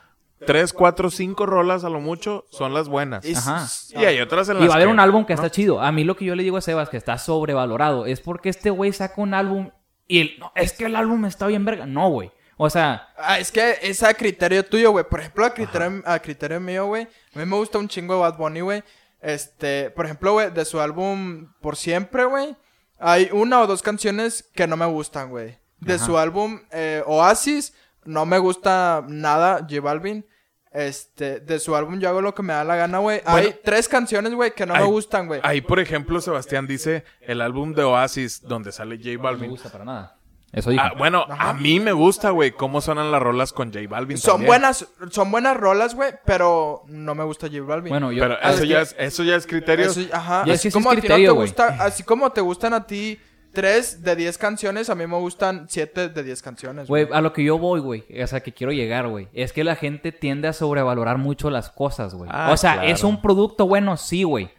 tres, 0.47 0.73
cuatro, 0.73 1.11
cinco 1.11 1.45
rolas 1.45 1.83
a 1.85 1.89
lo 1.91 2.01
mucho 2.01 2.45
son 2.51 2.73
las 2.73 2.89
buenas. 2.89 3.25
Y- 3.25 3.35
Ajá. 3.35 3.67
Y 4.01 4.05
hay 4.05 4.21
otras 4.21 4.49
en 4.49 4.57
las 4.57 4.65
Y 4.65 4.69
va 4.69 4.75
a 4.75 4.77
haber 4.77 4.87
que- 4.89 4.93
un 4.93 5.01
álbum 5.01 5.25
que 5.25 5.33
está 5.33 5.51
chido. 5.51 5.81
A 5.81 5.91
mí 5.93 6.05
lo 6.05 6.17
que 6.17 6.25
yo 6.25 6.37
le 6.37 6.45
digo 6.45 6.57
a 6.57 6.61
Sebas 6.61 6.89
que 6.89 6.97
está 6.97 7.19
sobrevalorado 7.19 8.07
es 8.07 8.21
porque 8.21 8.49
este 8.49 8.71
güey 8.71 8.93
saca 8.93 9.21
un 9.21 9.35
álbum 9.35 9.71
y 10.07 10.21
el- 10.21 10.39
no, 10.39 10.53
es 10.55 10.73
que 10.73 10.85
el 10.87 10.95
álbum 10.97 11.25
está 11.27 11.47
bien 11.49 11.65
verga. 11.65 11.85
No, 11.87 12.09
güey. 12.11 12.31
O 12.57 12.69
sea, 12.71 13.09
Ah, 13.17 13.39
es 13.39 13.51
que 13.51 13.79
es 13.83 14.03
a 14.03 14.13
criterio 14.15 14.65
tuyo, 14.65 14.91
güey. 14.93 15.05
Por 15.09 15.21
ejemplo, 15.21 15.45
a 15.45 15.51
criterio, 15.55 16.03
a 16.05 16.19
criterio 16.19 16.61
mío, 16.61 16.87
güey. 16.87 17.03
A 17.35 17.39
mí 17.39 17.47
me 17.47 17.57
gusta 17.57 17.79
un 17.79 17.89
chingo 17.89 18.15
de 18.15 18.21
Bad 18.21 18.37
Bunny, 18.37 18.61
güey. 18.61 18.83
Este, 19.21 19.91
por 19.91 20.05
ejemplo, 20.05 20.33
güey, 20.33 20.51
de 20.51 20.65
su 20.65 20.81
álbum 20.81 21.53
Por 21.61 21.77
Siempre, 21.77 22.25
güey. 22.25 22.57
Hay 22.99 23.29
una 23.33 23.61
o 23.61 23.67
dos 23.67 23.83
canciones 23.83 24.49
que 24.55 24.67
no 24.67 24.77
me 24.77 24.87
gustan, 24.87 25.31
güey. 25.31 25.59
De 25.81 25.95
Ajá. 25.95 26.05
su 26.07 26.19
álbum 26.19 26.61
eh, 26.71 27.03
Oasis, 27.07 27.75
no 28.05 28.27
me 28.27 28.39
gusta 28.39 29.05
nada 29.09 29.59
J 29.69 29.81
Balvin. 29.81 30.25
Este, 30.71 31.41
de 31.41 31.59
su 31.59 31.77
álbum 31.77 31.99
Yo 32.01 32.09
hago 32.09 32.23
lo 32.23 32.35
que 32.35 32.43
me 32.43 32.53
da 32.55 32.65
la 32.65 32.77
gana, 32.77 32.99
güey. 32.99 33.21
Hay 33.27 33.57
tres 33.63 33.89
canciones, 33.89 34.33
güey, 34.35 34.55
que 34.55 34.65
no 34.67 34.75
me 34.75 34.85
gustan, 34.85 35.27
güey. 35.27 35.41
Ahí, 35.45 35.61
por 35.61 35.79
ejemplo, 35.81 36.21
Sebastián 36.21 36.67
dice 36.67 37.05
el 37.21 37.41
álbum 37.43 37.75
de 37.75 37.83
Oasis 37.83 38.41
donde 38.43 38.73
sale 38.73 38.97
J 38.97 39.11
No 39.11 39.19
me 39.19 39.23
Balvin. 39.23 39.51
gusta 39.51 39.71
para 39.71 39.85
nada. 39.85 40.17
Eso 40.53 40.71
dijo. 40.71 40.83
Ah, 40.85 40.93
bueno, 40.99 41.25
a 41.29 41.55
mí 41.55 41.81
me 41.81 41.93
gusta, 41.93 42.31
güey, 42.31 42.51
cómo 42.53 42.81
suenan 42.83 43.11
las 43.11 43.23
rolas 43.23 43.53
con 43.55 43.73
J 43.73 43.87
Balvin. 43.89 44.19
Son 44.19 44.33
también. 44.35 44.49
buenas, 44.49 44.87
son 45.11 45.31
buenas 45.31 45.57
rolas, 45.57 45.95
güey, 45.95 46.13
pero 46.27 46.83
no 46.89 47.15
me 47.15 47.25
gusta 47.25 47.49
J 47.49 47.63
Balvin. 47.63 47.89
bueno, 47.91 48.13
yo... 48.13 48.23
Pero 48.23 48.37
Ah, 48.43 48.51
eso 48.53 48.63
es 48.65 48.69
ya, 48.69 48.77
que- 48.77 48.83
es, 48.83 48.97
eso 48.99 49.23
ya 49.25 49.37
es 49.37 49.47
criterio. 49.47 49.87
Eso- 49.87 50.01
ajá. 50.13 50.43
Y 50.47 50.51
es 50.51 50.59
así 50.61 50.69
ese 50.69 50.75
como 50.75 50.93
es 50.93 50.99
a 50.99 51.01
ti 51.01 51.09
no 51.09 51.15
criterio, 51.15 51.31
te 51.31 51.35
güey. 51.35 51.47
gusta, 51.49 51.67
así 51.81 52.03
como 52.03 52.31
te 52.33 52.41
gustan 52.43 52.75
a 52.75 52.87
ti 52.87 53.19
tres 53.55 54.03
de 54.03 54.17
diez 54.17 54.39
canciones, 54.39 54.89
a 54.91 54.95
mí 54.95 55.07
me 55.07 55.17
gustan 55.19 55.67
siete 55.69 56.09
de 56.09 56.23
diez 56.23 56.41
canciones. 56.43 56.89
Güey, 56.89 57.07
a 57.13 57.21
lo 57.21 57.33
que 57.33 57.45
yo 57.45 57.59
voy, 57.59 57.81
güey, 57.81 58.05
o 58.23 58.27
sea, 58.27 58.41
que 58.41 58.53
quiero 58.53 58.73
llegar, 58.73 59.09
güey, 59.09 59.29
es 59.35 59.53
que 59.53 59.63
la 59.65 59.77
gente 59.77 60.11
tiende 60.13 60.49
a 60.49 60.53
sobrevalorar 60.55 61.19
mucho 61.19 61.51
las 61.51 61.69
cosas, 61.71 62.15
güey. 62.15 62.31
Ah, 62.33 62.51
o 62.53 62.57
sea, 62.57 62.75
claro. 62.75 62.89
es 62.89 63.05
un 63.05 63.21
producto 63.21 63.67
bueno, 63.67 63.97
sí, 63.99 64.23
güey. 64.23 64.51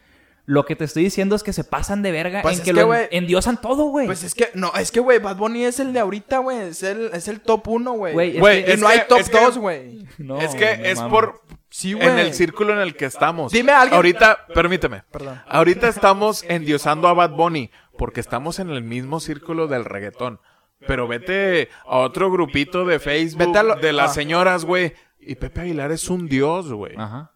Lo 0.46 0.66
que 0.66 0.76
te 0.76 0.84
estoy 0.84 1.04
diciendo 1.04 1.34
es 1.36 1.42
que 1.42 1.54
se 1.54 1.64
pasan 1.64 2.02
de 2.02 2.12
verga 2.12 2.42
Pues 2.42 2.56
en 2.56 2.60
es 2.60 2.64
que, 2.66 2.74
que, 2.74 2.80
lo 2.80 2.86
güey, 2.86 3.08
Pues 4.06 4.22
es 4.24 4.34
que, 4.34 4.50
no, 4.54 4.72
es 4.74 4.92
que, 4.92 5.00
güey, 5.00 5.18
Bad 5.18 5.36
Bunny 5.36 5.64
es 5.64 5.80
el 5.80 5.92
de 5.94 6.00
ahorita, 6.00 6.38
güey. 6.38 6.58
Es 6.58 6.82
el, 6.82 7.10
es 7.14 7.28
el 7.28 7.40
top 7.40 7.66
uno, 7.68 7.92
güey. 7.92 8.12
Güey, 8.12 8.34
es 8.34 8.40
Güey, 8.40 8.64
que- 8.64 8.70
Y 8.70 8.74
es 8.74 8.80
no 8.80 8.88
hay 8.88 9.00
top 9.08 9.18
es 9.20 9.30
que- 9.30 9.40
dos, 9.40 9.56
güey. 9.58 10.06
No, 10.18 10.38
es 10.40 10.54
que 10.54 10.76
no 10.76 10.84
es 10.84 10.98
mames. 10.98 11.10
por... 11.10 11.42
Sí, 11.70 11.92
En 11.92 11.98
güey. 11.98 12.20
el 12.20 12.34
círculo 12.34 12.72
en 12.74 12.78
el 12.80 12.94
que 12.94 13.06
estamos. 13.06 13.50
Dime 13.52 13.72
a 13.72 13.80
alguien- 13.80 13.96
Ahorita, 13.96 14.46
permíteme. 14.54 15.02
Perdón. 15.10 15.42
Ahorita 15.48 15.88
estamos 15.88 16.44
endiosando 16.46 17.08
a 17.08 17.14
Bad 17.14 17.30
Bunny 17.30 17.70
porque 17.98 18.20
estamos 18.20 18.58
en 18.60 18.70
el 18.70 18.82
mismo 18.84 19.18
círculo 19.20 19.66
del 19.66 19.84
reggaetón. 19.84 20.40
Pero 20.86 21.08
vete 21.08 21.70
a 21.86 21.96
otro 21.98 22.30
grupito 22.30 22.84
de 22.84 22.98
Facebook 23.00 23.46
Vete 23.46 23.58
a 23.58 23.62
lo- 23.62 23.76
de 23.76 23.92
las 23.94 24.10
ah. 24.10 24.14
señoras, 24.14 24.64
güey. 24.66 24.92
Y 25.18 25.36
Pepe 25.36 25.62
Aguilar 25.62 25.90
es 25.90 26.08
un 26.10 26.28
dios, 26.28 26.70
güey. 26.70 26.94
Ajá. 26.98 27.32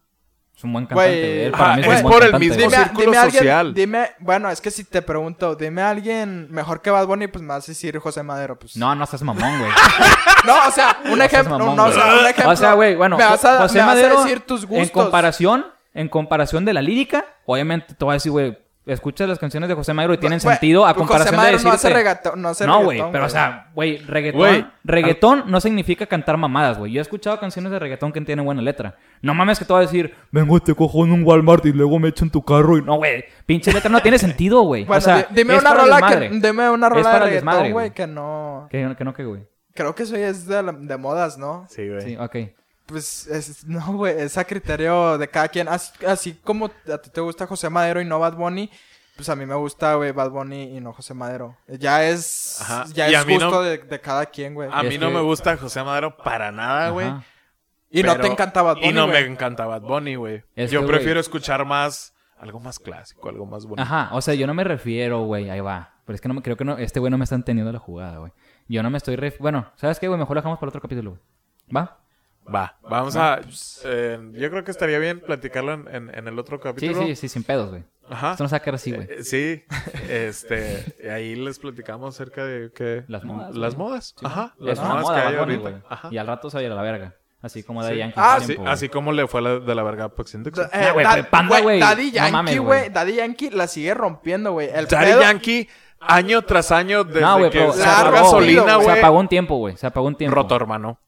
Es 0.59 0.63
un 0.65 0.73
buen 0.73 0.85
cantante. 0.87 1.45
Él 1.45 1.53
mí 1.53 1.81
es 1.83 1.87
un 1.87 2.01
buen 2.01 2.01
por 2.03 2.15
el 2.15 2.31
cantante, 2.31 2.39
mismo. 2.39 2.57
Dime, 2.57 2.83
círculo 2.83 3.05
dime 3.05 3.17
a 3.17 3.21
alguien, 3.21 3.39
social. 3.43 3.73
dime, 3.73 4.09
bueno, 4.19 4.49
es 4.49 4.59
que 4.59 4.71
si 4.71 4.83
te 4.83 5.01
pregunto, 5.01 5.55
dime 5.55 5.81
a 5.81 5.89
alguien 5.89 6.51
mejor 6.51 6.81
que 6.81 6.89
Bad 6.89 7.07
Bunny, 7.07 7.27
pues 7.27 7.41
me 7.41 7.47
vas 7.47 7.63
a 7.63 7.71
decir 7.71 7.97
José 7.97 8.23
Madero, 8.23 8.59
pues. 8.59 8.75
No, 8.75 8.93
no 8.93 9.05
seas 9.05 9.21
mamón, 9.21 9.57
güey. 9.57 9.71
No, 10.45 10.67
o 10.67 10.71
sea, 10.71 10.99
un 11.05 11.17
No 11.17 11.23
ejemplo, 11.23 11.57
mamón, 11.59 11.77
no, 11.77 11.85
o 11.85 11.91
sea, 11.93 12.13
un 12.13 12.25
ejemplo. 12.25 12.51
O 12.51 12.55
sea, 12.57 12.73
güey, 12.73 12.95
bueno, 12.95 13.17
me 13.17 13.23
vas 13.23 13.45
a, 13.45 13.59
José 13.59 13.75
me 13.75 13.85
vas 13.85 13.89
a 13.89 13.95
Madero, 13.95 14.23
decir 14.23 14.41
tus 14.41 14.65
gustos. 14.65 14.87
en 14.87 14.89
comparación, 14.89 15.65
en 15.93 16.09
comparación 16.09 16.65
de 16.65 16.73
la 16.73 16.81
lírica, 16.81 17.25
obviamente 17.45 17.93
te 17.93 18.03
voy 18.03 18.11
a 18.11 18.15
decir, 18.15 18.33
güey, 18.33 18.57
escuchas 18.85 19.29
las 19.29 19.37
canciones 19.37 19.69
de 19.69 19.75
José 19.75 19.93
Madero 19.93 20.13
y 20.13 20.17
tienen 20.17 20.39
sentido 20.39 20.85
a 20.85 20.89
José 20.89 20.97
comparación 20.97 21.31
de 21.33 21.37
Madero 21.37 21.57
decirte... 21.57 21.69
no 21.69 21.75
hace 21.75 21.89
reggaetón, 21.93 22.41
no 22.41 22.49
hace 22.49 22.65
No, 22.67 22.83
güey, 22.83 23.03
pero 23.11 23.25
o 23.25 23.29
sea, 23.29 23.69
güey, 23.75 23.97
reggaetón, 23.99 24.71
reggaetón 24.83 25.43
no 25.47 25.61
significa 25.61 26.05
cantar 26.07 26.37
mamadas, 26.37 26.77
güey. 26.79 26.91
Yo 26.93 26.99
he 26.99 27.01
escuchado 27.01 27.39
canciones 27.39 27.71
de 27.71 27.77
reggaetón 27.79 28.11
que 28.11 28.21
tienen 28.21 28.45
buena 28.45 28.61
letra. 28.61 28.95
No 29.21 29.33
mames 29.35 29.59
que 29.59 29.65
te 29.65 29.73
voy 29.73 29.83
a 29.83 29.85
decir, 29.85 30.15
vengo 30.31 30.59
te 30.59 30.73
cojo 30.73 31.05
en 31.05 31.11
un 31.11 31.23
Walmart 31.23 31.65
y 31.65 31.73
luego 31.73 31.99
me 31.99 32.09
echo 32.09 32.25
en 32.25 32.31
tu 32.31 32.43
carro 32.43 32.77
y 32.77 32.81
no, 32.81 32.95
güey, 32.95 33.25
pinche 33.45 33.71
letra 33.71 33.89
no 33.91 34.01
tiene 34.01 34.17
sentido, 34.19 34.61
güey. 34.63 34.85
Bueno, 34.85 34.97
o 34.97 35.01
sea, 35.01 35.17
di- 35.17 35.35
dime 35.35 35.57
una 35.57 35.73
rola 35.73 36.01
que, 36.09 36.29
dime 36.29 36.69
una 36.69 36.87
Es 36.87 36.93
rola 36.93 37.09
de 37.09 37.13
para 37.13 37.25
el 37.27 37.31
desmadre, 37.33 37.57
reggaetón, 37.59 37.73
güey. 37.73 37.89
güey, 37.89 37.91
que 37.93 38.07
no, 38.07 38.67
Que, 38.71 38.95
que 38.97 39.03
no, 39.03 39.13
que 39.13 39.23
güey. 39.25 39.43
creo 39.75 39.93
que 39.93 40.03
eso 40.03 40.17
ya 40.17 40.29
es 40.29 40.47
de, 40.47 40.63
la- 40.63 40.71
de 40.71 40.97
modas, 40.97 41.37
¿no? 41.37 41.65
Sí, 41.69 41.87
güey. 41.87 42.01
Sí, 42.01 42.17
ok. 42.17 42.35
Pues, 42.89 43.27
es, 43.27 43.65
no, 43.65 43.93
güey, 43.93 44.19
es 44.19 44.37
a 44.37 44.43
criterio 44.45 45.17
de 45.17 45.27
cada 45.29 45.47
quien. 45.47 45.67
Así, 45.67 45.91
así 46.05 46.33
como 46.33 46.65
a 46.91 46.97
ti 46.97 47.09
te 47.09 47.21
gusta 47.21 47.45
José 47.47 47.69
Madero 47.69 48.01
y 48.01 48.05
no 48.05 48.19
Bad 48.19 48.33
Bunny, 48.35 48.69
pues 49.15 49.29
a 49.29 49.35
mí 49.35 49.45
me 49.45 49.55
gusta, 49.55 49.93
güey, 49.95 50.11
Bad 50.11 50.31
Bunny 50.31 50.75
y 50.75 50.81
no 50.81 50.93
José 50.93 51.13
Madero. 51.13 51.55
Ya 51.67 52.03
es, 52.05 52.59
Ajá. 52.61 52.85
ya 52.93 53.09
Y 53.09 53.15
es 53.15 53.25
gusto 53.25 53.51
no- 53.51 53.61
de, 53.61 53.77
de 53.77 54.01
cada 54.01 54.25
quien, 54.25 54.53
güey. 54.55 54.69
A 54.71 54.81
mí 54.83 54.97
no 54.97 55.07
que- 55.07 55.13
me 55.13 55.21
gusta 55.21 55.55
José 55.57 55.83
Madero 55.83 56.17
para 56.17 56.51
nada, 56.51 56.89
güey. 56.89 57.11
Y 57.91 58.03
no 58.03 58.17
te 58.19 58.27
encanta 58.27 58.61
Bad 58.61 58.75
Bunny, 58.75 58.87
Y 58.89 58.93
no 58.93 59.07
me 59.07 59.19
encanta 59.19 59.65
Bad 59.65 59.81
Bunny, 59.81 60.15
güey. 60.15 60.43
Yo 60.55 60.81
que, 60.81 60.87
prefiero 60.87 61.19
escuchar 61.19 61.65
más... 61.65 62.13
Algo 62.39 62.61
más 62.61 62.79
clásico, 62.79 63.27
algo 63.27 63.45
más 63.45 63.65
bonito. 63.65 63.81
Ajá, 63.81 64.09
o 64.13 64.21
sea, 64.21 64.33
yo 64.33 64.47
no 64.47 64.53
me 64.53 64.63
refiero, 64.63 65.23
güey, 65.25 65.49
ahí 65.49 65.59
va. 65.59 65.95
Pero 66.05 66.15
es 66.15 66.21
que 66.21 66.29
no 66.29 66.33
me 66.35 66.41
creo 66.41 66.55
que 66.55 66.63
no, 66.63 66.77
este 66.77 67.01
güey 67.01 67.11
no 67.11 67.17
me 67.17 67.25
está 67.25 67.35
entendiendo 67.35 67.73
la 67.73 67.79
jugada, 67.79 68.19
güey. 68.19 68.31
Yo 68.69 68.81
no 68.81 68.89
me 68.89 68.97
estoy 68.97 69.17
ref... 69.17 69.37
Bueno, 69.39 69.69
¿sabes 69.75 69.99
qué, 69.99 70.07
güey? 70.07 70.17
Mejor 70.17 70.35
lo 70.37 70.41
dejamos 70.41 70.57
para 70.57 70.69
otro 70.69 70.79
capítulo, 70.79 71.09
güey. 71.11 71.21
¿Va? 71.75 71.99
Va, 72.47 72.77
vamos 72.81 73.15
a... 73.15 73.41
eh, 73.85 74.19
yo 74.33 74.49
creo 74.49 74.63
que 74.63 74.71
estaría 74.71 74.97
bien 74.99 75.19
platicarlo 75.19 75.73
en, 75.73 75.87
en- 75.93 76.17
en 76.17 76.27
el 76.27 76.39
otro 76.39 76.57
Sí, 76.57 76.63
capítulo. 76.63 77.03
sí, 77.05 77.15
sí, 77.15 77.29
sin 77.29 77.43
pedos, 77.43 77.69
güey. 77.69 77.83
Ajá. 78.09 78.31
Esto 78.31 78.43
no 78.43 78.49
se 78.49 78.53
va 78.53 78.57
a 78.57 78.61
quedar 78.61 78.75
así, 78.75 78.91
güey. 78.91 79.07
Eh, 79.09 79.23
Sí, 79.23 79.63
este, 80.09 80.95
ahí 81.11 81.35
les 81.35 81.59
platicamos 81.59 82.15
acerca 82.15 82.43
de 82.45 82.71
que 82.71 83.03
Las 83.07 83.23
modas, 83.23 83.55
las 83.55 83.75
güey. 83.75 83.87
modas, 83.87 84.15
Sí, 84.19 84.25
ajá, 84.25 84.55
las 84.57 84.79
modas 84.79 85.03
moda, 85.03 85.15
que 85.15 85.21
hay 85.21 85.35
Bunny, 85.37 85.39
ahorita, 85.53 85.69
güey. 85.69 85.81
ajá. 85.89 86.07
Y 86.11 86.17
al 86.17 86.27
rato 86.27 86.49
se 86.49 86.57
va 86.57 86.61
a 86.61 86.63
ir 86.63 86.71
a 86.71 86.75
la 86.75 86.81
verga. 86.81 87.15
Así 87.41 87.63
como 87.63 87.83
de 87.85 87.91
Sí. 87.93 87.97
Yankee. 87.99 88.13
Ah, 88.17 88.33
Así, 88.35 88.45
tiempo, 88.47 88.63
güey. 88.63 88.73
así 88.73 88.89
como 88.89 89.11
le 89.13 89.27
fue 89.27 89.41
la- 89.41 89.59
de 89.59 89.75
la 89.75 89.83
verga 89.83 90.05
a 90.05 90.09
Puxin 90.09 90.43
Dixon. 90.43 90.65
Eh, 90.73 90.79
Nah, 90.81 90.91
güey, 90.93 91.05
Da- 91.05 91.29
Panda, 91.29 91.61
güey. 91.61 91.79
Daddy 91.79 92.07
No 92.07 92.11
Yankee, 92.13 92.31
mames, 92.31 92.59
güey. 92.59 92.89
Daddy 92.89 93.15
Yankee 93.15 93.49
la 93.51 93.67
sigue 93.67 93.93
rompiendo, 93.93 94.51
güey. 94.53 94.69
El 94.73 94.87
Daddy 94.87 95.05
pedo- 95.11 95.21
Yankee, 95.21 95.69
año 96.01 96.41
tras 96.41 96.71
año, 96.71 97.03
desde 97.03 97.21
No, 97.21 97.37
güey, 97.37 97.51
que 97.51 97.59
pero 97.59 97.73
se 97.73 97.83
apagó, 97.85 98.11
gasolina, 98.11 98.75
güey. 98.75 98.87
Se 98.87 98.99
apagó 98.99 99.19
un 99.19 99.27
tiempo, 99.29 99.55
güey. 99.57 99.77
Se 99.77 99.87
apagó 99.87 100.07
un 100.07 100.15
tiempo. 100.15 100.35
roto, 100.35 100.55
hermano. 100.55 100.99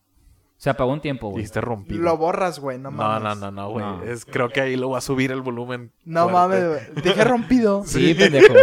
Se 0.62 0.70
apagó 0.70 0.91
un 0.93 1.01
tiempo, 1.01 1.30
Y 1.30 1.32
güey. 1.32 1.47
rompido. 1.55 2.03
Lo 2.03 2.18
borras, 2.18 2.59
güey. 2.59 2.78
No 2.78 2.91
no, 2.91 2.97
mames. 2.97 3.24
no, 3.24 3.36
no, 3.36 3.49
no, 3.49 3.70
güey. 3.72 3.84
No. 3.84 4.03
Es, 4.03 4.26
creo 4.26 4.49
que 4.49 4.62
ahí 4.62 4.76
lo 4.76 4.91
va 4.91 4.99
a 4.99 5.01
subir 5.01 5.32
el 5.32 5.41
volumen. 5.41 5.91
No 6.05 6.30
fuerte. 6.30 6.62
mames, 6.62 6.68
güey. 6.93 7.03
Dije 7.03 7.24
rompido. 7.24 7.82
Sí, 7.88 8.14
pendejo. 8.14 8.53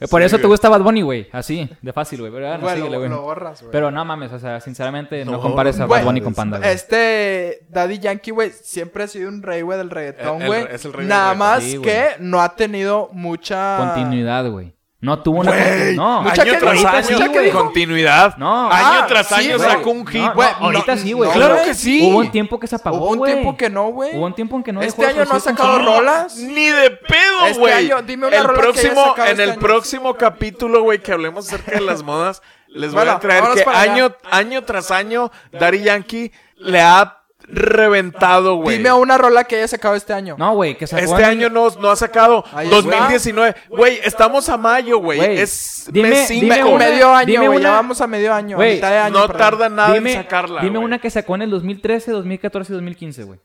Eh, 0.00 0.08
Por 0.10 0.22
eso 0.22 0.38
te 0.38 0.48
gusta 0.48 0.68
Bad 0.68 0.80
Bunny, 0.82 1.02
güey. 1.02 1.28
Así, 1.30 1.70
de 1.82 1.92
fácil, 1.92 2.18
güey. 2.18 2.32
Pero, 2.32 2.46
bueno, 2.48 2.62
Güey, 2.64 2.76
síguele, 2.78 2.96
güey. 2.98 3.08
lo 3.10 3.22
borras, 3.22 3.60
güey. 3.60 3.70
Pero 3.70 3.92
no 3.92 4.04
mames, 4.04 4.32
o 4.32 4.40
sea, 4.40 4.60
sinceramente 4.60 5.24
no, 5.24 5.30
No, 5.32 5.40
compares 5.40 5.78
a 5.78 5.84
Güey, 5.86 6.00
Bad 6.00 6.06
Bunny 6.06 6.20
con 6.20 6.34
Panda, 6.34 6.58
güey. 6.58 6.68
Este 6.70 7.64
Daddy 7.70 8.00
Yankee, 8.00 8.32
güey, 8.32 8.50
siempre 8.50 9.04
ha 9.04 9.06
sido 9.06 9.28
un 9.28 9.40
rey, 9.44 9.62
güey, 9.62 9.78
del 9.78 9.90
reggaetón, 9.90 10.36
El- 10.36 10.42
el- 10.42 10.46
güey. 10.48 10.66
es 10.74 10.84
el 10.84 10.92
rey 10.94 11.02
del 11.06 11.08
Nada 11.10 11.34
más 11.34 11.62
Sí, 11.62 11.76
güey. 11.76 11.88
que 11.88 12.06
no 12.18 12.40
ha 12.40 12.56
tenido 12.56 13.08
mucha... 13.12 13.76
Continuidad, 13.78 14.50
güey. 14.50 14.74
No 15.00 15.22
tuvo 15.22 15.40
una 15.40 15.52
No, 15.94 16.20
año 16.28 16.58
tras 16.58 16.84
año, 16.84 17.18
sí, 17.18 17.26
güey. 17.28 17.50
continuidad. 17.52 18.36
No. 18.36 18.64
Año 18.68 18.98
Ah, 19.02 19.04
tras 19.06 19.28
sí, 19.28 19.34
año 19.34 19.56
güey. 19.58 19.70
saca 19.70 19.88
un 19.88 20.04
hit. 20.08 20.20
No, 20.22 20.34
Güey, 20.34 20.48
no, 20.58 20.66
ahorita 20.66 20.94
no, 20.96 21.00
sí, 21.00 21.12
güey. 21.12 21.28
no, 21.30 21.34
Claro 21.36 21.56
que 21.64 21.74
sí. 21.74 22.00
Hubo 22.10 22.18
un 22.18 22.30
tiempo 22.32 22.58
que 22.58 22.66
se 22.66 22.74
apagó, 22.74 22.96
Hubo 22.96 23.10
un 23.10 23.24
tiempo 23.24 23.56
que 23.56 23.70
no, 23.70 23.90
güey. 23.90 24.16
Hubo 24.16 24.26
un 24.26 24.34
tiempo 24.34 24.56
en 24.56 24.64
que 24.64 24.72
no 24.72 24.82
Este 24.82 25.06
año 25.06 25.24
no 25.24 25.34
ha 25.36 25.40
sacado 25.40 25.78
rolas. 25.78 26.34
Ni 26.36 26.66
de 26.66 26.90
pedo, 26.90 27.46
Este 27.46 27.60
güey. 27.60 27.72
año, 27.74 28.02
dime 28.02 28.26
una 28.26 28.38
el 28.38 28.44
rola 28.44 28.60
que 28.60 28.66
haya 28.66 28.72
próximo, 28.92 29.14
en 29.18 29.22
este 29.30 29.42
el 29.44 29.50
año. 29.50 29.60
próximo 29.60 30.14
capítulo, 30.14 30.82
güey, 30.82 30.98
que 31.00 31.12
hablemos 31.12 31.46
acerca 31.46 31.72
de 31.76 31.80
las 31.80 32.02
modas, 32.02 32.42
les 32.66 32.90
voy 32.92 32.96
Bueno, 33.04 33.12
a 33.12 33.20
traer 33.20 33.44
que 33.54 33.62
allá. 33.70 33.80
año, 33.92 34.16
año 34.32 34.64
tras 34.64 34.90
año, 34.90 35.30
Daddy 35.52 35.84
Yankee 35.84 36.32
le 36.56 36.80
ha 36.80 37.17
reventado, 37.50 38.56
güey. 38.56 38.76
Dime 38.76 38.92
una 38.92 39.16
rola 39.18 39.44
que 39.44 39.56
haya 39.56 39.68
sacado 39.68 39.94
este 39.94 40.12
año. 40.12 40.36
No, 40.38 40.54
güey, 40.54 40.76
que 40.76 40.86
sacó 40.86 41.02
Este 41.02 41.22
en- 41.22 41.28
año 41.30 41.50
no, 41.50 41.68
no 41.80 41.90
ha 41.90 41.96
sacado. 41.96 42.44
Ahí 42.52 42.66
está. 42.66 42.76
2019. 42.76 43.54
Güey, 43.68 44.00
estamos 44.04 44.48
a 44.48 44.56
mayo, 44.56 44.98
güey. 44.98 45.20
Es 45.40 45.86
dime- 45.90 46.10
mes 46.10 46.28
dime 46.28 46.54
cinco. 46.54 46.68
Me- 46.68 46.74
una- 46.74 46.84
medio 46.86 47.14
año, 47.14 47.26
dime 47.26 47.46
güey. 47.48 47.60
Ya 47.62 47.70
vamos 47.72 48.00
a 48.00 48.06
medio 48.06 48.34
año. 48.34 48.56
a 48.56 48.58
Güey, 48.58 48.74
mitad 48.76 48.90
de 48.90 48.98
año, 48.98 49.14
No 49.18 49.26
perdón. 49.26 49.36
tarda 49.38 49.68
nada 49.68 49.92
Dime, 49.94 50.12
en 50.12 50.22
sacarla. 50.22 50.60
dime 50.62 50.78
una 50.78 50.98
que 50.98 51.10
sacó 51.10 51.34
en 51.36 51.42
el 51.42 51.50
2013, 51.50 52.10
2014 52.12 52.72
y 52.72 52.74
2015, 52.74 53.24
güey. 53.24 53.40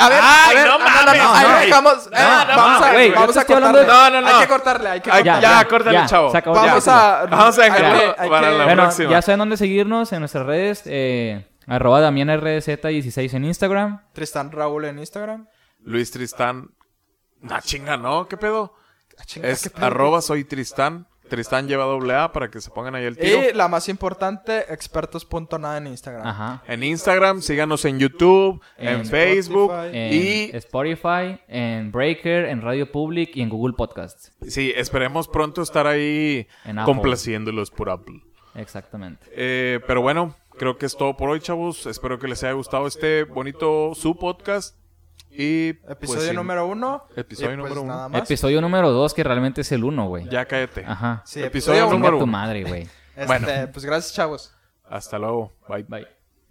A 0.00 0.08
ver, 0.10 0.20
Ay, 0.22 0.56
a 0.56 0.60
ver, 0.60 0.68
no 0.68 0.78
mames, 0.78 1.20
ahí 1.22 1.46
no, 1.48 1.58
dejamos. 1.58 2.06
Eh, 2.06 2.10
no, 2.12 2.44
no, 2.44 2.56
vamos 2.56 2.82
a, 2.86 2.92
güey, 2.92 3.08
yo 3.08 3.14
vamos 3.16 3.36
a 3.36 3.44
cortarle. 3.44 3.80
de- 3.80 3.86
No, 3.86 4.10
no, 4.10 4.20
no. 4.20 4.26
Hay 4.28 4.34
que 4.42 4.46
cortarle, 4.48 4.88
hay 4.90 5.00
que 5.00 5.10
Ay, 5.10 5.24
cortarle. 5.24 5.42
ya, 5.42 5.64
córtale, 5.64 5.92
ya, 5.98 6.06
chavo. 6.06 6.30
se 6.30 6.38
acabó 6.38 6.56
Ya. 6.56 6.62
el 6.62 6.68
Vamos 6.68 6.88
a... 6.88 7.26
Vamos 7.28 7.58
a 7.58 7.62
dejarlo 7.62 8.14
hay 8.16 8.30
para 8.30 8.50
la 8.52 8.64
Bueno, 8.64 8.82
próxima. 8.84 9.10
ya 9.10 9.22
saben 9.22 9.38
dónde 9.40 9.56
seguirnos 9.56 10.12
en 10.12 10.20
nuestras 10.20 10.46
redes. 10.46 10.82
Eh, 10.84 11.44
arroba 11.68 12.00
DamianRZ16 12.00 13.34
en 13.34 13.44
Instagram. 13.44 14.02
Tristan 14.12 14.50
Raúl 14.52 14.84
en 14.86 14.98
Instagram. 14.98 15.46
Luis 15.82 16.10
Tristán. 16.10 16.70
Nah, 17.40 17.60
chinga, 17.60 17.96
¿no? 17.96 18.26
¿Qué 18.28 18.36
pedo? 18.36 18.74
Ah, 19.18 19.24
chinga, 19.24 19.48
Es 19.48 19.62
qué 19.62 19.70
pedo. 19.70 19.86
arroba 19.86 20.20
soy 20.22 20.44
Tristán. 20.44 21.06
Tristán 21.28 21.68
lleva 21.68 21.84
doble 21.84 22.14
A 22.14 22.32
para 22.32 22.50
que 22.50 22.58
se 22.60 22.70
pongan 22.70 22.94
ahí 22.94 23.04
el 23.04 23.18
tiro. 23.18 23.42
Y 23.50 23.52
la 23.52 23.68
más 23.68 23.90
importante, 23.90 24.64
expertos.nada 24.72 25.76
en 25.76 25.86
Instagram. 25.88 26.26
Ajá. 26.26 26.62
En 26.66 26.82
Instagram, 26.82 27.42
síganos 27.42 27.84
en 27.84 27.98
YouTube, 27.98 28.62
en, 28.78 29.00
En 29.00 29.06
Facebook 29.06 29.70
Spotify. 29.70 29.96
En 29.98 30.12
y 30.14 30.56
Spotify, 30.56 31.40
en 31.48 31.92
Breaker, 31.92 32.46
en 32.46 32.62
Radio 32.62 32.90
Public 32.90 33.36
y 33.36 33.42
en 33.42 33.50
Google 33.50 33.74
Podcasts. 33.76 34.32
sí, 34.48 34.72
esperemos 34.74 35.28
pronto 35.28 35.60
estar 35.60 35.86
ahí 35.86 36.48
complaciéndolos 36.86 37.70
por 37.70 37.90
Apple. 37.90 38.22
Exactamente. 38.54 39.26
Eh, 39.32 39.80
pero 39.86 40.00
bueno, 40.00 40.34
creo 40.58 40.76
que 40.76 40.86
es 40.86 40.96
todo 40.96 41.16
por 41.16 41.30
hoy, 41.30 41.40
chavos. 41.40 41.86
Espero 41.86 42.18
que 42.18 42.28
les 42.28 42.42
haya 42.42 42.52
gustado 42.52 42.86
este 42.86 43.24
bonito 43.24 43.94
su 43.94 44.16
podcast. 44.16 44.76
Y 45.30 45.74
pues, 45.74 45.92
Episodio 45.92 46.32
número 46.32 46.66
uno. 46.66 47.04
Episodio 47.14 47.56
pues, 47.58 47.74
número 47.74 47.82
uno. 47.82 48.18
Episodio 48.18 48.60
número 48.60 48.90
2, 48.90 49.14
que 49.14 49.22
realmente 49.24 49.60
es 49.60 49.72
el 49.72 49.84
1, 49.84 50.08
güey. 50.08 50.28
Ya 50.28 50.44
cállate. 50.46 50.84
Ajá. 50.86 51.22
Sí, 51.24 51.40
Episodio 51.42 51.84
episodio 51.84 51.92
número 51.92 52.12
Chinga 52.12 52.18
tu 52.18 52.24
uno. 52.24 52.32
madre, 52.32 52.64
güey. 52.64 52.82
Este, 53.14 53.26
Bueno. 53.26 53.46
Pues 53.72 53.84
gracias, 53.84 54.14
chavos. 54.14 54.54
Hasta 54.88 55.18
luego. 55.18 55.52
Bye. 55.68 55.84
Bye. 55.84 56.17